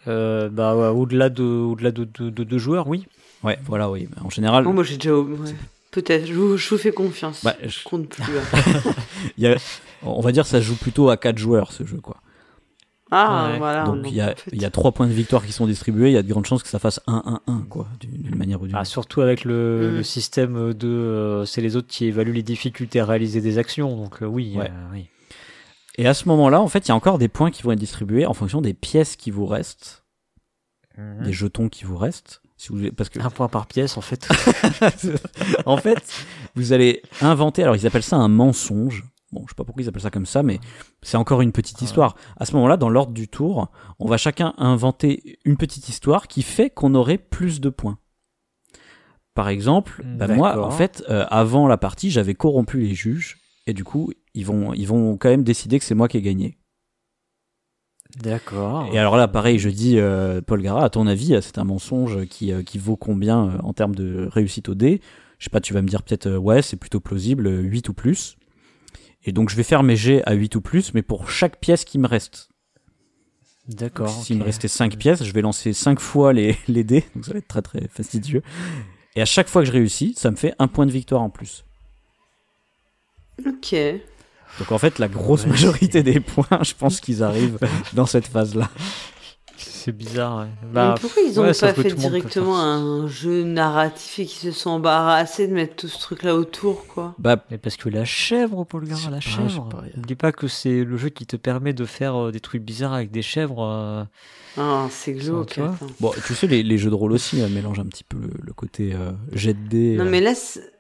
Euh, 0.08 0.48
bah, 0.50 0.76
ouais, 0.76 0.88
au-delà 0.88 1.28
de, 1.30 1.42
au-delà 1.42 1.90
de, 1.90 2.04
de, 2.04 2.30
de 2.30 2.44
deux 2.44 2.58
joueurs, 2.58 2.86
oui. 2.88 3.06
Ouais, 3.42 3.58
voilà, 3.64 3.90
oui. 3.90 4.08
En 4.24 4.30
général, 4.30 4.64
moi, 4.64 4.84
j'ai 4.84 4.96
déjà. 4.96 5.14
ouais. 5.16 5.26
Peut-être. 5.90 6.26
Je 6.26 6.34
vous, 6.34 6.56
je 6.56 6.68
vous 6.70 6.78
fais 6.78 6.92
confiance. 6.92 7.42
bah, 7.44 7.54
Je 7.62 7.68
je- 7.68 7.84
compte 7.84 8.08
plus. 8.08 8.22
hein. 8.54 8.92
il 9.38 9.44
y 9.44 9.46
a- 9.46 9.56
on 10.02 10.20
va 10.20 10.32
dire, 10.32 10.44
ça 10.46 10.60
joue 10.60 10.74
plutôt 10.76 11.08
à 11.08 11.16
quatre 11.16 11.38
joueurs 11.38 11.72
ce 11.72 11.84
jeu, 11.86 11.98
quoi. 11.98 12.16
Ah, 13.10 13.50
Ouais. 13.52 13.58
voilà. 13.58 13.84
donc, 13.84 13.98
il 14.06 14.14
y 14.14 14.20
a, 14.20 14.34
il 14.52 14.60
y 14.60 14.64
a 14.64 14.70
trois 14.70 14.90
points 14.90 15.06
de 15.06 15.12
victoire 15.12 15.44
qui 15.46 15.52
sont 15.52 15.66
distribués. 15.66 16.08
Il 16.08 16.14
y 16.14 16.16
a 16.16 16.22
de 16.22 16.28
grandes 16.28 16.46
chances 16.46 16.62
que 16.64 16.68
ça 16.68 16.78
fasse 16.80 17.00
1-1-1, 17.06 17.62
quoi, 17.68 17.86
d'une 18.00 18.34
manière 18.34 18.60
ou 18.60 18.66
d'une 18.66 18.74
Ah, 18.74 18.80
autre. 18.80 18.88
surtout 18.90 19.20
avec 19.20 19.44
le, 19.44 19.90
Mm. 19.92 19.96
le 19.98 20.02
système 20.02 20.74
de. 20.74 20.88
euh, 20.88 21.44
c'est 21.44 21.60
les 21.60 21.76
autres 21.76 21.86
qui 21.86 22.06
évaluent 22.06 22.32
les 22.32 22.42
difficultés 22.42 22.98
à 22.98 23.04
réaliser 23.04 23.40
des 23.40 23.58
actions, 23.58 23.94
donc 23.96 24.22
euh, 24.22 24.26
oui. 24.26 24.54
Ouais. 24.56 24.66
euh, 24.68 24.92
oui. 24.92 25.06
Et 25.96 26.06
à 26.06 26.14
ce 26.14 26.28
moment-là, 26.28 26.60
en 26.60 26.68
fait, 26.68 26.86
il 26.86 26.88
y 26.88 26.92
a 26.92 26.94
encore 26.96 27.18
des 27.18 27.28
points 27.28 27.50
qui 27.50 27.62
vont 27.62 27.72
être 27.72 27.78
distribués 27.78 28.26
en 28.26 28.34
fonction 28.34 28.60
des 28.60 28.74
pièces 28.74 29.16
qui 29.16 29.30
vous 29.30 29.46
restent, 29.46 30.04
Mhm. 30.98 31.24
des 31.24 31.32
jetons 31.32 31.68
qui 31.68 31.84
vous 31.84 31.96
restent. 31.96 32.40
Si 32.56 32.68
vous, 32.68 32.92
parce 32.92 33.10
que 33.10 33.18
Un 33.20 33.30
point 33.30 33.48
par 33.48 33.66
pièce, 33.66 33.96
en 33.96 34.00
fait. 34.00 34.28
en 35.66 35.76
fait, 35.76 36.02
vous 36.54 36.72
allez 36.72 37.02
inventer. 37.20 37.62
Alors, 37.62 37.76
ils 37.76 37.86
appellent 37.86 38.02
ça 38.02 38.16
un 38.16 38.28
mensonge. 38.28 39.04
Bon, 39.32 39.42
je 39.46 39.48
sais 39.50 39.54
pas 39.56 39.64
pourquoi 39.64 39.82
ils 39.82 39.88
appellent 39.88 40.00
ça 40.02 40.10
comme 40.10 40.26
ça, 40.26 40.44
mais 40.44 40.60
c'est 41.02 41.16
encore 41.16 41.40
une 41.42 41.50
petite 41.50 41.82
histoire. 41.82 42.14
À 42.36 42.44
ce 42.46 42.52
moment-là, 42.54 42.76
dans 42.76 42.88
l'ordre 42.88 43.12
du 43.12 43.26
tour, 43.26 43.70
on 43.98 44.06
va 44.06 44.16
chacun 44.16 44.54
inventer 44.58 45.38
une 45.44 45.56
petite 45.56 45.88
histoire 45.88 46.28
qui 46.28 46.42
fait 46.42 46.70
qu'on 46.70 46.94
aurait 46.94 47.18
plus 47.18 47.60
de 47.60 47.68
points. 47.70 47.98
Par 49.34 49.48
exemple, 49.48 50.02
bah, 50.04 50.28
moi, 50.28 50.64
en 50.64 50.70
fait, 50.70 51.02
euh, 51.08 51.26
avant 51.28 51.66
la 51.66 51.76
partie, 51.76 52.10
j'avais 52.12 52.34
corrompu 52.34 52.78
les 52.80 52.94
juges, 52.94 53.38
et 53.66 53.72
du 53.74 53.82
coup, 53.82 54.12
ils 54.34 54.44
vont, 54.44 54.72
ils 54.74 54.86
vont 54.86 55.16
quand 55.16 55.28
même 55.28 55.44
décider 55.44 55.78
que 55.78 55.84
c'est 55.84 55.94
moi 55.94 56.08
qui 56.08 56.18
ai 56.18 56.22
gagné. 56.22 56.58
D'accord. 58.22 58.88
Et 58.92 58.98
alors 58.98 59.16
là, 59.16 59.26
pareil, 59.26 59.58
je 59.58 59.68
dis, 59.68 59.98
euh, 59.98 60.40
Paul 60.40 60.62
Gara, 60.62 60.84
à 60.84 60.90
ton 60.90 61.06
avis, 61.06 61.34
euh, 61.34 61.40
c'est 61.40 61.58
un 61.58 61.64
mensonge 61.64 62.26
qui, 62.26 62.52
euh, 62.52 62.62
qui 62.62 62.78
vaut 62.78 62.96
combien 62.96 63.48
euh, 63.48 63.58
en 63.62 63.72
termes 63.72 63.94
de 63.94 64.28
réussite 64.30 64.68
au 64.68 64.74
dé? 64.74 65.00
Je 65.38 65.44
sais 65.44 65.50
pas, 65.50 65.60
tu 65.60 65.74
vas 65.74 65.82
me 65.82 65.88
dire 65.88 66.02
peut-être, 66.02 66.26
euh, 66.26 66.38
ouais, 66.38 66.62
c'est 66.62 66.76
plutôt 66.76 67.00
plausible, 67.00 67.46
euh, 67.46 67.60
8 67.60 67.88
ou 67.88 67.94
plus. 67.94 68.36
Et 69.24 69.32
donc, 69.32 69.50
je 69.50 69.56
vais 69.56 69.62
faire 69.62 69.82
mes 69.82 69.96
jets 69.96 70.22
à 70.26 70.34
8 70.34 70.54
ou 70.54 70.60
plus, 70.60 70.94
mais 70.94 71.02
pour 71.02 71.28
chaque 71.28 71.58
pièce 71.58 71.84
qui 71.84 71.98
me 71.98 72.06
reste. 72.06 72.50
D'accord. 73.68 74.10
S'il 74.10 74.36
ok. 74.36 74.40
me 74.40 74.44
restait 74.44 74.68
5 74.68 74.96
pièces, 74.96 75.24
je 75.24 75.32
vais 75.32 75.42
lancer 75.42 75.72
5 75.72 75.98
fois 75.98 76.32
les, 76.32 76.56
les 76.68 76.84
dés, 76.84 77.04
donc 77.14 77.24
ça 77.24 77.32
va 77.32 77.38
être 77.38 77.48
très 77.48 77.62
très 77.62 77.88
fastidieux. 77.88 78.42
Et 79.16 79.22
à 79.22 79.24
chaque 79.24 79.48
fois 79.48 79.62
que 79.62 79.66
je 79.66 79.72
réussis, 79.72 80.14
ça 80.16 80.30
me 80.30 80.36
fait 80.36 80.54
un 80.58 80.68
point 80.68 80.86
de 80.86 80.92
victoire 80.92 81.22
en 81.22 81.30
plus. 81.30 81.64
Ok. 83.44 83.74
Donc 84.58 84.70
en 84.72 84.78
fait, 84.78 84.98
la 84.98 85.08
grosse 85.08 85.44
Ouais. 85.44 85.50
majorité 85.50 86.02
des 86.02 86.20
points, 86.20 86.60
je 86.62 86.74
pense 86.78 87.00
qu'ils 87.00 87.22
arrivent 87.22 87.58
dans 87.92 88.06
cette 88.06 88.26
phase-là. 88.26 88.68
C'est 89.56 89.92
bizarre. 89.92 90.38
ouais. 90.40 90.46
Mais 90.62 90.72
Bah, 90.72 90.94
pourquoi 91.00 91.22
ils 91.22 91.38
ont 91.38 91.42
ouais, 91.42 91.52
pas 91.52 91.74
fait 91.74 91.92
directement 91.92 92.58
un 92.58 93.06
jeu 93.06 93.42
narratif 93.44 94.18
et 94.18 94.24
qu'ils 94.26 94.52
se 94.52 94.58
sont 94.58 94.70
embarrassés 94.70 95.46
de 95.46 95.52
mettre 95.52 95.76
tout 95.76 95.88
ce 95.88 95.98
truc-là 96.00 96.34
autour, 96.34 96.86
quoi? 96.86 97.14
Bah, 97.18 97.36
Mais 97.50 97.58
parce 97.58 97.76
que 97.76 97.88
la 97.90 98.04
chèvre, 98.04 98.64
Paul 98.64 98.86
Gara, 98.86 99.10
la 99.10 99.16
pas, 99.16 99.20
chèvre. 99.20 99.68
pas. 99.68 99.82
N'oublie 99.96 100.14
pas 100.14 100.32
que 100.32 100.48
c'est 100.48 100.84
le 100.84 100.96
jeu 100.96 101.10
qui 101.10 101.26
te 101.26 101.36
permet 101.36 101.72
de 101.74 101.84
faire 101.84 102.16
euh, 102.16 102.32
des 102.32 102.40
trucs 102.40 102.62
bizarres 102.62 102.94
avec 102.94 103.10
des 103.10 103.22
chèvres. 103.22 103.62
euh, 103.62 104.04
Ah, 104.56 104.86
c'est 104.90 105.12
glauque. 105.12 105.60
bon, 106.00 106.12
tu 106.26 106.34
sais, 106.34 106.46
les, 106.46 106.62
les 106.62 106.78
jeux 106.78 106.90
de 106.90 106.94
rôle 106.94 107.12
aussi 107.12 107.42
euh, 107.42 107.48
mélangent 107.48 107.80
un 107.80 107.86
petit 107.86 108.04
peu 108.04 108.16
le, 108.18 108.30
le 108.42 108.52
côté 108.54 108.94
euh, 108.94 109.10
jet 109.32 109.52
de 109.54 109.68
dés. 109.68 109.96
Non, 109.96 110.06
euh, 110.06 110.10
mais 110.10 110.20
là, 110.20 110.34
c'est- 110.34 110.72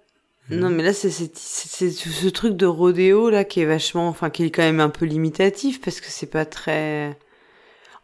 non, 0.50 0.68
mais 0.70 0.82
là, 0.82 0.92
c'est 0.92 1.10
c'est- 1.10 1.36
c'est- 1.36 1.68
c'est 1.68 1.90
ce 1.90 2.28
truc 2.28 2.56
de 2.56 2.66
rodéo, 2.66 3.30
là, 3.30 3.44
qui 3.44 3.60
est 3.60 3.64
vachement, 3.66 4.08
enfin, 4.08 4.30
qui 4.30 4.44
est 4.44 4.50
quand 4.50 4.62
même 4.62 4.80
un 4.80 4.90
peu 4.90 5.06
limitatif, 5.06 5.80
parce 5.80 6.00
que 6.00 6.06
c'est 6.08 6.26
pas 6.26 6.44
très... 6.44 7.16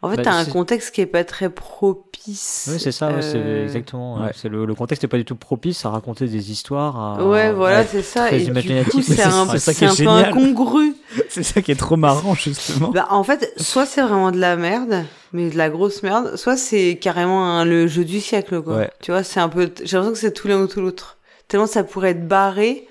En 0.03 0.09
fait, 0.09 0.15
Bah, 0.17 0.23
t'as 0.23 0.33
un 0.33 0.45
contexte 0.45 0.95
qui 0.95 1.01
est 1.01 1.05
pas 1.05 1.23
très 1.23 1.51
propice. 1.51 2.69
Oui, 2.71 2.79
c'est 2.79 2.91
ça, 2.91 3.21
c'est 3.21 3.37
euh, 3.37 3.63
exactement. 3.63 4.19
ouais. 4.19 4.31
C'est 4.35 4.49
le, 4.49 4.65
le 4.65 4.73
contexte 4.73 5.03
n'est 5.03 5.09
pas 5.09 5.17
du 5.17 5.25
tout 5.25 5.35
propice 5.35 5.85
à 5.85 5.89
raconter 5.91 6.25
des 6.27 6.51
histoires. 6.51 6.99
À, 7.19 7.23
Ouais, 7.27 7.51
voilà, 7.53 7.85
c'est 7.85 8.01
ça. 8.01 8.25
très 8.27 8.37
Et 8.41 8.45
du 8.45 8.49
imaginatif, 8.49 9.05
c'est 9.05 9.21
un, 9.21 9.47
c'est 9.47 9.59
ça 9.59 9.73
qui 9.73 9.79
c'est 9.79 10.03
est 10.03 10.07
un 10.07 10.23
peu 10.23 10.27
incongru. 10.29 10.95
C'est 11.29 11.43
ça 11.43 11.61
qui 11.61 11.71
est 11.71 11.75
trop 11.75 11.97
marrant, 11.97 12.33
justement. 12.33 12.89
Bah, 12.89 13.07
en 13.11 13.23
fait, 13.23 13.53
soit 13.57 13.85
c'est 13.85 14.01
vraiment 14.01 14.31
de 14.31 14.39
la 14.39 14.55
merde, 14.55 15.03
mais 15.33 15.49
de 15.51 15.57
la 15.57 15.69
grosse 15.69 16.01
merde, 16.03 16.35
soit 16.37 16.57
c'est 16.57 16.97
carrément 16.99 17.45
un- 17.45 17.65
le 17.65 17.85
jeu 17.87 18.03
du 18.05 18.19
siècle, 18.21 18.61
quoi. 18.61 18.77
Ouais. 18.77 18.89
Tu 19.01 19.11
vois, 19.11 19.23
c'est 19.23 19.39
un 19.39 19.49
peu, 19.49 19.71
j'ai 19.83 19.97
l'impression 19.97 20.13
que 20.13 20.17
c'est 20.17 20.31
tout 20.33 20.47
l'un 20.47 20.61
ou 20.61 20.67
tout 20.67 20.81
l'autre. 20.81 21.17
Tellement 21.51 21.67
ça 21.67 21.83
pourrait 21.83 22.11
être 22.11 22.25
barré, 22.27 22.87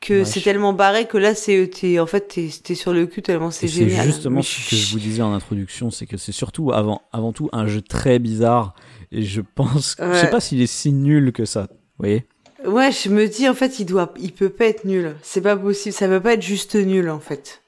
que 0.00 0.20
Ouais, 0.20 0.24
c'est 0.24 0.40
je- 0.40 0.44
tellement 0.44 0.72
barré 0.72 1.06
que 1.06 1.16
là, 1.18 1.34
c'est, 1.34 1.70
en 2.00 2.06
fait, 2.06 2.20
t'es, 2.28 2.48
t'es 2.64 2.74
sur 2.74 2.92
le 2.92 3.06
cul 3.06 3.22
tellement 3.22 3.50
c'est 3.50 3.66
Et 3.66 3.68
c'est 3.68 3.88
génial. 3.88 4.04
justement 4.06 4.42
ce 4.42 4.68
que 4.70 4.74
je 4.76 4.90
vous 4.92 4.98
disais 4.98 5.22
en 5.22 5.32
introduction, 5.34 5.90
c'est 5.90 6.06
que 6.06 6.16
c'est 6.16 6.32
surtout 6.32 6.72
avant, 6.72 7.02
avant 7.12 7.32
tout 7.32 7.48
un 7.52 7.66
jeu 7.66 7.82
très 7.82 8.18
bizarre. 8.18 8.74
Et 9.12 9.22
je 9.22 9.40
pense, 9.42 9.96
je 9.98 10.04
sais 10.14 10.22
Ouais. 10.24 10.30
pas 10.30 10.40
s'il 10.40 10.60
est 10.62 10.66
si 10.66 10.90
nul 10.92 11.32
que 11.32 11.44
ça. 11.44 11.68
Vous 11.70 11.76
voyez 12.06 12.26
Ouais, 12.64 12.90
je 12.92 13.08
me 13.10 13.26
dis 13.28 13.48
en 13.48 13.54
fait, 13.54 13.78
il 13.78 13.84
doit, 13.86 14.12
il 14.18 14.32
peut 14.32 14.48
pas 14.50 14.66
être 14.66 14.84
nul. 14.84 15.14
C'est 15.22 15.40
pas 15.40 15.56
possible. 15.56 15.94
Ça 15.94 16.08
peut 16.08 16.20
pas 16.20 16.34
être 16.34 16.42
juste 16.42 16.74
nul 16.74 17.08
en 17.10 17.20
fait. 17.20 17.62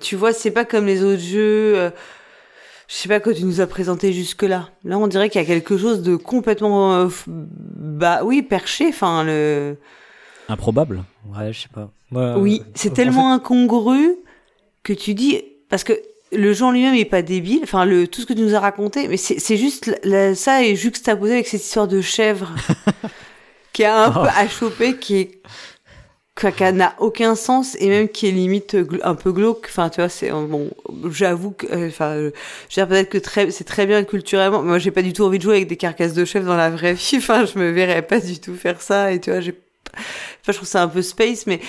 Tu 0.00 0.16
vois, 0.16 0.32
c'est 0.32 0.50
pas 0.50 0.64
comme 0.64 0.86
les 0.86 1.02
autres 1.04 1.22
jeux. 1.22 1.74
euh, 1.76 1.90
je 2.88 2.94
sais 2.94 3.08
pas 3.08 3.20
que 3.20 3.30
tu 3.30 3.44
nous 3.44 3.60
as 3.60 3.66
présenté 3.66 4.12
jusque 4.12 4.42
là. 4.42 4.70
Là, 4.84 4.98
on 4.98 5.06
dirait 5.06 5.30
qu'il 5.30 5.40
y 5.40 5.44
a 5.44 5.46
quelque 5.46 5.76
chose 5.78 6.02
de 6.02 6.16
complètement, 6.16 6.94
euh, 6.94 7.06
f- 7.06 7.24
bah 7.26 8.20
oui, 8.24 8.42
perché. 8.42 8.88
Enfin, 8.88 9.24
le. 9.24 9.76
Improbable. 10.48 11.04
Ouais, 11.34 11.52
je 11.52 11.60
sais 11.62 11.68
pas. 11.72 11.90
Oui, 12.36 12.60
euh, 12.62 12.70
c'est 12.74 12.90
en 12.90 12.94
tellement 12.94 13.32
incongru 13.32 14.16
que 14.82 14.92
tu 14.92 15.14
dis 15.14 15.42
parce 15.70 15.84
que 15.84 15.94
le 16.32 16.52
jeu 16.52 16.64
en 16.64 16.70
lui-même 16.72 16.94
est 16.94 17.04
pas 17.06 17.22
débile. 17.22 17.60
Enfin, 17.62 17.84
le 17.84 18.06
tout 18.08 18.20
ce 18.20 18.26
que 18.26 18.32
tu 18.34 18.40
nous 18.42 18.54
as 18.54 18.60
raconté, 18.60 19.08
mais 19.08 19.16
c'est 19.16 19.38
c'est 19.38 19.56
juste 19.56 19.98
la- 20.04 20.34
ça 20.34 20.62
est 20.64 20.74
juxtaposé 20.76 21.34
avec 21.34 21.46
cette 21.48 21.62
histoire 21.64 21.88
de 21.88 22.00
chèvre 22.00 22.50
qui 23.72 23.84
a 23.84 24.04
un 24.06 24.10
Oh. 24.10 24.22
peu 24.22 24.28
à 24.28 24.48
choper, 24.48 24.96
qui 24.96 25.16
est 25.16 25.42
qui 26.34 26.72
n'a 26.72 26.94
aucun 26.98 27.34
sens 27.34 27.76
et 27.78 27.88
même 27.88 28.08
qui 28.08 28.26
est 28.26 28.30
limite 28.30 28.76
un 29.02 29.14
peu 29.14 29.32
glauque. 29.32 29.66
Enfin, 29.68 29.90
tu 29.90 30.00
vois, 30.00 30.08
c'est 30.08 30.30
bon. 30.30 30.70
J'avoue 31.10 31.50
que, 31.50 31.66
euh, 31.66 31.88
enfin, 31.88 32.10
euh, 32.16 32.30
je 32.68 32.80
veux 32.80 32.86
dire 32.86 32.88
peut-être 32.88 33.08
que 33.46 33.50
c'est 33.50 33.64
très 33.64 33.86
bien 33.86 34.02
culturellement. 34.04 34.62
Moi, 34.62 34.78
j'ai 34.78 34.90
pas 34.90 35.02
du 35.02 35.12
tout 35.12 35.24
envie 35.24 35.38
de 35.38 35.42
jouer 35.42 35.56
avec 35.56 35.68
des 35.68 35.76
carcasses 35.76 36.14
de 36.14 36.24
chèvres 36.24 36.46
dans 36.46 36.56
la 36.56 36.70
vraie 36.70 36.94
vie. 36.94 37.12
Enfin, 37.18 37.44
je 37.44 37.58
me 37.58 37.70
verrais 37.70 38.02
pas 38.02 38.18
du 38.20 38.38
tout 38.40 38.54
faire 38.54 38.80
ça. 38.80 39.12
Et 39.12 39.20
tu 39.20 39.30
vois, 39.30 39.40
j'ai, 39.40 39.54
enfin, 39.94 40.02
je 40.48 40.52
trouve 40.52 40.68
ça 40.68 40.82
un 40.82 40.88
peu 40.88 41.02
space, 41.02 41.46
mais 41.46 41.60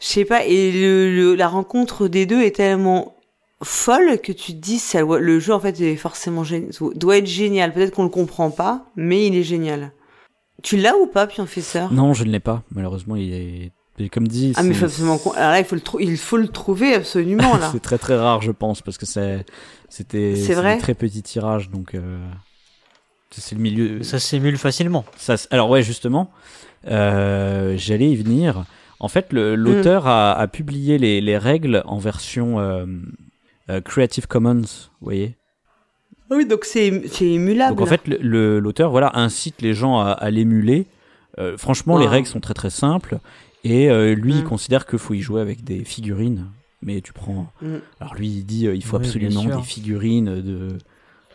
je 0.00 0.06
sais 0.06 0.24
pas. 0.24 0.44
Et 0.46 0.72
le, 0.72 1.14
le- 1.14 1.34
la 1.36 1.46
rencontre 1.48 2.08
des 2.08 2.26
deux 2.26 2.42
est 2.42 2.56
tellement 2.56 3.14
folle 3.62 4.18
que 4.20 4.32
tu 4.32 4.52
te 4.52 4.58
dis, 4.58 4.80
ça, 4.80 5.02
le 5.02 5.38
jeu 5.38 5.52
en 5.54 5.60
fait 5.60 5.80
est 5.80 5.94
forcément 5.94 6.42
gé- 6.42 6.66
doit 6.98 7.18
être 7.18 7.26
génial. 7.28 7.72
Peut-être 7.72 7.94
qu'on 7.94 8.02
le 8.02 8.08
comprend 8.08 8.50
pas, 8.50 8.84
mais 8.96 9.26
il 9.28 9.36
est 9.36 9.44
génial. 9.44 9.92
Tu 10.64 10.76
l'as 10.76 10.96
ou 10.96 11.06
pas, 11.06 11.28
Pionfesseur 11.28 11.92
Non, 11.92 12.14
je 12.14 12.24
ne 12.24 12.30
l'ai 12.30 12.40
pas. 12.40 12.62
Malheureusement, 12.74 13.14
il 13.14 13.32
est. 13.32 13.70
et 14.02 14.08
Comme 14.08 14.26
dit, 14.28 14.52
Ah 14.56 14.62
mais 14.62 14.70
il 14.70 14.74
faut 14.74 14.84
absolument 14.86 15.18
con- 15.18 15.32
alors 15.32 15.50
là 15.52 15.58
il 15.60 15.64
faut 15.64 15.74
le 15.74 15.80
trou- 15.80 16.00
il 16.00 16.16
faut 16.16 16.36
le 16.36 16.48
trouver 16.48 16.94
absolument 16.94 17.56
là. 17.58 17.68
c'est 17.72 17.80
très 17.82 17.98
très 17.98 18.16
rare, 18.16 18.42
je 18.42 18.50
pense, 18.52 18.82
parce 18.82 18.98
que 18.98 19.06
c'est 19.06 19.44
c'était 19.88 20.34
C'est 20.36 20.42
c'est 20.48 20.54
vrai 20.54 20.74
des 20.76 20.80
très 20.80 20.94
petits 20.94 21.22
tirages, 21.22 21.70
donc 21.70 21.94
euh, 21.94 22.18
c'est 23.30 23.54
le 23.54 23.60
milieu. 23.62 24.02
Ça 24.02 24.18
s'émule 24.18 24.58
facilement. 24.58 25.04
Ça, 25.16 25.36
alors 25.50 25.70
ouais, 25.70 25.82
justement, 25.82 26.30
euh, 26.88 27.74
j'allais 27.76 28.10
y 28.10 28.16
venir. 28.16 28.64
En 29.00 29.08
fait, 29.08 29.32
le- 29.32 29.56
l'auteur 29.56 30.06
a, 30.06 30.32
a 30.32 30.46
publié 30.46 30.96
les, 30.98 31.20
les 31.20 31.36
règles 31.38 31.82
en 31.86 31.98
version 31.98 32.60
euh, 32.60 32.86
euh, 33.70 33.80
Creative 33.80 34.26
Commons, 34.26 34.60
vous 34.62 35.04
voyez. 35.04 35.36
Ah 36.30 36.34
oui 36.36 36.46
donc 36.46 36.64
c'est 36.64 37.02
c'est 37.12 37.26
émulable. 37.26 37.76
Donc 37.76 37.86
en 37.86 37.90
fait, 37.90 38.06
le- 38.08 38.18
le- 38.20 38.58
l'auteur 38.60 38.90
voilà 38.90 39.10
incite 39.14 39.60
les 39.60 39.74
gens 39.74 39.98
à, 40.00 40.10
à 40.12 40.30
l'émuler. 40.30 40.86
Euh, 41.38 41.56
franchement, 41.58 41.98
les 41.98 42.06
règles 42.06 42.26
sont 42.26 42.40
très 42.40 42.54
très 42.54 42.70
simples 42.70 43.18
et 43.64 43.90
euh, 43.90 44.14
lui 44.14 44.34
il 44.34 44.42
Mm. 44.44 44.48
considère 44.48 44.86
qu'il 44.86 44.98
faut 44.98 45.14
y 45.14 45.20
jouer 45.20 45.40
avec 45.40 45.64
des 45.64 45.84
figurines. 45.84 46.46
Mais 46.84 47.00
tu 47.00 47.12
prends. 47.12 47.52
Mm. 47.62 47.76
Alors 48.00 48.14
lui 48.14 48.28
il 48.28 48.44
dit 48.44 48.66
euh, 48.66 48.74
il 48.74 48.84
faut 48.84 48.96
Oui, 48.98 49.04
absolument 49.06 49.44
des 49.44 49.62
figurines 49.62 50.40
de 50.42 50.68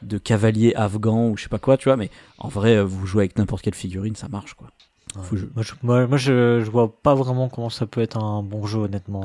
de 0.03 0.17
cavaliers 0.19 0.73
afghans 0.75 1.29
ou 1.29 1.37
je 1.37 1.43
sais 1.43 1.49
pas 1.49 1.57
quoi, 1.59 1.75
tu 1.77 1.85
vois. 1.85 1.97
Mais 1.97 2.11
en 2.37 2.49
vrai, 2.49 2.75
euh, 2.77 2.83
vous 2.83 3.07
jouez 3.07 3.23
avec 3.23 3.37
n'importe 3.37 3.63
quelle 3.63 3.73
figurine, 3.75 4.15
ça 4.15 4.27
marche 4.27 4.53
quoi. 4.53 4.67
Faut 5.23 5.35
jouer. 5.35 5.49
Moi, 5.55 5.63
je, 5.63 5.73
moi, 5.81 6.05
moi, 6.05 6.17
je, 6.17 6.61
je 6.63 6.69
vois 6.69 6.93
pas 7.01 7.15
vraiment 7.15 7.49
comment 7.49 7.71
ça 7.71 7.87
peut 7.87 8.01
être 8.01 8.17
un 8.17 8.43
bon 8.43 8.67
jeu, 8.67 8.81
honnêtement. 8.81 9.23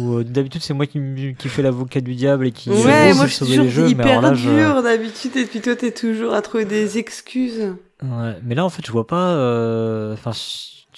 Euh, 0.00 0.24
d'habitude, 0.24 0.62
c'est 0.62 0.74
moi 0.74 0.86
qui, 0.86 0.98
qui 1.38 1.48
fait 1.48 1.62
l'avocat 1.62 2.00
du 2.00 2.16
diable 2.16 2.48
et 2.48 2.50
qui 2.50 2.70
Ouais, 2.70 3.14
moi 3.14 3.26
je 3.26 3.34
suis 3.34 3.44
toujours 3.46 3.62
les 3.64 3.70
jeux, 3.70 3.84
mais 3.84 3.90
hyper 3.90 4.20
là, 4.22 4.34
je- 4.34 4.48
dur 4.50 4.82
d'habitude 4.82 5.36
et 5.36 5.44
puis 5.44 5.60
toi 5.60 5.76
t'es 5.76 5.92
toujours 5.92 6.34
à 6.34 6.42
trouver 6.42 6.64
des 6.64 6.98
excuses. 6.98 7.74
Ouais, 8.02 8.34
mais 8.42 8.56
là, 8.56 8.64
en 8.64 8.70
fait, 8.70 8.84
je 8.84 8.90
vois 8.90 9.06
pas. 9.06 9.34
euh, 9.34 10.14
Enfin, 10.14 10.32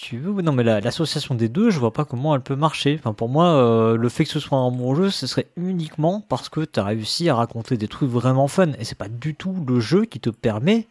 tu 0.02 0.18
veux, 0.18 0.40
non, 0.42 0.52
mais 0.52 0.62
la- 0.62 0.80
l'association 0.80 1.34
des 1.34 1.48
deux, 1.48 1.70
je 1.70 1.78
vois 1.78 1.92
pas 1.92 2.04
comment 2.04 2.34
elle 2.34 2.40
peut 2.40 2.56
marcher. 2.56 2.96
Enfin, 2.98 3.12
pour 3.12 3.28
moi, 3.28 3.46
euh, 3.46 3.96
le 3.96 4.08
fait 4.08 4.24
que 4.24 4.30
ce 4.30 4.40
soit 4.40 4.58
un 4.58 4.70
bon 4.70 4.94
jeu, 4.94 5.10
ce 5.10 5.26
serait 5.26 5.48
uniquement 5.56 6.24
parce 6.28 6.48
que 6.48 6.60
t'as 6.64 6.84
réussi 6.84 7.28
à 7.28 7.34
raconter 7.34 7.76
des 7.76 7.88
trucs 7.88 8.08
vraiment 8.08 8.48
fun. 8.48 8.68
Et 8.78 8.84
c'est 8.84 8.96
pas 8.98 9.08
du 9.08 9.34
tout 9.34 9.54
le 9.68 9.78
jeu 9.80 10.04
qui 10.06 10.18
te 10.20 10.30
permet, 10.30 10.86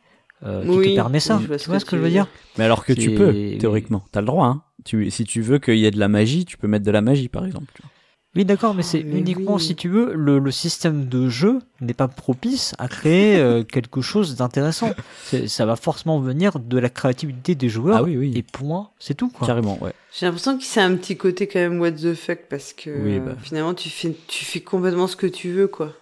euh, 0.45 0.63
qui 0.63 0.69
Oui, 0.69 0.89
te 0.91 0.95
permet 0.95 1.19
ça. 1.19 1.37
oui, 1.37 1.43
je 1.43 1.47
vois 1.47 1.57
tu 1.57 1.63
ce 1.63 1.69
vois 1.69 1.75
que 1.77 1.81
ce 1.81 1.85
que 1.85 1.89
tu 1.91 1.97
je 1.97 2.01
veux 2.03 2.09
dire 2.09 2.27
Mais 2.57 2.65
alors 2.65 2.85
que 2.85 2.93
tu 2.93 3.15
peux, 3.15 3.33
théoriquement, 3.59 4.03
t'as 4.11 4.21
le 4.21 4.27
droit. 4.27 4.45
Hein. 4.45 4.61
Tu, 4.85 5.09
si 5.11 5.23
tu 5.23 5.41
veux 5.41 5.59
qu'il 5.59 5.77
y 5.77 5.85
ait 5.85 5.91
de 5.91 5.99
la 5.99 6.07
magie, 6.07 6.45
tu 6.45 6.57
peux 6.57 6.67
mettre 6.67 6.85
de 6.85 6.91
la 6.91 7.01
magie, 7.01 7.29
par 7.29 7.45
exemple. 7.45 7.71
tu 7.75 7.81
vois. 7.81 7.91
Oui, 8.35 8.45
d'accord, 8.45 8.75
mais 8.75 8.83
Oh, 8.85 8.87
c'est 8.89 9.03
mais 9.03 9.17
uniquement 9.19 9.55
oui. 9.55 9.61
si 9.61 9.75
tu 9.75 9.89
veux, 9.89 10.13
le, 10.13 10.37
le 10.37 10.51
système 10.51 11.07
de 11.09 11.29
jeu 11.29 11.59
n'est 11.81 11.95
pas 11.95 12.07
propice 12.07 12.73
à 12.77 12.87
créer 12.87 13.37
euh, 13.39 13.63
quelque 13.71 14.01
chose 14.01 14.35
d'intéressant. 14.35 14.91
C'est- 15.25 15.47
Ça 15.47 15.65
va 15.65 15.75
forcément 15.75 16.19
venir 16.19 16.59
de 16.59 16.77
la 16.77 16.89
créativité 16.89 17.55
des 17.55 17.69
joueurs. 17.69 17.97
Ah 17.97 18.03
oui, 18.03 18.17
oui. 18.17 18.31
Et 18.35 18.43
point, 18.43 18.91
c'est 18.99 19.15
tout 19.15 19.29
quoi. 19.29 19.47
Carrément, 19.47 19.77
ouais. 19.81 19.93
J'ai 20.17 20.27
l'impression 20.27 20.57
que 20.57 20.63
c'est 20.63 20.79
un 20.81 20.95
petit 20.95 21.17
côté 21.17 21.47
quand 21.47 21.59
même 21.59 21.79
what 21.81 21.91
the 21.93 22.13
fuck 22.13 22.39
parce 22.49 22.73
que 22.73 22.89
Oui, 22.91 23.15
euh, 23.17 23.19
bah. 23.19 23.35
finalement 23.41 23.73
tu 23.73 23.89
fais 23.89 24.15
tu 24.27 24.45
fais 24.45 24.59
complètement 24.61 25.07
ce 25.07 25.15
que 25.15 25.27
tu 25.27 25.49
veux 25.51 25.67
quoi. 25.67 25.93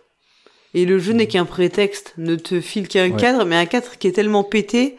Et 0.74 0.86
le 0.86 1.00
jeu 1.00 1.14
n'est 1.14 1.28
qu'un 1.28 1.46
prétexte, 1.46 2.14
ne 2.18 2.36
te 2.36 2.60
file 2.60 2.88
qu'un 2.90 3.10
Ouais. 3.10 3.18
cadre, 3.18 3.46
mais 3.46 3.56
un 3.56 3.66
cadre 3.66 3.98
qui 3.98 4.08
est 4.08 4.12
tellement 4.12 4.44
pété 4.44 4.98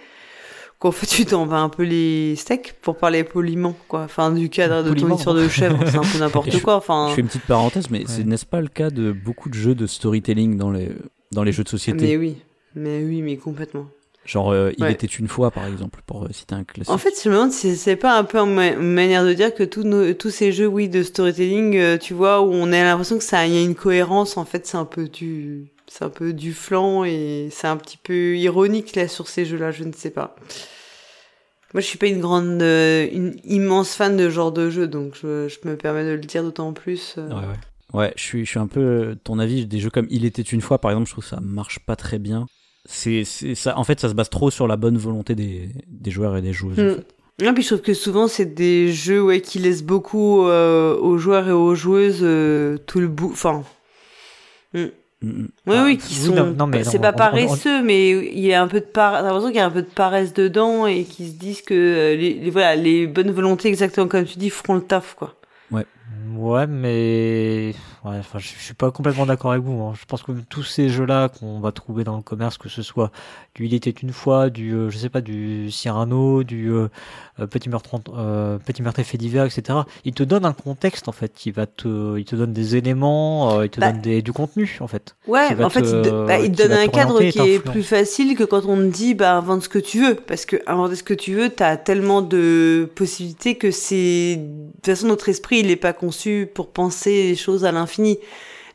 qu'en 0.78 0.92
fait 0.92 1.06
tu 1.06 1.24
t'en 1.26 1.44
vas 1.46 1.58
un 1.58 1.68
peu 1.68 1.82
les 1.82 2.36
steaks 2.36 2.74
pour 2.80 2.96
parler 2.96 3.24
poliment 3.24 3.74
quoi. 3.88 4.02
Enfin 4.02 4.30
du 4.30 4.48
cadre 4.48 4.82
de 4.82 4.88
ton 4.90 4.94
Poliment. 4.94 5.16
histoire 5.16 5.34
de 5.36 5.48
chèvre, 5.48 5.78
c'est 5.86 5.96
un 5.96 6.02
peu 6.02 6.18
n'importe 6.20 6.60
quoi. 6.62 6.76
Enfin 6.76 7.08
Je 7.10 7.14
fais 7.16 7.20
une 7.20 7.26
petite 7.28 7.44
parenthèse, 7.46 7.90
mais 7.90 8.04
c'est 8.06 8.24
n'est-ce 8.24 8.46
pas 8.46 8.60
le 8.60 8.68
cas 8.68 8.90
de 8.90 9.12
beaucoup 9.12 9.48
de 9.48 9.54
jeux 9.54 9.74
de 9.74 9.86
storytelling 9.86 10.56
dans 10.56 10.70
les, 10.70 10.90
dans 11.32 11.42
les 11.42 11.52
jeux 11.52 11.64
de 11.64 11.68
société? 11.68 12.06
Mais 12.06 12.16
oui, 12.16 12.36
mais 12.74 13.02
oui, 13.04 13.22
mais 13.22 13.36
complètement. 13.36 13.86
Genre, 14.24 14.50
euh, 14.52 14.72
il 14.76 14.84
Ouais. 14.84 14.92
était 14.92 15.06
une 15.06 15.26
fois, 15.26 15.50
par 15.50 15.66
exemple, 15.66 16.02
pour 16.04 16.24
euh, 16.24 16.28
citer 16.32 16.54
un 16.54 16.62
classique. 16.62 16.92
En 16.92 16.98
fait, 16.98 17.14
je 17.24 17.30
me 17.30 17.34
demande 17.34 17.50
si 17.50 17.74
c'est 17.76 17.96
pas 17.96 18.18
un 18.18 18.24
peu 18.24 18.36
une 18.38 18.52
manière 18.92 19.24
de 19.24 19.32
dire 19.32 19.54
que 19.54 19.62
tous 19.62 19.84
nos, 19.84 20.12
tous 20.12 20.28
ces 20.28 20.52
jeux, 20.52 20.66
oui, 20.66 20.90
de 20.90 21.02
storytelling, 21.02 21.76
euh, 21.78 21.96
tu 21.96 22.12
vois, 22.12 22.42
où 22.42 22.50
on 22.52 22.70
a 22.70 22.82
l'impression 22.82 23.16
que 23.16 23.24
ça, 23.24 23.46
il 23.46 23.54
y 23.54 23.56
a 23.56 23.62
une 23.62 23.74
cohérence, 23.74 24.36
en 24.36 24.44
fait, 24.44 24.66
c'est 24.66 24.76
un 24.76 24.84
peu 24.84 25.08
du, 25.08 25.68
c'est 25.88 26.04
un 26.04 26.10
peu 26.10 26.32
du 26.32 26.52
flanc 26.52 27.04
et 27.04 27.48
c'est 27.50 27.66
un 27.66 27.76
petit 27.76 27.96
peu 27.96 28.36
ironique, 28.36 28.94
là, 28.96 29.08
sur 29.08 29.28
ces 29.28 29.44
jeux-là, 29.44 29.70
je 29.70 29.84
ne 29.84 29.92
sais 29.92 30.10
pas. 30.10 30.36
Moi, 31.74 31.80
je 31.82 31.86
suis 31.86 31.98
pas 31.98 32.06
une 32.06 32.20
grande, 32.20 32.62
euh, 32.62 33.06
une 33.12 33.36
immense 33.44 33.94
fan 33.94 34.16
de 34.16 34.24
ce 34.24 34.30
genre 34.30 34.52
de 34.52 34.70
jeu, 34.70 34.86
donc 34.88 35.14
je, 35.20 35.48
je 35.48 35.68
me 35.68 35.76
permets 35.76 36.04
de 36.04 36.10
le 36.12 36.18
dire 36.18 36.42
d'autant 36.42 36.72
plus. 36.72 37.14
euh. 37.18 37.28
Ouais, 37.28 37.34
ouais. 37.34 37.54
Ouais, 37.94 38.12
je 38.16 38.22
suis, 38.22 38.44
je 38.44 38.50
suis 38.50 38.58
un 38.58 38.66
peu 38.66 38.80
euh, 38.80 39.14
ton 39.22 39.38
avis. 39.38 39.66
Des 39.66 39.78
jeux 39.78 39.90
comme 39.90 40.06
Il 40.10 40.24
était 40.24 40.42
une 40.42 40.60
fois, 40.60 40.78
par 40.78 40.90
exemple, 40.90 41.06
je 41.08 41.12
trouve 41.12 41.24
que 41.24 41.30
ça 41.30 41.40
marche 41.40 41.78
pas 41.80 41.96
très 41.96 42.18
bien. 42.18 42.46
C'est, 42.86 43.24
c'est 43.24 43.54
ça. 43.54 43.78
En 43.78 43.84
fait, 43.84 44.00
ça 44.00 44.08
se 44.08 44.14
base 44.14 44.30
trop 44.30 44.50
sur 44.50 44.66
la 44.66 44.76
bonne 44.76 44.96
volonté 44.96 45.34
des, 45.34 45.70
des 45.86 46.10
joueurs 46.10 46.36
et 46.36 46.42
des 46.42 46.52
joueuses. 46.54 46.78
en 46.78 46.82
Hmm. 46.82 46.94
fait. 46.96 47.44
Non, 47.44 47.54
puis 47.54 47.62
je 47.62 47.68
trouve 47.68 47.82
que 47.82 47.94
souvent 47.94 48.26
c'est 48.28 48.52
des 48.52 48.92
jeux 48.92 49.22
ouais 49.22 49.40
qui 49.40 49.58
laissent 49.60 49.84
beaucoup 49.84 50.46
euh, 50.48 50.96
aux 50.98 51.18
joueurs 51.18 51.48
et 51.48 51.52
aux 51.52 51.74
joueuses 51.76 52.18
euh, 52.22 52.78
tout 52.86 52.98
le 53.00 53.08
bout. 53.08 53.30
Enfin, 53.32 53.62
Mm, 54.74 54.80
mm. 54.80 54.90
Oui, 55.20 55.48
Ah, 55.66 55.82
oui, 55.84 55.98
qui 55.98 56.14
oui, 56.20 56.26
sont. 56.28 56.34
non, 56.34 56.54
non, 56.56 56.66
mais 56.68 56.84
c'est 56.84 56.98
on- 56.98 57.00
pas 57.02 57.08
on- 57.08 57.14
on- 57.14 57.16
paresseux, 57.16 57.82
mais 57.82 58.10
il 58.10 58.38
y 58.38 58.52
a 58.54 58.62
un 58.62 58.68
peu 58.68 58.78
de 58.80 58.84
par... 58.86 59.20
L'impression 59.22 59.48
qu'il 59.48 59.56
y 59.56 59.60
a 59.60 59.66
un 59.66 59.70
peu 59.70 59.82
de 59.82 59.88
paresse 59.88 60.32
dedans 60.32 60.86
et 60.86 61.02
qui 61.04 61.26
se 61.28 61.32
disent 61.34 61.62
que 61.62 61.74
euh, 61.74 62.14
les, 62.16 62.34
les- 62.34 62.50
voilà, 62.50 62.76
les 62.76 63.06
bonnes 63.08 63.32
volontés, 63.32 63.68
exactement 63.68 64.06
comme 64.06 64.24
tu 64.24 64.38
dis, 64.38 64.48
feront 64.50 64.74
le 64.76 64.82
taf, 64.82 65.14
quoi. 65.14 65.34
Ouais, 66.36 66.66
mais 66.68 67.74
ouais, 68.10 68.18
enfin, 68.18 68.38
je, 68.38 68.48
je 68.48 68.62
suis 68.62 68.74
pas 68.74 68.90
complètement 68.90 69.26
d'accord 69.26 69.52
avec 69.52 69.62
vous. 69.64 69.80
hein. 69.82 69.92
Je 69.98 70.04
pense 70.06 70.22
que 70.22 70.32
tous 70.48 70.62
ces 70.62 70.88
jeux-là 70.88 71.28
qu'on 71.28 71.60
va 71.60 71.72
trouver 71.72 72.04
dans 72.04 72.16
le 72.16 72.22
commerce, 72.22 72.58
que 72.58 72.68
ce 72.68 72.82
soit 72.82 73.10
du 73.54 73.66
Il 73.66 73.74
était 73.74 73.90
une 73.90 74.12
fois, 74.12 74.50
du 74.50 74.72
euh, 74.74 74.90
je 74.90 74.98
sais 74.98 75.08
pas, 75.08 75.20
du 75.20 75.70
Cyrano, 75.70 76.42
du 76.44 76.70
euh, 76.72 76.88
euh, 77.40 77.46
Petit 77.46 77.68
meurtre, 77.68 78.00
euh, 78.16 78.58
Petit 78.58 78.82
meurtre 78.82 79.00
et 79.00 79.04
fait 79.04 79.18
divers, 79.18 79.44
etc. 79.44 79.80
Ils 80.04 80.14
te 80.14 80.22
donnent 80.22 80.44
un 80.44 80.52
contexte 80.52 81.08
en 81.08 81.12
fait, 81.12 81.32
qui 81.34 81.50
va 81.50 81.66
te, 81.66 82.16
ils 82.18 82.24
te 82.24 82.36
donnent 82.36 82.52
des 82.52 82.76
éléments, 82.76 83.62
ils 83.62 83.70
te 83.70 83.80
Bah. 83.80 83.92
donnent 83.92 84.00
des, 84.02 84.22
du 84.22 84.32
contenu 84.32 84.78
en 84.80 84.86
fait. 84.86 85.16
Ouais, 85.26 85.48
en 85.62 85.70
fait, 85.70 85.82
te- 85.82 85.86
il, 85.86 86.02
te- 86.02 86.26
bah, 86.26 86.38
il 86.38 86.52
te 86.52 86.56
qui 86.62 86.68
donne 86.68 86.76
va 86.76 86.82
un 86.82 86.88
cadre 86.88 87.22
qui 87.24 87.38
est 87.40 87.58
plus 87.58 87.82
facile 87.82 88.36
que 88.36 88.44
quand 88.44 88.64
on 88.66 88.76
te 88.76 88.82
dit, 88.94 89.14
bah, 89.14 89.34
invente 89.36 89.62
ce 89.64 89.68
que 89.68 89.78
tu 89.78 90.00
veux. 90.00 90.14
Parce 90.14 90.46
que 90.46 90.56
inventer 90.66 90.94
ce 90.96 91.02
que 91.02 91.14
tu 91.14 91.34
veux, 91.34 91.50
t'as 91.50 91.76
tellement 91.76 92.22
de 92.22 92.88
possibilités 92.94 93.56
que 93.56 93.70
c'est, 93.70 94.36
de 94.36 94.72
toute 94.76 94.86
façon, 94.86 95.08
notre 95.08 95.28
esprit, 95.28 95.58
il 95.60 95.70
est 95.70 95.76
pas 95.76 95.92
conçu 95.92 96.48
pour 96.54 96.68
penser 96.70 97.10
les 97.28 97.36
choses 97.36 97.64
à 97.64 97.72
l'infini. 97.72 97.97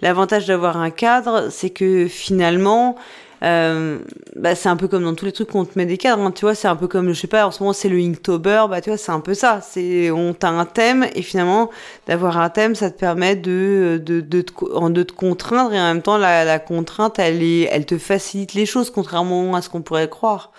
L'avantage 0.01 0.47
d'avoir 0.47 0.77
un 0.77 0.89
cadre, 0.89 1.49
c'est 1.49 1.69
que 1.69 2.07
finalement, 2.07 2.95
euh, 3.41 3.99
bah, 4.35 4.53
c'est 4.55 4.67
un 4.69 4.75
peu 4.75 4.87
comme 4.87 5.03
dans 5.03 5.15
tous 5.15 5.25
les 5.25 5.31
trucs 5.31 5.49
qu'on 5.51 5.65
te 5.65 5.77
met 5.77 5.85
des 5.85 5.97
cadres, 5.97 6.23
hein, 6.23 6.31
tu 6.31 6.41
vois, 6.45 6.55
c'est 6.55 6.67
un 6.67 6.75
peu 6.75 6.87
comme, 6.87 7.09
je 7.13 7.19
sais 7.19 7.27
pas, 7.27 7.45
en 7.47 7.51
ce 7.51 7.61
moment 7.61 7.73
c'est 7.73 7.89
le 7.89 7.97
Inktober, 7.99 8.63
bah 8.69 8.81
tu 8.81 8.89
vois, 8.89 8.97
c'est 8.97 9.11
un 9.11 9.19
peu 9.19 9.33
ça, 9.33 9.59
c'est, 9.61 10.11
on 10.11 10.33
t'a 10.33 10.49
un 10.49 10.65
thème, 10.65 11.05
et 11.15 11.21
finalement, 11.21 11.69
d'avoir 12.07 12.37
un 12.37 12.49
thème, 12.49 12.75
ça 12.75 12.89
te 12.91 12.99
permet 12.99 13.35
de, 13.35 14.01
de, 14.03 14.19
de, 14.21 14.41
te, 14.41 14.89
de 14.89 15.03
te 15.03 15.13
contraindre, 15.13 15.73
et 15.73 15.79
en 15.79 15.85
même 15.93 16.01
temps, 16.01 16.17
la, 16.17 16.43
la 16.43 16.59
contrainte, 16.59 17.19
elle 17.19 17.41
est, 17.43 17.61
elle 17.71 17.85
te 17.85 17.97
facilite 17.97 18.53
les 18.55 18.65
choses, 18.65 18.89
contrairement 18.89 19.55
à 19.55 19.61
ce 19.61 19.69
qu'on 19.69 19.81
pourrait 19.81 20.09
croire. 20.09 20.51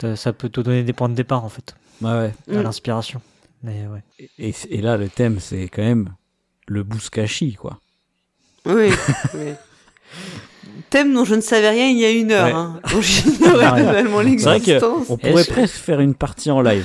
Ça, 0.00 0.16
ça 0.16 0.32
peut 0.32 0.48
te 0.48 0.60
donner 0.60 0.82
des 0.82 0.92
points 0.92 1.08
de 1.08 1.14
départ 1.14 1.44
en 1.44 1.48
fait, 1.48 1.74
Ouais, 2.00 2.10
ouais. 2.10 2.32
à 2.56 2.58
Mm. 2.58 2.62
l'inspiration. 2.62 3.20
Mais 3.62 3.86
ouais. 3.86 4.28
Et, 4.38 4.54
et 4.70 4.80
là, 4.80 4.96
le 4.96 5.08
thème, 5.08 5.38
c'est 5.38 5.64
quand 5.68 5.82
même 5.82 6.10
le 6.66 6.82
bouskashi, 6.82 7.54
quoi. 7.54 7.78
Oui, 8.66 8.90
oui. 9.34 9.52
Thème 10.90 11.14
dont 11.14 11.24
je 11.24 11.34
ne 11.36 11.40
savais 11.40 11.70
rien 11.70 11.88
il 11.88 11.98
y 11.98 12.04
a 12.04 12.10
une 12.10 12.32
heure, 12.32 12.46
Ouais. 12.46 12.52
hein, 12.52 12.80
j'ignorais 13.00 13.66
totalement 13.84 13.92
C'est 13.94 14.02
vrai 14.02 14.24
l'existence. 14.24 15.06
On 15.08 15.16
pourrait 15.16 15.44
presque 15.44 15.76
faire 15.76 16.00
une 16.00 16.14
partie 16.14 16.50
en 16.50 16.60
live. 16.60 16.84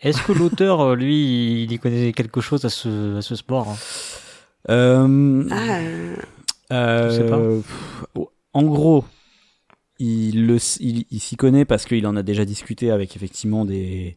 Est-ce 0.00 0.22
que 0.22 0.30
l'auteur, 0.32 0.80
euh, 0.80 0.94
lui, 0.94 1.64
il 1.64 1.72
y 1.72 1.78
connaît 1.80 2.12
quelque 2.12 2.40
chose 2.40 2.64
à 2.64 2.68
ce, 2.68 3.16
à 3.18 3.22
ce 3.22 3.34
sport 3.34 3.68
hein? 3.68 3.76
Euh, 4.70 5.44
Ah, 5.50 6.74
euh, 6.74 7.10
Je 7.10 7.16
sais 7.16 7.26
pas. 7.28 7.38
pff, 7.38 8.26
en 8.52 8.62
gros, 8.62 9.04
il 9.98 10.46
le, 10.46 10.58
il, 10.78 11.04
il 11.10 11.18
s'y 11.20 11.34
connaît 11.36 11.64
parce 11.64 11.84
qu'il 11.84 12.06
en 12.06 12.14
a 12.14 12.22
déjà 12.22 12.44
discuté 12.44 12.92
avec 12.92 13.16
effectivement 13.16 13.64
des, 13.64 14.16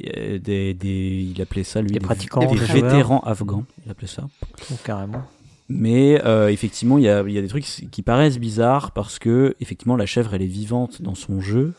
des, 0.00 0.72
des 0.72 1.28
il 1.34 1.42
appelait 1.42 1.64
ça 1.64 1.82
lui 1.82 1.88
Des 1.88 1.98
des, 1.98 2.00
pratiquants, 2.00 2.50
des 2.50 2.58
des 2.58 2.64
vétérans 2.64 3.20
afghans, 3.20 3.64
il 3.84 3.90
appelait 3.90 4.08
ça. 4.08 4.26
Oh, 4.70 4.74
Carrément. 4.82 5.22
Mais 5.68 6.20
euh, 6.24 6.48
effectivement, 6.48 6.98
il 6.98 7.04
y 7.04 7.08
a, 7.08 7.22
il 7.26 7.32
y 7.32 7.38
a 7.38 7.42
des 7.42 7.48
trucs 7.48 7.64
qui 7.64 8.02
paraissent 8.02 8.38
bizarres 8.38 8.90
parce 8.92 9.18
que 9.18 9.56
effectivement 9.60 9.96
la 9.96 10.06
chèvre 10.06 10.34
elle 10.34 10.42
est 10.42 10.46
vivante 10.46 11.00
dans 11.02 11.14
son 11.14 11.40
jeu, 11.40 11.72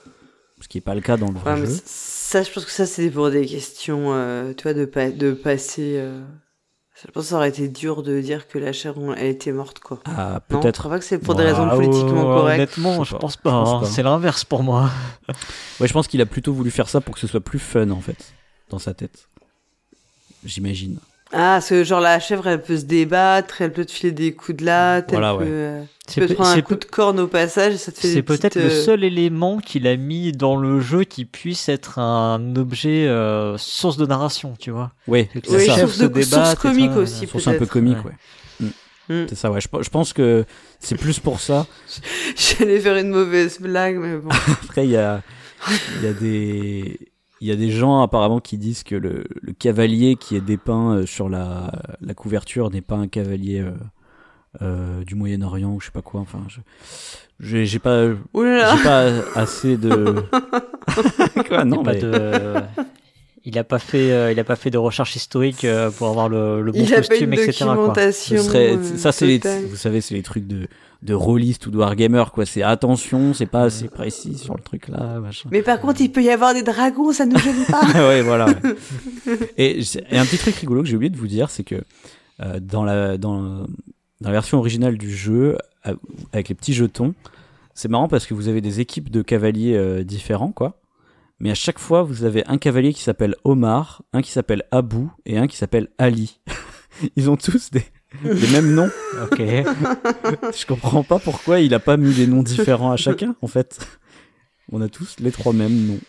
ce 0.61 0.67
qui 0.67 0.77
est 0.77 0.81
pas 0.81 0.95
le 0.95 1.01
cas 1.01 1.17
dans 1.17 1.31
le 1.31 1.37
vrai 1.37 1.53
ouais, 1.59 1.65
jeu. 1.67 1.79
ça, 1.85 2.41
je 2.43 2.51
pense 2.51 2.65
que 2.65 2.71
ça, 2.71 2.85
c'est 2.85 3.09
pour 3.11 3.29
des 3.29 3.45
questions, 3.45 4.13
euh, 4.13 4.53
tu 4.53 4.63
vois, 4.63 4.73
de, 4.73 4.85
pa- 4.85 5.11
de 5.11 5.31
passer. 5.33 5.95
euh, 5.97 6.21
Je 6.95 7.11
pense 7.11 7.23
que 7.25 7.29
ça 7.29 7.35
aurait 7.35 7.49
été 7.49 7.67
dur 7.67 8.01
de 8.01 8.19
dire 8.21 8.47
que 8.47 8.57
la 8.57 8.71
chèvre, 8.73 9.13
elle 9.17 9.27
était 9.27 9.51
morte, 9.51 9.79
quoi. 9.79 9.99
Ah, 10.05 10.41
Non, 10.49 10.57
je 10.57 10.61
peut-être. 10.61 10.79
crois 10.79 10.91
pas 10.91 10.99
que 10.99 11.05
c'est 11.05 11.19
pour 11.19 11.35
des 11.35 11.43
raisons 11.43 11.67
Ah, 11.69 11.75
politiquement 11.75 12.13
ouais, 12.29 12.33
correctes. 12.35 12.77
Honnêtement, 12.77 13.03
Je 13.03 13.11
pas. 13.13 13.19
pense 13.19 13.37
pas. 13.37 13.51
Hein. 13.51 13.79
pas. 13.81 13.85
C'est 13.85 14.01
l'inverse 14.03 14.45
pour 14.45 14.63
moi. 14.63 14.89
Ouais, 15.79 15.87
je 15.87 15.93
pense 15.93 16.07
qu'il 16.07 16.21
a 16.21 16.25
plutôt 16.25 16.53
voulu 16.53 16.71
faire 16.71 16.87
ça 16.87 17.01
pour 17.01 17.13
que 17.15 17.19
ce 17.19 17.27
soit 17.27 17.41
plus 17.41 17.59
fun 17.59 17.89
en 17.89 17.99
fait 17.99 18.33
dans 18.69 18.79
sa 18.79 18.93
tête. 18.93 19.27
J'imagine. 20.45 20.97
Ah, 21.33 21.55
parce 21.55 21.69
que 21.69 21.83
genre 21.83 21.99
la 21.99 22.19
chèvre, 22.19 22.47
elle 22.47 22.61
peut 22.61 22.77
se 22.77 22.85
débattre, 22.85 23.61
elle 23.61 23.73
peut 23.73 23.85
te 23.85 23.91
filer 23.91 24.11
des 24.11 24.33
coups 24.33 24.57
de 24.59 24.65
latte, 24.65 25.09
Voilà, 25.11 25.29
elle 25.31 25.35
ouais. 25.37 25.45
peut, 25.45 25.51
euh, 25.51 25.83
tu 26.07 26.19
peux 26.19 26.27
pe- 26.27 26.31
te 26.33 26.35
prendre 26.35 26.49
un 26.51 26.61
coup 26.61 26.75
de 26.75 26.85
corne 26.85 27.19
au 27.19 27.27
passage 27.27 27.73
et 27.73 27.77
ça 27.77 27.91
te 27.91 27.99
fait 27.99 28.07
des 28.09 28.13
C'est 28.13 28.21
peut-être 28.21 28.53
petites, 28.53 28.55
le 28.63 28.69
euh, 28.69 28.83
seul 28.85 29.03
élément 29.03 29.57
qu'il 29.57 29.87
a 29.87 29.95
mis 29.97 30.31
dans 30.31 30.55
le 30.55 30.79
jeu 30.79 31.03
qui 31.05 31.25
puisse 31.25 31.69
être 31.69 31.97
un 31.97 32.55
objet 32.55 33.07
euh, 33.07 33.57
source 33.57 33.97
de 33.97 34.05
narration, 34.05 34.55
tu 34.59 34.69
vois. 34.69 34.91
C'est 35.07 35.11
Oui, 35.49 35.65
ça. 35.65 35.77
source 35.79 35.97
de 35.97 36.07
débattent 36.07 36.29
source 36.29 36.55
comique 36.55 36.91
ça, 36.91 36.97
aussi, 36.99 37.27
Source 37.27 37.47
un 37.47 37.53
peu 37.55 37.65
comique, 37.65 37.97
Ouais. 38.05 38.11
ouais. 38.61 38.67
Mm. 39.09 39.25
C'est 39.27 39.35
ça, 39.35 39.51
ouais. 39.51 39.59
Je, 39.59 39.67
je 39.81 39.89
pense 39.89 40.13
que 40.13 40.45
c'est 40.79 40.95
plus 40.97 41.19
pour 41.19 41.39
ça. 41.41 41.65
J'allais 42.37 42.79
faire 42.79 42.95
une 42.95 43.09
mauvaise 43.09 43.59
blague, 43.59 43.97
mais 43.97 44.15
bon. 44.17 44.29
Après, 44.63 44.85
il 44.85 44.91
y 44.91 44.97
a, 44.97 45.21
il 45.99 46.05
y 46.05 46.07
a 46.09 46.13
des, 46.13 46.99
il 47.43 47.49
y 47.49 47.51
a 47.51 47.57
des 47.57 47.69
gens 47.71 48.01
apparemment 48.01 48.39
qui 48.39 48.57
disent 48.57 48.83
que 48.83 48.95
le, 48.95 49.25
le 49.41 49.51
cavalier 49.51 50.15
qui 50.15 50.37
est 50.37 50.41
dépeint 50.41 50.95
euh, 50.99 51.05
sur 51.05 51.27
la, 51.27 51.71
la 52.01 52.13
couverture 52.13 52.69
n'est 52.71 52.79
pas 52.81 52.95
un 52.95 53.07
cavalier 53.09 53.59
euh, 53.59 53.71
euh, 54.61 55.03
du 55.03 55.15
Moyen-Orient 55.15 55.71
ou 55.73 55.81
je 55.81 55.87
sais 55.87 55.91
pas 55.91 56.01
quoi. 56.01 56.21
Enfin, 56.21 56.39
je, 56.47 56.59
j'ai 57.41 57.65
j'ai 57.65 57.79
pas, 57.79 58.07
j'ai 58.07 58.83
pas 58.83 59.09
assez 59.35 59.75
de. 59.75 60.23
quoi, 61.49 61.65
non, 61.65 61.83
Il 61.83 61.85
y 61.85 61.89
a 61.89 61.91
pas 61.91 61.93
mais- 61.93 61.99
de- 62.01 62.63
Il 63.45 63.57
a 63.59 63.63
pas 63.65 63.79
fait, 63.79 64.11
euh, 64.13 64.31
il 64.31 64.39
a 64.39 64.45
pas 64.45 64.55
fait 64.55 64.69
de 64.69 64.77
recherche 64.77 65.17
historique 65.17 65.65
euh, 65.65 65.91
pour 65.91 66.07
avoir 66.07 66.29
le, 66.29 66.61
le 66.61 66.71
bon 66.71 66.79
Il 66.81 66.93
a 66.93 67.01
pas 67.01 67.07
costume, 67.07 67.33
une 67.33 67.39
etc. 67.39 67.65
quoi. 67.75 67.93
Ce 68.13 68.37
serait, 68.37 68.77
euh, 68.77 68.97
ça, 68.97 69.11
c'est 69.11 69.25
les, 69.27 69.39
vous 69.69 69.75
savez, 69.75 69.99
c'est 69.99 70.15
les 70.15 70.23
trucs 70.23 70.47
de, 70.47 70.67
de 71.03 71.13
rôliste 71.13 71.65
ou 71.67 71.71
de 71.71 71.77
wargamer, 71.77 72.23
quoi. 72.33 72.45
C'est 72.45 72.63
attention, 72.63 73.33
c'est 73.33 73.45
pas 73.45 73.63
assez 73.63 73.87
précis 73.89 74.37
sur 74.37 74.55
le 74.55 74.61
truc 74.61 74.87
là, 74.87 75.19
machin. 75.19 75.49
Mais 75.51 75.61
par 75.61 75.79
contre, 75.79 76.01
il 76.01 76.11
peut 76.11 76.23
y 76.23 76.29
avoir 76.29 76.53
des 76.53 76.63
dragons, 76.63 77.11
ça 77.11 77.25
nous 77.25 77.37
gêne 77.37 77.65
pas. 77.69 77.81
ouais, 78.07 78.21
voilà. 78.21 78.47
ouais. 78.47 79.37
Et, 79.57 79.81
j'ai- 79.81 80.03
et 80.09 80.17
un 80.17 80.25
petit 80.25 80.37
truc 80.37 80.55
rigolo 80.55 80.81
que 80.81 80.87
j'ai 80.87 80.95
oublié 80.95 81.09
de 81.09 81.17
vous 81.17 81.27
dire, 81.27 81.49
c'est 81.49 81.63
que 81.63 81.83
euh, 82.41 82.59
dans, 82.59 82.83
la, 82.83 83.17
dans, 83.17 83.41
dans 83.41 83.65
la 84.21 84.31
version 84.31 84.57
originale 84.59 84.97
du 84.97 85.13
jeu, 85.15 85.57
euh, 85.85 85.95
avec 86.31 86.49
les 86.49 86.55
petits 86.55 86.73
jetons, 86.73 87.13
c'est 87.73 87.89
marrant 87.89 88.07
parce 88.07 88.25
que 88.25 88.33
vous 88.33 88.47
avez 88.47 88.61
des 88.61 88.79
équipes 88.79 89.09
de 89.09 89.21
cavaliers 89.21 89.75
euh, 89.75 90.03
différents, 90.03 90.51
quoi. 90.51 90.79
Mais 91.39 91.51
à 91.51 91.55
chaque 91.55 91.79
fois, 91.79 92.03
vous 92.03 92.23
avez 92.23 92.43
un 92.47 92.57
cavalier 92.57 92.93
qui 92.93 93.01
s'appelle 93.01 93.35
Omar, 93.43 94.03
un 94.13 94.21
qui 94.21 94.31
s'appelle 94.31 94.63
Abou 94.71 95.11
et 95.25 95.37
un 95.37 95.47
qui 95.47 95.57
s'appelle 95.57 95.89
Ali. 95.97 96.39
Ils 97.17 97.29
ont 97.29 97.35
tous 97.35 97.71
des, 97.71 97.83
les 98.23 98.47
mêmes 98.47 98.73
noms. 98.73 98.89
Ok. 99.23 99.37
Je 99.39 100.65
comprends 100.65 101.03
pas 101.03 101.19
pourquoi 101.19 101.59
il 101.59 101.73
a 101.73 101.79
pas 101.79 101.97
mis 101.97 102.13
des 102.13 102.27
noms 102.27 102.43
différents 102.43 102.91
à 102.91 102.97
chacun, 102.97 103.35
en 103.41 103.47
fait. 103.47 103.79
On 104.71 104.81
a 104.81 104.89
tous 104.89 105.17
les 105.19 105.31
trois 105.31 105.53
mêmes 105.53 105.87
noms. 105.87 105.99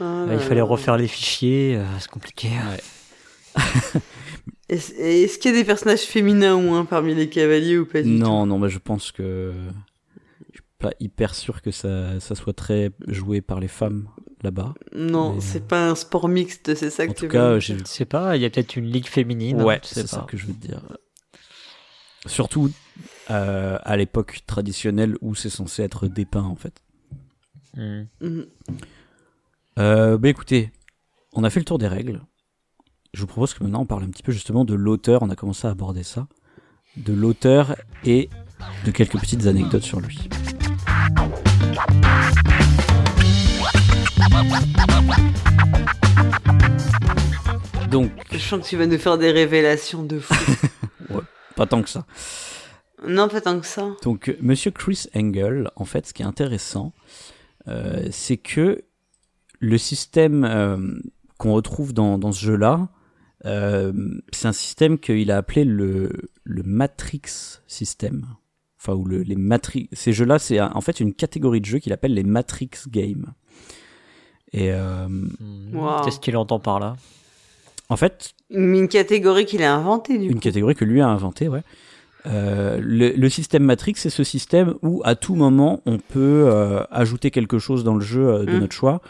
Ah 0.00 0.26
il 0.32 0.38
fallait 0.38 0.60
refaire 0.60 0.96
les 0.96 1.08
fichiers, 1.08 1.76
euh, 1.76 1.84
c'est 1.98 2.10
compliqué. 2.10 2.50
Est-ce 4.68 4.92
est-ce 4.92 5.38
qu'il 5.38 5.50
y 5.50 5.54
a 5.54 5.56
des 5.56 5.64
personnages 5.64 6.02
féminins 6.02 6.54
au 6.54 6.60
moins 6.60 6.84
parmi 6.84 7.14
les 7.14 7.30
cavaliers 7.30 7.78
ou 7.78 7.86
pas 7.86 8.02
du 8.02 8.08
Non, 8.10 8.44
non, 8.44 8.58
mais 8.58 8.68
je 8.68 8.78
pense 8.78 9.12
que 9.12 9.52
pas 10.78 10.90
hyper 11.00 11.34
sûr 11.34 11.60
que 11.62 11.70
ça, 11.70 12.20
ça 12.20 12.34
soit 12.34 12.52
très 12.52 12.90
joué 13.06 13.40
par 13.40 13.58
les 13.60 13.68
femmes 13.68 14.08
là-bas. 14.42 14.74
tout 14.92 14.98
Non, 14.98 15.34
Mais, 15.34 15.40
c'est 15.40 15.66
pas 15.66 15.88
un 15.90 15.94
sport 15.94 16.28
mixte, 16.28 16.74
c'est 16.74 16.90
ça 16.90 17.06
que 17.06 17.10
En 17.10 17.14
tu 17.14 17.18
tout 17.20 17.24
veux 17.26 17.30
cas, 17.32 17.50
dire. 17.52 17.60
j'ai 17.60 17.78
Je 17.78 17.84
sais 17.84 18.04
pas, 18.04 18.36
il 18.36 18.42
y 18.42 18.44
a 18.44 18.50
peut-être 18.50 18.76
une 18.76 18.86
ligue 18.86 19.06
féminine. 19.06 19.60
ouais, 19.62 19.80
c'est 19.82 20.06
ça 20.06 20.24
que 20.28 20.36
je 20.36 20.46
veux 20.46 20.52
te 20.54 20.66
dire. 20.66 20.80
Surtout 22.26 22.70
euh, 23.30 23.78
à 23.82 23.96
l'époque 23.96 24.40
traditionnelle 24.46 25.16
où 25.20 25.34
c'est 25.34 25.50
censé 25.50 25.82
être 25.82 26.06
dépeint 26.08 26.42
en 26.42 26.56
fait. 26.56 26.82
Euh, 29.78 30.18
bah 30.18 30.28
écoutez, 30.28 30.72
on 31.32 31.44
a 31.44 31.50
fait 31.50 31.60
le 31.60 31.64
tour 31.64 31.78
des 31.78 31.88
règles. 31.88 32.22
Je 33.14 33.20
vous 33.20 33.26
propose 33.26 33.54
que 33.54 33.62
maintenant 33.62 33.82
on 33.82 33.86
parle 33.86 34.02
un 34.04 34.10
petit 34.10 34.22
peu 34.22 34.32
justement 34.32 34.64
de 34.64 34.74
l'auteur. 34.74 35.22
On 35.22 35.30
a 35.30 35.36
commencé 35.36 35.66
à 35.66 35.70
aborder 35.70 36.02
ça, 36.02 36.26
de 36.96 37.12
l'auteur 37.12 37.76
et 38.04 38.28
de 38.84 38.90
quelques 38.90 39.18
petites 39.18 39.46
anecdotes 39.46 39.82
sur 39.84 40.00
lui. 40.00 40.28
Donc, 47.90 48.10
Je 48.30 48.38
sens 48.38 48.62
que 48.62 48.68
tu 48.68 48.76
vas 48.76 48.86
nous 48.86 48.98
faire 48.98 49.18
des 49.18 49.30
révélations 49.30 50.02
de 50.02 50.18
fou. 50.18 50.34
pas 51.56 51.66
tant 51.66 51.82
que 51.82 51.88
ça. 51.88 52.06
non, 53.06 53.28
pas 53.28 53.40
tant 53.40 53.58
que 53.58 53.66
ça. 53.66 53.96
Donc, 54.02 54.36
Monsieur 54.40 54.70
Chris 54.70 55.06
Engel, 55.14 55.70
en 55.76 55.84
fait, 55.84 56.06
ce 56.06 56.14
qui 56.14 56.22
est 56.22 56.26
intéressant, 56.26 56.92
euh, 57.66 58.06
c'est 58.10 58.36
que 58.36 58.84
le 59.58 59.78
système 59.78 60.44
euh, 60.44 60.76
qu'on 61.38 61.52
retrouve 61.52 61.92
dans, 61.92 62.18
dans 62.18 62.32
ce 62.32 62.44
jeu-là, 62.44 62.88
euh, 63.44 63.92
c'est 64.32 64.48
un 64.48 64.52
système 64.52 64.98
qu'il 64.98 65.30
a 65.30 65.36
appelé 65.36 65.64
le, 65.64 66.10
le 66.44 66.62
Matrix 66.62 67.60
System. 67.66 68.26
Enfin, 68.80 68.94
ou 68.94 69.04
le, 69.04 69.22
les 69.22 69.34
Matrix. 69.36 69.88
Ces 69.92 70.12
jeux-là, 70.12 70.38
c'est 70.38 70.60
en 70.60 70.80
fait 70.80 71.00
une 71.00 71.12
catégorie 71.12 71.60
de 71.60 71.66
jeux 71.66 71.78
qu'il 71.80 71.92
appelle 71.92 72.14
les 72.14 72.22
Matrix 72.24 72.70
Games. 72.88 73.26
Et 74.52 74.72
euh, 74.72 75.06
Hmm. 75.08 75.74
Wow. 75.76 76.02
Qu'est-ce 76.04 76.20
qu'il 76.20 76.36
entend 76.36 76.58
par 76.60 76.78
là? 76.80 76.96
En 77.90 77.96
fait, 77.96 78.32
Une, 78.50 78.86
catégorie 78.88 79.46
qu'il 79.46 79.62
a 79.62 79.74
inventée, 79.74 80.18
du 80.18 80.26
une 80.26 80.34
coup. 80.34 80.40
catégorie 80.40 80.74
que 80.74 80.84
lui 80.84 81.00
a 81.00 81.08
inventée, 81.08 81.48
ouais. 81.48 81.62
Euh, 82.26 82.78
le, 82.82 83.10
le 83.10 83.28
système 83.30 83.62
Matrix, 83.62 83.94
c'est 83.96 84.10
ce 84.10 84.24
système 84.24 84.74
où 84.82 85.00
à 85.04 85.14
tout 85.14 85.34
moment 85.34 85.80
on 85.86 85.98
peut 85.98 86.44
euh, 86.48 86.82
ajouter 86.90 87.30
quelque 87.30 87.58
chose 87.58 87.84
dans 87.84 87.94
le 87.94 88.00
jeu 88.04 88.26
euh, 88.28 88.44
de 88.44 88.52
Mm. 88.56 88.58
notre 88.60 88.74
choix 88.74 89.00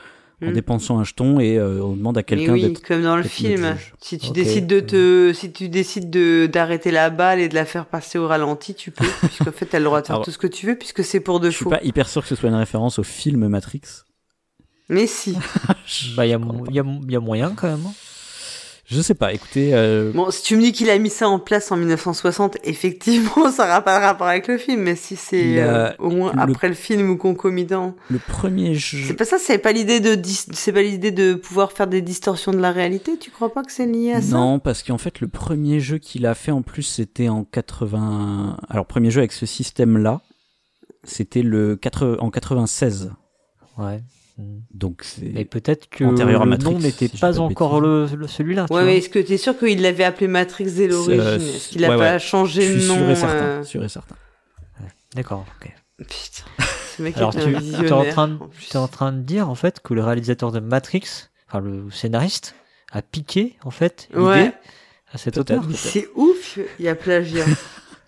en 0.43 0.51
Mm. 0.51 0.53
dépensant 0.53 0.99
un 0.99 1.05
jeton 1.05 1.41
et 1.41 1.59
euh, 1.59 1.82
on 1.82 1.97
demande 1.97 2.16
à 2.16 2.22
quelqu'un 2.22 2.53
oui, 2.53 2.62
d'être. 2.62 2.82
comme 2.86 3.03
dans 3.03 3.16
le 3.16 3.22
film. 3.24 3.76
Si 4.01 4.18
tu 4.18 4.30
décides 4.30 4.66
de 4.68 4.78
te, 4.80 5.32
si 5.34 5.51
tu 5.53 5.68
décides 5.68 6.11
de 6.11 6.47
d'arrêter 6.47 6.91
la 6.93 7.11
balle 7.11 7.41
et 7.41 7.49
de 7.49 7.55
la 7.57 7.64
faire 7.64 7.86
passer 7.86 8.18
au 8.18 8.28
ralenti, 8.28 8.74
tu 8.74 8.91
peux, 8.93 9.05
puisqu'en 9.22 9.51
fait, 9.53 9.66
t'as 9.66 9.78
le 9.80 9.84
droit 9.86 10.01
de 10.01 10.07
faire 10.07 10.16
Alors, 10.16 10.24
tout 10.24 10.30
ce 10.30 10.39
que 10.39 10.47
tu 10.47 10.66
veux, 10.66 10.76
puisque 10.76 11.03
c'est 11.03 11.20
pour 11.20 11.41
de 11.41 11.51
Je 11.51 11.57
suis 11.57 11.64
faux. 11.64 11.70
pas 11.70 11.82
hyper 11.82 12.09
sûr 12.09 12.22
que 12.22 12.28
ce 12.28 12.34
soit 12.36 12.49
une 12.51 12.55
référence 12.55 12.99
au 12.99 13.03
film 13.03 13.49
Matrix. 13.49 13.80
Mais 14.89 15.07
si. 15.07 15.36
Bah, 16.16 16.24
il 16.26 16.30
y, 16.30 16.34
a 16.34 16.39
Je 16.39 16.72
y, 16.72 17.14
y 17.14 17.16
moyen 17.18 17.53
quand 17.57 17.66
même. 17.68 17.80
Je 18.91 19.03
sais 19.03 19.14
pas, 19.14 19.34
écoutez, 19.34 19.74
euh, 19.74 20.12
Bon, 20.12 20.30
si 20.30 20.43
tu 20.43 20.57
me 20.57 20.62
dis 20.62 20.72
qu'il 20.72 20.89
a 20.89 20.97
mis 20.99 21.11
ça 21.11 21.28
en 21.28 21.39
place 21.39 21.70
en 21.70 21.76
1960, 21.76 22.57
effectivement, 22.64 23.51
ça 23.53 23.66
n'a 23.68 23.82
pas 23.82 23.99
de 24.01 24.05
rapport 24.05 24.26
avec 24.26 24.49
le 24.49 24.57
film. 24.57 24.80
Mais 24.80 24.97
si 24.97 25.14
c'est 25.14 25.61
euh, 25.61 25.91
au 25.99 26.09
moins 26.09 26.32
le- 26.32 26.41
après 26.41 26.68
le 26.68 26.74
film 26.74 27.11
ou 27.11 27.18
concomitant, 27.18 27.95
le 28.09 28.18
premier 28.18 28.68
c'est 28.74 28.97
jeu. 28.97 29.14
pas 29.14 29.26
ça. 29.26 29.36
C'est 29.39 29.59
pas 29.59 29.72
l'idée 29.72 30.01
de, 30.01 30.14
dis- 30.14 30.47
c'est 30.53 30.72
pas 30.72 30.80
l'idée 30.80 31.11
de 31.11 31.34
pouvoir 31.34 31.72
faire 31.72 31.86
des 31.86 32.01
distorsions 32.01 32.53
de 32.53 32.59
la 32.61 32.72
réalité? 32.72 33.18
Tu 33.18 33.30
crois 33.30 33.53
pas 33.53 33.62
que 33.62 33.72
c'est 33.72 33.84
lié 33.84 34.12
à 34.14 34.22
ça? 34.22 34.34
Non, 34.34 34.59
parce 34.59 34.82
qu'en 34.82 34.97
fait, 34.99 35.20
le 35.20 35.28
premier 35.28 35.80
jeu 35.80 35.99
qu'il 35.99 36.24
a 36.24 36.34
fait 36.34 36.51
en 36.53 36.62
plus, 36.62 36.82
c'était 36.84 37.28
en 37.28 37.45
80. 37.45 38.57
Alors, 38.70 38.86
premier 38.86 39.11
jeu 39.11 39.18
avec 39.18 39.32
ce 39.32 39.45
système-là, 39.45 40.22
c'était 41.05 41.43
le 41.43 41.76
80... 41.76 42.16
en 42.20 42.30
96. 42.30 43.11
Ouais. 43.76 44.01
Donc, 44.72 45.01
c'est. 45.03 45.22
Mais 45.34 45.45
peut-être 45.45 45.89
que 45.89 46.05
le 46.05 46.45
Matrix, 46.47 46.72
nom 46.72 46.78
n'était 46.78 47.09
si 47.09 47.16
pas 47.18 47.41
encore 47.41 47.80
le, 47.80 48.07
le- 48.07 48.26
celui-là. 48.28 48.66
tu 48.68 48.72
Ouais, 48.74 48.84
mais 48.84 48.99
est-ce 48.99 49.09
que 49.09 49.18
t'es 49.18 49.36
sûr 49.36 49.59
qu'il 49.59 49.82
l'avait 49.82 50.05
appelé 50.05 50.28
Matrix 50.28 50.70
dès 50.72 50.86
l'origine 50.86 51.20
euh, 51.20 51.36
Est-ce 51.39 51.68
qu'il 51.70 51.84
a 51.84 51.91
ouais, 51.91 51.97
pas 51.97 52.12
ouais. 52.14 52.18
changé 52.20 52.62
Je 52.62 52.78
suis 52.78 52.89
nom 52.89 52.95
sûr 52.97 53.11
et 53.11 53.16
certain. 53.16 53.34
euh, 53.45 53.62
Sûr 53.64 53.84
et 53.84 53.89
certain. 53.89 54.14
D'accord. 55.14 55.45
ok. 55.61 55.72
Putain, 55.99 56.45
ce 56.97 57.03
mec 57.03 57.16
Alors 57.16 57.30
est 57.36 57.41
tu 57.41 57.49
un 57.74 57.84
es 57.84 57.91
en 57.93 58.05
train 58.05 58.28
de 58.28 58.34
en 58.36 58.47
plus. 58.47 58.68
t'es 58.68 58.76
en 58.78 58.86
train 58.89 59.12
de 59.12 59.20
dire 59.22 59.49
en 59.51 59.57
fait 59.57 59.80
que 59.80 59.95
le 59.95 60.05
réalisateur 60.05 60.53
de 60.53 60.61
Matrix, 60.61 61.03
enfin 61.49 61.59
le 61.61 61.91
scénariste, 61.91 62.55
a 62.93 63.03
piqué 63.03 63.57
en 63.64 63.70
fait 63.72 64.09
l'idée 64.12 64.22
Ouais. 64.24 64.53
à 65.12 65.18
cet 65.18 65.36
auteur. 65.39 65.64
C'est 65.74 66.07
ouf, 66.14 66.59
il 66.78 66.84
y 66.84 66.89
a 66.89 66.95
plagiat. 66.95 67.45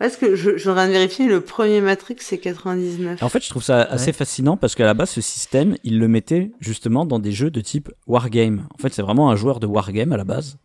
Parce 0.00 0.16
que 0.16 0.34
je, 0.34 0.52
je 0.52 0.58
suis 0.58 0.68
en 0.68 0.74
train 0.74 0.88
de 0.88 0.92
vérifier, 0.92 1.28
le 1.28 1.40
premier 1.42 1.80
Matrix 1.80 2.16
c'est 2.20 2.38
99. 2.38 3.22
En 3.22 3.28
fait, 3.28 3.44
je 3.44 3.48
trouve 3.50 3.62
ça 3.62 3.82
assez 3.82 4.06
Ouais. 4.06 4.12
fascinant 4.12 4.56
parce 4.56 4.74
qu'à 4.74 4.86
la 4.86 4.94
base, 4.94 5.10
ce 5.10 5.20
système, 5.20 5.76
il 5.84 5.98
le 6.00 6.08
mettait 6.08 6.50
justement 6.58 7.04
dans 7.04 7.18
des 7.20 7.30
jeux 7.32 7.50
de 7.50 7.60
type 7.60 7.90
wargame. 8.08 8.66
En 8.74 8.78
fait, 8.78 8.92
c'est 8.92 9.02
vraiment 9.02 9.30
un 9.30 9.36
joueur 9.36 9.60
de 9.60 9.66
wargame 9.66 10.12
à 10.12 10.16
la 10.16 10.24
base. 10.24 10.56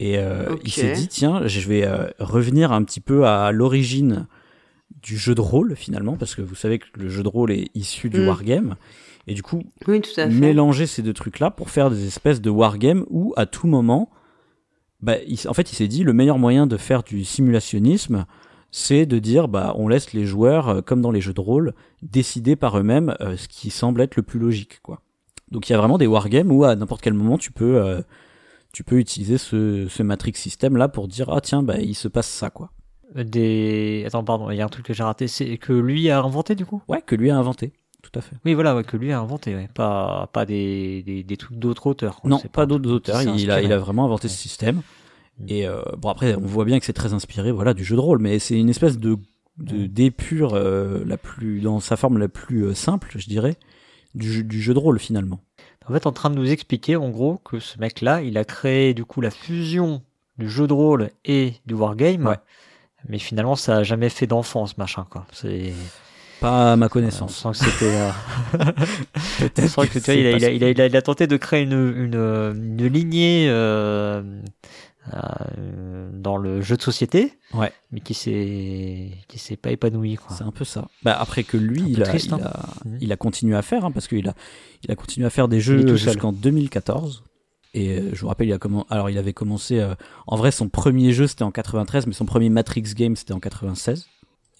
Et 0.00 0.18
euh, 0.18 0.56
il 0.64 0.72
s'est 0.72 0.92
dit, 0.92 1.06
tiens, 1.06 1.46
je 1.46 1.60
vais 1.68 1.84
euh, 1.86 2.06
revenir 2.18 2.72
un 2.72 2.82
petit 2.82 3.00
peu 3.00 3.26
à 3.26 3.52
l'origine 3.52 4.26
du 5.02 5.16
jeu 5.16 5.34
de 5.34 5.40
rôle 5.40 5.76
finalement, 5.76 6.16
parce 6.16 6.34
que 6.34 6.42
vous 6.42 6.54
savez 6.54 6.78
que 6.78 6.86
le 6.94 7.08
jeu 7.08 7.22
de 7.22 7.28
rôle 7.28 7.52
est 7.52 7.68
issu 7.74 8.08
du 8.10 8.20
Mm. 8.20 8.26
wargame. 8.26 8.76
Et 9.26 9.34
du 9.34 9.42
coup, 9.42 9.62
Oui, 9.86 10.00
tout 10.00 10.10
à 10.18 10.28
fait. 10.28 10.34
mélanger 10.34 10.86
ces 10.86 11.02
deux 11.02 11.12
trucs-là 11.12 11.50
pour 11.50 11.68
faire 11.70 11.90
des 11.90 12.06
espèces 12.06 12.40
de 12.40 12.48
wargame 12.50 13.04
où 13.10 13.34
à 13.36 13.44
tout 13.46 13.66
moment, 13.66 14.10
bah, 15.00 15.16
il 15.26 15.38
en 15.48 15.52
fait, 15.54 15.70
il 15.72 15.74
s'est 15.74 15.88
dit 15.88 16.04
le 16.04 16.12
meilleur 16.14 16.38
moyen 16.38 16.66
de 16.66 16.76
faire 16.76 17.02
du 17.02 17.24
simulationnisme, 17.24 18.24
c'est 18.78 19.06
de 19.06 19.18
dire 19.18 19.48
bah 19.48 19.72
on 19.76 19.88
laisse 19.88 20.12
les 20.12 20.26
joueurs, 20.26 20.68
euh, 20.68 20.80
comme 20.82 21.00
dans 21.00 21.10
les 21.10 21.22
jeux 21.22 21.32
de 21.32 21.40
rôle, 21.40 21.72
décider 22.02 22.56
par 22.56 22.78
eux-mêmes 22.78 23.16
euh, 23.22 23.34
ce 23.38 23.48
qui 23.48 23.70
semble 23.70 24.02
être 24.02 24.16
le 24.16 24.22
plus 24.22 24.38
logique, 24.38 24.80
quoi. 24.82 25.00
Donc 25.50 25.68
il 25.68 25.72
y 25.72 25.74
a 25.74 25.78
vraiment 25.78 25.96
des 25.96 26.06
wargames 26.06 26.52
où 26.52 26.62
à 26.62 26.76
n'importe 26.76 27.00
quel 27.00 27.14
moment 27.14 27.38
tu 27.38 27.52
peux 27.52 27.82
euh, 27.82 28.02
tu 28.74 28.84
peux 28.84 28.98
utiliser 28.98 29.38
ce, 29.38 29.86
ce 29.88 30.02
matrix 30.02 30.34
système 30.34 30.76
là 30.76 30.88
pour 30.88 31.08
dire 31.08 31.30
ah 31.30 31.40
tiens 31.40 31.62
bah 31.62 31.78
il 31.78 31.94
se 31.94 32.06
passe 32.06 32.28
ça 32.28 32.50
quoi. 32.50 32.70
Des... 33.14 34.04
Attends, 34.06 34.24
pardon, 34.24 34.50
il 34.50 34.58
y 34.58 34.60
a 34.60 34.64
un 34.66 34.68
truc 34.68 34.84
que 34.84 34.92
j'ai 34.92 35.04
raté, 35.04 35.26
c'est 35.26 35.56
que 35.56 35.72
lui 35.72 36.10
a 36.10 36.20
inventé 36.20 36.54
du 36.54 36.66
coup? 36.66 36.82
Ouais 36.86 37.00
que 37.00 37.14
lui 37.14 37.30
a 37.30 37.36
inventé, 37.38 37.72
tout 38.02 38.10
à 38.14 38.20
fait. 38.20 38.36
Oui, 38.44 38.52
voilà, 38.52 38.76
ouais, 38.76 38.84
que 38.84 38.98
lui 38.98 39.10
a 39.10 39.18
inventé, 39.18 39.54
ouais. 39.54 39.70
pas, 39.72 40.28
pas 40.34 40.44
des, 40.44 41.02
des, 41.02 41.22
des 41.22 41.36
trucs 41.38 41.58
d'autres 41.58 41.86
auteurs. 41.86 42.20
Non, 42.24 42.40
pas 42.52 42.66
d'autres 42.66 42.90
auteurs. 42.90 43.22
Il 43.22 43.50
a, 43.50 43.62
il 43.62 43.72
a 43.72 43.78
vraiment 43.78 44.04
inventé 44.04 44.28
ce 44.28 44.36
système. 44.36 44.82
Mm. 45.38 45.44
Et 45.48 45.66
euh, 45.66 45.82
bon 45.98 46.08
après, 46.08 46.34
on 46.36 46.46
voit 46.46 46.64
bien 46.64 46.78
que 46.78 46.84
c'est 46.86 46.92
très 46.92 47.12
inspiré, 47.14 47.52
voilà, 47.52 47.74
du 47.74 47.84
jeu 47.84 47.96
de 47.96 48.00
rôle, 48.00 48.18
mais 48.20 48.38
c'est 48.38 48.58
une 48.58 48.70
espèce 48.70 48.98
de 48.98 49.16
Mm. 49.58 49.86
d'épure 49.86 50.52
euh, 50.52 51.02
la 51.06 51.16
plus 51.16 51.62
dans 51.62 51.80
sa 51.80 51.96
forme 51.96 52.18
la 52.18 52.28
plus 52.28 52.64
euh, 52.66 52.74
simple, 52.74 53.12
je 53.16 53.26
dirais, 53.26 53.56
du, 54.14 54.30
jeu- 54.30 54.42
du 54.42 54.60
jeu 54.60 54.74
de 54.74 54.78
rôle 54.78 54.98
finalement. 54.98 55.40
En 55.88 55.94
fait, 55.94 56.06
en 56.06 56.12
train 56.12 56.28
de 56.28 56.34
nous 56.34 56.50
expliquer, 56.50 56.96
en 56.96 57.08
gros, 57.08 57.38
que 57.42 57.58
ce 57.58 57.78
mec-là, 57.80 58.20
il 58.20 58.36
a 58.36 58.44
créé 58.44 58.92
du 58.92 59.06
coup 59.06 59.22
la 59.22 59.30
fusion 59.30 60.02
du 60.36 60.50
jeu 60.50 60.66
de 60.66 60.74
rôle 60.74 61.08
et 61.24 61.54
du 61.64 61.72
wargame. 61.72 62.26
Ouais. 62.26 62.36
Mais 63.08 63.18
finalement, 63.18 63.56
ça 63.56 63.78
a 63.78 63.82
jamais 63.82 64.10
fait 64.10 64.26
d'enfant, 64.26 64.66
ce 64.66 64.74
machin, 64.76 65.06
quoi. 65.08 65.24
C'est, 65.32 65.72
Pas 66.42 66.72
à 66.72 66.76
ma 66.76 66.84
on 66.84 66.88
connaissance. 66.90 67.34
sent 67.34 67.48
que 67.64 67.70
c'était, 67.70 67.94
euh, 67.96 68.10
on 68.58 68.68
Peut-être. 69.48 69.68
sent 69.70 69.88
que, 69.88 69.98
tu 70.00 70.04
vois, 70.04 70.14
il 70.14 70.26
a, 70.26 70.30
il 70.32 70.44
a, 70.44 70.50
il 70.50 70.64
a, 70.64 70.68
il 70.70 70.80
a, 70.82 70.86
il 70.86 70.96
a 70.96 71.02
tenté 71.02 71.26
de 71.26 71.36
créer 71.38 71.62
une, 71.62 71.72
une, 71.72 72.14
une 72.78 72.86
lignée, 72.88 73.46
euh, 73.48 74.22
euh, 75.14 76.10
dans 76.12 76.36
le 76.36 76.60
jeu 76.60 76.76
de 76.76 76.82
société. 76.82 77.32
Ouais. 77.54 77.72
Mais 77.92 78.00
qui 78.00 78.14
s'est, 78.14 79.12
qui 79.28 79.38
s'est 79.38 79.56
pas 79.56 79.70
épanoui. 79.70 80.18
C'est 80.30 80.44
un 80.44 80.50
peu 80.50 80.64
ça. 80.64 80.88
Bah 81.02 81.16
après 81.18 81.44
que 81.44 81.56
lui, 81.56 81.82
a, 81.82 81.86
il, 82.16 82.32
hein. 82.34 82.38
a, 82.42 82.66
Mhm. 82.84 82.98
il 83.00 83.12
a 83.12 83.16
continué 83.16 83.56
à 83.56 83.62
faire, 83.62 83.84
hein, 83.84 83.90
parce 83.92 84.08
qu'il 84.08 84.28
a, 84.28 84.34
il 84.84 84.90
a 84.90 84.96
continué 84.96 85.26
à 85.26 85.30
faire 85.30 85.48
des 85.48 85.60
jeux 85.60 85.96
jusqu'en 85.96 86.32
2014. 86.32 87.24
Et 87.74 87.98
euh, 87.98 88.10
je 88.14 88.20
vous 88.22 88.28
rappelle, 88.28 88.48
il 88.48 88.52
a 88.52 88.58
comment, 88.58 88.86
alors 88.88 89.10
il 89.10 89.18
avait 89.18 89.34
commencé, 89.34 89.78
euh, 89.80 89.94
en 90.26 90.36
vrai, 90.36 90.50
son 90.50 90.68
premier 90.68 91.12
jeu 91.12 91.26
c'était 91.26 91.42
en 91.42 91.50
93, 91.50 92.06
mais 92.06 92.14
son 92.14 92.24
premier 92.24 92.48
Matrix 92.48 92.82
Game 92.96 93.16
c'était 93.16 93.34
en 93.34 93.40
96. 93.40 94.06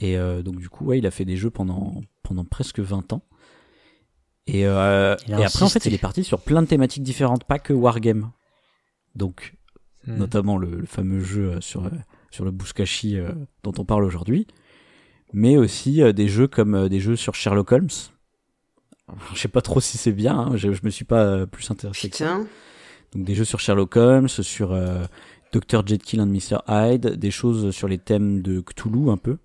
Et 0.01 0.19
euh, 0.19 0.43
donc 0.43 0.57
du 0.59 0.69
coup, 0.69 0.85
ouais, 0.87 0.99
il 0.99 1.07
a 1.07 1.11
fait 1.11 1.25
des 1.25 1.37
jeux 1.37 1.49
pendant 1.51 2.03
pendant 2.23 2.45
presque 2.45 2.81
20 2.81 3.13
ans. 3.15 3.23
Et, 4.49 4.67
euh, 4.67 5.17
et 5.27 5.33
après, 5.35 5.65
en 5.65 5.69
fait, 5.69 5.87
il 5.87 5.95
est 5.95 5.99
parti 5.99 6.23
sur 6.23 6.41
plein 6.41 6.63
de 6.63 6.69
thématiques 6.69 7.03
différentes, 7.03 7.43
pas 7.45 7.59
que 7.59 7.73
Wargame. 7.73 8.31
Donc, 9.17 9.55
Hmm. 10.07 10.19
notamment 10.19 10.57
le, 10.57 10.71
le 10.71 10.87
fameux 10.87 11.21
jeu 11.21 11.53
euh, 11.55 11.61
sur, 11.61 11.87
euh, 11.87 11.91
sur 12.31 12.45
le 12.45 12.53
Bouskashi 12.53 13.19
euh, 13.19 13.33
dont 13.65 13.73
on 13.79 13.85
parle 13.85 14.05
aujourd'hui, 14.05 14.47
mais 15.33 15.57
aussi 15.57 16.01
euh, 16.01 16.13
des 16.13 16.29
jeux 16.29 16.47
comme 16.47 16.75
euh, 16.75 16.89
des 16.89 17.01
jeux 17.01 17.17
sur 17.17 17.35
Sherlock 17.35 17.73
Holmes. 17.73 17.89
Alors, 19.09 19.21
je 19.35 19.41
sais 19.41 19.49
pas 19.49 19.63
trop 19.63 19.81
si 19.81 19.99
c'est 19.99 20.13
bien, 20.13 20.39
hein, 20.39 20.57
je, 20.57 20.73
je 20.73 20.81
me 20.85 20.91
suis 20.91 21.05
pas 21.05 21.25
euh, 21.25 21.47
plus 21.47 21.69
intéressé 21.71 22.09
que 22.11 22.17
ça. 22.17 22.39
Donc 23.13 23.25
des 23.25 23.35
jeux 23.35 23.45
sur 23.45 23.59
Sherlock 23.61 23.97
Holmes, 23.97 24.29
sur 24.29 24.73
euh, 24.73 25.05
Dr. 25.53 25.87
Jekyll 25.87 26.21
and 26.21 26.27
Mr. 26.27 26.59
Hyde, 26.69 27.07
des 27.17 27.31
choses 27.31 27.71
sur 27.75 27.89
les 27.89 27.99
thèmes 27.99 28.43
de 28.43 28.61
Cthulhu 28.61 29.11
un 29.11 29.17
peu. 29.17 29.39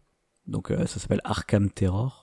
Donc 0.48 0.70
euh, 0.72 0.86
ça 0.86 1.00
s'appelle 1.00 1.22
Arkham 1.24 1.70
Terror. 1.70 2.21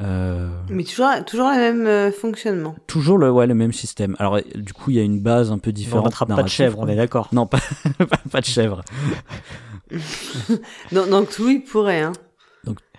Euh, 0.00 0.48
Mais 0.68 0.84
toujours, 0.84 1.08
toujours 1.26 1.48
le 1.48 1.56
même 1.56 1.86
euh, 1.86 2.12
fonctionnement. 2.12 2.76
toujours 2.86 3.16
le, 3.16 3.30
ouais, 3.30 3.46
le 3.46 3.54
même 3.54 3.72
système. 3.72 4.14
Alors 4.18 4.36
euh, 4.36 4.40
du 4.54 4.74
coup 4.74 4.90
il 4.90 4.96
y 4.96 5.00
a 5.00 5.02
une 5.02 5.20
base 5.20 5.50
un 5.50 5.58
peu 5.58 5.70
on 5.70 5.72
différente. 5.72 6.04
n'attrape 6.04 6.28
pas 6.28 6.42
de 6.42 6.48
chèvre, 6.48 6.78
on 6.80 6.86
est 6.88 6.96
d'accord. 6.96 7.28
Non, 7.32 7.46
pas, 7.46 7.60
pas, 7.98 8.18
pas 8.30 8.40
de 8.40 8.46
chèvre. 8.46 8.82
Donc, 10.92 11.08
donc 11.08 11.28
oui, 11.38 11.62
il 11.64 11.68
pourrait. 11.70 12.02
Hein. 12.02 12.12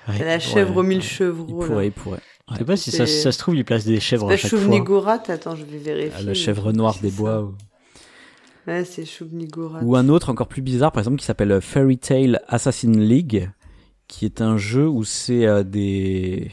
Ouais. 0.07 0.19
La 0.19 0.39
chèvre 0.39 0.71
Ouais, 0.71 0.77
aux 0.79 0.83
mille 0.83 0.97
il 0.99 1.03
chevreaux. 1.03 1.61
là. 1.61 1.67
pourrait, 1.67 1.87
il 1.87 1.91
pourrait. 1.91 2.19
Je 2.51 2.57
sais 2.57 2.63
pas 2.63 2.77
si 2.77 2.91
ça, 2.91 3.05
se 3.05 3.37
trouve, 3.37 3.55
il 3.57 3.65
place 3.65 3.83
des 3.83 3.99
chèvres 3.99 4.27
C'est 4.29 4.33
à 4.33 4.37
pas 4.37 4.41
chaque 4.47 4.49
fois. 4.87 5.13
Attends, 5.33 5.55
je 5.57 5.65
vais 5.65 5.77
vérifier. 5.79 6.13
Ah, 6.17 6.23
La 6.23 6.33
chèvre 6.33 6.71
noire 6.71 6.95
des 7.01 7.11
bois. 7.11 7.41
Ou... 7.43 7.55
Ouais, 8.67 8.85
c'est 8.85 9.05
Choubnigorat. 9.05 9.79
ou 9.83 9.95
un 9.97 10.07
autre 10.07 10.29
encore 10.29 10.47
plus 10.47 10.61
bizarre, 10.61 10.93
par 10.93 11.01
exemple, 11.01 11.17
qui 11.19 11.25
s'appelle 11.25 11.59
Fairy 11.61 11.97
Tail 11.97 12.39
Assassin 12.47 12.91
League, 12.91 13.49
qui 14.07 14.23
est 14.25 14.41
un 14.41 14.55
jeu 14.57 14.87
où 14.87 15.03
c'est 15.03 15.45
euh, 15.45 15.63
des 15.63 16.51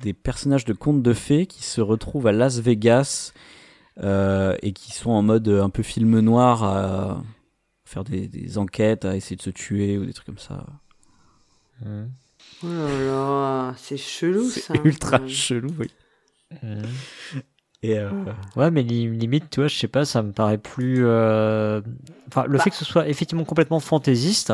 des 0.00 0.12
personnages 0.12 0.64
de 0.64 0.72
contes 0.72 1.02
de 1.02 1.12
fées 1.12 1.46
qui 1.46 1.62
se 1.62 1.80
retrouvent 1.80 2.26
à 2.26 2.32
Las 2.32 2.58
Vegas 2.58 3.32
euh, 4.02 4.56
et 4.62 4.72
qui 4.72 4.92
sont 4.92 5.10
en 5.10 5.22
mode 5.22 5.48
un 5.48 5.70
peu 5.70 5.82
film 5.82 6.18
noir 6.20 6.64
à 6.64 7.22
faire 7.84 8.04
des, 8.04 8.26
des 8.28 8.58
enquêtes, 8.58 9.04
à 9.04 9.16
essayer 9.16 9.36
de 9.36 9.42
se 9.42 9.50
tuer 9.50 9.98
ou 9.98 10.04
des 10.06 10.12
trucs 10.12 10.26
comme 10.26 10.38
ça. 10.38 10.64
Oh 11.84 12.66
là 12.68 13.04
là, 13.04 13.74
c'est 13.76 13.96
chelou 13.96 14.48
C'est 14.48 14.60
ça. 14.60 14.74
ultra 14.84 15.26
chelou, 15.26 15.70
oui. 15.78 15.90
Et 17.82 17.98
euh, 17.98 18.10
Ouais, 18.54 18.70
mais 18.70 18.82
li- 18.82 19.08
limite, 19.10 19.50
tu 19.50 19.60
vois, 19.60 19.66
je 19.68 19.76
sais 19.76 19.88
pas, 19.88 20.04
ça 20.04 20.22
me 20.22 20.30
paraît 20.32 20.58
plus. 20.58 21.04
euh, 21.04 21.80
Enfin, 22.28 22.44
le 22.46 22.56
Bah. 22.58 22.64
fait 22.64 22.70
que 22.70 22.76
ce 22.76 22.84
soit 22.84 23.08
effectivement 23.08 23.44
complètement 23.44 23.80
fantaisiste 23.80 24.52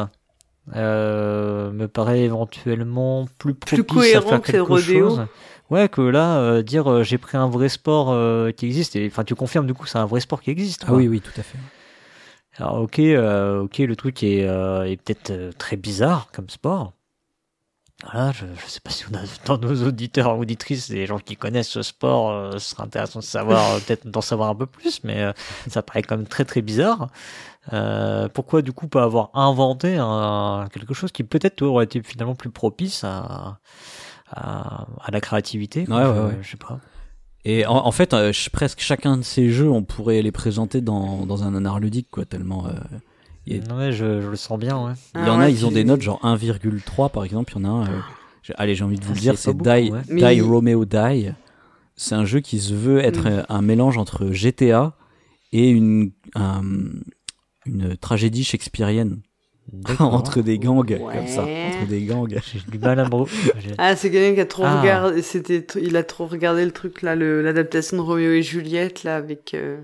me 0.75 1.87
paraît 1.87 2.21
éventuellement 2.21 3.27
plus 3.39 3.55
propice 3.55 3.85
cohérent 3.87 4.27
à 4.27 4.31
faire 4.31 4.41
que 4.41 4.47
c'est 4.47 4.53
quelque 4.53 4.69
rodéo. 4.69 5.09
chose. 5.11 5.27
Ouais, 5.71 5.89
que 5.89 6.01
là, 6.01 6.39
euh, 6.39 6.63
dire 6.63 6.91
euh, 6.91 7.03
j'ai 7.03 7.19
pris 7.19 7.37
un 7.37 7.49
vrai 7.49 7.69
sport 7.69 8.11
euh, 8.11 8.53
qui 8.53 8.65
existe, 8.65 8.97
et 8.97 9.07
enfin, 9.07 9.25
tu 9.25 9.35
confirmes 9.35 9.67
du 9.67 9.75
coup, 9.75 9.85
c'est 9.87 9.99
un 9.99 10.07
vrai 10.07 10.21
sport 10.21 10.41
qui 10.41 10.51
existe. 10.51 10.85
ah 10.89 10.95
oui, 10.95 11.09
oui, 11.09 11.21
tout 11.21 11.39
à 11.39 11.43
fait. 11.43 11.59
Alors, 12.57 12.81
ok, 12.81 12.99
euh, 12.99 13.61
ok, 13.63 13.79
le 13.79 13.95
truc 13.95 14.23
est, 14.23 14.45
euh, 14.45 14.85
est 14.85 14.97
peut-être 14.97 15.31
euh, 15.31 15.53
très 15.57 15.77
bizarre 15.77 16.29
comme 16.33 16.49
sport. 16.49 16.93
Voilà, 18.05 18.33
je, 18.33 18.47
je 18.65 18.67
sais 18.71 18.81
pas 18.81 18.91
si 18.91 19.05
on 19.13 19.15
a 19.17 19.21
dans 19.45 19.59
nos 19.59 19.87
auditeurs 19.87 20.37
ou 20.39 20.43
auditrices 20.43 20.91
des 20.91 21.07
gens 21.07 21.19
qui 21.19 21.37
connaissent 21.37 21.69
ce 21.69 21.83
sport, 21.83 22.31
euh, 22.31 22.53
ce 22.53 22.71
serait 22.71 22.85
intéressant 22.85 23.19
de 23.19 23.25
savoir, 23.25 23.73
euh, 23.73 23.79
peut-être 23.81 24.07
d'en 24.09 24.21
savoir 24.23 24.49
un 24.49 24.55
peu 24.55 24.67
plus, 24.67 25.03
mais 25.05 25.23
euh, 25.23 25.33
ça 25.69 25.83
paraît 25.83 26.03
quand 26.03 26.17
même 26.17 26.27
très 26.27 26.45
très 26.45 26.63
bizarre. 26.63 27.09
Euh, 27.73 28.29
pourquoi 28.33 28.63
du 28.63 28.73
coup 28.73 28.89
pas 28.89 29.03
avoir 29.05 29.31
inventé 29.35 29.97
un, 29.99 30.67
quelque 30.73 30.95
chose 30.95 31.13
qui 31.13 31.23
peut-être 31.25 31.61
aurait 31.63 31.85
été 31.85 32.03
finalement 32.03 32.35
plus 32.35 32.51
propice 32.51 33.05
à, 33.05 33.59
à, 34.31 34.87
à 35.03 35.11
la 35.11 35.21
créativité 35.21 35.85
quoi. 35.85 35.97
Ouais, 35.97 36.03
ouais, 36.05 36.15
je, 36.17 36.21
ouais. 36.37 36.39
je 36.43 36.51
sais 36.51 36.57
pas. 36.57 36.81
Et 37.45 37.67
en, 37.67 37.77
en 37.77 37.93
fait, 37.93 38.13
euh, 38.15 38.33
presque 38.53 38.81
chacun 38.81 39.17
de 39.17 39.23
ces 39.23 39.51
jeux, 39.51 39.71
on 39.71 39.83
pourrait 39.83 40.23
les 40.23 40.33
présenter 40.33 40.81
dans, 40.81 41.25
dans 41.25 41.45
un 41.45 41.55
anard 41.55 41.79
ludique, 41.79 42.09
quoi, 42.11 42.25
tellement. 42.25 42.67
euh, 42.67 43.59
Non, 43.69 43.77
ouais, 43.79 43.93
je, 43.93 44.21
je 44.21 44.29
le 44.29 44.37
sens 44.37 44.59
bien, 44.59 44.77
ouais. 44.85 44.93
Il 45.15 45.21
y 45.21 45.25
Ah 45.25 45.33
en 45.35 45.41
a, 45.41 45.45
ouais, 45.45 45.53
ils 45.53 45.65
ont 45.65 45.71
des 45.71 45.85
notes 45.85 46.03
genre 46.03 46.21
1,3 46.25 47.11
par 47.11 47.25
exemple. 47.25 47.53
Il 47.57 47.63
y 47.63 47.67
en 47.67 47.69
a 47.71 47.85
un. 47.87 47.91
euh, 47.93 48.01
allez, 48.57 48.75
j'ai 48.75 48.85
envie 48.85 48.99
de 48.99 49.05
vous 49.05 49.13
Ah, 49.13 49.15
le 49.15 49.21
dire, 49.21 49.39
c'est 49.39 49.57
Die. 49.57 49.93
Mais- 50.09 50.35
Die 50.35 50.41
Romeo 50.43 50.85
Die. 50.85 51.33
C'est 51.97 52.15
un 52.15 52.25
jeu 52.25 52.41
qui 52.41 52.59
se 52.61 52.75
veut 52.75 52.99
être 52.99 53.29
Mm. 53.29 53.45
un 53.49 53.63
mélange 53.63 53.99
entre 53.99 54.31
GTA 54.33 54.95
et 55.53 55.71
une, 55.71 56.11
un- 56.35 56.63
une 57.69 57.97
tragédie 57.97 58.45
shakespearienne 58.45 59.21
entre 59.99 60.41
des 60.41 60.59
gangs 60.59 60.79
Ouais. 60.89 60.99
comme 60.99 61.27
ça, 61.27 61.43
entre 61.43 61.87
des 61.89 62.03
gangs. 62.03 62.29
J'ai 62.53 62.61
du 62.71 62.79
mal 62.79 62.99
à 63.01 63.05
me. 63.05 63.25
Ah, 63.77 63.95
c'est 63.97 64.11
quelqu'un 64.11 64.35
qui 64.35 64.41
a 64.41 64.47
trop 64.47 64.65
Ah. 64.65 64.81
regardé. 64.81 65.21
C'était, 65.23 65.65
il 65.81 65.97
a 65.97 66.03
trop 66.05 66.27
regardé 66.27 66.65
le 66.65 66.71
truc 66.73 67.03
là, 67.03 67.15
le- 67.15 67.43
l'adaptation 67.43 67.99
de 67.99 68.03
Roméo 68.03 68.33
et 68.33 68.43
Juliette 68.43 69.05
là 69.05 69.17
avec 69.17 69.53
euh, 69.55 69.77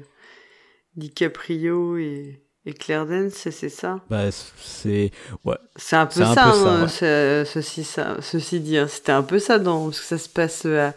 DiCaprio 0.96 1.96
et, 1.98 2.40
et 2.66 2.72
Claire 2.72 3.06
Danes, 3.06 3.30
c'est 3.30 3.50
ça? 3.68 4.00
Bah, 4.08 4.30
c'est 4.30 5.10
ouais, 5.44 5.56
C'est 5.76 5.96
un 5.96 6.06
peu 6.06 6.12
C'est 6.14 6.22
un 6.22 6.34
ça, 6.34 6.44
peu 6.44 6.52
ça, 6.52 6.70
hein, 6.72 6.82
ouais. 6.82 6.88
ce- 6.88 7.44
ceci, 7.52 7.84
ça, 7.84 8.16
ceci 8.20 8.60
dit. 8.60 8.78
hein. 8.78 8.86
C'était 8.88 9.12
un 9.12 9.22
peu 9.22 9.38
ça 9.38 9.58
dans, 9.58 9.86
parce 9.86 10.00
que 10.00 10.06
ça 10.06 10.18
se 10.18 10.28
passe 10.28 10.64
à, 10.66 10.94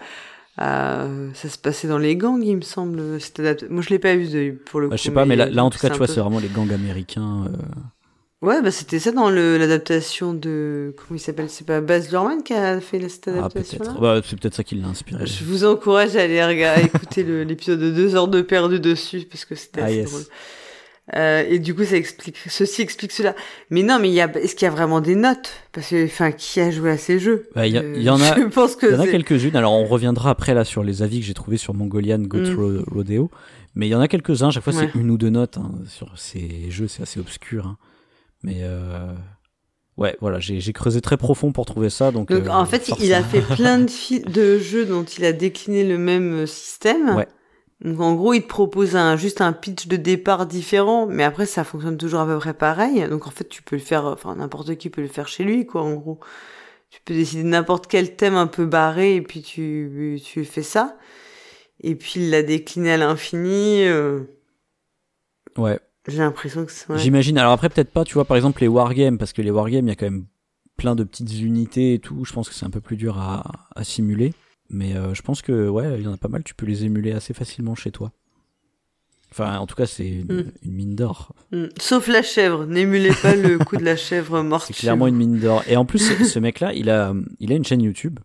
à- 0.58 1.08
ça 1.34 1.50
se 1.50 1.58
passait 1.58 1.88
dans 1.88 1.98
les 1.98 2.16
gangs, 2.16 2.42
il 2.44 2.56
me 2.58 2.62
semble. 2.62 2.98
Moi, 3.70 3.82
je 3.82 3.90
l'ai 3.90 4.00
pas 4.00 4.16
vu 4.16 4.56
pour 4.66 4.80
le 4.80 4.88
bah, 4.88 4.96
coup. 4.96 4.98
je 4.98 5.04
sais 5.04 5.12
pas, 5.12 5.26
mais 5.26 5.36
là, 5.36 5.48
là, 5.50 5.64
en 5.64 5.70
tout 5.70 5.80
cas, 5.80 5.90
tu 5.90 5.98
vois, 5.98 6.08
peu- 6.08 6.14
c'est 6.14 6.20
vraiment 6.20 6.40
les 6.40 6.50
gangs 6.50 6.72
américains. 6.74 7.46
euh, 7.48 7.58
Ouais, 8.44 8.62
bah 8.62 8.70
c'était 8.70 9.00
ça 9.00 9.12
dans 9.12 9.32
l'adaptation 9.32 10.32
de, 10.36 10.94
comment 10.96 11.18
il 11.18 11.20
s'appelle? 11.20 11.50
C'est 11.50 11.66
pas 11.66 11.82
Baz 11.82 12.12
Luhrmann 12.12 12.44
qui 12.44 12.54
a 12.54 12.80
fait 12.80 13.00
cette 13.10 13.30
Ah, 13.30 13.40
adaptation 13.40 13.80
peut-être. 13.80 14.00
Bah, 14.00 14.22
c'est 14.24 14.40
peut-être 14.40 14.54
ça 14.54 14.64
qui 14.64 14.76
l'a 14.76 14.88
inspiré. 14.88 15.26
Je 15.26 15.44
vous 15.44 15.66
encourage 15.66 16.16
à 16.16 16.22
aller 16.22 16.46
regarder, 16.46 16.84
à 16.84 16.86
écouter 16.86 17.24
l'épisode 17.46 17.80
de 17.80 17.90
deux 17.90 18.16
heures 18.16 18.28
de 18.28 18.42
perdu 18.44 18.80
dessus 18.80 19.22
parce 19.30 19.44
que 19.44 19.56
c'était 19.56 19.82
Ah, 19.82 19.92
yes. 19.92 20.06
drôle. 20.12 20.22
Euh, 21.16 21.46
et 21.48 21.60
du 21.60 21.74
coup, 21.74 21.86
ça 21.86 21.96
explique, 21.96 22.36
ceci 22.50 22.82
explique 22.82 23.14
cela. 23.14 23.34
Mais 23.70 23.82
non, 23.82 23.98
mais 24.00 24.10
il 24.10 24.14
y 24.14 24.20
a, 24.20 24.30
est-ce 24.38 24.56
qu'il 24.56 24.66
y 24.66 24.70
a 24.70 24.74
vraiment 24.74 25.00
des 25.00 25.16
notes? 25.16 25.52
Parce 25.72 25.90
que, 25.90 26.04
enfin, 26.06 26.32
qui 26.34 26.60
a 26.60 26.70
joué 26.70 26.92
à 26.92 26.98
ces 26.98 27.18
jeux? 27.20 27.48
Bah, 27.56 27.66
il 27.66 27.74
y, 27.74 27.78
a- 27.78 27.82
Euh, 27.82 27.94
il 27.96 28.04
y 28.04 28.10
en 28.10 28.20
a, 28.20 28.36
Je 28.38 28.44
pense 28.44 28.76
que 28.76 28.88
il 28.88 28.92
y 28.92 28.96
en 28.96 29.00
a 29.00 29.08
quelques-unes. 29.08 29.56
Alors, 29.56 29.72
on 29.74 29.86
reviendra 29.86 30.32
après 30.32 30.54
là 30.54 30.66
sur 30.66 30.84
les 30.84 31.02
avis 31.04 31.22
que 31.22 31.26
j'ai 31.26 31.34
trouvés 31.34 31.56
sur 31.58 31.74
Mongolian 31.74 32.20
Goat 32.20 32.52
Mm. 32.52 32.56
Ro- 32.56 32.84
Rodeo. 32.92 33.32
Mais 33.76 33.88
il 33.88 33.92
y 33.92 33.96
en 33.96 34.02
a 34.02 34.08
quelques-uns. 34.10 34.52
Chaque 34.52 34.64
fois, 34.64 34.74
Ouais. 34.74 34.90
c'est 34.94 35.00
une 35.00 35.10
ou 35.10 35.18
deux 35.18 35.30
notes 35.30 35.58
hein, 35.58 35.72
sur 35.88 36.12
ces 36.20 36.70
jeux. 36.72 36.88
C'est 36.90 37.04
assez 37.04 37.20
obscur. 37.22 37.66
hein. 37.68 37.78
Mais 38.44 38.58
euh... 38.64 39.14
ouais, 39.98 40.18
voilà, 40.20 40.40
j'ai 40.40 40.74
creusé 40.74 41.00
très 41.00 41.16
profond 41.16 41.52
pour 41.54 41.66
trouver 41.66 41.90
ça. 41.90 42.12
Donc, 42.12 42.30
Donc, 42.32 42.48
euh, 42.48 42.50
en 42.50 42.66
fait, 42.66 42.92
il 43.00 43.14
a 43.14 43.24
fait 43.24 43.42
plein 43.56 43.80
de 43.80 44.58
jeux 44.60 44.86
dont 44.86 45.04
il 45.04 45.24
a 45.26 45.32
décliné 45.32 45.84
le 45.86 45.98
même 45.98 46.34
euh, 46.34 46.46
système. 46.46 47.16
Ouais. 47.16 47.28
Donc, 47.82 48.00
en 48.00 48.16
gros, 48.16 48.34
il 48.34 48.42
te 48.42 48.48
propose 48.48 48.96
un, 48.96 49.16
juste 49.18 49.40
un 49.40 49.54
pitch 49.54 49.88
de 49.88 49.98
départ 49.98 50.48
différent, 50.48 51.06
mais 51.06 51.24
après, 51.24 51.46
ça 51.46 51.64
fonctionne 51.64 51.98
toujours 51.98 52.22
à 52.22 52.26
peu 52.26 52.38
près 52.40 52.54
pareil. 52.56 53.08
Donc, 53.08 53.28
en 53.28 53.32
fait, 53.32 53.48
tu 53.48 53.62
peux 53.62 53.76
le 53.76 53.82
faire, 53.82 54.06
enfin, 54.06 54.36
n'importe 54.36 54.76
qui 54.78 54.90
peut 54.90 55.02
le 55.02 55.08
faire 55.08 55.28
chez 55.28 55.44
lui, 55.44 55.66
quoi, 55.68 55.84
en 55.84 55.94
gros. 55.94 56.20
Tu 56.90 57.00
peux 57.06 57.14
décider 57.14 57.44
de 57.44 57.50
n'importe 57.50 57.86
quel 57.88 58.16
thème 58.16 58.36
un 58.36 58.48
peu 58.48 58.66
barré, 58.66 59.16
et 59.16 59.22
puis 59.22 59.42
tu, 59.44 60.20
tu 60.24 60.44
fais 60.46 60.64
ça. 60.64 60.98
Et 61.82 61.94
puis, 61.96 62.14
il 62.16 62.32
l'a 62.32 62.42
décliné 62.42 62.94
à 62.94 62.98
l'infini. 62.98 63.84
euh, 63.86 64.22
Ouais. 65.56 65.80
J'ai 66.08 66.20
l'impression 66.20 66.66
que 66.66 66.72
c'est... 66.72 66.90
ouais. 66.90 66.98
J'imagine. 66.98 67.38
Alors 67.38 67.52
après, 67.52 67.70
peut-être 67.70 67.92
pas, 67.92 68.06
tu 68.06 68.14
vois, 68.16 68.26
par 68.26 68.38
exemple, 68.38 68.62
les 68.62 68.68
wargames, 68.68 69.18
parce 69.18 69.34
que 69.34 69.42
les 69.42 69.52
wargames, 69.52 69.86
il 69.86 69.90
y 69.90 69.92
a 69.92 69.96
quand 69.96 70.06
même 70.06 70.26
plein 70.78 70.96
de 70.96 71.04
petites 71.04 71.40
unités 71.40 71.94
et 71.96 72.00
tout. 72.00 72.24
Je 72.26 72.34
pense 72.34 72.48
que 72.50 72.56
c'est 72.56 72.66
un 72.66 72.70
peu 72.70 72.82
plus 72.82 72.96
dur 72.98 73.20
à, 73.20 73.44
à 73.76 73.84
simuler. 73.84 74.34
Mais 74.70 74.96
euh, 74.96 75.14
je 75.14 75.22
pense 75.22 75.42
que, 75.42 75.68
ouais, 75.70 75.98
il 76.00 76.04
y 76.06 76.08
en 76.08 76.14
a 76.14 76.18
pas 76.18 76.28
mal. 76.28 76.44
Tu 76.44 76.54
peux 76.54 76.66
les 76.66 76.84
émuler 76.86 77.12
assez 77.14 77.34
facilement 77.34 77.76
chez 77.76 77.92
toi. 77.92 78.12
Enfin, 79.32 79.58
en 79.60 79.68
tout 79.68 79.76
cas, 79.76 79.86
c'est 79.86 80.08
une, 80.08 80.26
Mm. 80.34 80.52
une 80.64 80.72
mine 80.74 80.96
d'or. 80.96 81.34
Mm. 81.52 81.66
Sauf 81.80 82.08
la 82.08 82.22
chèvre. 82.22 82.66
N'émulez 82.66 83.12
pas 83.22 83.36
le 83.36 83.58
coup 83.66 83.78
de 83.78 83.84
la 83.84 83.96
chèvre 83.96 84.42
morte. 84.42 84.66
C'est 84.68 84.74
clairement 84.76 85.08
une 85.08 85.16
mine 85.16 85.40
d'or. 85.40 85.64
Et 85.68 85.76
en 85.78 85.86
plus, 85.86 86.00
ce, 86.26 86.40
mec-là, 86.40 86.74
il 86.74 86.90
a, 86.90 87.14
il 87.40 87.52
a 87.52 87.56
une 87.56 87.66
chaîne 87.66 87.82
YouTube 87.82 88.20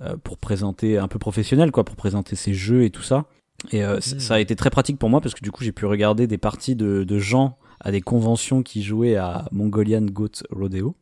euh, 0.00 0.16
pour 0.22 0.38
présenter 0.38 0.98
un 0.98 1.08
peu 1.08 1.18
professionnel, 1.18 1.70
quoi, 1.70 1.84
pour 1.84 1.96
présenter 1.96 2.34
ses 2.36 2.54
jeux 2.54 2.84
et 2.84 2.90
tout 2.90 3.02
ça. 3.02 3.26
Et 3.70 3.84
euh, 3.84 3.98
Mm. 3.98 4.00
ça 4.20 4.34
a 4.34 4.40
été 4.40 4.56
très 4.56 4.70
pratique 4.70 4.98
pour 4.98 5.10
moi 5.10 5.20
parce 5.20 5.34
que 5.34 5.40
du 5.42 5.50
coup, 5.52 5.64
j'ai 5.64 5.72
pu 5.72 5.86
regarder 5.86 6.26
des 6.26 6.38
parties 6.38 6.76
de, 6.76 7.04
de 7.04 7.18
gens 7.18 7.58
à 7.80 7.90
des 7.92 8.00
conventions 8.00 8.62
qui 8.62 8.82
jouaient 8.82 9.16
à 9.16 9.46
Mongolian 9.52 10.02
Goat 10.02 10.42
Rodeo 10.50 10.96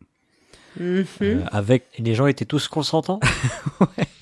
Mhm. 0.79 1.05
euh, 1.23 1.41
avec. 1.51 1.87
Et 1.99 2.03
les 2.03 2.15
gens 2.15 2.27
étaient 2.27 2.45
tous 2.45 2.69
consentants? 2.69 3.21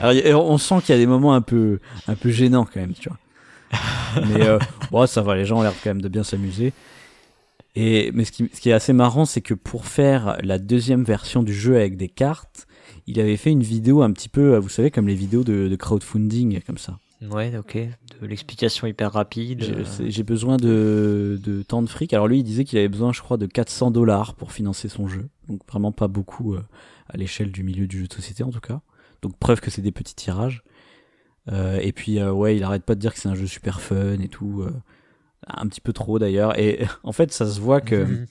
Alors, 0.00 0.12
y 0.12 0.22
a- 0.28 0.38
on 0.38 0.58
sent 0.58 0.76
qu'il 0.84 0.94
y 0.94 0.98
a 0.98 1.00
des 1.00 1.06
moments 1.06 1.34
un 1.34 1.40
peu, 1.40 1.78
un 2.08 2.14
peu 2.14 2.30
gênants 2.30 2.64
quand 2.64 2.80
même, 2.80 2.92
tu 2.94 3.08
vois. 3.08 3.18
Mais 4.28 4.42
euh, 4.46 4.58
bon, 4.90 5.06
ça 5.06 5.22
va, 5.22 5.36
les 5.36 5.44
gens 5.44 5.58
ont 5.58 5.62
l'air 5.62 5.74
quand 5.82 5.90
même 5.90 6.02
de 6.02 6.08
bien 6.08 6.24
s'amuser. 6.24 6.72
Et 7.76 8.10
mais 8.12 8.24
ce 8.24 8.32
qui, 8.32 8.50
ce 8.52 8.60
qui 8.60 8.70
est 8.70 8.72
assez 8.72 8.92
marrant, 8.92 9.24
c'est 9.24 9.40
que 9.42 9.54
pour 9.54 9.86
faire 9.86 10.36
la 10.42 10.58
deuxième 10.58 11.04
version 11.04 11.42
du 11.42 11.54
jeu 11.54 11.76
avec 11.76 11.96
des 11.96 12.08
cartes, 12.08 12.66
il 13.06 13.20
avait 13.20 13.36
fait 13.36 13.50
une 13.50 13.62
vidéo 13.62 14.02
un 14.02 14.12
petit 14.12 14.28
peu, 14.28 14.56
vous 14.56 14.68
savez, 14.68 14.90
comme 14.90 15.06
les 15.06 15.14
vidéos 15.14 15.44
de, 15.44 15.68
de 15.68 15.76
crowdfunding, 15.76 16.60
comme 16.62 16.78
ça. 16.78 16.98
Ouais, 17.30 17.52
ok. 17.56 17.76
De 18.20 18.26
l'explication 18.26 18.86
hyper 18.86 19.12
rapide. 19.12 19.62
J'ai 20.06 20.20
euh, 20.22 20.24
besoin 20.24 20.56
de, 20.56 21.38
de 21.42 21.62
tant 21.62 21.82
de 21.82 21.88
fric. 21.88 22.12
Alors 22.14 22.28
lui, 22.28 22.38
il 22.38 22.44
disait 22.44 22.64
qu'il 22.64 22.78
avait 22.78 22.88
besoin, 22.88 23.12
je 23.12 23.20
crois, 23.20 23.36
de 23.36 23.46
400 23.46 23.90
dollars 23.90 24.34
pour 24.34 24.52
financer 24.52 24.88
son 24.88 25.06
jeu. 25.06 25.28
Donc 25.48 25.60
vraiment 25.68 25.92
pas 25.92 26.08
beaucoup 26.08 26.54
euh, 26.54 26.62
à 27.08 27.16
l'échelle 27.18 27.52
du 27.52 27.62
milieu 27.62 27.86
du 27.86 28.00
jeu 28.00 28.06
de 28.08 28.12
société 28.14 28.42
en 28.42 28.50
tout 28.50 28.60
cas. 28.60 28.80
Donc 29.22 29.36
preuve 29.38 29.60
que 29.60 29.70
c'est 29.70 29.82
des 29.82 29.92
petits 29.92 30.14
tirages. 30.14 30.62
Euh, 31.48 31.78
et 31.80 31.92
puis 31.92 32.18
euh, 32.20 32.32
ouais, 32.32 32.56
il 32.56 32.62
arrête 32.64 32.84
pas 32.84 32.94
de 32.94 33.00
dire 33.00 33.12
que 33.14 33.20
c'est 33.20 33.28
un 33.28 33.34
jeu 33.34 33.46
super 33.46 33.80
fun 33.80 34.18
et 34.20 34.28
tout. 34.28 34.62
euh, 34.62 34.72
un 35.46 35.66
petit 35.68 35.80
peu 35.80 35.92
trop 35.92 36.18
d'ailleurs. 36.18 36.58
Et 36.58 36.86
en 37.02 37.12
fait, 37.12 37.32
ça 37.32 37.46
se 37.50 37.60
voit 37.60 37.80
que 37.80 38.04
Mhm. 38.04 38.26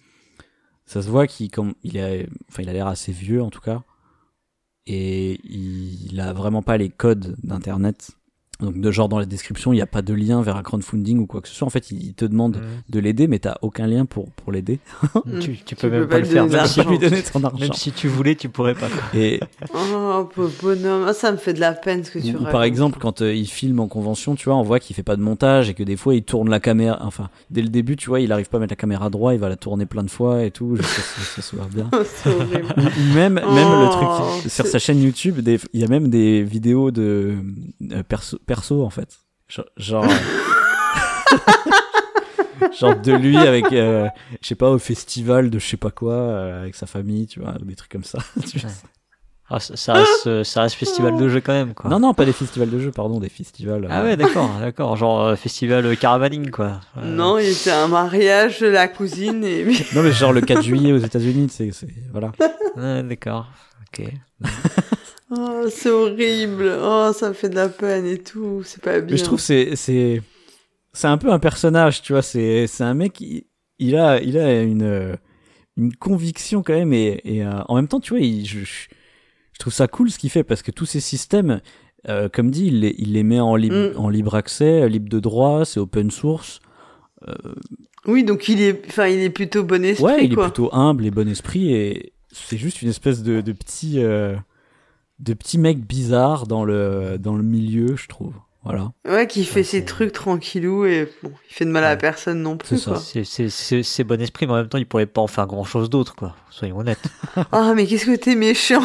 ça 0.86 1.02
se 1.02 1.10
voit 1.10 1.28
qu'il 1.28 1.50
comme 1.52 1.74
il 1.84 1.98
a 2.00 2.24
enfin 2.50 2.62
il 2.64 2.70
a 2.70 2.74
l'air 2.74 2.88
assez 2.88 3.12
vieux 3.12 3.42
en 3.44 3.50
tout 3.50 3.62
cas 3.62 3.84
et 4.86 5.40
il 5.44 6.20
a 6.20 6.34
vraiment 6.34 6.62
pas 6.64 6.78
les 6.78 6.90
codes 6.90 7.36
d'internet 7.44 8.12
donc 8.62 8.80
de 8.80 8.92
genre 8.92 9.08
dans 9.10 9.20
la 9.20 9.26
description 9.26 9.72
il 9.72 9.78
n'y 9.78 9.82
a 9.82 9.86
pas 9.88 10.02
de 10.02 10.14
lien 10.14 10.42
vers 10.42 10.58
un 10.58 10.64
crowdfunding 10.64 11.20
ou 11.20 11.26
quoi 11.26 11.40
que 11.42 11.48
ce 11.48 11.56
soit 11.56 11.66
en 11.66 11.70
fait 11.70 11.92
il 11.92 12.14
te 12.14 12.26
demande 12.26 12.58
Mhm. 12.58 12.64
de 12.90 13.00
l'aider 13.00 13.28
mais 13.28 13.40
t'as 13.40 13.56
aucun 13.62 13.88
lien 13.88 14.06
pour 14.06 14.30
pour 14.32 14.52
l'aider 14.52 14.80
Tu, 15.40 15.54
tu 15.54 15.64
Tu 15.64 15.76
peux 15.76 15.90
peux 15.90 16.00
même 16.00 16.08
pas 16.08 16.16
pas 16.16 16.20
le 16.20 16.26
faire, 16.26 16.46
même 16.48 16.66
si, 16.66 16.82
lui 16.84 17.00
donner 17.00 17.22
ton 17.24 17.44
argent 17.44 17.58
même 17.60 17.74
si 17.74 17.92
tu 17.92 18.08
voulais, 18.08 18.36
tu 18.36 18.50
pourrais 18.50 18.74
pas. 18.76 18.88
et, 19.14 19.40
Oh, 19.74 20.28
pauvre 20.34 20.52
bonhomme. 20.62 21.06
Ah, 21.08 21.14
ça 21.14 21.32
me 21.32 21.38
fait 21.38 21.54
de 21.54 21.60
la 21.60 21.74
peine 21.74 22.04
ce 22.04 22.12
que 22.12 22.20
tu 22.20 22.36
ou, 22.36 22.44
par 22.44 22.64
exemple 22.64 23.00
quand 23.00 23.22
euh, 23.22 23.34
il 23.34 23.48
filme 23.48 23.80
en 23.80 23.88
convention 23.88 24.36
tu 24.36 24.46
vois 24.46 24.56
on 24.58 24.64
voit 24.64 24.80
qu'il 24.80 24.96
fait 24.96 25.04
pas 25.04 25.16
de 25.16 25.22
montage 25.22 25.70
et 25.70 25.74
que 25.74 25.84
des 25.84 25.96
fois 25.96 26.16
il 26.16 26.24
tourne 26.24 26.50
la 26.50 26.60
caméra 26.60 26.98
enfin 27.02 27.30
dès 27.52 27.62
le 27.62 27.70
début 27.70 27.96
tu 27.96 28.10
vois 28.10 28.20
il 28.20 28.32
arrive 28.32 28.50
pas 28.50 28.58
à 28.58 28.60
mettre 28.62 28.72
la 28.74 28.76
caméra 28.78 29.10
droit 29.10 29.34
il 29.34 29.40
va 29.40 29.48
la 29.50 29.56
tourner 29.56 29.86
plein 29.86 30.04
de 30.04 30.10
fois 30.10 30.44
et 30.44 30.52
tout 30.52 30.76
ce 30.78 31.36
que 31.36 31.42
ça 31.42 31.58
bien 31.74 31.90
horrible. 32.26 32.74
Ou 32.78 32.82
ou 32.82 33.14
même, 33.16 33.34
même 33.36 33.46
Oh, 33.46 33.82
le 33.84 33.90
truc 34.42 34.52
sur 34.52 34.66
c'est- 34.66 34.72
sa 34.72 34.80
chaîne 34.80 35.02
YouTube, 35.02 35.40
il 35.74 35.80
y 35.80 35.84
a 35.84 35.88
même 35.88 36.10
des 36.10 36.44
vidéos 36.44 36.92
de 36.92 37.36
euh, 37.92 38.04
perso, 38.08 38.38
perso 38.50 38.84
en 38.84 38.90
fait. 38.90 39.20
Genre, 39.78 40.06
genre, 42.80 42.96
de 42.96 43.14
lui 43.14 43.38
avec, 43.38 43.72
euh, 43.72 44.08
je 44.42 44.48
sais 44.48 44.56
pas, 44.56 44.72
au 44.72 44.80
festival 44.80 45.52
de 45.52 45.60
je 45.60 45.68
sais 45.68 45.78
pas 45.78 45.92
quoi, 45.92 46.14
euh, 46.14 46.62
avec 46.62 46.74
sa 46.76 46.88
famille, 46.88 47.28
tu 47.28 47.40
vois, 47.40 47.54
des 47.62 47.76
trucs 47.76 47.92
comme 47.92 48.04
ça. 48.04 48.18
Tu 48.50 48.58
vois. 48.60 48.72
Ah, 49.52 49.60
ça, 49.60 49.76
ça 49.76 49.94
reste, 49.94 50.28
euh, 50.28 50.44
ça 50.44 50.62
reste 50.62 50.76
festival 50.76 51.18
de 51.18 51.28
jeu 51.28 51.42
quand 51.42 51.54
même, 51.54 51.74
quoi. 51.74 51.90
Non, 51.90 52.00
non, 52.00 52.14
pas 52.14 52.26
des 52.26 52.34
festivals 52.34 52.70
de 52.70 52.78
jeux, 52.80 52.92
pardon, 52.92 53.20
des 53.20 53.30
festivals. 53.30 53.88
Ah 53.90 54.04
ouais, 54.04 54.16
d'accord, 54.16 54.52
d'accord. 54.60 54.96
Genre 54.96 55.26
euh, 55.26 55.36
festival 55.36 55.98
caravaning, 55.98 56.52
quoi. 56.52 56.82
Euh, 56.98 57.16
Non, 57.16 57.40
il 57.40 57.50
était 57.50 57.72
un 57.72 57.88
mariage 57.88 58.60
de 58.60 58.68
la 58.68 58.88
cousine 58.88 59.44
et 59.44 59.66
Non, 59.96 60.04
mais 60.04 60.12
genre 60.12 60.34
le 60.34 60.42
4 60.42 60.62
juillet 60.62 60.92
aux 60.92 61.00
États-Unis, 61.00 61.48
c'est, 61.50 61.72
c'est, 61.72 61.88
voilà. 62.12 62.32
ouais, 62.78 63.02
d'accord. 63.04 63.48
Ok. 63.88 64.06
Oh, 65.32 65.66
c'est 65.70 65.90
horrible. 65.90 66.72
Oh, 66.82 67.12
ça 67.14 67.30
me 67.30 67.34
fait 67.34 67.50
de 67.50 67.56
la 67.56 67.70
peine 67.70 68.06
et 68.06 68.18
tout. 68.18 68.62
C'est 68.64 68.82
pas 68.82 69.00
bien. 69.00 69.12
Mais 69.12 69.18
je 69.18 69.24
trouve 69.24 69.40
c'est 69.40 69.76
c'est 69.76 70.22
c'est 70.94 71.08
un 71.08 71.18
peu 71.18 71.32
un 71.32 71.40
personnage, 71.40 72.02
tu 72.02 72.14
vois. 72.14 72.22
C'est 72.22 72.68
c'est 72.68 72.84
un 72.84 72.94
mec. 72.94 73.20
Il, 73.22 73.44
il 73.80 73.96
a 73.96 74.22
il 74.22 74.38
a 74.38 74.62
une 74.62 74.84
euh, 74.84 75.16
une 75.78 75.94
conviction 75.96 76.62
quand 76.64 76.74
même 76.74 76.92
et, 76.94 77.22
et 77.24 77.44
euh, 77.46 77.62
en 77.68 77.76
même 77.76 77.88
temps, 77.88 78.00
tu 78.02 78.14
vois, 78.14 78.20
il, 78.20 78.46
je, 78.46 78.60
je 78.66 79.60
trouve 79.60 79.72
ça 79.74 79.88
cool 79.88 80.12
ce 80.12 80.20
qu'il 80.20 80.30
fait 80.30 80.44
parce 80.44 80.62
que 80.62 80.72
tous 80.72 80.86
ces 80.86 81.00
systèmes, 81.00 81.62
euh, 82.10 82.28
comme 82.28 82.52
dit, 82.52 82.68
il 82.68 82.82
les, 82.82 82.96
il 82.98 83.14
les 83.14 83.24
met 83.24 83.40
en 83.40 83.56
libre 83.56 83.94
Mm. 83.96 83.98
en 83.98 84.10
libre 84.10 84.36
accès, 84.36 84.90
libre 84.90 85.08
de 85.10 85.20
droit, 85.20 85.64
c'est 85.64 85.80
open 85.80 86.12
source. 86.12 86.60
Oui, 88.06 88.24
donc 88.24 88.48
il 88.48 88.62
est, 88.62 88.82
enfin, 88.88 89.08
il 89.08 89.20
est 89.20 89.30
plutôt 89.30 89.64
bon 89.64 89.84
esprit, 89.84 90.06
ouais, 90.06 90.26
il 90.26 90.34
est 90.34 90.36
plutôt 90.36 90.74
humble 90.74 91.06
et 91.06 91.12
bon 91.12 91.28
esprit 91.28 91.74
et 91.74 92.14
c'est 92.32 92.58
juste 92.58 92.82
une 92.82 92.90
espèce 92.90 93.24
de 93.24 93.42
de 93.42 93.52
petit 93.52 93.96
euh, 94.02 94.36
de 95.20 95.34
petit 95.34 95.58
mec 95.58 95.80
bizarre 95.86 96.48
dans 96.48 96.64
le 96.64 97.18
dans 97.20 97.36
le 97.36 97.44
milieu, 97.44 97.96
je 97.96 98.08
trouve. 98.08 98.34
Voilà. 98.64 98.92
Ouais, 99.08 99.26
qui 99.26 99.46
fait 99.46 99.62
Ouais, 99.62 99.64
ses 99.64 99.86
trucs 99.86 100.12
tranquillou 100.12 100.86
et 100.86 101.10
bon, 101.24 101.32
il 101.50 101.54
fait 101.54 101.64
de 101.66 101.70
mal 101.72 101.84
à 101.86 101.92
Ouais. 101.92 101.98
personne 101.98 102.42
non 102.42 102.58
plus, 102.58 102.68
C'est 102.78 102.78
ça. 102.78 102.92
quoi. 102.92 103.00
C'est, 103.00 103.24
c'est, 103.24 103.50
c'est, 103.50 103.84
c'est 103.84 104.04
bon 104.04 104.22
esprit, 104.22 104.48
mais 104.48 104.52
en 104.54 104.56
même 104.58 104.68
temps, 104.68 104.78
il 104.78 104.86
pourrait 104.86 105.06
pas 105.06 105.22
en 105.22 105.28
faire 105.28 105.48
grand 105.48 105.64
chose 105.64 105.90
d'autre, 105.90 106.14
quoi. 106.16 106.36
Soyons 106.50 106.78
honnêtes. 106.80 107.00
Ah, 107.54 107.74
mais 107.74 107.86
qu'est-ce 107.88 108.06
que 108.06 108.16
t'es 108.18 108.36
méchant. 108.36 108.84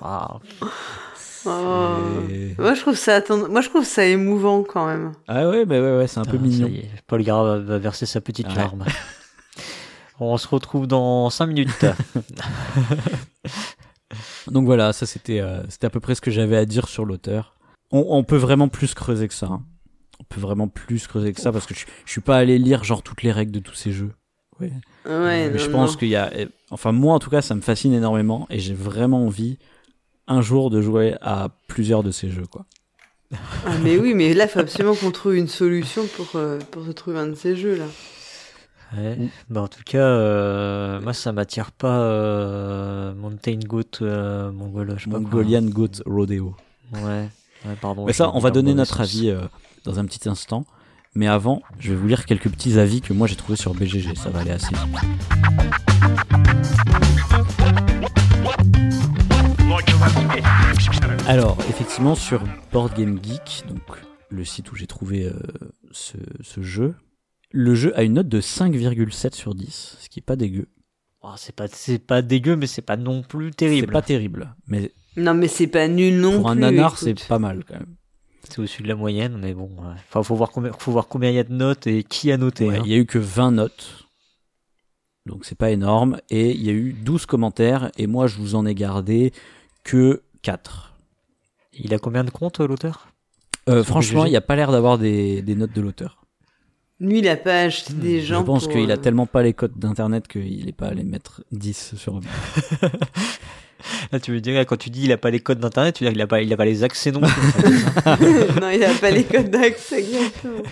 Ah, 0.00 0.38
Oh. 1.46 1.96
Moi, 2.58 2.74
je 2.74 2.80
trouve 2.80 2.96
ça, 2.96 3.14
attends, 3.16 3.48
moi, 3.48 3.60
je 3.62 3.68
trouve 3.68 3.84
ça 3.84 4.04
émouvant 4.04 4.64
quand 4.64 4.86
même. 4.86 5.12
Ah 5.28 5.48
ouais, 5.48 5.64
bah 5.64 5.80
ouais, 5.80 5.96
ouais, 5.98 6.06
c'est 6.06 6.18
un 6.18 6.24
peu 6.24 6.36
mignon. 6.36 6.66
ça 6.66 6.72
y 6.72 6.78
est, 6.78 6.90
Paul 7.06 7.22
Gara 7.22 7.42
va- 7.44 7.58
va 7.58 7.78
verser 7.78 8.04
sa 8.06 8.20
petite 8.20 8.48
Ouais. 8.48 8.54
larme. 8.56 8.84
On 10.20 10.36
se 10.36 10.48
retrouve 10.48 10.86
dans 10.86 11.30
5 11.30 11.46
minutes. 11.46 11.84
Donc 14.50 14.66
voilà, 14.66 14.92
ça 14.92 15.06
c'était 15.06 15.40
euh, 15.40 15.62
c'était 15.68 15.86
à 15.86 15.90
peu 15.90 16.00
près 16.00 16.14
ce 16.14 16.20
que 16.20 16.30
j'avais 16.30 16.56
à 16.56 16.64
dire 16.64 16.88
sur 16.88 17.04
l'auteur. 17.04 17.54
On, 17.90 18.04
on 18.08 18.24
peut 18.24 18.36
vraiment 18.36 18.68
plus 18.68 18.94
creuser 18.94 19.28
que 19.28 19.34
ça. 19.34 19.46
hein. 19.46 19.62
On 20.20 20.24
peut 20.24 20.40
vraiment 20.40 20.68
plus 20.68 21.06
creuser 21.06 21.32
que 21.32 21.40
ça 21.40 21.52
parce 21.52 21.66
que 21.66 21.74
je, 21.74 21.86
je 22.04 22.10
suis 22.10 22.20
pas 22.20 22.36
allé 22.36 22.58
lire 22.58 22.84
genre 22.84 23.02
toutes 23.02 23.22
les 23.22 23.32
règles 23.32 23.52
de 23.52 23.60
tous 23.60 23.74
ces 23.74 23.92
jeux. 23.92 24.12
Ouais. 24.60 24.72
Ouais, 25.06 25.48
Mais 25.48 25.50
non, 25.50 25.58
je 25.58 25.70
pense 25.70 25.96
qu'il 25.96 26.08
y 26.08 26.16
a, 26.16 26.30
enfin 26.70 26.90
moi 26.92 27.14
en 27.14 27.18
tout 27.20 27.30
cas, 27.30 27.40
ça 27.40 27.54
me 27.54 27.60
fascine 27.60 27.92
énormément 27.94 28.46
et 28.50 28.58
j'ai 28.58 28.74
vraiment 28.74 29.24
envie 29.24 29.58
un 30.26 30.42
jour 30.42 30.70
de 30.70 30.82
jouer 30.82 31.14
à 31.22 31.48
plusieurs 31.68 32.02
de 32.02 32.10
ces 32.10 32.30
jeux 32.30 32.46
quoi. 32.46 32.66
Ah, 33.66 33.76
mais 33.82 33.98
oui, 33.98 34.14
mais 34.14 34.32
là, 34.34 34.44
il 34.44 34.50
faut 34.50 34.58
absolument 34.58 34.94
qu'on 34.94 35.10
trouve 35.10 35.36
une 35.36 35.48
solution 35.48 36.06
pour, 36.16 36.30
euh, 36.36 36.58
pour 36.70 36.84
se 36.86 36.90
trouver 36.92 37.18
un 37.18 37.26
de 37.26 37.34
ces 37.34 37.56
jeux, 37.56 37.76
là. 37.76 37.84
Ouais. 38.96 39.18
Bah, 39.50 39.62
en 39.62 39.68
tout 39.68 39.82
cas, 39.84 39.98
euh, 39.98 41.00
moi, 41.00 41.12
ça 41.12 41.32
m'attire 41.32 41.72
pas 41.72 42.00
euh, 42.00 43.14
Mountain 43.14 43.58
Goat 43.66 43.82
euh, 44.02 44.50
Mongol, 44.50 44.94
je 44.96 45.04
sais 45.04 45.10
pas 45.10 45.18
quoi. 45.18 45.20
Mongolian 45.20 45.62
Goat 45.62 46.02
Rodeo. 46.06 46.54
Ouais. 46.94 47.28
ouais, 47.66 47.76
pardon. 47.80 48.06
Mais 48.06 48.12
ça, 48.14 48.30
on 48.34 48.38
va 48.38 48.50
donner 48.50 48.72
notre 48.74 48.96
sens. 48.96 49.14
avis 49.16 49.30
euh, 49.30 49.40
dans 49.84 49.98
un 49.98 50.04
petit 50.06 50.28
instant. 50.28 50.64
Mais 51.14 51.26
avant, 51.26 51.62
je 51.78 51.90
vais 51.90 51.96
vous 51.96 52.06
lire 52.06 52.26
quelques 52.26 52.48
petits 52.50 52.78
avis 52.78 53.00
que 53.00 53.12
moi 53.12 53.26
j'ai 53.26 53.34
trouvés 53.36 53.56
sur 53.56 53.74
BGG. 53.74 54.14
Ça 54.16 54.30
va 54.30 54.40
aller 54.40 54.52
assez 54.52 54.68
vite. 54.74 55.98
Alors, 61.26 61.58
effectivement, 61.68 62.14
sur 62.14 62.42
Board 62.72 62.94
Game 62.96 63.18
Geek, 63.22 63.64
donc 63.68 63.82
le 64.30 64.44
site 64.44 64.70
où 64.72 64.76
j'ai 64.76 64.86
trouvé 64.86 65.24
euh, 65.26 65.32
ce, 65.90 66.16
ce 66.42 66.62
jeu, 66.62 66.94
Le 67.50 67.74
jeu 67.74 67.96
a 67.98 68.02
une 68.02 68.14
note 68.14 68.28
de 68.28 68.40
5,7 68.40 69.34
sur 69.34 69.54
10, 69.54 69.96
ce 70.00 70.08
qui 70.08 70.18
est 70.20 70.22
pas 70.22 70.36
dégueu. 70.36 70.68
Oh, 71.22 71.32
c'est 71.36 71.54
pas, 71.54 71.66
c'est 71.68 71.98
pas 71.98 72.22
dégueu, 72.22 72.56
mais 72.56 72.66
c'est 72.66 72.82
pas 72.82 72.96
non 72.96 73.22
plus 73.22 73.48
C'est 73.50 73.56
terrible. 73.56 73.92
pas 73.92 74.02
terrible, 74.02 74.54
mais 74.66 74.92
Non, 75.16 75.34
mais 75.34 75.48
c'est 75.48 75.66
pas 75.66 75.88
nul 75.88 76.20
non 76.20 76.38
pour 76.40 76.50
un 76.50 76.54
plus. 76.54 76.60
nanar, 76.60 76.96
c'est 76.98 77.26
pas 77.26 77.38
mal 77.38 77.64
quand 77.66 77.74
même. 77.74 77.96
C'est 78.48 78.58
au-dessus 78.60 78.82
de 78.82 78.88
la 78.88 78.94
moyenne, 78.94 79.36
mais 79.40 79.52
bon. 79.54 79.64
ouais. 79.78 79.94
Enfin, 80.08 80.22
faut 80.22 80.36
voir 80.36 80.50
combien, 80.50 80.72
faut 80.72 80.92
voir 80.92 81.08
combien 81.08 81.30
il 81.30 81.34
y 81.36 81.38
a 81.38 81.44
de 81.44 81.52
notes 81.52 81.86
et 81.86 82.04
qui 82.04 82.30
a 82.32 82.36
noté. 82.36 82.66
Ouais, 82.68 82.78
hein. 82.78 82.82
Il 82.84 82.90
y 82.90 82.94
a 82.94 82.98
eu 82.98 83.04
que 83.06 83.18
20 83.18 83.50
notes, 83.52 84.08
donc 85.26 85.44
c'est 85.44 85.58
pas 85.58 85.70
énorme, 85.70 86.18
et 86.30 86.52
il 86.52 86.62
y 86.62 86.68
a 86.70 86.72
eu 86.72 86.92
12 86.92 87.26
commentaires, 87.26 87.90
et 87.98 88.06
moi 88.06 88.26
je 88.26 88.36
vous 88.36 88.54
en 88.54 88.64
ai 88.64 88.74
gardé 88.74 89.32
que 89.84 90.22
4. 90.42 90.94
Il 91.72 91.92
a 91.94 91.98
combien 91.98 92.24
de 92.24 92.30
comptes, 92.30 92.60
l'auteur? 92.60 93.08
Euh, 93.68 93.84
franchement, 93.84 94.24
il 94.24 94.30
n'y 94.30 94.36
a 94.36 94.40
pas 94.40 94.56
l'air 94.56 94.70
d'avoir 94.72 94.98
des, 94.98 95.42
des 95.42 95.54
notes 95.54 95.74
de 95.74 95.80
l'auteur. 95.80 96.24
Lui, 97.00 97.18
il 97.20 97.28
a 97.28 97.36
pas 97.36 97.62
acheté 97.62 97.92
des 97.92 98.20
gens. 98.20 98.38
Hmm, 98.38 98.40
Je 98.42 98.46
pense 98.46 98.64
pour, 98.64 98.72
qu'il 98.72 98.90
a 98.90 98.94
euh, 98.94 98.96
tellement 98.96 99.26
pas 99.26 99.42
les 99.42 99.52
codes 99.54 99.78
d'internet 99.78 100.26
qu'il 100.26 100.68
est 100.68 100.72
pas 100.72 100.88
allé 100.88 101.04
mettre 101.04 101.42
10 101.52 101.94
sur 101.96 102.20
Là, 104.10 104.18
tu 104.18 104.32
veux 104.32 104.40
dire, 104.40 104.58
quand 104.66 104.76
tu 104.76 104.90
dis 104.90 105.04
il 105.04 105.12
a 105.12 105.16
pas 105.16 105.30
les 105.30 105.38
codes 105.38 105.60
d'internet, 105.60 105.94
tu 105.94 106.02
veux 106.04 106.10
dire 106.10 106.14
qu'il 106.14 106.22
a 106.22 106.26
pas, 106.26 106.42
il 106.42 106.52
a 106.52 106.56
pas 106.56 106.64
les 106.64 106.82
accès 106.82 107.12
non 107.12 107.20
plus. 107.20 107.84
non, 108.60 108.70
il 108.70 108.82
a 108.82 108.92
pas 108.94 109.10
les 109.12 109.22
codes 109.22 109.50
d'accès, 109.50 110.00
exactement. 110.00 110.62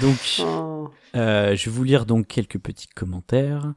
Donc, 0.00 0.16
Oh. 0.40 0.90
euh, 1.14 1.54
je 1.54 1.70
vais 1.70 1.76
vous 1.76 1.84
lire 1.84 2.04
donc 2.04 2.26
quelques 2.26 2.58
petits 2.58 2.88
commentaires. 2.88 3.74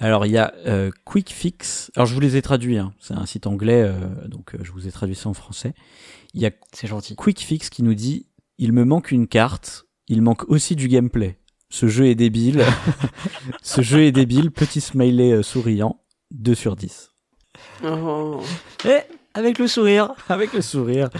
Alors, 0.00 0.26
il 0.26 0.32
y 0.32 0.38
a 0.38 0.52
euh, 0.66 0.90
Quick 1.04 1.30
Fix. 1.30 1.92
Alors, 1.94 2.06
je 2.06 2.14
vous 2.14 2.20
les 2.20 2.36
ai 2.36 2.42
traduits. 2.42 2.78
hein. 2.78 2.92
C'est 3.00 3.14
un 3.14 3.26
site 3.26 3.46
anglais, 3.46 3.82
euh, 3.82 3.94
donc 4.26 4.54
euh, 4.54 4.58
je 4.62 4.72
vous 4.72 4.88
ai 4.88 4.90
traduit 4.90 5.14
ça 5.14 5.28
en 5.28 5.34
français. 5.34 5.74
Il 6.34 6.40
y 6.42 6.46
a 6.46 6.50
gentil. 6.82 7.14
Quick 7.14 7.38
Fix 7.40 7.70
qui 7.70 7.84
nous 7.84 7.94
dit 7.94 8.26
il 8.58 8.72
me 8.72 8.84
manque 8.84 9.12
une 9.12 9.28
carte, 9.28 9.85
il 10.08 10.22
manque 10.22 10.48
aussi 10.48 10.76
du 10.76 10.88
gameplay. 10.88 11.38
Ce 11.70 11.88
jeu 11.88 12.06
est 12.06 12.14
débile. 12.14 12.62
Ce 13.62 13.80
jeu 13.82 14.02
est 14.04 14.12
débile. 14.12 14.50
Petit 14.50 14.80
smiley 14.80 15.32
euh, 15.32 15.42
souriant. 15.42 16.00
2 16.32 16.54
sur 16.54 16.76
10. 16.76 17.10
Oh. 17.84 18.40
Eh, 18.84 18.98
avec 19.34 19.58
le 19.58 19.66
sourire. 19.66 20.14
Avec 20.28 20.52
le 20.52 20.60
sourire. 20.62 21.10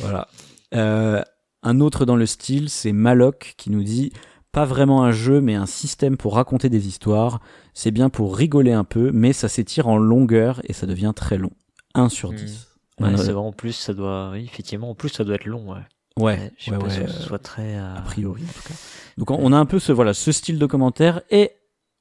voilà. 0.00 0.28
Euh, 0.74 1.22
un 1.62 1.80
autre 1.80 2.04
dans 2.04 2.16
le 2.16 2.26
style, 2.26 2.68
c'est 2.70 2.92
Maloc 2.92 3.54
qui 3.56 3.70
nous 3.70 3.82
dit 3.82 4.12
pas 4.52 4.64
vraiment 4.64 5.02
un 5.04 5.12
jeu, 5.12 5.40
mais 5.40 5.54
un 5.54 5.66
système 5.66 6.16
pour 6.16 6.34
raconter 6.34 6.68
des 6.68 6.86
histoires. 6.88 7.40
C'est 7.74 7.90
bien 7.90 8.08
pour 8.08 8.36
rigoler 8.36 8.72
un 8.72 8.84
peu, 8.84 9.10
mais 9.12 9.32
ça 9.32 9.48
s'étire 9.48 9.86
en 9.88 9.98
longueur 9.98 10.60
et 10.64 10.72
ça 10.72 10.86
devient 10.86 11.12
très 11.14 11.36
long. 11.38 11.50
1 11.94 12.08
sur 12.08 12.32
Hmm. 12.32 12.36
10. 12.36 12.68
Ouais, 13.00 13.08
On 13.10 13.14
a- 13.14 13.16
c'est 13.18 13.32
vrai, 13.32 13.42
en 13.42 13.52
plus, 13.52 13.72
ça 13.72 13.92
doit, 13.92 14.30
oui, 14.32 14.44
effectivement, 14.44 14.90
en 14.90 14.94
plus, 14.94 15.10
ça 15.10 15.24
doit 15.24 15.34
être 15.34 15.44
long, 15.44 15.72
ouais. 15.72 15.80
Ouais, 16.18 16.52
je 16.56 16.62
suis 16.62 16.72
ouais, 16.72 16.78
pas 16.78 16.86
ouais, 16.86 16.90
sûr 16.90 17.04
que 17.04 17.10
ce 17.10 17.18
euh, 17.18 17.26
soit 17.26 17.38
très, 17.38 17.76
euh, 17.76 17.94
a 17.96 18.00
priori 18.02 18.42
en 18.42 18.52
tout 18.52 18.68
cas. 18.68 18.74
Donc 19.18 19.30
on 19.30 19.52
a 19.52 19.56
un 19.56 19.66
peu 19.66 19.78
ce 19.78 19.92
voilà 19.92 20.14
ce 20.14 20.32
style 20.32 20.58
de 20.58 20.66
commentaire 20.66 21.22
et 21.30 21.52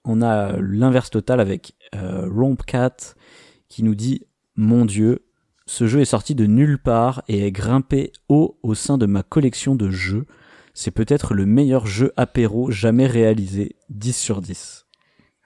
on 0.03 0.21
a 0.21 0.57
l'inverse 0.59 1.09
total 1.09 1.39
avec 1.39 1.73
euh, 1.95 2.29
Rompcat 2.29 2.95
qui 3.69 3.83
nous 3.83 3.95
dit 3.95 4.25
mon 4.55 4.85
dieu 4.85 5.25
ce 5.65 5.87
jeu 5.87 6.01
est 6.01 6.05
sorti 6.05 6.35
de 6.35 6.45
nulle 6.45 6.77
part 6.77 7.23
et 7.27 7.45
est 7.45 7.51
grimpé 7.51 8.11
haut 8.29 8.59
au 8.61 8.75
sein 8.75 8.97
de 8.97 9.05
ma 9.05 9.23
collection 9.23 9.75
de 9.75 9.89
jeux. 9.89 10.25
C'est 10.75 10.91
peut-être 10.91 11.33
le 11.33 11.45
meilleur 11.45 11.87
jeu 11.87 12.13
apéro 12.17 12.69
jamais 12.69 13.07
réalisé. 13.07 13.75
10 13.89 14.15
sur 14.15 14.41
10. 14.41 14.84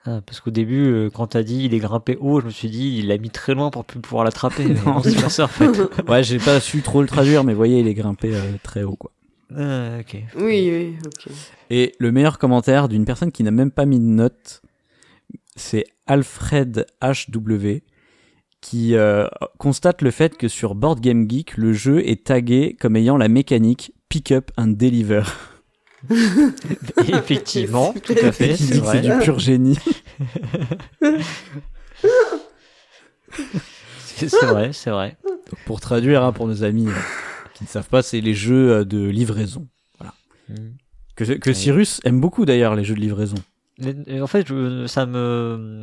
Ah, 0.06 0.20
parce 0.24 0.40
qu'au 0.40 0.50
début, 0.50 0.86
euh, 0.86 1.10
quand 1.10 1.28
t'as 1.28 1.42
dit 1.42 1.64
il 1.64 1.74
est 1.74 1.78
grimpé 1.78 2.16
haut, 2.20 2.40
je 2.40 2.46
me 2.46 2.50
suis 2.50 2.70
dit 2.70 2.96
il 2.98 3.08
l'a 3.08 3.18
mis 3.18 3.28
très 3.28 3.54
loin 3.54 3.70
pour 3.70 3.84
plus 3.84 4.00
pouvoir 4.00 4.24
l'attraper. 4.24 4.64
Non, 4.86 5.02
c'est 5.02 5.20
pas 5.20 5.28
ça 5.28 5.44
en 5.44 5.48
fait. 5.48 5.70
Ouais, 6.08 6.22
j'ai 6.22 6.38
pas 6.38 6.58
su 6.60 6.80
trop 6.80 7.02
le 7.02 7.08
traduire, 7.08 7.44
mais 7.44 7.52
voyez, 7.52 7.80
il 7.80 7.88
est 7.88 7.94
grimpé 7.94 8.34
euh, 8.34 8.52
très 8.62 8.82
haut, 8.82 8.96
quoi. 8.96 9.12
Ah, 9.54 9.98
ok. 10.00 10.16
Oui, 10.36 10.70
oui, 10.70 10.96
ok. 11.04 11.32
Et 11.70 11.92
le 11.98 12.12
meilleur 12.12 12.38
commentaire 12.38 12.88
d'une 12.88 13.04
personne 13.04 13.32
qui 13.32 13.42
n'a 13.42 13.50
même 13.50 13.70
pas 13.70 13.84
mis 13.84 13.98
de 13.98 14.04
note, 14.04 14.62
c'est 15.56 15.84
Alfred 16.06 16.86
HW 17.02 17.80
qui 18.60 18.94
euh, 18.94 19.26
constate 19.58 20.02
le 20.02 20.10
fait 20.10 20.36
que 20.36 20.48
sur 20.48 20.74
Board 20.74 21.00
Game 21.00 21.28
Geek, 21.28 21.56
le 21.56 21.72
jeu 21.72 22.06
est 22.06 22.24
tagué 22.24 22.76
comme 22.78 22.96
ayant 22.96 23.16
la 23.16 23.28
mécanique 23.28 23.92
pick 24.08 24.32
up 24.32 24.50
and 24.56 24.68
deliver. 24.68 25.22
Effectivement, 27.08 27.92
tout 27.92 28.14
à 28.22 28.32
fait, 28.32 28.56
c'est 28.56 28.80
que 28.80 29.18
du 29.18 29.24
pur 29.24 29.38
génie. 29.38 29.78
C'est 34.28 34.44
vrai, 34.44 34.72
c'est 34.72 34.90
vrai. 34.90 35.16
Donc, 35.24 35.58
pour 35.64 35.80
traduire 35.80 36.22
hein, 36.22 36.32
pour 36.32 36.46
nos 36.46 36.62
amis 36.62 36.88
euh, 36.88 36.92
qui 37.54 37.64
ne 37.64 37.68
savent 37.68 37.88
pas, 37.88 38.02
c'est 38.02 38.20
les 38.20 38.34
jeux 38.34 38.72
euh, 38.72 38.84
de 38.84 39.08
livraison. 39.08 39.66
Mm. 40.48 40.54
Que, 41.16 41.24
que 41.24 41.50
Ouais. 41.50 41.54
Cyrus 41.54 42.00
aime 42.04 42.20
beaucoup 42.20 42.44
d'ailleurs 42.44 42.74
les 42.74 42.84
jeux 42.84 42.94
de 42.94 43.00
livraison. 43.00 43.36
Mais, 43.80 43.94
euh, 44.08 44.20
En 44.22 44.26
fait, 44.26 44.46
je, 44.46 44.86
ça 44.86 45.06
me, 45.06 45.80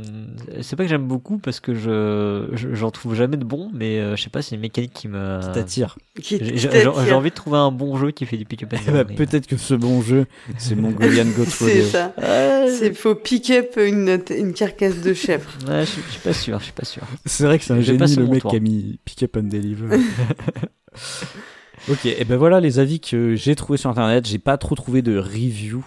c'est 0.62 0.76
pas 0.76 0.84
que 0.84 0.89
j'aime 0.89 1.08
beaucoup 1.08 1.38
parce 1.39 1.60
que 1.60 1.74
je, 1.74 2.48
je- 2.54 2.74
j'en 2.76 2.91
trouve 2.91 3.16
jamais 3.16 3.38
de 3.38 3.43
bon, 3.43 3.72
mais 3.74 4.00
euh, 4.00 4.16
je 4.16 4.22
sais 4.24 4.30
pas, 4.30 4.41
c'est 4.41 4.56
une 4.56 4.62
mécanique 4.62 4.93
qui 4.93 5.08
me, 5.08 5.39
Qui 5.41 5.52
t'attire. 5.52 5.98
J'ai, 6.22 7.14
envie 7.14 7.30
de 7.32 7.36
trouver 7.36 7.58
un 7.58 7.72
bon 7.72 7.98
jeu 7.98 8.12
qui 8.12 8.26
fait 8.26 8.38
du 8.38 8.45
pick 8.45 8.64
up 8.64 8.74
and 8.74 8.78
Eh 8.88 8.91
ben, 8.91 9.04
delivery. 9.04 9.16
Peut-être 9.26 9.48
que 9.48 9.58
ce 9.58 9.74
bon 9.74 10.02
jeu, 10.02 10.28
c'est 10.58 10.76
Mongolian 10.76 11.26
Goat 11.26 11.45
C'est 11.48 11.82
ça. 11.84 12.14
Ouais, 12.18 12.68
C'est 12.70 12.93
faut 12.93 13.16
pick 13.16 13.50
up 13.50 13.78
une, 13.78 14.20
une 14.36 14.54
carcasse 14.54 15.02
de 15.02 15.14
chèvre. 15.14 15.50
ouais, 15.68 15.86
je, 15.86 15.91
je 16.06 16.12
suis 16.12 16.22
pas 16.22 16.34
sûr, 16.34 16.60
je 16.60 16.64
suis 16.66 16.74
pas 16.74 16.86
sûr. 16.86 17.02
C'est 17.26 17.45
vrai 17.45 17.58
que 17.58 17.66
c'est 17.66 17.74
un 17.74 17.82
génie, 17.82 18.16
le 18.16 18.28
mec 18.28 18.43
qui 18.43 18.56
a 18.56 18.60
mis 18.60 19.00
Pick 19.06 19.24
Up 19.24 19.38
and 19.38 19.43
Deliver. 19.50 19.98
ok, 21.89 22.06
et 22.06 22.26
ben 22.26 22.38
voilà 22.38 22.60
les 22.60 22.80
avis 22.80 23.00
que 23.00 23.36
j'ai 23.36 23.56
trouvés 23.56 23.78
sur 23.78 23.89
internet. 23.89 24.28
J'ai 24.28 24.39
pas 24.39 24.58
trop 24.58 24.76
trouvé 24.76 25.02
de 25.02 25.18
review, 25.18 25.84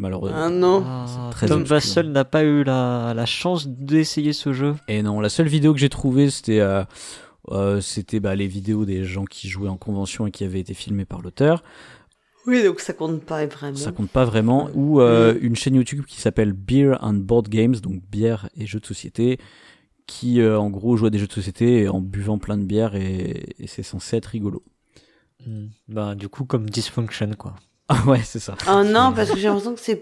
malheureusement. 0.00 0.38
Ah 0.38 0.48
non. 0.48 0.82
Ah, 0.84 1.30
très 1.30 1.46
Tom. 1.46 1.62
Vassell 1.62 2.10
n'a 2.10 2.24
pas 2.24 2.42
eu 2.42 2.64
la, 2.64 3.12
la 3.14 3.26
chance 3.26 3.68
d'essayer 3.68 4.32
ce 4.32 4.52
jeu. 4.52 4.74
Et 4.88 5.02
non, 5.02 5.20
la 5.20 5.28
seule 5.28 5.48
vidéo 5.48 5.72
que 5.72 5.78
j'ai 5.78 5.88
trouvée, 5.88 6.30
c'était 6.30 6.60
euh, 6.60 6.82
euh, 7.50 7.80
c'était 7.80 8.18
bah, 8.18 8.34
les 8.34 8.46
vidéos 8.46 8.84
des 8.84 9.04
gens 9.04 9.24
qui 9.24 9.48
jouaient 9.48 9.68
en 9.68 9.76
convention 9.76 10.26
et 10.26 10.30
qui 10.30 10.44
avaient 10.44 10.60
été 10.60 10.74
filmés 10.74 11.04
par 11.04 11.22
l'auteur. 11.22 11.62
Oui, 12.46 12.64
donc 12.64 12.80
ça 12.80 12.94
compte 12.94 13.22
pas 13.22 13.44
vraiment. 13.46 13.76
Ça 13.76 13.92
compte 13.92 14.10
pas 14.10 14.24
vraiment. 14.24 14.70
Ou 14.74 15.00
euh, 15.00 15.38
une 15.40 15.54
chaîne 15.56 15.74
YouTube 15.74 16.04
qui 16.06 16.20
s'appelle 16.20 16.52
Beer 16.52 16.96
and 17.02 17.14
Board 17.14 17.48
Games, 17.48 17.76
donc 17.76 18.02
bière 18.10 18.48
et 18.56 18.66
jeux 18.66 18.80
de 18.80 18.86
société, 18.86 19.38
qui 20.06 20.40
euh, 20.40 20.58
en 20.58 20.70
gros 20.70 20.96
joue 20.96 21.06
à 21.06 21.10
des 21.10 21.18
jeux 21.18 21.26
de 21.26 21.32
société 21.32 21.88
en 21.88 22.00
buvant 22.00 22.38
plein 22.38 22.56
de 22.56 22.64
bière 22.64 22.94
et, 22.94 23.54
et 23.58 23.66
c'est 23.66 23.82
censé 23.82 24.16
être 24.16 24.26
rigolo. 24.26 24.62
Bah, 25.88 26.14
du 26.14 26.28
coup, 26.28 26.44
comme 26.44 26.68
Dysfunction, 26.68 27.30
quoi. 27.38 27.54
Ah 27.92 28.04
ouais, 28.06 28.20
c'est 28.22 28.38
ça. 28.38 28.54
Oh 28.70 28.82
non, 28.84 29.12
parce 29.14 29.30
que 29.30 29.36
j'ai 29.36 29.48
l'impression 29.48 29.74
que 29.74 29.80
c'est 29.80 29.96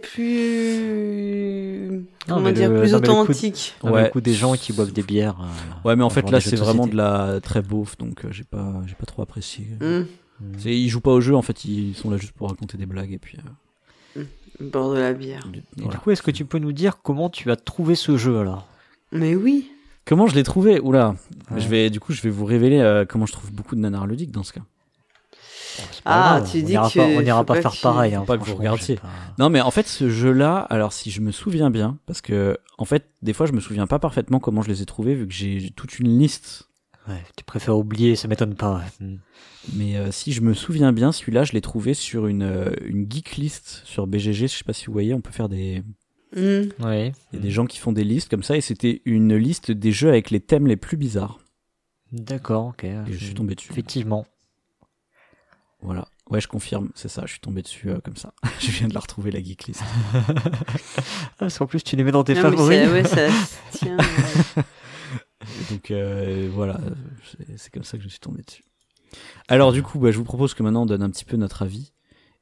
plus. 0.79 2.05
Comment 2.29 2.51
dire, 2.51 2.71
le- 2.71 2.81
plus 2.81 2.93
non, 2.93 2.99
mais 3.01 3.07
le 3.07 3.15
coup 3.15 3.17
de- 3.17 3.23
authentique. 3.23 3.75
Ouais. 3.83 4.03
le 4.05 4.09
coup 4.11 4.21
des 4.21 4.35
gens 4.35 4.55
qui 4.57 4.73
boivent 4.73 4.93
des 4.93 5.03
bières. 5.03 5.39
euh, 5.41 5.89
Ouais, 5.89 5.97
mais 5.97 6.05
en 6.05 6.11
fait 6.11 6.31
là 6.31 6.41
c'est 6.41 6.57
vraiment 6.57 6.87
de 6.87 6.97
la 6.97 7.41
très 7.41 7.63
beauf, 7.63 7.97
donc 7.97 8.25
euh, 8.25 8.29
j'ai 8.31 8.45
pas 8.45 8.75
j'ai 8.87 8.95
pas 8.95 9.07
trop 9.07 9.23
apprécié. 9.23 9.67
Hmm. 9.81 10.03
C'est 10.59 10.77
ils 10.79 10.89
jouent 10.89 11.01
pas 11.01 11.11
au 11.13 11.21
jeu, 11.21 11.35
en 11.35 11.43
fait 11.43 11.65
ils 11.65 11.95
sont 11.97 12.11
là 12.11 12.17
juste 12.19 12.33
pour 12.33 12.49
raconter 12.51 12.77
des 12.79 12.87
blagues 12.87 13.13
et 13.13 13.19
puis. 13.19 13.39
euh, 14.17 14.23
Bord 14.61 14.93
de 14.93 14.99
la 14.99 15.13
bière. 15.13 15.47
Et 15.55 15.63
voilà. 15.83 15.93
du 15.93 15.99
coup, 15.99 16.11
est-ce 16.11 16.23
que 16.23 16.33
tu 16.33 16.45
peux 16.45 16.59
nous 16.59 16.73
dire 16.73 17.01
comment 17.03 17.31
tu 17.31 17.51
as 17.53 17.57
trouvé 17.57 17.95
ce 17.95 18.17
jeu 18.17 18.39
alors? 18.41 18.67
Mais 19.13 19.35
oui. 19.37 19.71
Comment 20.05 20.27
je 20.27 20.35
l'ai 20.35 20.43
trouvé? 20.43 20.81
Oula, 20.81 21.15
Ouais. 21.53 21.61
je 21.61 21.69
vais 21.69 21.91
du 21.91 22.01
coup 22.01 22.13
je 22.13 22.21
vais 22.23 22.31
vous 22.31 22.45
révéler 22.45 22.81
euh, 22.81 23.05
comment 23.09 23.25
je 23.27 23.33
trouve 23.33 23.53
beaucoup 23.53 23.77
de 23.77 23.81
nanars 23.81 24.07
ludiques 24.07 24.33
dans 24.33 24.43
ce 24.43 24.53
cas. 24.53 24.63
Ah, 26.05 26.39
grave, 26.41 26.51
tu 26.51 26.59
on 26.63 26.65
dis 26.67 26.73
ira 26.73 26.91
que 26.91 26.99
pas, 26.99 27.05
on 27.07 27.21
ira 27.23 27.39
faut 27.39 27.45
pas 27.45 27.55
pas 27.55 27.63
faire 27.63 27.73
que 27.73 27.81
pareil. 27.83 28.15
Hein, 28.15 28.25
pas 28.27 28.39
que 28.39 28.45
vous 28.45 28.55
regardiez. 28.57 28.97
pas- 28.97 29.09
Non 29.39 29.51
mais 29.51 29.61
en 29.61 29.71
fait 29.71 29.87
ce 29.87 30.09
jeu-là, 30.11 30.59
alors 30.59 30.93
si 30.93 31.11
je 31.11 31.21
me 31.21 31.33
souviens 31.33 31.71
bien, 31.71 31.99
parce 32.07 32.21
que 32.21 32.57
en 32.79 32.85
fait 32.85 33.07
des 33.23 33.33
fois 33.33 33.47
je 33.47 33.53
me 33.53 33.61
souviens 33.61 33.87
pas 33.87 33.99
parfaitement 33.99 34.39
comment 34.41 34.63
je 34.63 34.69
les 34.69 34.83
ai 34.83 34.87
trouvés 34.87 35.15
vu 35.15 35.27
que 35.27 35.35
j'ai 35.35 35.71
toute 35.77 35.99
une 35.99 36.19
liste. 36.19 36.69
Ouais, 37.09 37.23
tu 37.37 37.45
préfères 37.45 37.77
oublier, 37.79 38.17
ça 38.17 38.29
m'étonne 38.29 38.55
pas. 38.55 38.77
ouais. 39.01 39.07
Hmm. 39.07 39.17
Mais 39.75 39.97
euh, 39.97 40.11
si 40.13 40.33
je 40.33 40.41
me 40.43 40.53
souviens 40.55 40.93
bien, 40.93 41.11
celui-là 41.13 41.45
je 41.45 41.53
l'ai 41.53 41.61
trouvé 41.63 41.95
sur 41.95 42.27
une 42.27 42.43
euh, 42.43 42.71
une 42.85 43.11
geek 43.11 43.37
list 43.37 43.83
sur 43.85 44.07
BGG. 44.07 44.47
Je 44.47 44.57
sais 44.59 44.65
pas 44.65 44.73
si 44.75 44.87
vous 44.87 44.93
voyez, 44.93 45.15
on 45.15 45.21
peut 45.21 45.33
faire 45.33 45.49
des 45.49 45.83
Hum. 46.37 46.69
Ouais. 46.81 47.13
Il 47.33 47.37
y 47.37 47.39
a 47.39 47.43
des 47.43 47.51
gens 47.51 47.65
qui 47.65 47.79
font 47.79 47.91
des 47.93 48.05
listes 48.05 48.29
comme 48.29 48.43
ça 48.43 48.55
et 48.55 48.61
c'était 48.61 49.01
une 49.07 49.35
liste 49.35 49.71
des 49.71 49.93
jeux 49.93 50.11
avec 50.11 50.31
les 50.31 50.41
thèmes 50.41 50.67
les 50.67 50.77
plus 50.77 50.99
bizarres. 50.99 51.39
D'accord, 52.13 52.67
ok. 52.69 52.85
Et 52.85 52.97
je 53.11 53.25
suis 53.25 53.35
tombé 53.35 53.55
dessus. 53.55 53.71
Effectivement. 53.73 54.27
Voilà. 55.81 56.09
Ouais, 56.31 56.41
je 56.41 56.49
confirme, 56.49 56.91
c'est 56.95 57.09
ça, 57.09 57.23
je 57.25 57.33
suis 57.33 57.41
tombé 57.41 57.63
dessus 57.63 57.89
euh, 57.91 58.01
comme 58.05 58.17
ça. 58.17 58.35
je 58.61 58.71
viens 58.71 58.89
de 58.89 58.95
la 58.95 59.01
retrouver, 59.01 59.31
la 59.31 59.43
geek 59.43 59.65
list. 59.67 59.83
Ah, 61.41 61.45
parce 61.47 61.57
qu'en 61.59 61.67
plus, 61.67 61.83
tu 61.85 61.95
les 61.97 62.03
mets 62.05 62.11
dans 62.11 62.25
tes 62.25 62.35
Non, 62.35 62.43
favoris. 62.43 62.89
ouais, 62.91 63.05
ça 63.05 63.29
tient. 63.73 63.97
ouais. 63.97 64.63
Donc 65.71 65.91
euh, 65.91 66.49
voilà, 66.53 66.81
c'est- 67.57 67.71
comme 67.73 67.85
ça 67.85 67.97
que 67.97 68.03
je 68.03 68.09
suis 68.09 68.19
tombé 68.19 68.43
dessus. 68.43 68.63
Alors 69.47 69.73
du 69.73 69.83
coup, 69.83 69.99
bah, 69.99 70.11
je 70.11 70.19
vous 70.19 70.25
propose 70.25 70.53
que 70.55 70.63
maintenant 70.63 70.83
on 70.83 70.87
donne 70.87 71.03
un 71.03 71.11
petit 71.11 71.25
peu 71.25 71.37
notre 71.37 71.63
avis. 71.63 71.93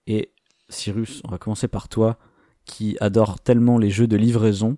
Et 0.06 0.32
Cyrus, 0.68 1.20
on 1.24 1.30
va 1.30 1.38
commencer 1.38 1.68
par 1.68 1.88
toi, 1.88 2.18
qui 2.64 2.96
adore 3.00 3.38
tellement 3.40 3.78
les 3.78 3.90
jeux 3.90 4.06
de 4.06 4.16
livraison. 4.16 4.76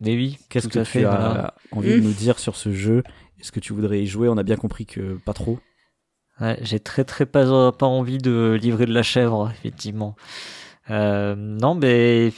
Mais 0.00 0.14
oui, 0.14 0.38
Qu'est-ce 0.48 0.68
que 0.68 0.78
tu 0.78 0.84
fait, 0.84 1.04
as 1.04 1.10
voilà. 1.10 1.54
envie 1.72 1.94
de 1.94 2.00
nous 2.00 2.12
dire 2.12 2.38
sur 2.38 2.54
ce 2.54 2.72
jeu 2.72 3.02
Est-ce 3.40 3.50
que 3.50 3.58
tu 3.60 3.72
voudrais 3.72 4.02
y 4.02 4.06
jouer? 4.06 4.28
On 4.28 4.36
a 4.36 4.44
bien 4.44 4.56
compris 4.56 4.86
que 4.86 5.14
pas 5.24 5.32
trop. 5.32 5.58
Ouais, 6.40 6.58
j'ai 6.62 6.80
très 6.80 7.04
très 7.04 7.26
pas, 7.26 7.72
pas 7.72 7.86
envie 7.86 8.18
de 8.18 8.56
livrer 8.60 8.86
de 8.86 8.92
la 8.92 9.02
chèvre, 9.02 9.50
effectivement. 9.50 10.14
Euh, 10.90 11.34
non, 11.36 11.74
mais 11.74 12.32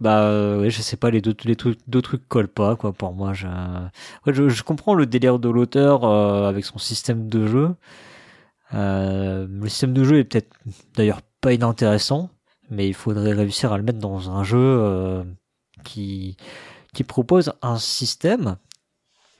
bah 0.00 0.24
euh, 0.24 0.60
ouais, 0.60 0.70
je 0.70 0.82
sais 0.82 0.96
pas, 0.96 1.10
les 1.10 1.20
deux, 1.20 1.34
les 1.44 1.56
trucs, 1.56 1.78
deux 1.88 2.02
trucs 2.02 2.28
collent 2.28 2.48
pas 2.48 2.76
quoi 2.76 2.92
pour 2.92 3.12
moi. 3.14 3.32
Je, 3.32 3.46
je, 4.26 4.62
comprends 4.62 4.94
le 4.94 5.06
délire 5.06 5.38
de 5.38 5.48
l'auteur 5.48 6.04
euh, 6.04 6.48
avec 6.48 6.64
son 6.64 6.78
système 6.78 7.28
de 7.28 7.46
jeu. 7.46 7.74
Euh, 8.74 9.46
le 9.48 9.68
système 9.68 9.92
de 9.94 10.04
jeu 10.04 10.18
est 10.18 10.24
peut-être 10.24 10.54
d'ailleurs 10.94 11.20
pas 11.40 11.52
inintéressant, 11.52 12.30
mais 12.70 12.88
il 12.88 12.94
faudrait 12.94 13.32
réussir 13.32 13.72
à 13.72 13.78
le 13.78 13.84
mettre 13.84 13.98
dans 13.98 14.30
un 14.30 14.44
jeu 14.44 14.58
euh, 14.58 15.24
qui 15.84 16.36
qui 16.92 17.04
propose 17.04 17.52
un 17.62 17.78
système 17.78 18.56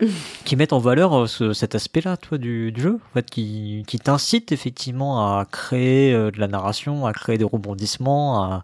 qui 0.45 0.57
met 0.57 0.73
en 0.73 0.79
valeur 0.79 1.15
euh, 1.15 1.27
ce- 1.27 1.53
cet 1.53 1.75
aspect-là, 1.75 2.17
toi, 2.17 2.39
du, 2.39 2.73
jeu, 2.77 3.01
en 3.11 3.15
fait, 3.15 3.31
qui, 3.31 3.85
qui 3.87 3.99
t'incite 3.99 4.53
effectivement 4.53 5.39
à 5.39 5.45
créer 5.45 6.13
euh, 6.13 6.31
de 6.31 6.39
la 6.41 6.49
narration, 6.49 7.07
à 7.07 7.13
créer 7.13 7.39
des 7.39 7.45
rebondissements, 7.45 8.63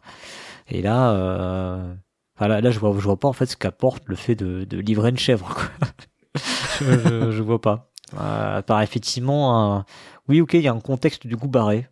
et 0.69 0.83
là, 0.83 1.13
euh, 1.13 1.95
là, 2.41 2.61
là, 2.61 2.71
je 2.71 2.79
vois, 2.79 2.93
je 2.97 3.05
vois 3.05 3.19
pas 3.19 3.29
en 3.29 3.33
fait 3.33 3.47
ce 3.47 3.57
qu'apporte 3.57 4.05
le 4.07 4.17
fait 4.17 4.35
de, 4.35 4.67
livrer 4.77 5.11
une 5.11 5.19
chèvre. 5.19 5.57
Je, 6.81 7.33
je, 7.33 7.43
vois 7.43 7.61
pas. 7.61 7.91
Euh, 8.15 8.59
à 8.59 8.63
part 8.63 8.81
effectivement, 8.83 9.75
un- 9.79 9.85
oui, 10.29 10.41
ok, 10.41 10.55
il 10.55 10.63
y 10.63 10.69
a 10.69 10.73
un 10.73 10.81
contexte 10.81 11.27
du 11.27 11.37
coup 11.37 11.49
barré, 11.49 11.89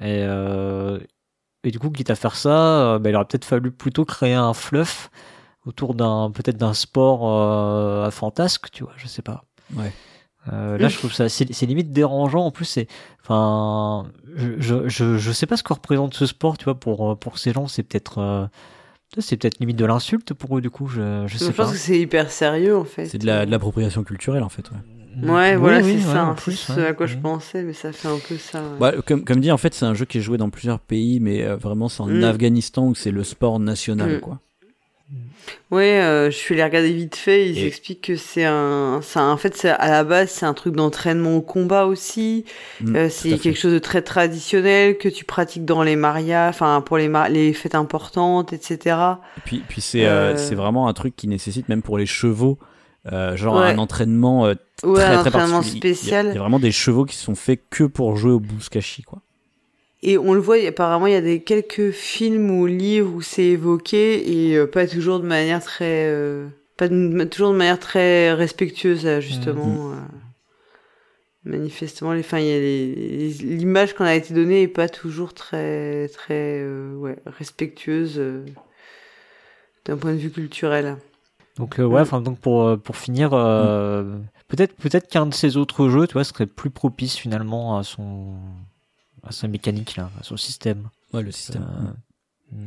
et, 0.00 0.24
du 1.64 1.78
coup, 1.80 1.90
quitte 1.90 2.10
à 2.10 2.14
faire 2.14 2.36
ça, 2.36 2.98
bah, 3.00 3.10
il 3.10 3.16
aurait 3.16 3.24
peut-être 3.24 3.44
fallu 3.44 3.72
plutôt 3.72 4.04
créer 4.04 4.34
un 4.34 4.54
fluff 4.54 5.10
autour 5.66 5.94
d'un 5.94 6.30
peut-être 6.30 6.56
d'un 6.56 6.74
sport 6.74 7.20
euh, 7.28 8.06
à 8.06 8.10
fantasque, 8.10 8.70
tu 8.70 8.82
vois, 8.84 8.92
je 8.96 9.06
sais 9.06 9.22
pas. 9.22 9.44
Ouais. 9.76 9.92
Euh, 10.52 10.76
là, 10.76 10.88
je 10.88 10.98
trouve 10.98 11.12
ça 11.12 11.28
c'est 11.30 11.48
limite 11.66 11.90
dérangeant. 11.92 12.44
En 12.44 12.50
plus, 12.50 12.66
c'est 12.66 12.86
enfin, 13.22 14.06
je, 14.36 14.88
je 14.88 15.16
je 15.16 15.32
sais 15.32 15.46
pas 15.46 15.56
ce 15.56 15.62
que 15.62 15.72
représente 15.72 16.14
ce 16.14 16.26
sport, 16.26 16.58
tu 16.58 16.64
vois, 16.64 16.74
pour 16.78 17.12
euh, 17.12 17.14
pour 17.14 17.38
ces 17.38 17.52
gens, 17.52 17.66
c'est 17.66 17.82
peut-être 17.82 18.18
euh, 18.18 18.46
c'est 19.18 19.36
peut-être 19.38 19.58
limite 19.60 19.76
de 19.78 19.86
l'insulte 19.86 20.34
pour 20.34 20.58
eux 20.58 20.60
du 20.60 20.68
coup, 20.70 20.86
je 20.86 21.24
je 21.26 21.32
Je 21.32 21.38
sais 21.38 21.52
pense 21.52 21.66
pas. 21.66 21.72
que 21.72 21.78
c'est 21.78 21.98
hyper 21.98 22.30
sérieux 22.30 22.76
en 22.76 22.84
fait. 22.84 23.06
C'est 23.06 23.18
de 23.18 23.26
la- 23.26 23.46
de 23.46 23.50
l'appropriation 23.50 24.02
culturelle 24.04 24.42
en 24.42 24.48
fait. 24.50 24.70
Ouais. 24.70 24.76
Ouais, 25.22 25.52
Oui, 25.52 25.56
voilà, 25.60 25.78
oui, 25.78 25.98
c'est 26.00 26.08
ouais, 26.08 26.12
ça. 26.12 26.24
en 26.26 26.36
C'est 26.36 26.42
plus, 26.42 26.56
ce 26.56 26.72
ouais. 26.72 26.86
à 26.88 26.92
quoi 26.92 27.06
je 27.06 27.14
Mhm. 27.14 27.22
pensais, 27.22 27.62
mais 27.62 27.72
ça 27.72 27.92
fait 27.92 28.08
un 28.08 28.18
peu 28.28 28.36
ça. 28.36 28.60
ouais. 28.60 28.78
Bah, 28.80 28.92
comme, 29.06 29.24
comme 29.24 29.38
dit, 29.40 29.52
en 29.52 29.56
fait, 29.58 29.72
c'est 29.72 29.84
un 29.86 29.94
jeu 29.94 30.06
qui 30.06 30.18
est 30.18 30.20
joué 30.20 30.38
dans 30.38 30.50
plusieurs 30.50 30.80
pays, 30.80 31.20
mais 31.20 31.44
euh, 31.44 31.54
vraiment, 31.56 31.88
c'est 31.88 32.00
en 32.02 32.08
Mm. 32.08 32.24
Afghanistan 32.24 32.86
où 32.88 32.96
c'est 32.96 33.12
le 33.12 33.22
sport 33.22 33.60
national, 33.60 34.16
Mm. 34.16 34.20
quoi. 34.20 34.40
Ouais, 35.70 36.00
euh, 36.00 36.30
je 36.30 36.36
suis 36.36 36.54
les 36.54 36.64
regarder 36.64 36.92
vite 36.92 37.16
fait. 37.16 37.48
Ils 37.50 37.58
Et- 37.58 37.66
expliquent 37.66 38.00
que 38.02 38.16
c'est 38.16 38.44
un, 38.44 39.00
en 39.16 39.36
fait, 39.36 39.64
à 39.66 39.90
la 39.90 40.04
base, 40.04 40.30
c'est 40.30 40.46
un 40.46 40.54
truc 40.54 40.74
d'entraînement 40.74 41.36
au 41.36 41.42
combat 41.42 41.84
aussi. 41.86 42.44
Mm, 42.80 42.96
Euh, 42.96 43.08
c'est 43.10 43.38
quelque 43.38 43.58
chose 43.58 43.72
de 43.72 43.78
très 43.78 44.00
traditionnel 44.02 44.96
que 44.98 45.08
tu 45.08 45.24
pratiques 45.24 45.64
dans 45.64 45.82
les 45.82 45.96
marias, 45.96 46.48
enfin 46.48 46.80
pour 46.80 46.96
les 46.98 47.10
les 47.30 47.52
fêtes 47.52 47.74
importantes, 47.74 48.52
etc. 48.52 48.96
Et 49.36 49.40
puis, 49.44 49.62
puis 49.68 49.80
c'est 49.80 50.06
euh, 50.06 50.36
c'est 50.36 50.54
vraiment 50.54 50.88
un 50.88 50.92
truc 50.94 51.14
qui 51.16 51.28
nécessite, 51.28 51.68
même 51.68 51.82
pour 51.82 51.98
les 51.98 52.06
chevaux, 52.06 52.58
genre 53.34 53.56
Ouais. 53.56 53.66
un 53.72 53.78
entraînement 53.78 54.42
Ouais, 54.44 54.54
très, 54.82 55.04
un 55.04 55.18
très 55.20 55.28
entraînement 55.28 55.58
particulier. 55.60 55.80
Il 55.82 55.88
y 55.88 55.90
a- 55.92 55.94
spécial. 55.96 56.26
Il 56.30 56.34
y, 56.34 56.36
a 56.38 56.40
vraiment 56.40 56.58
des 56.58 56.72
chevaux 56.72 57.04
qui 57.04 57.16
sont 57.16 57.34
faits 57.34 57.60
que 57.70 57.84
pour 57.84 58.16
jouer 58.16 58.32
au 58.32 58.40
bouskashi, 58.40 59.02
quoi. 59.02 59.20
Et 60.06 60.18
on 60.18 60.34
le 60.34 60.40
voit, 60.40 60.56
apparemment, 60.68 61.06
il 61.06 61.14
y 61.14 61.16
a 61.16 61.20
des 61.22 61.42
quelques 61.42 61.90
films 61.90 62.50
ou 62.50 62.66
livres 62.66 63.12
où 63.14 63.22
c'est 63.22 63.44
évoqué 63.44 64.50
et 64.50 64.56
euh, 64.56 64.66
pas 64.66 64.86
toujours 64.86 65.18
de 65.18 65.26
manière 65.26 65.62
très, 65.62 66.04
euh, 66.08 66.46
pas 66.76 66.88
de- 66.88 67.24
toujours 67.24 67.52
de 67.52 67.56
manière 67.56 67.78
très 67.78 68.32
respectueuse, 68.34 69.06
euh, 69.06 69.20
justement. 69.20 69.92
euh. 69.92 69.96
manifestement, 71.44 72.12
les, 72.12 72.20
enfin, 72.20 72.38
l'image 72.38 73.94
qu'on 73.94 74.04
a 74.04 74.14
été 74.14 74.32
donnée 74.34 74.62
est 74.62 74.68
pas 74.68 74.88
toujours 74.88 75.34
très, 75.34 76.08
très, 76.08 76.60
euh, 76.62 76.94
ouais, 76.96 77.16
respectueuse 77.26 78.14
euh, 78.18 78.44
d'un 79.84 79.96
point 79.96 80.12
de 80.12 80.18
vue 80.18 80.30
culturel. 80.30 80.96
Donc 81.58 81.78
euh, 81.78 81.84
ouais, 81.84 82.00
Mm. 82.00 82.02
enfin 82.02 82.20
donc 82.20 82.38
pour 82.40 82.78
pour 82.82 82.96
finir, 82.96 83.30
euh, 83.32 84.16
peut-être 84.48 84.74
peut-être 84.76 85.06
qu'un 85.06 85.26
de 85.26 85.34
ces 85.34 85.56
autres 85.56 85.88
jeux, 85.88 86.06
tu 86.06 86.14
vois, 86.14 86.24
serait 86.24 86.46
plus 86.46 86.70
propice 86.70 87.16
finalement 87.16 87.76
à 87.78 87.82
son 87.84 88.34
à 89.26 89.32
sa 89.32 89.48
mécanique 89.48 89.96
là, 89.96 90.10
à 90.20 90.22
son 90.22 90.36
système. 90.36 90.88
Ouais, 91.12 91.22
le 91.22 91.32
système. 91.32 91.62
Euh, 91.62 91.90
Mm. 92.52 92.66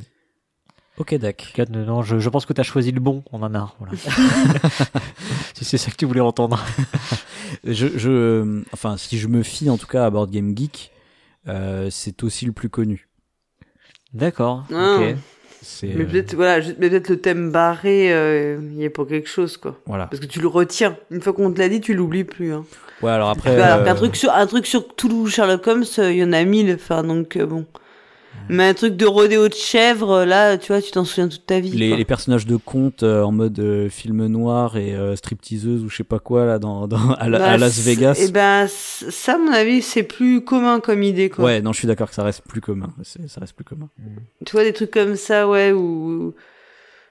Ok, 0.97 1.13
Dak. 1.15 1.61
Non, 1.69 2.01
je, 2.01 2.17
je 2.17 2.29
pense 2.29 2.45
que 2.45 2.53
tu 2.53 2.59
as 2.59 2.63
choisi 2.63 2.91
le 2.91 2.99
bon, 2.99 3.23
on 3.31 3.43
en 3.43 3.53
a. 3.53 3.73
Voilà. 3.79 3.93
si 5.53 5.63
c'est 5.63 5.77
ça 5.77 5.91
que 5.91 5.95
tu 5.95 6.05
voulais 6.05 6.21
entendre. 6.21 6.63
Je, 7.63 7.87
je, 7.97 8.63
enfin, 8.73 8.97
si 8.97 9.17
je 9.17 9.27
me 9.27 9.41
fie 9.41 9.69
en 9.69 9.77
tout 9.77 9.87
cas 9.87 10.05
à 10.05 10.09
Board 10.09 10.29
Game 10.29 10.55
Geek, 10.55 10.91
euh, 11.47 11.89
c'est 11.89 12.23
aussi 12.23 12.45
le 12.45 12.51
plus 12.51 12.69
connu. 12.69 13.07
D'accord. 14.13 14.65
Ah. 14.71 14.97
ok. 14.99 15.15
Mais 15.83 15.95
euh, 15.95 16.05
peut-être, 16.05 16.35
voilà, 16.35 16.61
peut-être 16.61 17.09
le 17.09 17.19
thème 17.19 17.51
barré, 17.51 18.13
euh, 18.13 18.59
il 18.71 18.77
y 18.79 18.83
est 18.83 18.89
pour 18.89 19.07
quelque 19.07 19.29
chose, 19.29 19.57
quoi. 19.57 19.79
voilà. 19.85 20.07
Parce 20.07 20.19
que 20.19 20.25
tu 20.25 20.39
le 20.39 20.47
retiens. 20.47 20.97
Une 21.11 21.21
fois 21.21 21.33
qu'on 21.33 21.51
te 21.51 21.59
l'a 21.59 21.69
dit, 21.69 21.81
tu 21.81 21.93
l'oublies 21.93 22.23
plus, 22.23 22.53
hein. 22.53 22.65
Ouais, 23.01 23.11
alors 23.11 23.29
après. 23.29 23.59
Alors 23.61 23.87
euh, 23.87 23.93
truc 23.93 24.15
sur 24.15 24.33
un 24.33 24.47
truc 24.47 24.65
sur 24.65 24.87
Toulouse 24.95 25.31
Sherlock 25.31 25.67
Holmes, 25.67 25.85
euh, 25.99 26.11
il 26.11 26.17
y 26.17 26.23
en 26.23 26.33
a 26.33 26.43
mille. 26.43 26.73
Enfin 26.73 27.03
donc 27.03 27.37
bon. 27.37 27.65
Mais 28.49 28.69
un 28.69 28.73
truc 28.73 28.95
de 28.95 29.05
rodéo 29.05 29.49
de 29.49 29.53
chèvre, 29.53 30.23
là, 30.23 30.57
tu 30.57 30.67
vois, 30.71 30.81
tu 30.81 30.91
t'en 30.91 31.03
souviens 31.03 31.27
toute 31.27 31.45
ta 31.45 31.59
vie. 31.59 31.71
les, 31.71 31.89
quoi. 31.89 31.97
les 31.97 32.05
personnages 32.05 32.45
de 32.45 32.55
conte 32.55 33.03
euh, 33.03 33.21
en 33.23 33.31
mode 33.33 33.59
euh, 33.59 33.89
film 33.89 34.25
noir 34.27 34.77
et 34.77 34.95
euh, 34.95 35.15
stripteaseuse 35.17 35.83
ou 35.83 35.89
je 35.89 35.97
sais 35.97 36.03
pas 36.05 36.19
quoi 36.19 36.45
là 36.45 36.57
dans, 36.59 36.87
dans 36.87 37.11
à, 37.13 37.27
la- 37.27 37.39
Bah, 37.39 37.45
à 37.51 37.57
Las 37.57 37.77
Vegas. 37.79 38.17
Eh 38.25 38.31
ben 38.31 38.65
ça, 38.69 39.35
à 39.35 39.37
mon 39.37 39.51
avis, 39.51 39.81
c'est 39.81 40.03
plus 40.03 40.41
commun 40.45 40.79
comme 40.79 41.03
idée, 41.03 41.29
quoi. 41.29 41.43
Ouais, 41.45 41.61
non, 41.61 41.73
je 41.73 41.79
suis 41.79 41.87
d'accord 41.87 42.07
que 42.09 42.15
ça 42.15 42.23
reste 42.23 42.41
plus 42.47 42.61
commun. 42.61 42.89
Ça 43.03 43.39
reste 43.41 43.53
plus 43.53 43.65
commun. 43.65 43.89
Tu 44.45 44.51
vois 44.53 44.63
des 44.63 44.73
trucs 44.73 44.91
comme 44.91 45.15
ça, 45.17 45.47
ouais, 45.47 45.71
ou. 45.73 46.33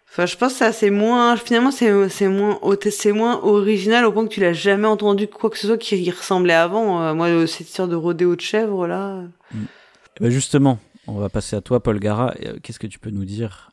Enfin, 0.09 0.25
je 0.25 0.37
pense 0.37 0.53
que 0.53 0.59
ça, 0.61 0.73
c'est 0.73 0.89
moins. 0.91 1.37
Finalement, 1.37 1.71
c'est 1.73 2.09
c'est 2.09 2.29
moins, 2.29 2.59
c'est 2.91 3.13
moins 3.13 3.41
original 3.43 4.07
au 4.07 4.13
point 4.13 4.25
que 4.25 4.33
tu 4.33 4.41
l'as 4.41 4.55
jamais 4.55 4.87
entendu 4.87 5.27
quoi 5.27 5.51
que 5.51 5.59
ce 5.59 5.67
soit 5.67 5.77
qui 5.77 5.97
y 6.01 6.11
ressemblait 6.11 6.55
avant. 6.55 7.15
Moi, 7.15 7.47
cette 7.47 7.69
histoire 7.69 7.89
de 7.89 7.97
rodéo 7.97 8.37
de 8.37 8.41
chèvre, 8.41 8.87
là. 8.87 9.21
Eh 9.55 10.23
ben, 10.23 10.31
justement, 10.31 10.79
on 11.07 11.19
va 11.19 11.29
passer 11.29 11.57
à 11.57 11.61
toi, 11.61 11.83
Paul 11.83 11.99
Gara. 11.99 12.35
Euh, 12.45 12.59
Qu'est-ce 12.63 12.79
que 12.79 12.87
tu 12.87 12.99
peux 12.99 13.11
nous 13.11 13.25
dire 13.25 13.71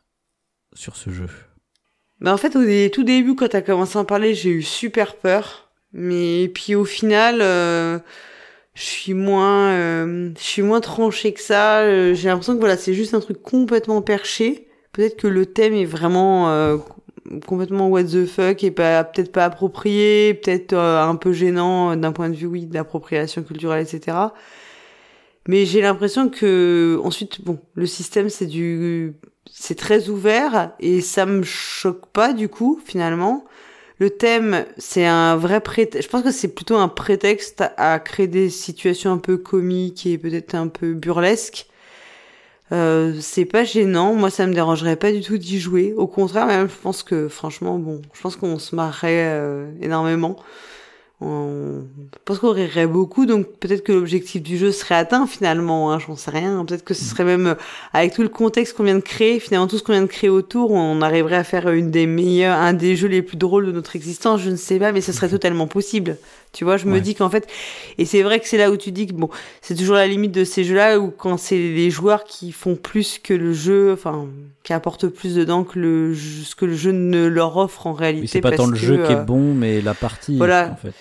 sur 0.73 0.95
ce 0.95 1.09
jeu? 1.09 1.27
Bah 2.19 2.33
en 2.33 2.37
fait, 2.37 2.55
au 2.55 2.89
tout 2.89 3.03
début, 3.03 3.35
quand 3.35 3.49
t'as 3.49 3.61
commencé 3.61 3.97
à 3.97 4.01
en 4.01 4.05
parler, 4.05 4.33
j'ai 4.33 4.49
eu 4.49 4.61
super 4.61 5.15
peur. 5.17 5.71
Mais 5.91 6.47
puis 6.53 6.73
au 6.75 6.85
final, 6.85 7.39
euh, 7.41 7.99
je 8.73 8.81
suis 8.81 9.13
moins, 9.13 9.71
euh, 9.71 10.31
je 10.37 10.43
suis 10.43 10.61
moins 10.61 10.81
tranchée 10.81 11.33
que 11.33 11.41
ça. 11.41 11.81
Euh, 11.81 12.13
J'ai 12.13 12.29
l'impression 12.29 12.53
que 12.55 12.59
voilà, 12.59 12.77
c'est 12.77 12.93
juste 12.93 13.13
un 13.13 13.19
truc 13.19 13.41
complètement 13.41 14.01
perché. 14.01 14.67
Peut-être 14.93 15.17
que 15.17 15.27
le 15.27 15.45
thème 15.45 15.73
est 15.73 15.85
vraiment 15.85 16.49
euh, 16.49 16.77
complètement 17.45 17.89
what 17.89 18.05
the 18.05 18.25
fuck 18.25 18.63
et 18.63 18.71
pas 18.71 19.03
peut-être 19.03 19.31
pas 19.31 19.45
approprié, 19.45 20.33
peut-être 20.33 20.73
euh, 20.73 21.03
un 21.03 21.15
peu 21.15 21.33
gênant 21.33 21.95
d'un 21.95 22.11
point 22.11 22.29
de 22.29 22.35
vue 22.35 22.47
oui 22.47 22.65
d'appropriation 22.65 23.43
culturelle, 23.43 23.85
etc. 23.87 24.17
Mais 25.47 25.65
j'ai 25.65 25.81
l'impression 25.81 26.29
que 26.29 26.99
ensuite, 27.03 27.43
bon, 27.43 27.59
le 27.75 27.85
système 27.85 28.29
c'est 28.29 28.45
du, 28.45 29.13
c'est 29.51 29.75
très 29.75 30.09
ouvert 30.09 30.71
et 30.79 31.01
ça 31.01 31.25
me 31.25 31.43
choque 31.43 32.07
pas 32.07 32.33
du 32.33 32.49
coup 32.49 32.79
finalement. 32.85 33.45
Le 33.99 34.09
thème, 34.09 34.65
c'est 34.77 35.05
un 35.05 35.35
vrai 35.35 35.61
prétexte. 35.61 36.07
Je 36.07 36.11
pense 36.11 36.23
que 36.23 36.31
c'est 36.31 36.49
plutôt 36.49 36.75
un 36.75 36.87
prétexte 36.87 37.63
à, 37.77 37.99
créer 37.99 38.27
des 38.27 38.49
situations 38.49 39.11
un 39.13 39.17
peu 39.17 39.37
comiques 39.37 40.05
et 40.05 40.17
peut-être 40.17 40.55
un 40.55 40.67
peu 40.67 40.93
burlesques. 40.93 41.67
Euh, 42.71 43.13
c'est 43.21 43.45
pas 43.45 43.63
gênant. 43.63 44.13
Moi, 44.15 44.29
ça 44.29 44.47
me 44.47 44.53
dérangerait 44.53 44.95
pas 44.95 45.11
du 45.11 45.21
tout 45.21 45.37
d'y 45.37 45.59
jouer. 45.59 45.93
Au 45.95 46.07
contraire, 46.07 46.47
même, 46.47 46.67
je 46.67 46.75
pense 46.81 47.03
que, 47.03 47.27
franchement, 47.27 47.77
bon, 47.77 48.01
je 48.13 48.21
pense 48.21 48.35
qu'on 48.35 48.57
se 48.57 48.75
marrerait 48.75 49.27
euh, 49.27 49.71
énormément. 49.81 50.37
On... 51.25 51.83
Je 52.01 52.17
pense 52.25 52.39
qu'on 52.39 52.51
rirait 52.51 52.87
beaucoup, 52.87 53.25
donc 53.25 53.47
peut-être 53.59 53.83
que 53.83 53.91
l'objectif 53.91 54.41
du 54.41 54.57
jeu 54.57 54.71
serait 54.71 54.95
atteint 54.95 55.25
finalement, 55.27 55.91
hein, 55.91 55.99
j'en 55.99 56.15
sais 56.15 56.31
rien. 56.31 56.63
Peut-être 56.65 56.83
que 56.83 56.93
ce 56.93 57.03
serait 57.03 57.23
même, 57.25 57.47
euh, 57.47 57.55
avec 57.93 58.13
tout 58.13 58.21
le 58.23 58.29
contexte 58.29 58.75
qu'on 58.75 58.83
vient 58.83 58.95
de 58.95 58.99
créer, 59.01 59.39
finalement 59.39 59.67
tout 59.67 59.77
ce 59.77 59.83
qu'on 59.83 59.91
vient 59.93 60.01
de 60.01 60.07
créer 60.07 60.29
autour, 60.29 60.71
on 60.71 61.01
arriverait 61.01 61.35
à 61.35 61.43
faire 61.43 61.69
une 61.69 61.91
des 61.91 62.05
meilleurs, 62.07 62.57
un 62.57 62.73
des 62.73 62.95
jeux 62.95 63.07
les 63.09 63.21
plus 63.21 63.37
drôles 63.37 63.65
de 63.65 63.71
notre 63.71 63.95
existence, 63.95 64.41
je 64.41 64.49
ne 64.49 64.55
sais 64.55 64.79
pas, 64.79 64.91
mais 64.91 65.01
ce 65.01 65.11
serait 65.11 65.29
totalement 65.29 65.67
possible. 65.67 66.17
Tu 66.53 66.63
vois, 66.65 66.77
je 66.77 66.85
me 66.85 66.93
Ouais. 66.93 67.01
dis 67.01 67.15
qu'en 67.15 67.29
fait, 67.31 67.47
et 67.97 68.05
c'est 68.05 68.21
vrai 68.21 68.39
que 68.39 68.47
c'est 68.47 68.57
là 68.59 68.69
où 68.69 68.77
tu 68.77 68.91
dis 68.91 69.07
que 69.07 69.13
bon, 69.13 69.29
c'est 69.61 69.73
toujours 69.75 69.95
la 69.95 70.05
limite 70.07 70.31
de 70.31 70.43
ces 70.43 70.63
jeux-là 70.63 70.99
où 70.99 71.09
quand 71.09 71.37
c'est 71.37 71.57
les 71.57 71.89
joueurs 71.89 72.25
qui 72.25 72.51
font 72.51 72.75
plus 72.75 73.17
que 73.17 73.33
le 73.33 73.53
jeu, 73.53 73.91
enfin, 73.91 74.27
qui 74.63 74.71
apportent 74.71 75.07
plus 75.07 75.33
dedans 75.35 75.63
que 75.63 75.79
le, 75.79 76.13
ce 76.15 76.53
que 76.55 76.65
le 76.65 76.75
jeu 76.75 76.91
ne 76.91 77.25
leur 77.25 77.57
offre 77.57 77.87
en 77.87 77.93
réalité. 77.93 78.21
Oui, 78.21 78.27
c'est 78.27 78.41
pas 78.41 78.51
tant 78.51 78.67
le 78.67 78.73
que, 78.73 78.77
jeu 78.77 78.97
qui 78.97 79.13
euh, 79.13 79.21
est 79.21 79.25
bon, 79.25 79.53
mais 79.55 79.81
la 79.81 79.93
partie. 79.95 80.37
voilà. 80.37 80.69
En 80.71 80.75
fait. 80.75 80.93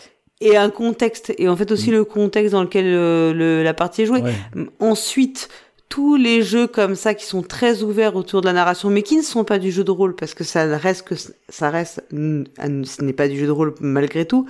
Et 0.42 0.56
un 0.56 0.70
contexte 0.70 1.32
et 1.38 1.48
en 1.48 1.56
fait 1.56 1.70
aussi 1.72 1.90
Mm. 1.90 1.94
le 1.94 2.04
contexte 2.04 2.52
dans 2.52 2.62
lequel 2.62 2.86
euh, 2.86 3.32
le, 3.32 3.62
la 3.62 3.74
partie 3.74 4.02
est 4.02 4.06
jouée. 4.06 4.22
Ouais. 4.22 4.34
Ensuite, 4.80 5.48
tous 5.88 6.16
les 6.16 6.42
jeux 6.42 6.66
comme 6.66 6.94
ça 6.94 7.14
qui 7.14 7.26
sont 7.26 7.42
très 7.42 7.82
ouverts 7.82 8.16
autour 8.16 8.40
de 8.40 8.46
la 8.46 8.52
narration, 8.54 8.88
mais 8.88 9.02
qui 9.02 9.16
ne 9.16 9.22
sont 9.22 9.44
pas 9.44 9.58
du 9.58 9.70
jeu 9.70 9.84
de 9.84 9.90
rôle 9.90 10.14
parce 10.14 10.34
que 10.34 10.42
ça 10.42 10.64
reste 10.78 11.06
que 11.06 11.14
ça 11.48 11.70
reste, 11.70 12.02
ce 12.10 13.02
n'est 13.02 13.12
pas 13.12 13.28
du 13.28 13.38
jeu 13.38 13.46
de 13.46 13.50
rôle 13.50 13.74
malgré 13.80 14.24
tout. 14.24 14.46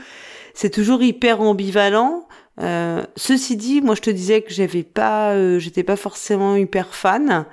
C'est 0.54 0.70
toujours 0.70 1.02
hyper 1.02 1.40
ambivalent. 1.40 2.28
Euh, 2.60 3.02
ceci 3.16 3.56
dit, 3.56 3.80
moi 3.80 3.94
je 3.94 4.02
te 4.02 4.10
disais 4.10 4.42
que 4.42 4.52
j'avais 4.52 4.82
pas, 4.82 5.32
euh, 5.32 5.58
j'étais 5.58 5.82
pas 5.82 5.96
forcément 5.96 6.54
hyper 6.54 6.94
fan. 6.94 7.46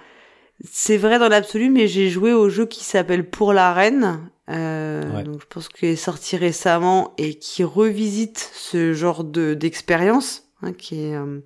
C'est 0.70 0.98
vrai 0.98 1.20
dans 1.20 1.30
l'absolu, 1.30 1.70
mais 1.70 1.88
j'ai 1.88 2.10
joué 2.10 2.34
au 2.34 2.50
jeu 2.50 2.66
qui 2.66 2.84
s'appelle 2.84 3.28
Pour 3.28 3.54
la 3.54 3.74
Reine. 3.74 4.20
Euh, 4.50 5.04
Ouais. 5.16 5.24
Donc 5.24 5.42
je 5.42 5.46
pense 5.48 5.70
qu'il 5.70 5.90
est 5.90 5.96
sorti 5.96 6.38
récemment 6.38 7.14
et 7.18 7.36
qui 7.36 7.64
revisite 7.64 8.52
ce 8.54 8.94
genre 8.94 9.24
de 9.24 9.54
d'expérience, 9.54 10.50
hein, 10.64 10.74
qui 10.74 11.06
est 11.06 11.16
euh, 11.16 11.40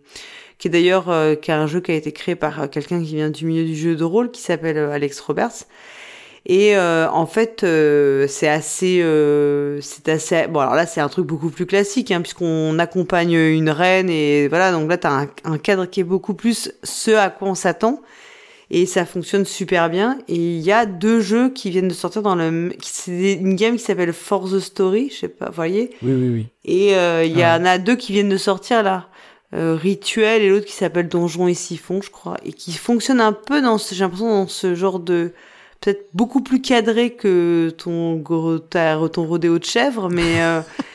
qui 0.57 0.67
est 0.67 0.71
d'ailleurs 0.71 1.09
euh, 1.09 1.35
qui 1.35 1.51
est 1.51 1.53
un 1.53 1.67
jeu 1.67 1.81
qui 1.81 1.91
a 1.91 1.95
été 1.95 2.11
créé 2.11 2.35
par 2.35 2.69
quelqu'un 2.69 2.99
qui 3.03 3.15
vient 3.15 3.29
du 3.29 3.45
milieu 3.45 3.65
du 3.65 3.75
jeu 3.75 3.95
de 3.95 4.03
rôle, 4.03 4.31
qui 4.31 4.41
s'appelle 4.41 4.77
Alex 4.77 5.19
Roberts. 5.19 5.63
Et 6.45 6.77
en 6.77 7.25
fait, 7.25 7.65
c'est 8.27 8.49
assez, 8.49 9.01
c'est 9.81 10.09
assez. 10.09 10.47
Bon, 10.47 10.59
alors 10.59 10.75
là, 10.75 10.85
c'est 10.85 10.99
un 10.99 11.07
truc 11.07 11.25
beaucoup 11.25 11.49
plus 11.49 11.65
classique, 11.65 12.11
hein, 12.11 12.19
puisqu'on 12.21 12.79
accompagne 12.79 13.31
une 13.31 13.69
reine 13.69 14.09
et 14.09 14.49
voilà. 14.49 14.73
Donc 14.73 14.89
là, 14.89 14.97
t'as 14.97 15.21
un, 15.21 15.27
un 15.45 15.57
cadre 15.57 15.85
qui 15.85 16.01
est 16.01 16.03
beaucoup 16.03 16.33
plus 16.33 16.73
ce 16.83 17.11
à 17.11 17.29
quoi 17.29 17.47
on 17.47 17.55
s'attend, 17.55 18.01
et 18.75 18.85
ça 18.85 19.05
fonctionne 19.05 19.45
super 19.45 19.89
bien. 19.89 20.17
Et 20.27 20.35
il 20.35 20.61
y 20.61 20.71
a 20.71 20.85
deux 20.85 21.19
jeux 21.21 21.49
qui 21.49 21.69
viennent 21.69 21.87
de 21.87 21.93
sortir 21.93 22.21
dans 22.23 22.35
le, 22.35 22.73
c'est 22.81 23.33
une 23.33 23.55
game 23.55 23.75
qui 23.77 23.83
s'appelle 23.83 24.13
For 24.13 24.49
the 24.49 24.59
Story, 24.59 25.09
je 25.13 25.19
sais 25.19 25.27
pas, 25.27 25.47
vous 25.47 25.55
voyez? 25.55 25.91
Oui, 26.01 26.13
oui, 26.13 26.29
oui. 26.29 26.47
Et 26.65 26.95
euh, 26.95 27.23
il 27.23 27.37
y 27.37 27.43
Ah. 27.43 27.57
en 27.59 27.65
a 27.65 27.77
deux 27.77 27.95
qui 27.95 28.11
viennent 28.13 28.29
de 28.29 28.37
sortir 28.37 28.81
là. 28.83 29.07
Euh, 29.55 29.75
Rituel 29.79 30.41
et 30.41 30.49
l'autre 30.49 30.65
qui 30.65 30.73
s'appelle 30.73 31.07
Donjon 31.07 31.47
et 31.47 31.53
Siphon, 31.53 32.01
je 32.01 32.09
crois, 32.09 32.37
et 32.43 32.51
qui 32.53 32.71
fonctionne 32.73 33.21
un 33.21 33.33
peu 33.33 33.61
dans 33.61 33.77
ce, 33.77 33.93
j'ai 33.93 34.01
l'impression 34.03 34.27
dans 34.27 34.47
ce 34.47 34.73
genre 34.73 34.99
de 34.99 35.31
peut-être 35.79 36.07
beaucoup 36.15 36.41
plus 36.41 36.59
cadré 36.59 37.11
que 37.11 37.69
ton 37.77 38.23
ta- 38.71 38.97
ton 39.11 39.25
rodéo 39.27 39.59
de 39.59 39.63
chèvre, 39.65 40.09
mais 40.09 40.41
euh, 40.41 40.61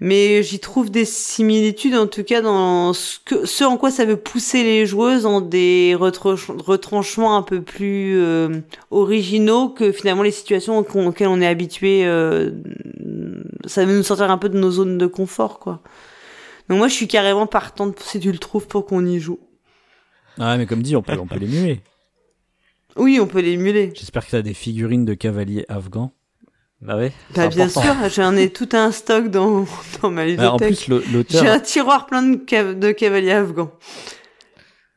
mais 0.00 0.42
j'y 0.42 0.58
trouve 0.60 0.90
des 0.90 1.04
similitudes 1.04 1.94
en 1.94 2.06
tout 2.06 2.24
cas 2.24 2.40
dans 2.40 2.92
ce 2.94 3.18
que 3.24 3.44
ce 3.46 3.64
en 3.64 3.76
quoi 3.76 3.90
ça 3.90 4.04
veut 4.06 4.16
pousser 4.16 4.64
les 4.64 4.86
joueuses 4.86 5.26
en 5.26 5.40
des 5.42 5.94
retranch- 5.98 6.50
retranchements 6.50 7.36
un 7.36 7.42
peu 7.42 7.60
plus 7.62 8.18
euh, 8.18 8.60
originaux 8.90 9.68
que 9.68 9.92
finalement 9.92 10.22
les 10.22 10.30
situations 10.30 10.78
auxquelles 10.78 11.28
on 11.28 11.40
est 11.40 11.46
habitué. 11.46 12.02
euh, 12.06 12.50
ça 13.66 13.84
veut 13.84 13.96
nous 13.96 14.02
sortir 14.02 14.30
un 14.30 14.38
peu 14.38 14.48
de 14.48 14.58
nos 14.58 14.70
zones 14.70 14.98
de 14.98 15.06
confort, 15.06 15.58
quoi. 15.58 15.82
Donc 16.68 16.78
moi, 16.78 16.88
je 16.88 16.94
suis 16.94 17.08
carrément 17.08 17.46
partante 17.46 17.98
si 18.00 18.20
tu 18.20 18.30
le 18.32 18.38
trouves 18.38 18.66
pour 18.68 18.86
qu'on 18.86 19.04
y 19.04 19.18
joue. 19.18 19.38
Ah, 20.38 20.56
mais 20.56 20.66
comme 20.66 20.82
dit, 20.82 20.94
on 20.96 21.02
peut, 21.02 21.18
on 21.18 21.26
peut 21.26 21.38
l'émuler. 21.38 21.80
Oui, 22.96 23.18
on 23.20 23.26
peut 23.26 23.40
l'émuler. 23.40 23.92
J'espère 23.94 24.24
que 24.24 24.30
t'as 24.30 24.42
des 24.42 24.54
figurines 24.54 25.04
de 25.04 25.14
cavaliers 25.14 25.64
afghans. 25.68 26.12
Bah 26.82 26.96
ouais. 26.96 27.12
Bah, 27.34 27.48
bien 27.48 27.66
important. 27.66 27.82
sûr, 28.10 28.22
j'en 28.22 28.36
ai 28.36 28.48
tout 28.50 28.68
un 28.72 28.90
stock 28.90 29.28
dans, 29.28 29.66
dans 30.02 30.10
ma 30.10 30.24
Bah, 30.34 30.52
en 30.52 30.56
ludothèque. 30.56 30.76
plus, 30.76 30.88
l'au- 30.88 31.02
l'auteur. 31.12 31.42
J'ai 31.42 31.48
un 31.48 31.60
tiroir 31.60 32.06
plein 32.06 32.22
de, 32.22 32.36
cav- 32.38 32.78
de 32.78 32.92
cavaliers 32.92 33.32
afghans. 33.32 33.70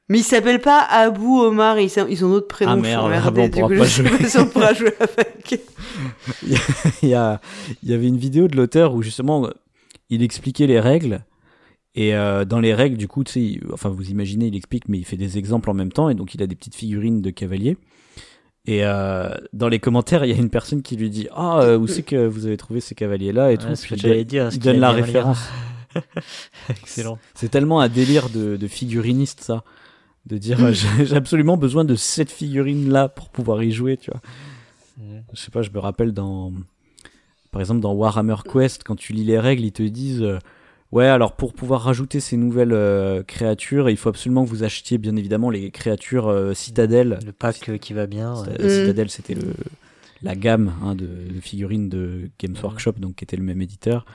Mais 0.10 0.20
ils 0.20 0.24
s'appellent 0.24 0.62
pas 0.62 0.80
Abou 0.82 1.40
Omar, 1.40 1.80
ils, 1.80 1.90
ils 2.10 2.26
ont 2.26 2.30
d'autres 2.30 2.48
prénoms. 2.48 2.74
Ah, 2.74 2.76
merde, 2.76 3.12
ah 3.26 3.32
bon, 3.32 3.44
on 3.46 3.50
pourra 3.50 3.68
coup, 3.68 3.76
pas 3.78 3.84
je 3.86 3.90
sais 4.04 4.08
jouer. 4.08 4.18
pas 4.18 4.26
si 4.30 4.38
on 4.38 4.48
pourra 4.48 4.74
jouer 4.74 4.94
avec. 5.00 5.62
il 7.02 7.10
y 7.10 7.14
a, 7.16 7.42
il 7.82 7.90
y 7.90 7.94
avait 7.94 8.08
une 8.08 8.18
vidéo 8.18 8.48
de 8.48 8.56
l'auteur 8.56 8.94
où 8.94 9.02
justement 9.02 9.50
il 10.10 10.22
expliquait 10.24 10.68
les 10.68 10.80
règles 10.80 11.24
et 11.96 12.16
euh, 12.16 12.44
dans 12.46 12.60
les 12.60 12.74
règles 12.74 12.98
du 12.98 13.08
coup 13.08 13.24
tu 13.24 13.32
sais 13.32 13.60
enfin 13.72 13.90
vous 13.90 14.10
imaginez 14.10 14.48
il 14.48 14.56
explique 14.56 14.88
mais 14.90 14.98
il 14.98 15.06
fait 15.06 15.16
des 15.18 15.38
exemples 15.38 15.70
en 15.70 15.74
même 15.74 15.92
temps 15.92 16.10
et 16.10 16.16
donc 16.16 16.34
il 16.34 16.42
a 16.44 16.48
des 16.48 16.56
petites 16.56 16.76
figurines 16.76 17.22
de 17.22 17.30
cavaliers 17.30 17.78
et 18.66 18.86
euh, 18.86 19.30
dans 19.52 19.68
les 19.68 19.80
commentaires 19.80 20.24
il 20.26 20.32
y 20.32 20.34
a 20.34 20.38
une 20.38 20.50
personne 20.50 20.82
qui 20.82 20.96
lui 20.96 21.10
dit 21.10 21.28
ah 21.36 21.60
euh, 21.62 21.78
où 21.78 21.88
c'est 21.88 22.04
que 22.04 22.26
vous 22.26 22.46
avez 22.46 22.58
trouvé 22.58 22.80
ces 22.80 22.96
cavaliers 22.96 23.32
là 23.34 23.52
et 23.52 23.56
Ouais, 23.56 23.58
tout 23.58 23.68
Puis 23.82 23.96
que 24.00 24.08
il 24.08 24.26
dire, 24.26 24.50
il 24.52 24.60
donne 24.60 24.80
la 24.80 24.92
référence 24.92 25.50
Excellent. 26.70 27.20
c'est 27.34 27.50
tellement 27.50 27.82
un 27.82 27.90
délire 27.90 28.30
de, 28.30 28.56
de 28.58 28.68
figuriniste 28.68 29.42
ça 29.42 29.64
de 30.26 30.38
dire 30.38 30.64
euh, 30.64 30.72
j'ai 30.72 31.16
absolument 31.16 31.58
besoin 31.58 31.84
de 31.84 31.96
cette 31.96 32.32
figurine 32.32 32.90
là 32.90 33.10
pour 33.10 33.30
pouvoir 33.30 33.62
y 33.64 33.72
jouer 33.72 33.98
tu 33.98 34.12
vois 34.12 34.22
Mhm. 34.98 35.24
je 35.34 35.40
sais 35.42 35.50
pas, 35.50 35.64
je 35.64 35.72
me 35.72 35.80
rappelle 35.80 36.12
dans, 36.12 36.54
par 37.52 37.62
exemple, 37.62 37.82
dans 37.82 37.94
Warhammer 37.94 38.36
Quest, 38.52 38.84
quand 38.84 38.96
tu 38.96 39.12
lis 39.14 39.24
les 39.24 39.40
règles, 39.40 39.64
ils 39.64 39.72
te 39.72 39.82
disent, 39.82 40.22
euh, 40.22 40.38
ouais, 40.94 41.06
alors 41.08 41.34
pour 41.36 41.54
pouvoir 41.54 41.82
rajouter 41.82 42.20
ces 42.20 42.38
nouvelles 42.38 42.74
euh, 42.74 43.24
créatures, 43.24 43.90
il 43.90 43.98
faut 43.98 44.10
absolument 44.10 44.46
que 44.46 44.50
vous 44.50 44.64
achetiez, 44.64 44.98
bien 44.98 45.16
évidemment, 45.16 45.50
les 45.50 45.72
créatures 45.72 46.28
euh, 46.30 46.54
citadelles. 46.54 47.20
Le 47.26 47.32
pack 47.32 47.70
euh, 47.70 47.78
qui 47.78 47.94
va 47.94 48.08
bien. 48.08 48.34
ouais. 48.34 48.48
Cita- 48.50 48.64
Mm. 48.66 48.70
Citadel, 48.70 49.10
c'était 49.10 49.36
le 49.36 49.54
la 50.22 50.36
gamme 50.36 50.72
hein, 50.82 50.96
de, 50.96 51.06
de 51.06 51.40
figurines 51.42 51.90
de 51.90 52.30
Games 52.40 52.56
Workshop, 52.64 52.94
donc 52.94 53.16
qui 53.16 53.26
était 53.26 53.36
le 53.36 53.44
même 53.44 53.62
éditeur. 53.62 54.06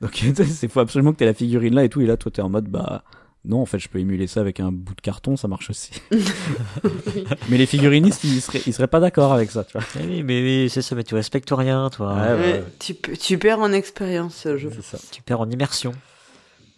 Donc 0.00 0.22
il 0.62 0.68
faut 0.70 0.80
absolument 0.80 1.12
que 1.12 1.18
tu 1.18 1.24
aies 1.24 1.26
la 1.26 1.34
figurine 1.34 1.74
là 1.74 1.84
et 1.84 1.90
tout, 1.90 2.00
et 2.00 2.06
là 2.06 2.16
toi 2.16 2.30
t'es 2.32 2.40
en 2.40 2.48
mode 2.48 2.68
bah 2.68 3.02
non 3.44 3.60
en 3.60 3.66
fait 3.66 3.78
je 3.78 3.88
peux 3.90 3.98
émuler 3.98 4.26
ça 4.28 4.40
avec 4.40 4.60
un 4.60 4.72
bout 4.72 4.94
de 4.94 5.00
carton, 5.02 5.36
ça 5.36 5.46
marche 5.46 5.68
aussi. 5.70 5.90
mais 7.50 7.58
les 7.58 7.66
figurinistes 7.66 8.24
ils 8.24 8.40
seraient 8.40 8.62
ils 8.66 8.72
seraient 8.72 8.86
pas 8.88 9.00
d'accord 9.00 9.32
avec 9.34 9.50
ça, 9.50 9.64
tu 9.64 9.72
vois. 9.76 9.86
Eh 10.00 10.06
oui, 10.06 10.22
mais 10.22 10.40
oui, 10.42 10.70
c'est 10.70 10.82
ça, 10.82 10.94
mais 10.94 11.04
tu 11.04 11.14
respectes 11.14 11.50
rien, 11.50 11.90
toi. 11.90 12.14
Ouais, 12.14 12.20
ouais. 12.32 12.52
Ouais, 12.52 12.64
tu, 12.78 12.94
tu 12.96 13.38
perds 13.38 13.60
en 13.60 13.72
expérience, 13.72 14.34
ça. 14.36 14.98
Tu 15.10 15.22
perds 15.22 15.40
en 15.40 15.50
immersion. 15.50 15.92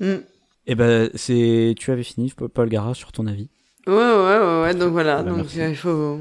Mm. 0.00 0.14
Et 0.66 0.74
ben 0.74 1.10
c'est 1.14 1.74
tu 1.78 1.90
avais 1.92 2.02
fini 2.02 2.32
Paul 2.54 2.68
Gara 2.68 2.94
sur 2.94 3.12
ton 3.12 3.26
avis. 3.26 3.48
Ouais, 3.86 3.94
ouais, 3.94 4.38
ouais, 4.38 4.62
ouais, 4.62 4.74
donc 4.74 4.92
voilà. 4.92 5.22
Bah, 5.22 5.30
donc 5.30 5.46
euh, 5.56 5.68
il 5.68 5.76
faut. 5.76 6.18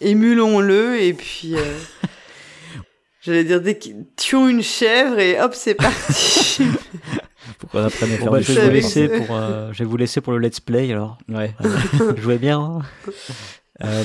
Émulons-le 0.00 1.00
et 1.00 1.12
puis. 1.14 1.54
euh, 1.56 1.60
J'allais 3.22 3.44
dire, 3.44 3.60
dès 3.60 3.76
qu'ils 3.78 4.04
tuons 4.16 4.48
une 4.48 4.62
chèvre 4.62 5.18
et 5.18 5.40
hop, 5.40 5.52
c'est 5.54 5.74
parti. 5.74 6.62
Pour 7.58 7.70
qu'on 7.70 7.82
apprenne 7.84 8.12
à 8.12 8.16
Bon, 8.18 8.22
faire 8.24 8.32
bah, 8.32 8.38
des 8.38 8.44
je, 8.44 8.52
vais 8.52 8.66
vous 8.66 8.70
laisser 8.72 9.08
que- 9.08 9.18
pour, 9.26 9.36
euh, 9.36 9.72
je 9.72 9.78
vais 9.80 9.84
vous 9.84 9.96
laisser 9.96 10.20
pour 10.20 10.32
le 10.32 10.38
let's 10.40 10.60
play 10.60 10.90
alors. 10.92 11.16
Ouais. 11.28 11.54
Jouez 12.18 12.38
bien. 12.38 12.60
hein. 12.60 12.82
Euh, 13.84 14.04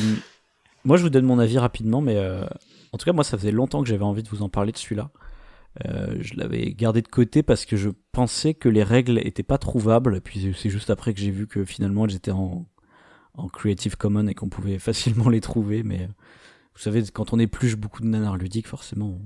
moi, 0.84 0.98
je 0.98 1.03
vous 1.03 1.10
donne 1.10 1.23
mon 1.23 1.39
avis 1.39 1.57
rapidement, 1.57 2.02
mais 2.02 2.18
euh, 2.18 2.43
en 2.91 2.98
tout 2.98 3.06
cas, 3.06 3.14
moi, 3.14 3.23
ça 3.23 3.38
faisait 3.38 3.52
longtemps 3.53 3.81
que 3.81 3.88
j'avais 3.88 4.03
envie 4.03 4.22
de 4.22 4.27
vous 4.27 4.41
en 4.41 4.49
parler 4.49 4.73
de 4.73 4.77
celui-là. 4.77 5.10
Euh, 5.85 6.18
je 6.19 6.35
l'avais 6.35 6.73
gardé 6.73 7.02
de 7.02 7.07
côté 7.07 7.43
parce 7.43 7.65
que 7.65 7.77
je 7.77 7.89
pensais 8.11 8.53
que 8.53 8.68
les 8.68 8.84
règles 8.84 9.19
étaient 9.26 9.43
pas 9.43 9.57
trouvables. 9.57 10.22
Puis 10.22 10.53
c'est 10.57 10.69
juste 10.69 10.89
après 10.89 11.14
que 11.14 11.19
j'ai 11.19 11.31
vu 11.31 11.48
que 11.48 11.65
finalement 11.65 12.06
elles 12.06 12.15
étaient 12.15 12.31
en, 12.31 12.65
en 13.35 13.48
Creative 13.48 13.98
Commons 13.98 14.27
et 14.27 14.35
qu'on 14.35 14.49
pouvait 14.49 14.80
facilement 14.80 15.30
les 15.30 15.41
trouver. 15.41 15.84
Mais 15.84 16.03
euh, 16.03 16.07
vous 16.76 16.81
savez, 16.81 17.03
quand 17.14 17.34
on 17.34 17.39
épluche 17.39 17.76
beaucoup 17.76 18.02
de 18.02 18.07
nanars 18.07 18.38
ludiques, 18.38 18.68
forcément, 18.68 19.19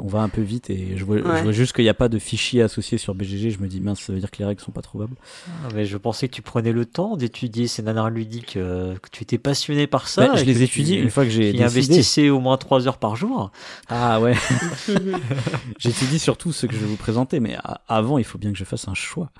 on, 0.00 0.06
va 0.06 0.20
un 0.20 0.28
peu 0.28 0.40
vite. 0.42 0.70
Et 0.70 0.96
je 0.96 1.04
vois, 1.04 1.16
Ouais. 1.16 1.38
je 1.38 1.42
vois 1.42 1.52
juste 1.52 1.72
qu'il 1.74 1.84
n'y 1.84 1.88
a 1.90 1.94
pas 1.94 2.08
de 2.08 2.18
fichier 2.18 2.62
associé 2.62 2.98
sur 2.98 3.14
BGG. 3.14 3.50
Je 3.50 3.58
me 3.58 3.68
dis 3.68 3.80
mince, 3.80 4.00
ça 4.00 4.12
veut 4.12 4.18
dire 4.18 4.30
que 4.30 4.38
les 4.38 4.44
règles 4.44 4.60
sont 4.60 4.72
pas 4.72 4.82
trouvables. 4.82 5.16
Ah, 5.48 5.68
mais 5.74 5.84
je 5.86 5.96
pensais 5.96 6.28
que 6.28 6.34
tu 6.34 6.42
prenais 6.42 6.72
le 6.72 6.86
temps 6.86 7.16
d'étudier 7.16 7.66
ces 7.68 7.82
nanars 7.82 8.10
ludiques, 8.10 8.56
euh, 8.56 8.96
que 8.96 9.08
tu 9.10 9.22
étais 9.22 9.38
passionné 9.38 9.86
par 9.86 10.08
ça. 10.08 10.28
Bah, 10.28 10.36
je 10.36 10.44
les 10.44 10.62
étudie 10.62 10.96
tu- 10.96 11.02
une 11.02 11.10
fois 11.10 11.24
que 11.24 11.30
j'ai 11.30 11.62
investissais 11.62 12.28
au 12.30 12.40
moins 12.40 12.56
3 12.56 12.86
heures 12.88 12.98
par 12.98 13.16
jour. 13.16 13.50
Ah 13.88 14.20
ouais. 14.20 14.34
J'étudie 15.78 16.18
surtout 16.18 16.52
ce 16.52 16.66
que 16.66 16.74
je 16.74 16.80
vais 16.80 16.86
vous 16.86 16.96
présenter, 16.96 17.40
mais 17.40 17.56
avant, 17.88 18.18
il 18.18 18.24
faut 18.24 18.38
bien 18.38 18.52
que 18.52 18.58
je 18.58 18.64
fasse 18.64 18.88
un 18.88 18.94
choix. 18.94 19.30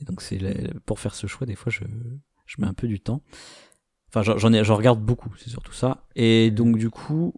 Et 0.00 0.04
donc, 0.04 0.20
c'est 0.22 0.38
le- 0.38 0.80
pour 0.86 0.98
faire 1.00 1.14
ce 1.14 1.26
choix, 1.26 1.46
des 1.46 1.54
fois, 1.54 1.70
je, 1.72 1.80
je 2.46 2.56
mets 2.60 2.66
un 2.66 2.74
peu 2.74 2.88
du 2.88 3.00
temps. 3.00 3.22
Enfin, 4.08 4.22
j'en- 4.22 4.38
j'en 4.38 4.52
ai, 4.52 4.64
j'en 4.64 4.76
regarde 4.76 5.00
beaucoup, 5.00 5.30
c'est 5.38 5.48
surtout 5.50 5.72
ça. 5.72 6.04
Et 6.16 6.50
donc, 6.50 6.76
du 6.78 6.90
coup, 6.90 7.34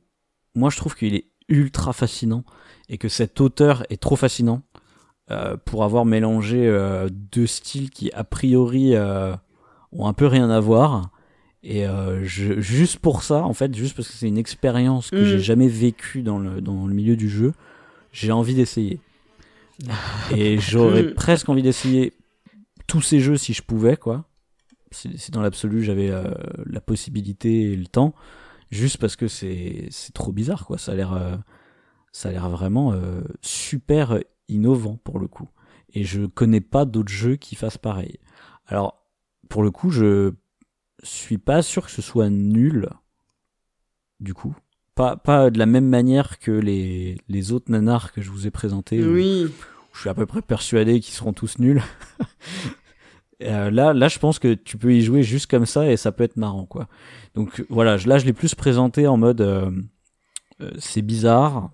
moi, 0.55 0.71
je 0.71 0.77
trouve 0.77 0.95
qu'il 0.97 1.15
est 1.15 1.27
ultra 1.49 1.93
fascinant 1.93 2.45
et 2.89 2.99
que 2.99 3.09
cet 3.09 3.41
auteur 3.41 3.85
est 3.91 4.01
trop 4.01 4.16
fascinant 4.16 4.62
euh, 5.31 5.57
pour 5.65 5.85
avoir 5.85 6.05
mélangé 6.05 6.66
euh, 6.66 7.09
deux 7.11 7.47
styles 7.47 7.91
qui, 7.91 8.12
a 8.12 8.25
priori, 8.25 8.95
euh, 8.95 9.35
ont 9.93 10.07
un 10.07 10.12
peu 10.12 10.27
rien 10.27 10.51
à 10.51 10.61
voir. 10.61 11.11
Et 11.62 11.87
euh, 11.87 12.23
je, 12.25 12.61
juste 12.61 12.99
pour 12.99 13.23
ça, 13.23 13.43
en 13.45 13.55
fait, 13.55 13.75
juste 13.75 13.97
parce 13.97 14.09
que 14.09 14.15
c'est 14.15 14.29
une 14.29 14.37
expérience 14.39 15.11
que 15.11 15.16
Mm. 15.23 15.25
j'ai 15.25 15.39
jamais 15.39 15.69
vécue 15.69 16.23
dans 16.23 16.39
le, 16.39 16.61
dans 16.61 16.87
le 16.87 16.93
milieu 16.95 17.16
du 17.16 17.29
jeu, 17.31 17.53
j'ai 18.12 18.33
envie 18.33 18.55
d'essayer. 18.55 19.01
Et 20.37 20.59
j'aurais 20.59 21.03
Mm. 21.05 21.15
presque 21.15 21.49
envie 21.49 21.62
d'essayer 21.62 22.12
tous 22.87 23.01
ces 23.01 23.21
jeux 23.21 23.37
si 23.39 23.55
je 23.55 23.62
pouvais, 23.62 23.97
quoi. 23.97 24.25
Si, 24.91 25.11
si 25.19 25.31
dans 25.33 25.41
l'absolu 25.43 25.83
j'avais 25.83 26.11
euh, 26.11 26.23
la 26.66 26.81
possibilité 26.81 27.73
et 27.73 27.77
le 27.77 27.87
temps, 27.87 28.15
juste 28.75 28.99
parce 28.99 29.17
que 29.17 29.29
c'est 29.29 29.87
c'est 29.91 30.13
trop 30.13 30.33
bizarre, 30.33 30.67
quoi. 30.67 30.79
Ça 30.79 30.93
a 30.93 30.95
l'air 30.95 31.13
euh, 31.15 31.37
ça 32.13 32.29
a 32.29 32.33
l'air 32.33 32.49
vraiment 32.51 32.93
euh, 32.93 33.23
super 33.43 34.19
innovant 34.49 34.97
pour 35.05 35.19
le 35.19 35.27
coup. 35.29 35.49
Et 35.95 36.05
je 36.05 36.27
connais 36.27 36.61
pas 36.61 36.85
d'autres 36.85 37.13
jeux 37.13 37.37
qui 37.37 37.55
fassent 37.57 37.79
pareil. 37.79 38.19
Alors 38.67 39.03
pour 39.49 39.63
le 39.63 39.71
coup, 39.71 39.91
je 39.91 40.33
suis 41.03 41.39
pas 41.39 41.63
sûr 41.63 41.85
que 41.85 41.91
ce 41.91 42.03
soit 42.03 42.31
nul. 42.31 42.89
Du 44.21 44.33
coup, 44.35 44.55
pas 44.95 45.17
pas 45.17 45.51
de 45.51 45.59
la 45.59 45.67
même 45.67 45.89
manière 45.89 46.39
que 46.39 46.51
les 46.53 47.17
les 47.29 47.53
autres 47.53 47.71
nanars 47.71 48.13
que 48.13 48.23
je 48.23 48.31
vous 48.31 48.47
ai 48.47 48.51
présentés. 48.51 49.05
où- 49.05 49.13
oui. 49.15 49.47
je 49.93 50.01
suis 50.01 50.09
à 50.09 50.15
peu 50.15 50.27
près 50.27 50.41
persuadé 50.43 51.01
qu'ils 51.01 51.15
seront 51.15 51.33
tous 51.33 51.59
nuls. 51.59 51.83
Euh, 53.45 53.71
là, 53.71 53.93
là, 53.93 54.09
je 54.09 54.19
pense 54.19 54.39
que 54.39 54.55
tu 54.55 54.77
peux 54.79 54.93
y 54.95 55.03
jouer 55.03 55.23
juste 55.23 55.47
comme 55.51 55.66
ça 55.66 55.91
et 55.91 55.97
ça 55.97 56.12
peut 56.12 56.25
être 56.25 56.37
marrant, 56.37 56.65
quoi. 56.66 56.89
Donc 57.35 57.65
voilà, 57.69 57.97
là, 58.07 58.19
je 58.19 58.25
l'ai 58.27 58.33
plus 58.33 58.55
présenté 58.55 59.07
en 59.07 59.16
mode 59.16 59.41
euh, 59.41 59.71
euh, 60.61 60.71
c'est 60.79 61.03
bizarre. 61.03 61.71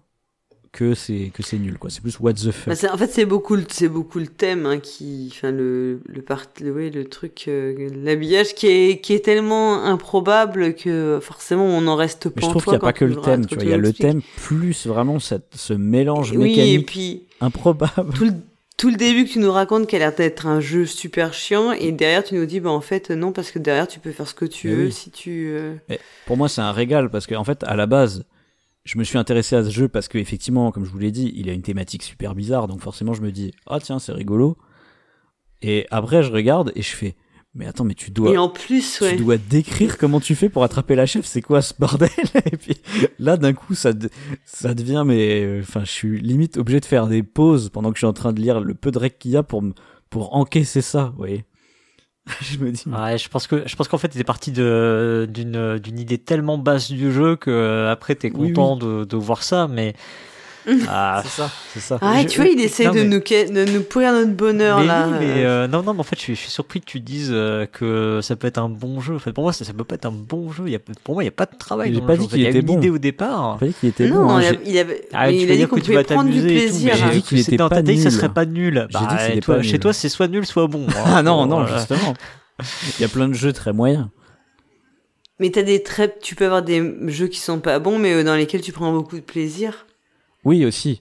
que 0.72 0.94
c'est 0.94 1.32
que 1.34 1.42
c'est 1.42 1.58
nul 1.58 1.78
quoi. 1.78 1.90
C'est 1.90 2.00
plus 2.00 2.20
what 2.20 2.34
the 2.34 2.52
fuck. 2.52 2.68
Bah, 2.68 2.74
c'est- 2.76 2.88
en 2.88 2.96
fait, 2.96 3.08
c'est 3.10 3.24
beaucoup, 3.26 3.56
le- 3.56 3.64
c'est 3.68 3.88
beaucoup 3.88 4.20
le 4.20 4.28
thème 4.28 4.66
hein, 4.66 4.78
qui, 4.78 5.28
enfin 5.32 5.50
le 5.50 6.00
le 6.06 6.22
part, 6.22 6.44
le, 6.60 6.72
ouais, 6.72 6.90
le 6.90 7.06
truc, 7.06 7.48
l'habillage 7.48 8.54
qui 8.54 8.68
est 8.68 9.00
qui 9.00 9.12
est 9.14 9.24
tellement 9.24 9.82
improbable 9.84 10.74
que 10.76 11.18
forcément 11.20 11.64
on 11.66 11.88
en 11.88 11.96
reste 11.96 12.26
Mais 12.36 12.42
je 12.42 12.48
trouve 12.48 12.62
qu'il 12.62 12.70
n'y 12.72 12.76
a 12.76 12.80
pas 12.80 12.92
que 12.92 13.04
le 13.04 13.16
thème, 13.16 13.24
racontes- 13.42 13.46
tu 13.48 13.54
vois. 13.56 13.64
Il 13.64 13.70
y 13.70 13.72
a 13.72 13.78
le 13.78 13.92
thème 13.92 14.22
plus 14.36 14.86
vraiment 14.86 15.18
cette, 15.18 15.54
ce 15.56 15.72
mélange 15.72 16.30
Oui, 16.30 16.36
et 16.36 16.38
mécanique 16.78 16.86
puis 16.86 17.22
improbable. 17.40 18.12
tout 18.14 18.26
le 18.26 18.34
tout 18.80 18.88
le 18.88 18.96
début 18.96 19.26
que 19.26 19.32
tu 19.32 19.40
nous 19.40 19.52
racontes 19.52 19.86
qu'elle 19.86 20.00
a 20.00 20.06
l'air 20.06 20.16
d'être 20.16 20.46
un 20.46 20.58
jeu 20.58 20.86
super 20.86 21.34
chiant 21.34 21.72
et 21.72 21.92
derrière 21.92 22.24
tu 22.24 22.34
nous 22.34 22.46
dis 22.46 22.60
bah 22.60 22.70
en 22.70 22.80
fait 22.80 23.10
non 23.10 23.30
parce 23.30 23.50
que 23.50 23.58
derrière 23.58 23.86
tu 23.86 24.00
peux 24.00 24.10
faire 24.10 24.26
ce 24.26 24.32
que 24.32 24.46
tu 24.46 24.68
Mais 24.68 24.74
veux 24.74 24.84
oui. 24.86 24.92
si 24.92 25.10
tu 25.10 25.50
euh, 25.50 25.74
Pour 26.24 26.38
moi, 26.38 26.48
c'est 26.48 26.62
un 26.62 26.72
régal 26.72 27.10
parce 27.10 27.26
que 27.26 27.34
en 27.34 27.44
fait, 27.44 27.62
à 27.64 27.76
la 27.76 27.84
base, 27.84 28.24
je 28.84 28.96
me 28.96 29.04
suis 29.04 29.18
intéressé 29.18 29.54
à 29.54 29.62
ce 29.64 29.68
jeu 29.68 29.88
parce 29.88 30.08
que 30.08 30.16
effectivement, 30.16 30.72
comme 30.72 30.86
je 30.86 30.90
vous 30.90 30.98
l'ai 30.98 31.10
dit, 31.10 31.30
il 31.36 31.50
a 31.50 31.52
une 31.52 31.60
thématique 31.60 32.02
super 32.02 32.34
bizarre, 32.34 32.68
donc 32.68 32.80
forcément, 32.80 33.12
je 33.12 33.20
me 33.20 33.30
dis 33.30 33.52
ah 33.66 33.80
tiens, 33.80 33.98
c'est 33.98 34.12
rigolo. 34.12 34.56
Et 35.60 35.86
après, 35.90 36.22
je 36.22 36.32
regarde 36.32 36.72
et 36.74 36.80
je 36.80 36.96
fais 36.96 37.16
mais 37.54 37.66
attends, 37.66 37.84
mais 37.84 37.94
tu 37.94 38.10
dois 38.10 38.30
et 38.32 38.38
en 38.38 38.48
plus 38.48 38.98
tu 38.98 39.04
ouais. 39.04 39.16
dois 39.16 39.36
décrire 39.36 39.98
comment 39.98 40.20
tu 40.20 40.34
fais 40.34 40.48
pour 40.48 40.62
attraper 40.62 40.94
la 40.94 41.06
chef, 41.06 41.24
c'est 41.26 41.42
quoi 41.42 41.62
ce 41.62 41.74
bordel 41.78 42.08
Et 42.52 42.56
puis 42.56 42.76
là, 43.18 43.36
d'un 43.36 43.52
coup, 43.52 43.74
ça, 43.74 43.92
de- 43.92 44.08
ça 44.44 44.72
devient, 44.74 45.02
mais 45.06 45.42
euh, 45.44 45.60
enfin, 45.62 45.80
je 45.84 45.90
suis 45.90 46.20
limite 46.20 46.56
obligé 46.58 46.78
de 46.80 46.84
faire 46.86 47.06
des 47.08 47.22
pauses 47.24 47.68
pendant 47.70 47.90
que 47.90 47.96
je 47.96 48.00
suis 48.00 48.06
en 48.06 48.12
train 48.12 48.32
de 48.32 48.40
lire 48.40 48.60
le 48.60 48.74
peu 48.74 48.90
de 48.90 48.98
règles 48.98 49.16
qu'il 49.18 49.32
y 49.32 49.36
a 49.36 49.42
pour 49.42 49.62
pour 50.10 50.36
encaisser 50.36 50.80
ça, 50.82 51.06
vous 51.12 51.18
voyez. 51.18 51.44
je 52.42 52.58
me 52.58 52.70
dis, 52.70 52.84
Ouais, 52.86 53.18
je 53.18 53.28
pense 53.28 53.46
que 53.46 53.66
je 53.66 53.74
pense 53.76 53.88
qu'en 53.88 53.98
fait 53.98 54.08
t'es 54.08 54.22
parti 54.24 54.52
de 54.52 55.26
d'une 55.32 55.78
d'une 55.78 55.98
idée 55.98 56.18
tellement 56.18 56.58
basse 56.58 56.90
du 56.90 57.12
jeu 57.12 57.34
que 57.34 57.50
euh, 57.50 57.90
après 57.90 58.14
t'es 58.14 58.30
Oui, 58.32 58.52
content 58.52 58.76
De, 58.76 59.04
de 59.04 59.16
voir 59.16 59.42
ça, 59.42 59.66
mais 59.68 59.94
ah, 60.88 61.22
c'est 61.24 61.30
ça, 61.30 61.50
c'est 61.74 61.80
ça. 61.80 61.98
ah 62.02 62.22
je- 62.22 62.26
tu 62.28 62.40
vois 62.40 62.50
il 62.50 62.60
essaie 62.60 62.84
non, 62.86 62.92
de 62.92 62.98
mais- 63.00 63.04
nous 63.06 63.20
que- 63.20 63.50
de 63.52 63.70
nous 63.72 63.82
pourrir 63.82 64.12
notre 64.12 64.32
bonheur 64.32 64.80
mais, 64.80 64.86
là 64.86 65.06
oui, 65.08 65.14
mais 65.20 65.44
euh. 65.44 65.66
non 65.68 65.82
non 65.82 65.94
mais 65.94 66.00
en 66.00 66.04
fait 66.04 66.16
je 66.16 66.20
suis, 66.22 66.34
je 66.34 66.40
suis 66.40 66.50
surpris 66.50 66.80
que 66.80 66.86
tu 66.86 67.00
dises 67.00 67.30
euh, 67.32 67.66
que 67.66 68.20
ça 68.22 68.36
peut 68.36 68.46
être 68.46 68.58
un 68.58 68.68
bon 68.68 69.00
jeu. 69.00 69.14
En 69.14 69.18
fait 69.18 69.32
pour 69.32 69.44
moi 69.44 69.52
ça, 69.52 69.64
ça 69.64 69.72
peut 69.72 69.84
pas 69.84 69.94
être 69.94 70.06
un 70.06 70.10
bon 70.12 70.50
jeu. 70.52 70.64
Il 70.66 70.72
y 70.72 70.76
a 70.76 70.80
pour 71.02 71.14
moi 71.14 71.22
il 71.22 71.26
y 71.26 71.28
a 71.28 71.32
pas 71.32 71.46
de 71.46 71.56
travail. 71.56 71.92
J'ai 71.94 72.00
dans 72.00 72.06
pas 72.06 72.14
le 72.14 72.20
jeu. 72.20 72.26
dit 72.26 72.28
qu'il 72.28 72.38
il 72.38 72.42
y 72.42 72.46
a 72.46 72.50
était 72.50 72.60
une 72.60 72.66
bon. 72.66 72.78
idée 72.78 72.90
au 72.90 72.98
départ. 72.98 73.58
J'ai 73.60 73.66
pas 73.66 73.72
dit 73.72 73.76
qu'il 73.80 73.88
était 73.88 74.08
non 74.08 74.26
bon. 74.26 74.36
hein, 74.36 74.42
il, 74.66 74.78
avait- 74.78 75.08
Ah, 75.12 75.26
mais 75.28 75.36
il 75.40 75.50
a 75.50 75.56
dit 75.56 75.66
qu'on 75.66 75.78
pouvait 75.80 76.04
prendre 76.04 76.30
du 76.30 76.42
plaisir 76.42 76.94
J'ai 76.94 77.04
dit 77.10 77.10
dit 77.16 77.22
qu'il 77.22 77.38
était 77.40 77.56
dans 77.56 77.68
ta 77.68 77.76
pas 77.76 77.82
tête 77.82 77.96
que 77.96 78.02
ça 78.02 78.08
nul. 78.10 78.18
serait 78.18 78.28
pas 78.32 78.44
nul. 78.46 78.86
Dit 78.90 78.96
Bah, 79.46 79.62
chez 79.62 79.72
nul. 79.72 79.78
toi 79.80 79.92
c'est 79.92 80.08
soit 80.08 80.28
nul 80.28 80.44
soit 80.46 80.66
bon. 80.66 80.86
hein. 80.88 81.02
Ah 81.06 81.22
non, 81.22 81.46
non, 81.46 81.66
justement. 81.66 82.14
Il 82.98 83.02
y 83.02 83.04
a 83.04 83.08
plein 83.08 83.26
de 83.28 83.32
jeux 83.34 83.52
très 83.54 83.72
moyens. 83.72 84.08
mais 85.38 85.50
t'as 85.50 85.62
des 85.62 85.82
très 85.82 86.14
tu 86.20 86.34
peux 86.34 86.44
avoir 86.44 86.62
des 86.62 86.82
jeux 87.08 87.28
qui 87.28 87.40
sont 87.40 87.58
pas 87.60 87.78
bons 87.78 87.98
mais 87.98 88.12
euh, 88.12 88.24
dans 88.24 88.36
lesquels 88.36 88.60
tu 88.60 88.72
prends 88.72 88.92
beaucoup 88.92 89.16
de 89.16 89.22
plaisir 89.22 89.86
Oui, 90.44 90.64
aussi. 90.64 91.00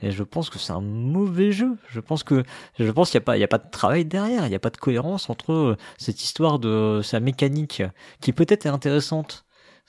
Et 0.00 0.12
je 0.12 0.22
pense 0.22 0.48
que 0.48 0.58
c'est 0.58 0.72
un 0.72 0.80
mauvais 0.80 1.50
jeu. 1.50 1.76
Je 1.88 2.00
pense 2.00 2.22
que 2.22 2.44
je 2.78 2.90
pense 2.90 3.10
qu'il 3.10 3.18
n'y 3.18 3.22
a 3.22 3.24
pas 3.24 3.36
il 3.36 3.40
y 3.40 3.44
a 3.44 3.48
pas 3.48 3.58
de 3.58 3.70
travail 3.70 4.04
derrière. 4.04 4.46
Il 4.46 4.50
n'y 4.50 4.54
a 4.54 4.60
pas 4.60 4.70
de 4.70 4.76
cohérence 4.76 5.28
entre 5.28 5.52
euh, 5.52 5.76
cette 5.96 6.22
histoire 6.22 6.58
de 6.60 7.00
sa 7.02 7.18
mécanique 7.18 7.82
qui 8.20 8.32
peut-être 8.32 8.66
est 8.66 8.70
intéressante 8.70 9.44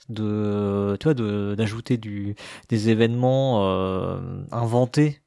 de 0.08 0.96
tu 0.98 1.04
vois 1.04 1.14
de 1.14 1.54
d'ajouter 1.56 1.96
du 1.96 2.34
des 2.68 2.88
événements 2.88 3.64
euh, 3.68 4.18
inventés 4.50 5.20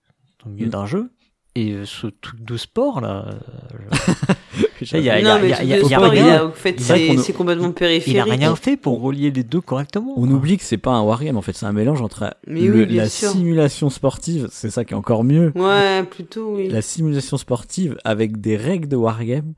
au 0.46 0.50
milieu 0.50 0.68
Mm. 0.68 0.72
d'un 0.72 0.86
jeu 0.86 1.12
et 1.56 1.72
euh, 1.72 1.86
ce 1.86 2.08
truc 2.08 2.44
de 2.44 2.58
sport 2.58 3.00
là. 3.00 3.30
J'avoue. 4.84 5.04
Il 5.04 5.06
y 5.06 5.10
a- 5.10 5.22
non 5.22 5.40
mais 5.42 5.50
y 5.50 5.54
a- 5.54 5.58
tu 5.58 5.66
y 5.66 5.74
a- 5.74 5.76
le 5.78 5.82
y 5.82 5.86
a 5.94 5.98
sport, 5.98 6.14
il 6.14 6.22
rien. 6.22 6.34
a- 6.36 6.46
en 6.46 6.52
fait 6.52 6.80
C'est 6.80 7.34
complètement 7.34 7.66
Il 7.66 7.70
a 7.70 7.74
périphérique 7.74 8.24
rien 8.40 8.56
fait 8.56 8.78
pour 8.78 9.02
relier 9.02 9.32
les 9.32 9.44
deux 9.44 9.62
correctement. 9.62 10.14
On 10.18 10.30
oublie 10.30 10.58
que 10.58 10.64
c'est 10.64 10.78
pas 10.78 10.92
un 10.92 11.02
wargame 11.02 11.38
en 11.38 11.42
fait, 11.42 11.54
c'est 11.54 11.66
un 11.66 11.72
mélange 11.74 12.02
entre 12.02 12.36
la 12.96 13.10
simulation 13.34 13.90
sportive, 13.90 14.48
c'est 14.52 14.70
ça 14.70 14.86
qui 14.86 14.94
est 14.94 14.98
encore 14.98 15.24
mieux, 15.24 15.52
ouais 15.56 16.04
plutôt 16.04 16.56
oui 16.56 16.68
la 16.70 16.82
simulation 16.82 17.38
sportive 17.38 17.98
avec 18.04 18.40
des 18.42 18.58
règles 18.58 18.88
de 18.88 18.96
wargame 18.96 19.54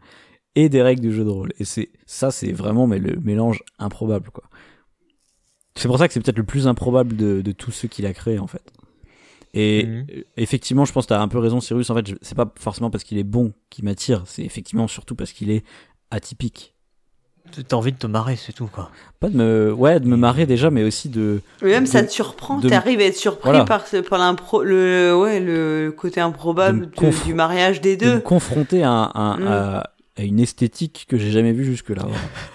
et 0.55 0.69
des 0.69 0.81
règles 0.81 1.01
du 1.01 1.11
jeu 1.11 1.23
de 1.25 1.29
rôle. 1.29 1.51
Et 1.59 1.65
c'est 1.65 1.89
ça, 2.05 2.31
c'est 2.31 2.51
vraiment 2.53 2.87
mais 2.87 2.99
le 2.99 3.17
mélange 3.21 3.61
improbable 3.79 4.29
quoi. 4.31 4.43
C'est 5.75 5.89
pour 5.89 5.97
ça 5.97 6.07
que 6.07 6.13
c'est 6.13 6.21
peut-être 6.21 6.37
le 6.37 6.45
plus 6.45 6.67
improbable 6.67 7.17
de, 7.17 7.41
de 7.41 7.51
tous 7.51 7.71
ceux 7.71 7.87
qu'il 7.89 8.05
a 8.05 8.13
créé 8.13 8.39
en 8.39 8.47
fait. 8.47 8.61
Et 9.57 9.85
Mhm. 9.85 10.05
effectivement, 10.37 10.83
je 10.85 10.91
pense 10.91 11.05
que 11.05 11.09
t'as 11.09 11.21
un 11.21 11.27
peu 11.29 11.39
raison, 11.39 11.61
Cyrus. 11.61 11.89
En 11.89 11.95
fait, 11.95 12.05
c'est 12.21 12.35
pas 12.35 12.53
forcément 12.59 12.89
parce 12.91 13.03
qu'il 13.05 13.17
est 13.17 13.23
bon 13.23 13.53
qui 13.69 13.83
m'attire, 13.85 14.23
c'est 14.25 14.43
effectivement 14.43 14.87
surtout 14.87 15.15
parce 15.15 15.31
qu'il 15.31 15.49
est 15.49 15.63
atypique. 16.11 16.73
T'as 17.67 17.77
envie 17.77 17.91
de 17.91 17.97
te 17.97 18.07
marrer, 18.07 18.35
c'est 18.35 18.53
tout 18.53 18.65
quoi. 18.67 18.89
Pas 19.19 19.29
de 19.29 19.37
me, 19.37 19.71
ouais, 19.71 19.99
de 19.99 20.07
me 20.07 20.17
marrer 20.17 20.45
déjà, 20.47 20.71
mais 20.71 20.83
aussi 20.83 21.09
de, 21.09 21.41
Mais 21.61 21.69
même 21.69 21.83
de- 21.83 21.89
ça 21.89 22.03
te 22.03 22.11
surprend, 22.11 22.57
de- 22.57 22.67
t'arrives 22.67 22.99
à 22.99 23.03
être 23.03 23.15
surpris 23.15 23.49
Voilà. 23.51 23.65
par, 23.65 23.85
ce- 23.87 23.97
par 23.97 24.17
l'impro, 24.19 24.63
le, 24.63 25.15
ouais, 25.15 25.39
le 25.39 25.93
côté 25.95 26.19
De 26.19 26.25
improbable 26.25 26.87
du, 26.89 26.97
conf- 26.99 27.23
du 27.23 27.33
mariage 27.35 27.81
des 27.81 27.97
de 27.97 28.05
me 28.07 28.13
deux. 28.15 28.19
confronter 28.21 28.83
à, 28.83 28.89
un- 28.91 29.11
un- 29.13 29.37
Mm. 29.37 29.47
à, 29.47 29.89
à 30.17 30.23
une 30.23 30.39
esthétique 30.39 31.05
que 31.07 31.17
j'ai 31.17 31.29
jamais 31.31 31.53
vue 31.53 31.65
jusque-là. 31.65 32.03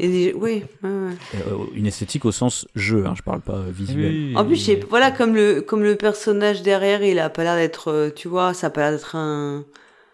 Et 0.00 0.08
des- 0.08 0.32
oui, 0.34 0.62
ouais, 0.82 0.88
ouais. 0.90 1.12
Euh, 1.34 1.56
une 1.74 1.86
esthétique 1.86 2.24
au 2.24 2.32
sens 2.32 2.66
jeu, 2.74 3.04
hein, 3.06 3.14
je 3.16 3.22
parle 3.22 3.40
pas 3.40 3.54
euh, 3.56 3.70
visuel. 3.70 4.36
En 4.36 4.44
plus, 4.44 4.70
voilà, 4.88 5.10
comme 5.10 5.34
le, 5.34 5.60
comme 5.60 5.82
le 5.82 5.96
personnage 5.96 6.62
derrière, 6.62 7.02
il 7.02 7.18
a 7.18 7.30
pas 7.30 7.42
l'air 7.44 7.56
d'être, 7.56 7.88
euh, 7.90 8.10
tu 8.14 8.28
vois, 8.28 8.54
ça 8.54 8.68
a 8.68 8.70
pas 8.70 8.82
l'air 8.82 8.92
d'être 8.92 9.16
un, 9.16 9.64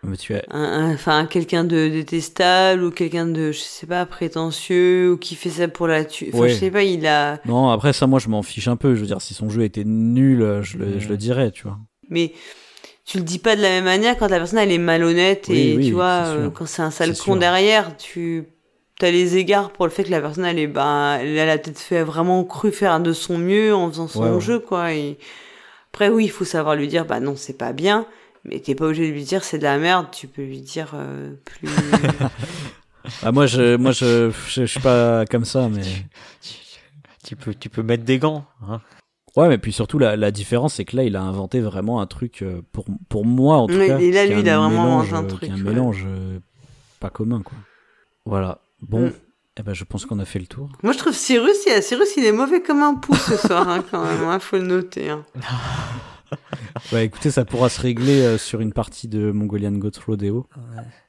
Mais 0.03 0.17
tu 0.17 0.35
as, 0.35 0.43
un, 0.51 0.63
un- 0.63 0.95
enfin, 0.95 1.27
quelqu'un 1.27 1.65
de 1.65 1.89
détestable 1.89 2.85
ou 2.85 2.91
quelqu'un 2.91 3.27
de, 3.27 3.53
je 3.53 3.59
sais 3.59 3.87
pas, 3.87 4.07
prétentieux 4.07 5.13
ou 5.13 5.17
qui 5.17 5.35
fait 5.35 5.51
ça 5.51 5.69
pour 5.69 5.87
la 5.87 6.05
tuer. 6.05 6.31
Enfin, 6.33 6.43
Ouais. 6.43 6.49
je 6.51 6.55
sais 6.55 6.71
pas, 6.71 6.83
il 6.83 7.07
a, 7.07 7.41
non, 7.47 7.71
après 7.71 7.93
ça, 7.93 8.07
moi, 8.07 8.19
je 8.19 8.29
m'en 8.29 8.43
fiche 8.43 8.69
un 8.69 8.77
peu. 8.77 8.95
Je 8.95 9.01
veux 9.01 9.07
dire, 9.07 9.21
si 9.23 9.35
son 9.35 9.49
jeu 9.51 9.63
était 9.65 9.85
nul, 9.85 10.61
je 10.63 10.79
le, 10.79 10.99
je 11.01 11.09
le 11.09 11.17
dirais, 11.17 11.51
tu 11.51 11.65
vois. 11.65 11.79
mais 12.09 12.33
tu 13.07 13.19
le 13.19 13.25
dis 13.25 13.39
pas 13.39 13.55
de 13.55 13.61
la 13.61 13.69
même 13.69 13.85
manière 13.85 14.17
quand 14.17 14.29
la 14.31 14.39
personne 14.39 14.59
elle 14.61 14.73
est 14.73 14.79
malhonnête 14.79 15.47
Oui, 15.51 15.59
et 15.59 15.77
oui, 15.77 15.87
tu 15.89 15.93
vois 15.93 16.25
euh, 16.29 16.49
quand 16.51 16.65
c'est 16.65 16.81
un 16.81 16.91
sale 16.91 17.11
con 17.11 17.15
sûr. 17.15 17.37
derrière 17.37 17.97
tu 17.99 18.45
as 19.03 19.11
les 19.11 19.37
égards 19.37 19.71
pour 19.71 19.87
le 19.87 19.91
fait 19.91 20.05
que 20.05 20.11
la 20.11 20.21
personne 20.21 20.45
elle 20.45 20.59
est 20.59 20.67
ben 20.67 21.19
elle 21.21 21.49
a 21.51 21.59
peut-être 21.59 21.79
fait 21.79 22.03
vraiment 22.03 22.45
cru 22.45 22.71
faire 22.73 23.01
de 23.01 23.13
son 23.13 23.39
mieux 23.39 23.75
en 23.75 23.89
faisant 23.91 24.09
son 24.09 24.35
Ouais, 24.35 24.41
jeu 24.41 24.59
quoi 24.61 24.93
et 24.95 25.19
après 25.93 26.09
oui 26.09 26.25
il 26.27 26.31
faut 26.31 26.45
savoir 26.45 26.77
lui 26.77 26.89
dire 26.89 27.05
bah 27.05 27.21
non 27.21 27.35
c'est 27.37 27.59
pas 27.59 27.73
bien 27.73 28.07
mais 28.45 28.61
t'es 28.61 28.75
pas 28.75 28.87
obligé 28.87 29.09
de 29.09 29.13
lui 29.13 29.25
dire 29.25 29.43
c'est 29.45 29.59
de 29.59 29.65
la 29.65 29.79
merde 29.79 30.07
tu 30.13 30.27
peux 30.29 30.43
lui 30.43 30.61
dire 30.61 30.93
euh, 30.95 31.33
plus 31.45 31.69
Ah, 33.23 33.33
moi, 33.33 33.47
je, 33.47 33.77
moi, 33.77 33.93
je, 33.93 34.31
je, 34.49 34.63
je 34.63 34.65
suis 34.65 34.81
pas 34.81 35.27
comme 35.27 35.45
ça, 35.45 35.69
mais. 35.69 35.83
Tu 37.23 37.37
peux, 37.37 37.55
tu 37.55 37.69
peux 37.69 37.83
mettre 37.83 38.05
des 38.05 38.19
gants. 38.19 38.45
Hein. 38.67 38.81
Ouais, 39.37 39.49
mais 39.49 39.59
puis 39.59 39.73
surtout, 39.73 39.99
la, 39.99 40.17
la 40.17 40.31
différence, 40.31 40.75
c'est 40.75 40.85
que 40.85 40.97
là, 40.97 41.05
il 41.05 41.17
a 41.17 41.23
inventé 41.23 41.61
vraiment 41.61 42.01
un 42.01 42.07
truc, 42.07 42.41
euh, 42.43 42.63
pour, 42.73 42.87
pour 43.11 43.27
moi, 43.27 43.57
en 43.59 43.67
tout 43.67 43.75
Oui, 43.75 43.87
cas. 43.89 43.99
et 43.99 44.11
là, 44.11 44.25
lui, 44.27 44.41
il 44.41 44.49
a 44.49 44.59
vraiment 44.59 44.71
mélange, 44.71 45.13
inventé 45.13 45.15
un 45.15 45.25
euh, 45.25 45.27
truc, 45.27 45.51
un 45.51 45.55
ouais. 45.55 45.63
mélange 45.63 46.05
euh, 46.07 46.39
pas 47.01 47.11
commun, 47.11 47.43
quoi. 47.43 47.57
Voilà. 48.25 48.59
Bon, 48.89 49.07
Mm. 49.07 49.13
eh 49.59 49.63
ben, 49.63 49.75
je 49.75 49.85
pense 49.85 50.05
qu'on 50.07 50.19
a 50.19 50.25
fait 50.25 50.39
le 50.39 50.47
tour. 50.47 50.69
moi 50.83 50.93
je 50.93 50.99
trouve 50.99 51.15
Cyrus 51.15 51.57
il, 51.67 51.83
Cyrus 51.83 52.17
il 52.17 52.25
est 52.25 52.33
mauvais 52.33 52.61
comme 52.63 52.83
un 52.83 52.95
pouce 52.95 53.21
ce 53.23 53.37
soir 53.37 53.69
hein, 53.69 53.85
quand 53.91 54.05
même 54.05 54.23
hein, 54.25 54.39
faut 54.39 54.57
le 54.57 54.63
noter 54.67 55.11
hein. 55.11 55.25
Ouais, 56.93 57.05
écoutez, 57.07 57.31
ça 57.31 57.45
pourra 57.45 57.69
se 57.69 57.81
régler 57.81 58.23
euh, 58.23 58.39
sur 58.39 58.61
une 58.61 58.73
partie 58.73 59.07
de 59.07 59.31
Mongolian 59.31 59.71
Goat 59.73 59.93
Rodeo. 60.05 60.49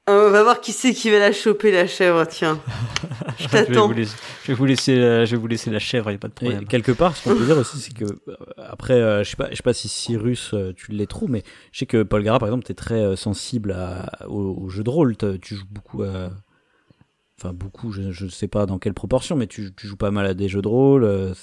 Euh, 0.07 0.27
on 0.27 0.30
va 0.31 0.43
voir 0.43 0.61
qui 0.61 0.72
c'est 0.72 0.93
qui 0.93 1.10
va 1.10 1.18
la 1.18 1.31
choper 1.31 1.72
la 1.72 1.88
chèvre 1.88 2.26
tiens 2.27 2.60
je 3.39 3.43
Je 3.45 3.49
vais, 3.49 3.65
t'attends 3.65 3.88
vous 3.88 3.93
laisser, 3.93 4.15
je, 4.43 4.47
vais 4.49 4.53
vous 4.53 4.65
laisser, 4.65 4.95
la- 4.95 5.26
je 5.26 5.31
vais 5.31 5.41
vous 5.41 5.47
laisser 5.47 5.72
la 5.72 5.80
chèvre, 5.80 6.10
il 6.11 6.14
n'y 6.14 6.18
a 6.18 6.19
pas 6.19 6.27
de 6.27 6.34
Et 6.34 6.35
problème. 6.35 6.68
quelque 6.68 6.91
part, 6.91 7.15
ce 7.18 7.23
qu'on 7.23 7.35
peut 7.35 7.45
dire 7.45 7.57
aussi, 7.57 7.80
c'est 7.80 7.93
que 7.93 8.03
euh, 8.06 8.35
après, 8.57 8.93
euh, 8.93 9.23
je 9.23 9.30
sais 9.31 9.35
pas, 9.38 9.49
je 9.49 9.56
sais 9.56 9.64
pas 9.64 9.73
si 9.73 9.88
Cyrus, 9.89 10.52
euh, 10.53 10.73
tu 10.76 10.91
l'es 10.91 11.07
trop, 11.07 11.27
mais 11.27 11.41
je 11.72 11.80
sais 11.80 11.85
que 11.88 12.03
Paul 12.03 12.22
Gara, 12.23 12.38
par 12.38 12.49
exemple, 12.49 12.65
t'es 12.65 12.76
très 12.76 13.02
euh, 13.02 13.15
sensible 13.15 13.72
à, 13.72 14.27
au, 14.27 14.56
au 14.65 14.69
jeu 14.69 14.84
de 14.84 14.89
rôle. 14.91 15.15
Tu 15.41 15.56
joues 15.56 15.65
beaucoup 15.72 16.03
à, 16.03 16.30
enfin 17.38 17.53
beaucoup, 17.53 17.91
je, 17.91 18.12
je 18.12 18.28
sais 18.28 18.48
pas 18.48 18.66
dans 18.66 18.80
quelle 18.80 18.94
proportion, 18.94 19.36
mais 19.36 19.48
tu, 19.48 19.74
tu 19.76 19.88
joues 19.88 19.98
pas 19.98 20.12
mal 20.12 20.26
à 20.26 20.34
des 20.34 20.48
jeux 20.48 20.62
de 20.62 20.68
rôle. 20.68 21.03
euh, 21.03 21.34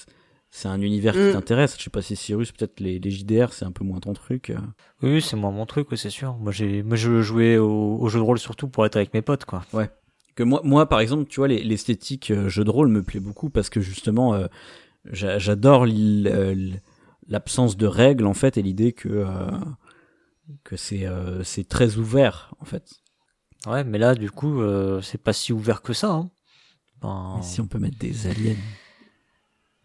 c'est 0.55 0.67
un 0.67 0.81
univers 0.81 1.13
qui 1.15 1.19
Mm. 1.29 1.31
t'intéresse. 1.31 1.75
Je 1.77 1.83
sais 1.83 1.89
pas 1.89 2.03
si 2.03 2.15
Cyrus, 2.15 2.51
peut-être 2.51 2.79
les, 2.79 2.99
les 2.99 3.09
JDR, 3.09 3.53
c'est 3.53 3.65
un 3.65 3.71
peu 3.71 3.83
moins 3.83 3.99
ton 3.99 4.13
truc. 4.13 4.51
euh. 4.51 4.57
Oui, 5.01 5.19
c'est 5.21 5.35
moi 5.35 5.49
mon 5.49 5.65
truc, 5.65 5.87
c'est 5.95 6.11
sûr. 6.11 6.35
Moi, 6.37 6.51
j'ai, 6.51 6.83
moi, 6.83 6.95
je 6.95 7.21
jouais 7.23 7.57
au, 7.57 7.97
au 7.99 8.07
jeu 8.09 8.19
de 8.19 8.23
rôle 8.23 8.37
surtout 8.37 8.67
pour 8.67 8.85
être 8.85 8.95
avec 8.95 9.13
mes 9.15 9.23
potes, 9.23 9.45
quoi. 9.45 9.65
que 10.35 10.43
moi, 10.43 10.61
moi 10.63 10.87
par 10.89 10.99
exemple, 10.99 11.25
tu 11.27 11.39
vois, 11.39 11.47
les- 11.47 11.63
l'esthétique 11.63 12.29
euh, 12.31 12.49
jeu 12.49 12.63
de 12.63 12.69
rôle 12.69 12.87
me 12.87 13.01
plaît 13.03 13.19
beaucoup 13.19 13.49
parce 13.49 13.69
que 13.69 13.81
justement, 13.81 14.33
euh, 14.35 14.45
j'a- 15.11 15.37
j'adore 15.39 15.85
l'il- 15.85 16.27
euh, 16.31 16.55
l'absence 17.27 17.75
de 17.77 17.87
règles 17.87 18.25
en 18.27 18.33
fait 18.35 18.57
et 18.57 18.61
l'idée 18.61 18.93
que 18.93 19.09
euh, 19.09 19.27
que 20.63 20.75
c'est 20.75 21.05
euh, 21.07 21.43
c'est 21.43 21.67
très 21.67 21.97
ouvert 21.97 22.53
en 22.59 22.65
fait. 22.65 22.99
Ouais, 23.67 23.83
mais 23.83 23.97
là, 23.97 24.13
du 24.15 24.29
coup, 24.29 24.61
euh, 24.61 25.01
c'est 25.01 25.21
pas 25.21 25.33
si 25.33 25.53
ouvert 25.53 25.81
que 25.81 25.93
ça. 25.93 26.11
Hein. 26.11 26.29
Ben, 27.01 27.35
Mais 27.37 27.43
si 27.43 27.61
on 27.61 27.67
peut 27.67 27.79
mettre 27.79 27.97
des 27.97 28.27
aliens. 28.27 28.55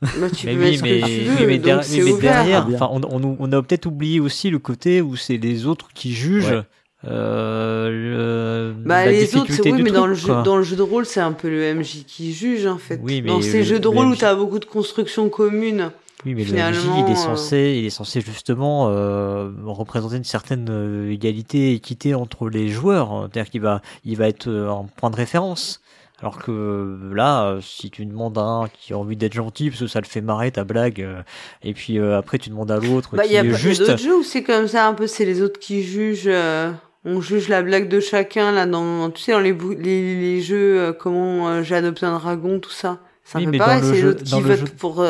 Bah, 0.01 0.31
tu 0.31 0.47
mais 0.47 0.55
peux 0.55 0.61
oui, 0.61 0.71
mettre 0.71 0.79
ce 0.79 0.83
mais, 0.83 1.01
que 1.01 1.07
tu 1.07 1.11
oui, 1.13 1.27
veux, 1.41 1.47
mais, 1.47 1.59
donc 1.59 2.21
derrière, 2.21 2.67
Ah, 2.81 2.89
on, 2.93 3.01
on, 3.05 3.37
on 3.39 3.53
a 3.53 3.63
peut-être 3.63 3.87
oublié 3.87 4.21
aussi 4.21 4.49
le 4.51 4.59
côté 4.61 5.01
où 5.03 5.17
c'est 5.17 5.37
les 5.39 5.67
autres 5.67 5.89
qui 5.93 6.13
jugent. 6.13 6.47
Ouais. 6.51 6.63
Euh, 7.05 8.71
le- 8.75 8.75
Bah, 8.85 9.05
la 9.07 9.13
les 9.13 9.37
autres, 9.37 9.53
c'est 9.53 9.63
oui, 9.63 9.73
mais 9.73 9.83
truc, 9.85 9.93
dans 9.95 10.07
le, 10.07 10.15
jeu, 10.15 10.35
dans 10.45 10.57
le 10.57 10.63
jeu 10.63 10.77
de 10.77 10.83
rôle, 10.83 11.07
c'est 11.07 11.21
un 11.21 11.33
peu 11.33 11.49
le 11.49 11.75
MJ 11.75 12.05
qui 12.07 12.33
juge, 12.33 12.67
en 12.67 12.79
fait. 12.79 13.01
Oui, 13.03 13.23
mais 13.23 13.29
dans 13.29 13.41
ces 13.41 13.59
le- 13.59 13.65
jeux 13.65 13.79
de 13.79 13.85
le 13.85 13.89
rôle 13.91 14.07
où 14.07 14.11
MJ 14.13 14.19
t'as 14.19 14.35
beaucoup 14.35 14.59
de 14.59 14.65
constructions 14.65 15.29
communes, 15.29 15.91
Oui, 16.27 16.35
mais 16.35 16.45
le 16.45 16.53
MJ, 16.53 16.85
il 17.07 17.11
est 17.11 17.13
euh, 17.13 17.15
censé, 17.15 17.77
il 17.79 17.87
est 17.87 17.91
censé 17.91 18.21
justement 18.21 18.89
euh, 18.91 19.51
représenter 19.65 20.17
une 20.17 20.25
certaine 20.25 20.67
euh, 20.69 21.11
égalité, 21.13 21.73
équité 21.75 22.15
entre 22.15 22.49
les 22.49 22.69
joueurs. 22.69 23.29
C'est-à-dire 23.33 23.51
qu'il 23.51 23.61
va, 23.61 23.83
il 24.05 24.17
va 24.17 24.29
être 24.29 24.49
euh, 24.49 24.69
un 24.71 24.87
point 24.97 25.11
de 25.11 25.17
référence. 25.17 25.81
Alors 26.21 26.39
que 26.39 26.51
euh, 26.51 27.15
là, 27.15 27.45
euh, 27.45 27.61
si 27.61 27.91
tu 27.91 28.05
demandes 28.05 28.37
à 28.37 28.43
un 28.43 28.69
qui 28.69 28.93
a 28.93 28.99
envie 28.99 29.15
d'être 29.17 29.35
gentil, 29.35 29.71
parce 29.71 29.81
que 29.83 29.87
ça 29.87 30.01
le 30.01 30.07
fait 30.07 30.21
marrer 30.21 30.51
ta 30.51 30.65
blague, 30.65 31.01
euh, 31.01 31.23
et 31.63 31.75
puis 31.75 32.01
euh, 32.01 32.19
après 32.19 32.39
tu 32.39 32.51
demandes 32.51 32.73
à 32.73 32.79
l'autre 32.81 33.15
Bah, 33.15 33.23
il 33.25 33.29
qui 33.29 33.35
y 33.35 33.39
a 33.39 33.45
est 33.45 33.53
juste. 33.55 33.83
d'autres 33.83 33.99
jeux 33.99 34.17
où 34.17 34.23
c'est 34.25 34.43
comme 34.43 34.67
ça 34.67 34.89
un 34.89 34.95
peu, 34.95 35.07
c'est 35.07 35.25
les 35.25 35.41
autres 35.43 35.61
qui 35.61 35.85
jugent. 35.85 36.25
euh, 36.27 36.73
on 37.05 37.21
juge 37.21 37.49
la 37.49 37.63
blague 37.63 37.89
de 37.89 38.01
chacun 38.01 38.51
là 38.51 38.67
dans, 38.67 39.09
tu 39.11 39.23
sais, 39.23 39.31
dans 39.31 39.39
les 39.39 39.53
les, 39.79 40.17
les 40.21 40.41
jeux, 40.41 40.81
euh, 40.81 40.93
comment 40.93 41.49
euh, 41.49 41.63
j'ai 41.63 41.77
adopté 41.77 42.05
un 42.05 42.19
dragon, 42.19 42.59
tout 42.59 42.71
ça. 42.73 42.99
C'est 43.23 43.39
un 43.39 43.43
Oui, 43.43 43.47
mais 43.47 43.59
pareil, 43.59 43.83
c'est 43.85 44.03
l'autre 44.03 44.25
qui 44.25 44.31
dans 44.33 44.41
le 44.41 44.47
vote 44.49 44.59
jeu- 44.59 44.65
pour. 44.77 45.01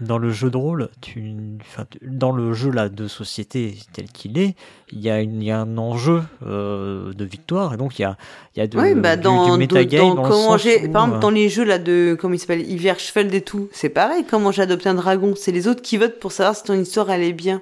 Dans 0.00 0.16
le 0.16 0.30
jeu 0.30 0.48
de 0.50 0.56
rôle, 0.56 0.88
tu, 1.02 1.22
enfin, 1.60 1.84
dans 2.00 2.32
le 2.32 2.54
jeu 2.54 2.70
là 2.70 2.88
de 2.88 3.06
société 3.06 3.76
tel 3.92 4.06
qu'il 4.06 4.38
est, 4.38 4.54
il 4.92 5.00
y 5.00 5.10
a, 5.10 5.20
une, 5.20 5.42
il 5.42 5.44
y 5.46 5.50
a 5.50 5.60
un 5.60 5.76
enjeu 5.76 6.22
euh, 6.46 7.12
de 7.12 7.24
victoire 7.26 7.74
et 7.74 7.76
donc 7.76 7.98
il 7.98 8.02
y 8.02 8.04
a, 8.06 8.16
il 8.56 8.60
y 8.60 8.62
a 8.62 8.66
de, 8.66 8.78
Oui, 8.78 8.94
bah 8.96 9.16
du, 9.16 9.24
dans, 9.24 9.52
du 9.52 9.58
metagame 9.58 10.00
dans, 10.08 10.14
dans, 10.14 10.22
comment 10.22 10.56
j'ai, 10.56 10.86
où, 10.86 10.90
par 10.92 11.02
exemple, 11.02 11.16
euh, 11.16 11.20
dans 11.20 11.28
les 11.30 11.50
jeux 11.50 11.64
là 11.64 11.78
de, 11.78 12.16
comment 12.18 12.32
il 12.32 12.38
s'appelle, 12.38 12.70
Iverschfeld 12.70 13.34
et 13.34 13.42
tout, 13.42 13.68
c'est 13.72 13.90
pareil, 13.90 14.24
comment 14.28 14.50
j'ai 14.52 14.62
adopté 14.62 14.88
un 14.88 14.94
dragon, 14.94 15.34
c'est 15.36 15.52
les 15.52 15.68
autres 15.68 15.82
qui 15.82 15.98
votent 15.98 16.18
pour 16.18 16.32
savoir 16.32 16.56
si 16.56 16.64
ton 16.64 16.74
histoire 16.80 17.10
elle 17.10 17.22
est 17.22 17.34
bien. 17.34 17.60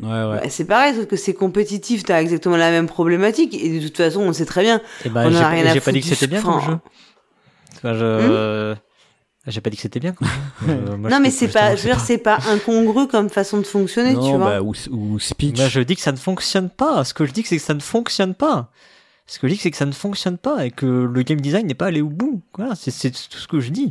Ouais, 0.00 0.08
ouais. 0.08 0.40
Bah, 0.40 0.48
c'est 0.48 0.64
pareil, 0.64 0.94
sauf 0.94 1.06
que 1.06 1.16
c'est 1.16 1.34
compétitif, 1.34 2.04
t'as 2.04 2.22
exactement 2.22 2.56
la 2.56 2.70
même 2.70 2.86
problématique, 2.86 3.52
et 3.54 3.80
de 3.80 3.86
toute 3.88 3.96
façon, 3.96 4.20
on 4.20 4.32
sait 4.32 4.46
très 4.46 4.62
bien. 4.62 4.80
eh 5.04 5.08
ben, 5.08 5.26
on 5.26 5.30
j'ai 5.30 5.36
a 5.38 5.40
pas- 5.40 5.48
rien 5.48 5.66
à 5.66 5.74
j'ai 5.74 5.80
pas 5.80 5.90
dit 5.92 6.00
que 6.00 6.06
c'était 6.06 6.28
bien 6.28 6.40
comme 6.40 6.60
jeu. 6.60 6.78
Enfin, 7.76 7.94
je, 7.94 8.74
j'ai 9.46 9.60
pas 9.60 9.70
dit 9.70 9.76
que 9.76 9.82
c'était 9.82 10.00
bien. 10.00 10.14
Moi, 10.20 10.76
je 10.86 11.08
non, 11.14 11.20
mais 11.20 11.30
c'est 11.30 11.48
pas, 11.48 11.74
je 11.76 11.82
veux 11.82 11.88
dire, 11.90 12.00
c'est 12.00 12.18
pas 12.18 12.38
incongru 12.48 13.08
comme 13.08 13.28
façon 13.28 13.58
de 13.58 13.64
fonctionner, 13.64 14.12
tu 14.14 14.20
vois. 14.36 14.38
bah, 14.38 14.62
ou, 14.62 14.72
ou 14.90 15.18
speech. 15.18 15.56
Moi, 15.58 15.68
je 15.68 15.80
dis 15.80 15.96
que 15.96 16.02
ça 16.02 16.12
ne 16.12 16.16
fonctionne 16.16 16.70
pas. 16.70 17.04
Ce 17.04 17.12
que 17.14 17.26
je 17.26 17.32
dis, 17.32 17.42
c'est 17.44 17.56
que 17.56 17.62
ça 17.62 17.74
ne 17.74 17.80
fonctionne 17.80 18.34
pas. 18.34 18.70
Ce 19.26 19.38
que 19.38 19.48
je 19.48 19.54
dis, 19.54 19.58
c'est 19.58 19.70
que 19.70 19.76
ça 19.76 19.86
ne 19.86 19.92
fonctionne 19.92 20.38
pas 20.38 20.66
et 20.66 20.70
que 20.70 20.86
le 20.86 21.22
game 21.22 21.40
design 21.40 21.66
n'est 21.66 21.74
pas 21.74 21.86
allé 21.86 22.00
au 22.02 22.08
bout. 22.08 22.42
Voilà, 22.56 22.74
c'est 22.74 22.90
c'est 22.90 23.10
tout 23.10 23.38
ce 23.38 23.48
que 23.48 23.60
je 23.60 23.70
dis. 23.70 23.90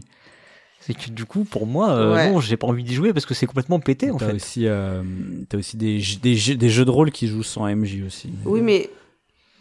C'est 0.81 0.93
que 0.93 1.09
du 1.11 1.25
coup, 1.25 1.43
pour 1.43 1.67
moi, 1.67 1.91
euh, 1.91 2.15
Ouais. 2.15 2.31
non, 2.31 2.39
j'ai 2.39 2.57
pas 2.57 2.67
envie 2.67 2.83
d'y 2.83 2.95
jouer 2.95 3.13
parce 3.13 3.25
que 3.25 3.33
c'est 3.33 3.45
complètement 3.45 3.79
pété 3.79 4.09
en 4.09 4.17
T'as 4.17 4.27
fait. 4.27 4.33
aussi, 4.33 4.67
euh, 4.67 5.03
t'as 5.47 5.57
aussi 5.59 5.77
des, 5.77 6.01
des, 6.21 6.35
jeux, 6.35 6.55
des 6.55 6.69
jeux 6.69 6.85
de 6.85 6.89
rôle 6.89 7.11
qui 7.11 7.27
jouent 7.27 7.43
sans 7.43 7.65
MJ 7.67 8.01
aussi. 8.05 8.29
Oui, 8.45 8.61
mais, 8.61 8.89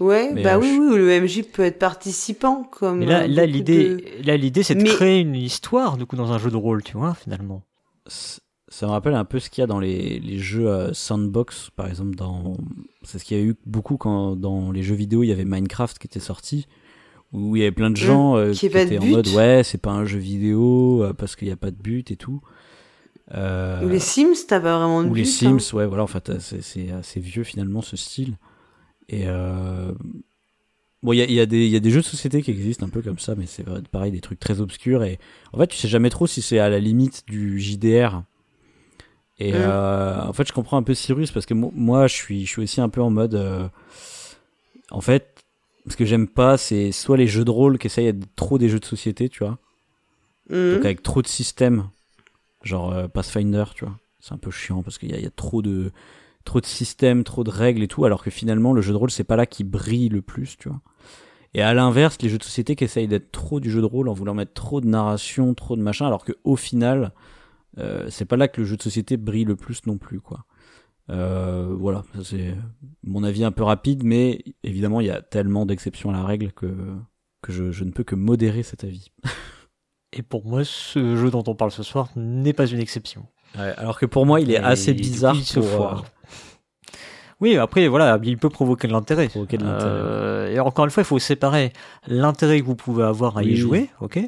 ouais, 0.01 0.32
Mais, 0.32 0.43
bah 0.43 0.56
euh, 0.56 0.60
oui, 0.60 0.74
je- 0.77 0.81
oui, 0.93 0.97
le 0.98 1.20
MJ 1.20 1.43
peut 1.43 1.62
être 1.62 1.78
participant, 1.78 2.64
comme. 2.64 2.98
Mais 2.98 3.06
là, 3.06 3.20
euh, 3.22 3.27
là 3.28 3.43
beaucoup 3.47 3.56
l'idée, 3.56 3.89
de- 3.97 4.27
là, 4.27 4.36
l'idée, 4.36 4.62
c'est 4.62 4.74
de 4.74 4.82
Mais- 4.82 4.89
créer 4.89 5.20
une 5.20 5.35
histoire 5.36 5.97
du 5.97 6.06
coup 6.06 6.16
dans 6.16 6.32
un 6.32 6.39
jeu 6.39 6.51
de 6.51 6.56
rôle, 6.56 6.82
tu 6.82 6.97
vois, 6.97 7.14
finalement. 7.14 7.62
Ça 8.72 8.86
me 8.86 8.93
rappelle 8.93 9.14
un 9.14 9.24
peu 9.24 9.39
ce 9.40 9.51
qu'il 9.51 9.62
y 9.62 9.64
a 9.64 9.66
dans 9.66 9.81
les, 9.81 10.20
les 10.20 10.39
jeux 10.39 10.68
euh, 10.68 10.93
sandbox, 10.93 11.70
par 11.74 11.89
exemple. 11.89 12.14
Dans... 12.14 12.56
C'est 13.02 13.18
ce 13.18 13.24
qu'il 13.24 13.36
y 13.36 13.40
a 13.40 13.44
eu 13.44 13.56
beaucoup 13.66 13.97
quand 13.97 14.36
dans 14.36 14.70
les 14.70 14.82
jeux 14.82 14.94
vidéo, 14.94 15.22
il 15.24 15.27
y 15.28 15.32
avait 15.32 15.44
Minecraft 15.44 15.98
qui 15.98 16.06
était 16.06 16.20
sorti, 16.20 16.66
où 17.32 17.56
il 17.56 17.60
y 17.60 17.62
avait 17.62 17.72
plein 17.72 17.90
de 17.90 17.97
gens 17.97 18.36
euh, 18.36 18.51
Mmh, 18.51 18.52
qui 18.52 18.59
qui 18.60 18.68
de 18.70 18.78
étaient 18.78 18.98
en 18.98 19.02
but. 19.02 19.10
mode 19.10 19.28
ouais, 19.28 19.62
c'est 19.64 19.78
pas 19.81 19.90
un 19.90 20.05
jeu 20.05 20.18
vidéo 20.18 21.05
parce 21.18 21.35
qu'il 21.36 21.48
n'y 21.48 21.52
a 21.52 21.56
pas 21.56 21.70
de 21.72 21.77
but 21.77 22.10
et 22.12 22.16
tout. 22.16 22.40
Euh, 23.35 23.85
Ou 23.85 23.89
les 23.89 23.98
Sims, 24.01 24.35
t'as 24.48 24.60
pas 24.60 24.78
vraiment 24.78 25.02
de 25.05 25.09
ou 25.09 25.14
les 25.14 25.22
but, 25.22 25.28
Sims, 25.28 25.59
hein. 25.72 25.77
ouais, 25.77 25.86
voilà, 25.86 26.02
en 26.05 26.09
fait, 26.09 26.39
c'est 26.40 26.62
c'est 26.62 26.90
assez 26.90 27.20
vieux 27.20 27.44
finalement 27.44 27.82
ce 27.82 27.97
style. 27.97 28.36
Et 29.11 29.24
euh... 29.28 29.93
bon, 31.03 31.12
il 31.12 31.16
y 31.19 31.23
a, 31.23 31.24
il 31.24 31.32
y, 31.32 31.41
a 31.41 31.47
des- 31.47 31.65
il 31.66 31.70
y 31.73 31.77
a 31.77 31.81
des 31.81 31.91
jeux 31.91 32.01
de 32.01 32.05
société 32.07 32.43
qui 32.43 32.51
existent 32.51 32.85
un 32.87 32.91
peu 32.91 33.03
comme 33.03 33.19
ça, 33.19 33.35
mais 33.35 33.47
c'est 33.47 33.65
pareil, 33.91 34.12
des 34.12 34.20
trucs 34.20 34.41
très 34.41 34.61
obscurs. 34.61 35.03
Et 35.05 35.19
en 35.53 35.59
fait, 35.59 35.66
tu 35.69 35.77
sais 35.77 35.89
jamais 35.89 36.11
trop 36.11 36.27
si 36.27 36.43
c'est 36.43 36.59
à 36.59 36.69
la 36.69 36.78
limite 36.78 37.24
du 37.27 37.59
JDR. 37.61 38.23
Et 39.39 39.55
euh, 39.57 40.23
en 40.23 40.32
fait, 40.35 40.49
je 40.49 40.53
comprends 40.55 40.78
un 40.78 40.82
peu 40.85 40.95
Cyrus 40.95 41.32
parce 41.32 41.47
que 41.47 41.55
mo- 41.55 41.73
moi, 41.74 42.07
je 42.09 42.15
suis, 42.15 42.47
je 42.47 42.51
suis 42.53 42.62
aussi 42.62 42.81
un 42.81 42.91
peu 42.91 43.03
en 43.03 43.11
mode. 43.11 43.35
euh, 43.35 43.69
En 44.91 45.01
fait, 45.01 45.43
ce 45.89 45.97
que 45.97 46.05
j'aime 46.05 46.28
pas, 46.28 46.57
c'est 46.59 46.93
soit 46.93 47.16
les 47.16 47.27
jeux 47.27 47.45
de 47.45 47.51
rôle 47.51 47.78
qui 47.78 47.87
essayent 47.87 48.12
d'être 48.12 48.35
trop 48.37 48.59
des 48.59 48.69
jeux 48.69 48.81
de 48.81 48.85
société, 48.85 49.28
tu 49.28 49.41
vois. 49.45 49.59
Mhm. 50.51 50.70
Donc 50.70 50.85
avec 50.85 51.03
trop 51.03 51.23
de 51.23 51.27
systèmes, 51.27 51.89
genre 52.62 52.93
euh, 52.93 53.09
Pathfinder, 53.09 53.65
tu 53.74 53.85
vois. 53.87 53.99
C'est 54.20 54.35
un 54.35 54.39
peu 54.39 54.51
chiant 54.51 54.82
parce 54.82 54.99
qu'il 54.99 55.15
y, 55.16 55.20
y 55.23 55.27
a 55.27 55.31
trop 55.31 55.62
de 55.62 55.93
trop 56.44 56.60
de 56.60 56.66
systèmes, 56.66 57.24
trop 57.24 57.44
de 57.44 57.50
règles 57.50 57.82
et 57.82 57.88
tout, 57.88 58.04
alors 58.04 58.22
que 58.22 58.30
finalement 58.30 58.72
le 58.72 58.80
jeu 58.82 58.92
de 58.92 58.98
rôle 58.98 59.10
c'est 59.10 59.24
pas 59.24 59.36
là 59.36 59.46
qui 59.46 59.64
brille 59.64 60.08
le 60.08 60.22
plus, 60.22 60.56
tu 60.58 60.68
vois. 60.68 60.80
Et 61.54 61.62
à 61.62 61.74
l'inverse, 61.74 62.16
les 62.22 62.28
jeux 62.28 62.38
de 62.38 62.44
société 62.44 62.76
qui 62.76 62.84
essayent 62.84 63.08
d'être 63.08 63.32
trop 63.32 63.58
du 63.60 63.70
jeu 63.70 63.80
de 63.80 63.86
rôle 63.86 64.08
en 64.08 64.12
voulant 64.12 64.34
mettre 64.34 64.52
trop 64.54 64.80
de 64.80 64.86
narration, 64.86 65.52
trop 65.54 65.74
de 65.76 65.82
machin, 65.82 66.06
alors 66.06 66.24
que 66.24 66.32
au 66.44 66.54
final, 66.56 67.12
euh, 67.78 68.06
c'est 68.08 68.24
pas 68.24 68.36
là 68.36 68.46
que 68.48 68.60
le 68.60 68.66
jeu 68.66 68.76
de 68.76 68.82
société 68.82 69.16
brille 69.16 69.44
le 69.44 69.56
plus 69.56 69.84
non 69.86 69.98
plus, 69.98 70.20
quoi. 70.20 70.44
Euh, 71.10 71.74
voilà, 71.76 72.04
c'est 72.22 72.54
mon 73.02 73.24
avis 73.24 73.42
un 73.42 73.50
peu 73.50 73.64
rapide, 73.64 74.04
mais 74.04 74.44
évidemment 74.62 75.00
il 75.00 75.08
y 75.08 75.10
a 75.10 75.20
tellement 75.20 75.66
d'exceptions 75.66 76.10
à 76.10 76.12
la 76.12 76.22
règle 76.24 76.52
que 76.52 76.68
que 77.42 77.52
je, 77.52 77.72
je 77.72 77.82
ne 77.84 77.90
peux 77.90 78.04
que 78.04 78.14
modérer 78.14 78.62
cet 78.62 78.84
avis. 78.84 79.10
Et 80.12 80.22
pour 80.22 80.44
moi, 80.44 80.62
ce 80.64 81.16
jeu 81.16 81.30
dont 81.30 81.42
on 81.46 81.54
parle 81.54 81.70
ce 81.70 81.82
soir 81.82 82.08
n'est 82.16 82.52
pas 82.52 82.66
une 82.66 82.80
exception. 82.80 83.26
Ouais, 83.56 83.72
alors 83.76 83.98
que 83.98 84.06
pour 84.06 84.26
moi, 84.26 84.40
il 84.40 84.50
est 84.50 84.54
Et 84.54 84.58
assez 84.58 84.92
bizarre 84.92 85.36
pour. 85.54 85.64
euh, 85.64 85.94
Oui, 87.40 87.56
après, 87.56 87.88
voilà, 87.88 88.18
il 88.22 88.36
peut 88.38 88.50
provoquer 88.50 88.86
de 88.88 88.92
l'intérêt. 88.92 89.28
De 89.28 89.56
Euh, 89.62 90.48
et 90.54 90.60
encore 90.60 90.84
une 90.84 90.90
fois, 90.90 91.02
il 91.02 91.06
faut 91.06 91.18
séparer 91.18 91.72
l'intérêt 92.06 92.60
que 92.60 92.66
vous 92.66 92.76
pouvez 92.76 93.04
avoir 93.04 93.36
à 93.38 93.42
y 93.42 93.46
Oui. 93.48 93.56
jouer, 93.56 93.90
ok? 94.00 94.18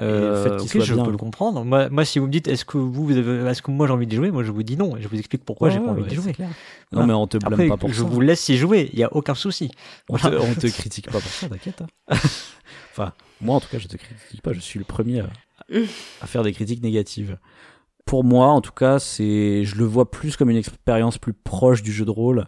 Euh, 0.00 0.44
fait 0.44 0.50
qu'il 0.50 0.60
ok, 0.60 0.68
soit 0.68 0.84
je 0.84 0.94
bien. 0.94 1.04
peux 1.04 1.10
le 1.10 1.16
comprendre. 1.16 1.64
Moi, 1.64 1.88
moi, 1.88 2.04
si 2.04 2.20
vous 2.20 2.26
me 2.26 2.30
dites, 2.30 2.46
est-ce 2.46 2.64
que 2.64 2.78
vous, 2.78 3.10
est-ce 3.10 3.62
que 3.62 3.72
moi 3.72 3.88
j'ai 3.88 3.92
envie 3.92 4.06
d'y 4.06 4.14
jouer, 4.14 4.30
moi 4.30 4.44
je 4.44 4.52
vous 4.52 4.62
dis 4.62 4.76
non, 4.76 4.96
et 4.96 5.02
je 5.02 5.08
vous 5.08 5.18
explique 5.18 5.44
pourquoi 5.44 5.70
j'ai 5.70 5.80
ouais, 5.80 5.84
pas 5.86 5.90
envie 5.90 6.02
ouais, 6.02 6.08
c'est 6.10 6.14
jouer. 6.14 6.32
clair. 6.34 6.50
Non, 6.92 7.04
mais 7.04 7.14
on 7.14 7.26
te 7.26 7.36
blâme 7.36 7.52
Après, 7.54 7.68
pas 7.68 7.76
pour 7.76 7.90
je 7.92 8.02
ça. 8.02 8.08
vous 8.08 8.20
laisse 8.20 8.48
y 8.48 8.56
jouer, 8.56 8.90
il 8.92 8.98
y 9.00 9.02
a 9.02 9.12
aucun 9.12 9.34
souci. 9.34 9.72
On, 10.08 10.16
te, 10.16 10.28
on 10.28 10.54
te 10.54 10.66
critique 10.72 11.06
pas 11.10 11.18
pour 11.18 11.22
ça, 11.22 11.48
t'inquiète. 11.48 11.82
hein. 11.82 12.16
enfin, 12.92 13.12
moi 13.40 13.56
en 13.56 13.60
tout 13.60 13.68
cas, 13.72 13.78
je 13.80 13.88
te 13.88 13.96
critique 13.96 14.40
pas. 14.40 14.52
Je 14.52 14.60
suis 14.60 14.78
le 14.78 14.84
premier 14.84 15.18
à, 15.20 15.26
à 16.22 16.26
faire 16.28 16.44
des 16.44 16.52
critiques 16.52 16.82
négatives. 16.82 17.36
Pour 18.08 18.24
moi, 18.24 18.48
en 18.48 18.60
tout 18.62 18.72
cas, 18.72 18.98
c'est, 18.98 19.64
je 19.64 19.76
le 19.76 19.84
vois 19.84 20.10
plus 20.10 20.36
comme 20.36 20.48
une 20.50 20.56
expérience 20.56 21.18
plus 21.18 21.34
proche 21.34 21.82
du 21.82 21.92
jeu 21.92 22.04
de 22.06 22.10
rôle 22.10 22.46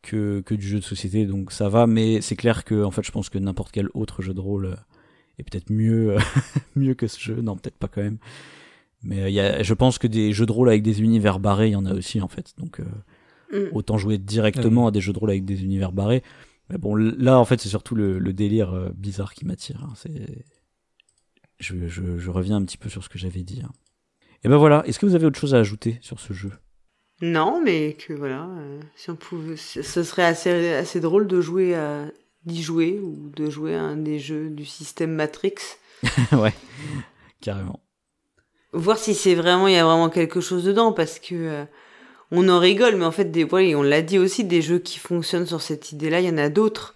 que, 0.00 0.40
que 0.40 0.54
du 0.54 0.66
jeu 0.66 0.78
de 0.78 0.84
société. 0.84 1.26
Donc 1.26 1.52
ça 1.52 1.68
va, 1.68 1.86
mais 1.86 2.22
c'est 2.22 2.36
clair 2.36 2.64
que, 2.64 2.82
en 2.84 2.90
fait, 2.90 3.02
je 3.04 3.12
pense 3.12 3.28
que 3.28 3.38
n'importe 3.38 3.70
quel 3.72 3.88
autre 3.92 4.22
jeu 4.22 4.32
de 4.32 4.40
rôle 4.40 4.64
euh, 4.66 4.76
est 5.38 5.42
peut-être 5.42 5.70
mieux, 5.70 6.16
mieux 6.74 6.94
que 6.94 7.06
ce 7.06 7.20
jeu. 7.20 7.40
Non, 7.42 7.56
peut-être 7.56 7.76
pas 7.76 7.88
quand 7.88 8.00
même. 8.02 8.16
Mais 9.02 9.22
euh, 9.24 9.28
il 9.28 9.34
y 9.34 9.40
a, 9.40 9.62
je 9.62 9.74
pense 9.74 9.98
que 9.98 10.06
des 10.06 10.32
jeux 10.32 10.46
de 10.46 10.52
rôle 10.52 10.68
avec 10.70 10.82
des 10.82 11.02
univers 11.02 11.38
barrés, 11.38 11.68
il 11.68 11.72
y 11.72 11.76
en 11.76 11.84
a 11.86 11.92
aussi 11.94 12.20
en 12.22 12.28
fait. 12.28 12.54
Donc 12.58 12.80
euh, 12.80 12.84
Mm. 13.50 13.68
autant 13.72 13.96
jouer 13.96 14.18
directement 14.18 14.88
à 14.88 14.90
des 14.90 15.00
jeux 15.00 15.14
de 15.14 15.18
rôle 15.18 15.30
avec 15.30 15.44
des 15.46 15.64
univers 15.64 15.90
barrés. 15.92 16.22
Mais 16.68 16.76
bon, 16.76 16.94
là, 16.94 17.38
en 17.38 17.46
fait, 17.46 17.58
c'est 17.62 17.70
surtout 17.70 17.94
le, 17.94 18.18
le 18.18 18.32
délire 18.34 18.74
euh, 18.74 18.90
bizarre 18.94 19.32
qui 19.32 19.46
m'attire. 19.46 19.82
hein. 19.88 19.94
C'est, 19.96 20.44
je, 21.58 21.88
je, 21.88 22.18
je 22.18 22.30
reviens 22.30 22.56
un 22.56 22.64
petit 22.64 22.76
peu 22.76 22.88
sur 22.90 23.02
ce 23.02 23.08
que 23.08 23.18
j'avais 23.18 23.42
dit. 23.44 23.62
hein. 23.64 23.70
Et 24.44 24.48
ben 24.48 24.56
voilà. 24.56 24.82
Est-ce 24.86 24.98
que 24.98 25.06
vous 25.06 25.14
avez 25.14 25.26
autre 25.26 25.38
chose 25.38 25.54
à 25.54 25.58
ajouter 25.58 25.98
sur 26.00 26.20
ce 26.20 26.32
jeu? 26.32 26.52
Non, 27.20 27.60
mais 27.62 27.94
que 27.94 28.12
voilà, 28.12 28.48
euh, 28.58 28.80
si 28.94 29.10
on 29.10 29.16
pouvait, 29.16 29.56
ce 29.56 30.02
serait 30.02 30.24
assez, 30.24 30.72
assez 30.74 31.00
drôle 31.00 31.26
de 31.26 31.40
jouer 31.40 31.74
à, 31.74 32.04
d'y 32.44 32.62
jouer 32.62 33.00
ou 33.02 33.30
de 33.34 33.50
jouer 33.50 33.74
à 33.74 33.82
un 33.82 33.96
des 33.96 34.18
jeux 34.18 34.50
du 34.50 34.64
système 34.64 35.12
Matrix. 35.12 35.54
Ouais, 36.32 36.54
carrément. 37.40 37.80
Voir 38.72 38.98
si 38.98 39.14
c'est 39.14 39.34
vraiment, 39.34 39.66
il 39.66 39.74
y 39.74 39.78
a 39.78 39.84
vraiment 39.84 40.10
quelque 40.10 40.40
chose 40.40 40.64
dedans 40.64 40.92
parce 40.92 41.18
que 41.18 41.34
euh, 41.34 41.64
on 42.30 42.48
en 42.48 42.60
rigole, 42.60 42.96
mais 42.96 43.04
en 43.04 43.10
fait, 43.10 43.32
des, 43.32 43.44
ouais, 43.44 43.74
on 43.74 43.82
l'a 43.82 44.02
dit 44.02 44.18
aussi, 44.18 44.44
des 44.44 44.62
jeux 44.62 44.78
qui 44.78 44.98
fonctionnent 44.98 45.46
sur 45.46 45.60
cette 45.60 45.90
idée-là, 45.90 46.20
il 46.20 46.26
y 46.26 46.30
en 46.30 46.38
a 46.38 46.50
d'autres. 46.50 46.94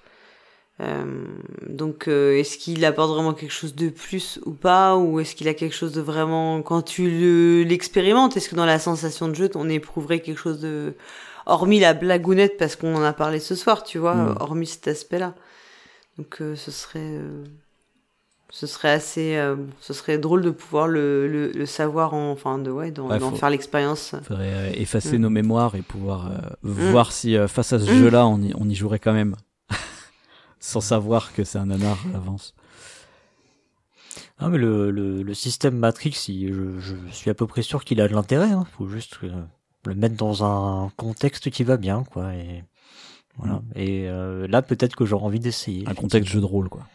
Euh, 0.81 1.05
donc, 1.69 2.09
euh, 2.09 2.37
est-ce 2.39 2.57
qu'il 2.59 2.85
apporte 2.85 3.11
vraiment 3.13 3.35
quelque 3.35 3.53
chose 3.53 3.75
de 3.75 3.89
plus 3.91 4.41
ou 4.47 4.53
pas, 4.53 4.97
ou 4.97 5.21
est-ce 5.21 5.35
qu'il 5.37 5.47
a 5.49 5.55
quelque 5.55 5.75
chose 5.75 5.93
de 5.93 6.01
vraiment 6.01 6.63
quand 6.63 6.83
tu 6.83 7.09
le- 7.11 7.63
l'expérimentes, 7.63 8.37
est-ce 8.37 8.49
que 8.49 8.57
dans 8.57 8.67
la 8.67 8.79
sensation 8.79 9.29
de 9.29 9.35
jeu, 9.35 9.51
on 9.55 9.69
éprouverait 9.69 10.21
quelque 10.21 10.39
chose 10.39 10.61
de 10.61 10.95
hormis 11.47 11.79
la 11.79 11.93
blagounette 11.95 12.57
parce 12.57 12.75
qu'on 12.77 12.95
en 12.97 13.03
a 13.03 13.13
parlé 13.13 13.39
ce 13.39 13.55
soir, 13.55 13.85
tu 13.85 13.99
vois, 13.99 14.15
Mm. 14.15 14.37
hormis 14.41 14.67
cet 14.67 14.89
aspect-là. 14.89 15.35
Donc, 16.19 16.39
euh, 16.41 16.57
ce 16.57 16.71
serait 16.71 16.99
euh, 17.01 17.45
ce 18.51 18.67
serait 18.67 18.91
assez 18.91 19.37
euh, 19.37 19.57
ce 19.81 19.93
serait 19.95 20.19
drôle 20.19 20.43
de 20.43 20.51
pouvoir 20.51 20.87
le, 20.87 21.27
le, 21.27 21.53
le 21.53 21.67
savoir 21.67 22.13
en, 22.13 22.31
enfin 22.33 22.59
de 22.59 22.71
ouais 22.71 22.91
d'en 22.91 23.09
Ouais, 23.09 23.19
faire 23.39 23.49
l'expérience 23.51 24.15
Faudrait 24.27 24.53
euh, 24.53 24.71
effacer 24.75 25.17
Mm. 25.19 25.23
nos 25.23 25.31
mémoires 25.31 25.75
et 25.75 25.81
pouvoir 25.83 26.31
euh, 26.31 26.39
voir 26.63 27.13
si 27.13 27.37
face 27.49 27.73
à 27.73 27.79
ce 27.79 27.91
Mm. 27.91 27.95
jeu-là, 27.95 28.27
on 28.27 28.41
y, 28.43 28.53
on 28.59 28.69
y 28.69 28.75
jouerait 28.75 28.99
quand 28.99 29.15
même, 29.15 29.37
sans 30.63 30.81
savoir 30.81 31.33
que 31.35 31.43
c'est 31.43 31.59
un 31.59 31.67
nanar 31.67 31.99
à 32.09 32.13
l'avance. 32.13 32.55
Ah, 34.39 34.49
mais 34.49 34.59
le, 34.59 34.91
le, 34.91 35.23
le 35.23 35.35
système 35.35 35.77
Matrix, 35.77 36.17
il- 36.29 36.53
je, 36.53 36.95
je 37.09 37.13
suis 37.13 37.31
à 37.31 37.35
peu 37.35 37.47
près 37.47 37.63
sûr 37.63 37.85
qu'il 37.85 38.01
a 38.01 38.07
de 38.09 38.15
l'intérêt. 38.15 38.49
Il 38.51 38.67
faut 38.77 38.87
juste 38.89 39.19
euh, 39.25 39.43
le 39.87 39.95
mettre 39.95 40.17
dans 40.17 40.45
un 40.45 40.91
contexte 40.97 41.51
qui 41.51 41.65
va 41.65 41.77
bien, 41.77 42.05
quoi. 42.05 42.33
Et 42.35 42.63
voilà. 43.39 43.61
Et 43.75 44.09
euh, 44.09 44.47
là, 44.47 44.63
peut-être 44.63 44.95
que 44.95 45.05
j'aurais 45.05 45.25
envie 45.25 45.41
d'essayer. 45.41 45.87
Un 45.89 45.95
contexte 45.95 46.31
jeu 46.31 46.41
de 46.41 46.45
rôle, 46.47 46.69
quoi. 46.69 46.87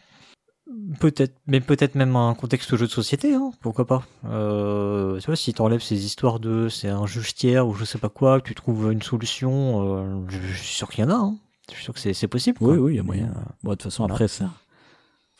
Peut-être, 0.99 1.35
mais 1.47 1.59
peut-être 1.59 1.95
même 1.95 2.15
un 2.15 2.33
contexte 2.35 2.75
jeu 2.77 2.85
de 2.87 2.91
société, 2.91 3.33
hein, 3.33 3.51
pourquoi 3.61 3.85
pas. 3.85 4.03
Euh, 4.25 5.19
tu 5.19 5.25
vois, 5.25 5.35
si 5.35 5.53
t'enlèves 5.53 5.81
ces 5.81 6.05
histoires 6.05 6.39
de 6.39 6.69
c'est 6.69 6.87
un 6.89 7.05
juge 7.05 7.33
tiers 7.35 7.67
ou 7.67 7.73
je 7.73 7.83
sais 7.83 7.97
pas 7.97 8.09
quoi, 8.09 8.39
que 8.39 8.47
tu 8.47 8.55
trouves 8.55 8.91
une 8.93 9.01
solution, 9.01 10.25
je, 10.29 10.37
je 10.39 10.53
suis 10.63 10.75
sûr 10.75 10.89
qu'il 10.89 11.03
y 11.03 11.07
en 11.07 11.09
a. 11.11 11.15
Hein. 11.15 11.37
Je 11.69 11.75
suis 11.75 11.83
sûr 11.83 11.93
que 11.93 11.99
c'est, 12.13 12.27
possible. 12.27 12.57
quoi. 12.59 12.69
Oui, 12.73 12.77
oui, 12.77 12.93
il 12.93 12.95
y 12.97 12.99
a 12.99 13.03
moyen. 13.03 13.27
Euh, 13.27 13.41
Bon, 13.63 13.71
de 13.71 13.75
toute 13.75 13.83
façon, 13.83 14.03
Voilà. 14.03 14.13
après, 14.15 14.27
ça. 14.27 14.51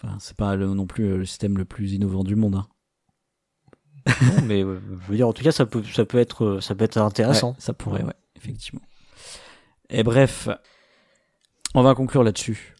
Enfin, 0.02 0.18
c'est 0.20 0.36
pas 0.38 0.56
le- 0.56 0.68
non 0.74 0.86
plus 0.86 1.18
le 1.18 1.26
système 1.26 1.58
le 1.58 1.66
plus 1.66 1.94
innovant 1.94 2.24
du 2.24 2.36
monde. 2.36 2.56
Hein. 2.56 2.68
non, 4.22 4.42
mais 4.46 4.64
euh, 4.64 4.80
je 5.06 5.10
veux 5.12 5.16
dire, 5.18 5.28
en 5.28 5.34
tout 5.34 5.44
cas, 5.44 5.52
ça 5.52 5.66
peut, 5.66 5.84
ça 5.84 6.06
peut 6.06 6.18
être, 6.18 6.46
euh, 6.46 6.62
ça 6.62 6.76
peut 6.76 6.84
être 6.86 6.98
intéressant. 6.98 7.50
Ouais, 7.52 7.56
ça 7.60 7.74
pourrait, 7.74 8.04
ouais, 8.04 8.14
effectivement. 8.36 8.82
Et 9.90 10.04
bref, 10.04 10.50
on 11.74 11.82
va 11.82 11.96
conclure 11.96 12.24
là-dessus. 12.24 12.76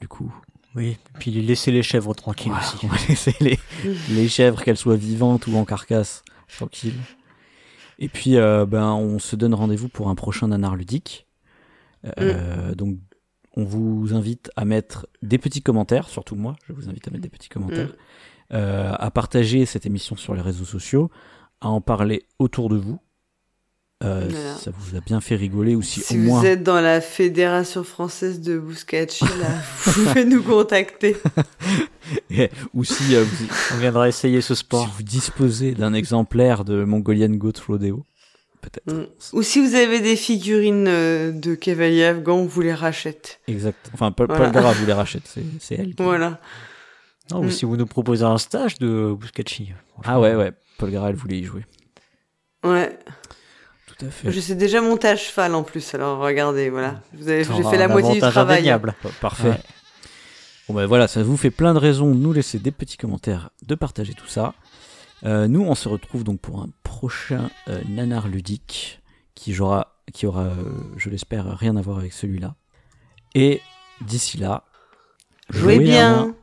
Du 0.00 0.06
coup, 0.08 0.32
Oui. 0.74 0.96
Puis 1.18 1.30
laisser 1.32 1.70
les 1.72 1.82
chèvres 1.82 2.14
tranquilles 2.14 2.52
Voilà, 2.52 2.66
aussi. 2.66 2.86
on 2.86 2.88
va 2.88 2.96
laisser 3.08 3.34
les, 3.40 3.58
les 4.10 4.28
chèvres, 4.28 4.62
qu'elles 4.62 4.76
soient 4.76 4.96
vivantes 4.96 5.46
ou 5.48 5.56
en 5.56 5.64
carcasse, 5.64 6.22
tranquille. 6.56 6.98
Et 7.98 8.08
puis, 8.08 8.36
euh, 8.36 8.64
ben, 8.66 8.92
on 8.92 9.18
se 9.18 9.36
donne 9.36 9.52
rendez-vous 9.54 9.88
pour 9.88 10.08
un 10.08 10.14
prochain 10.14 10.48
nanar 10.48 10.76
ludique. 10.76 11.26
Euh, 12.18 12.74
Donc, 12.74 12.98
on 13.56 13.64
vous 13.64 14.14
invite 14.14 14.50
à 14.56 14.64
mettre 14.64 15.06
des 15.22 15.38
petits 15.38 15.62
commentaires, 15.62 16.08
surtout 16.08 16.36
moi, 16.36 16.56
je 16.66 16.72
vous 16.72 16.88
invite 16.88 17.06
à 17.08 17.10
mettre 17.10 17.22
des 17.22 17.28
petits 17.28 17.48
commentaires, 17.48 17.88
Mm. 17.90 18.54
euh, 18.54 18.92
à 18.98 19.10
partager 19.10 19.66
cette 19.66 19.86
émission 19.86 20.16
sur 20.16 20.34
les 20.34 20.40
réseaux 20.40 20.64
sociaux, 20.64 21.10
à 21.60 21.68
en 21.68 21.80
parler 21.80 22.22
autour 22.38 22.68
de 22.68 22.76
vous. 22.76 22.98
Euh, 24.02 24.28
Voilà. 24.30 24.54
Ça 24.54 24.70
vous 24.74 24.96
a 24.96 25.00
bien 25.00 25.20
fait 25.20 25.34
rigoler 25.36 25.74
ou 25.76 25.82
si, 25.82 26.00
Si 26.00 26.14
au 26.16 26.20
vous 26.20 26.26
moins 26.28 26.42
êtes 26.44 26.62
dans 26.62 26.80
la 26.80 27.02
fédération 27.02 27.84
française 27.84 28.40
de 28.40 28.58
Bouscatchi, 28.58 29.24
là, 29.24 29.48
vous 29.84 30.04
pouvez 30.04 30.24
nous 30.24 30.42
contacter. 30.42 31.16
ou 32.74 32.84
si, 32.84 33.14
euh, 33.14 33.24
vous, 33.24 33.46
On 33.74 33.78
viendra 33.78 34.08
essayer 34.08 34.40
ce 34.40 34.54
si 34.54 34.60
sport. 34.60 34.88
vous 34.96 35.02
disposez 35.02 35.72
d'un 35.74 35.92
exemplaire 35.92 36.64
de 36.64 36.84
Mongolian 36.84 37.28
Goat 37.30 37.60
Rodeo, 37.66 38.04
peut-être. 38.60 38.92
Mm. 38.92 39.06
Ou 39.32 39.42
si 39.42 39.60
vous 39.66 39.74
avez 39.74 40.00
des 40.00 40.16
figurines 40.16 40.86
euh, 40.88 41.32
de 41.32 41.54
cavaliers 41.54 42.04
afghans, 42.04 42.38
on 42.38 42.46
vous 42.46 42.60
les 42.60 42.74
rachète. 42.74 43.40
Exact. 43.48 43.90
Enfin, 43.94 44.12
Paul, 44.12 44.26
Voilà. 44.28 44.44
Paul 44.46 44.52
Gara 44.54 44.72
vous 44.72 44.86
les 44.86 44.92
rachète, 44.92 45.22
c'est 45.26 45.42
c'est 45.60 45.74
elle. 45.76 45.94
qui- 45.94 46.02
Voilà. 46.02 46.40
Non, 47.30 47.40
ou 47.40 47.44
Mm. 47.44 47.50
si 47.50 47.64
vous 47.64 47.76
nous 47.76 47.86
proposez 47.86 48.24
un 48.24 48.38
stage 48.38 48.78
de 48.78 49.14
Buscacci. 49.18 49.72
Ah 50.04 50.18
ouais, 50.20 50.34
ouais. 50.34 50.52
Paul 50.78 50.90
Gara, 50.90 51.10
elle 51.10 51.16
voulait 51.16 51.38
y 51.38 51.44
jouer. 51.44 51.64
Ouais. 52.64 52.98
Tout 53.86 54.06
à 54.06 54.10
fait. 54.10 54.30
Je 54.32 54.40
sais 54.40 54.54
déjà 54.54 54.80
monter 54.80 55.08
à 55.08 55.16
cheval 55.16 55.54
en 55.54 55.62
plus, 55.62 55.94
alors 55.94 56.18
regardez, 56.20 56.70
voilà. 56.70 57.00
Vous 57.14 57.28
avez- 57.28 57.44
J'ai 57.44 57.62
fait 57.64 57.76
la 57.78 57.88
moitié 57.88 58.12
du 58.12 58.16
avantage 58.18 58.32
travail. 58.32 58.56
indéniable. 58.58 58.94
Pa- 59.02 59.08
Parfait. 59.20 59.48
Ouais. 59.50 59.60
Bon 60.68 60.74
ben 60.74 60.86
voilà, 60.86 61.08
ça 61.08 61.22
vous 61.22 61.36
fait 61.36 61.50
plein 61.50 61.74
de 61.74 61.78
raisons 61.80 62.10
de 62.14 62.18
nous 62.18 62.32
laisser 62.32 62.58
des 62.60 62.70
petits 62.70 62.96
commentaires, 62.96 63.50
de 63.66 63.74
partager 63.74 64.14
tout 64.14 64.28
ça. 64.28 64.54
Euh, 65.24 65.48
nous, 65.48 65.62
on 65.62 65.74
se 65.74 65.88
retrouve 65.88 66.24
donc 66.24 66.40
pour 66.40 66.60
un 66.60 66.68
prochain 66.82 67.50
euh, 67.68 67.80
nanar 67.88 68.28
ludique 68.28 69.00
qui 69.34 69.58
aura, 69.60 69.96
qui 70.12 70.26
aura, 70.26 70.44
euh, 70.44 70.64
je 70.96 71.10
l'espère, 71.10 71.46
rien 71.58 71.76
à 71.76 71.82
voir 71.82 71.98
avec 71.98 72.12
celui-là. 72.12 72.54
Et 73.34 73.60
d'ici 74.00 74.38
là, 74.38 74.64
Jouez 75.50 75.78
bien. 75.78 76.34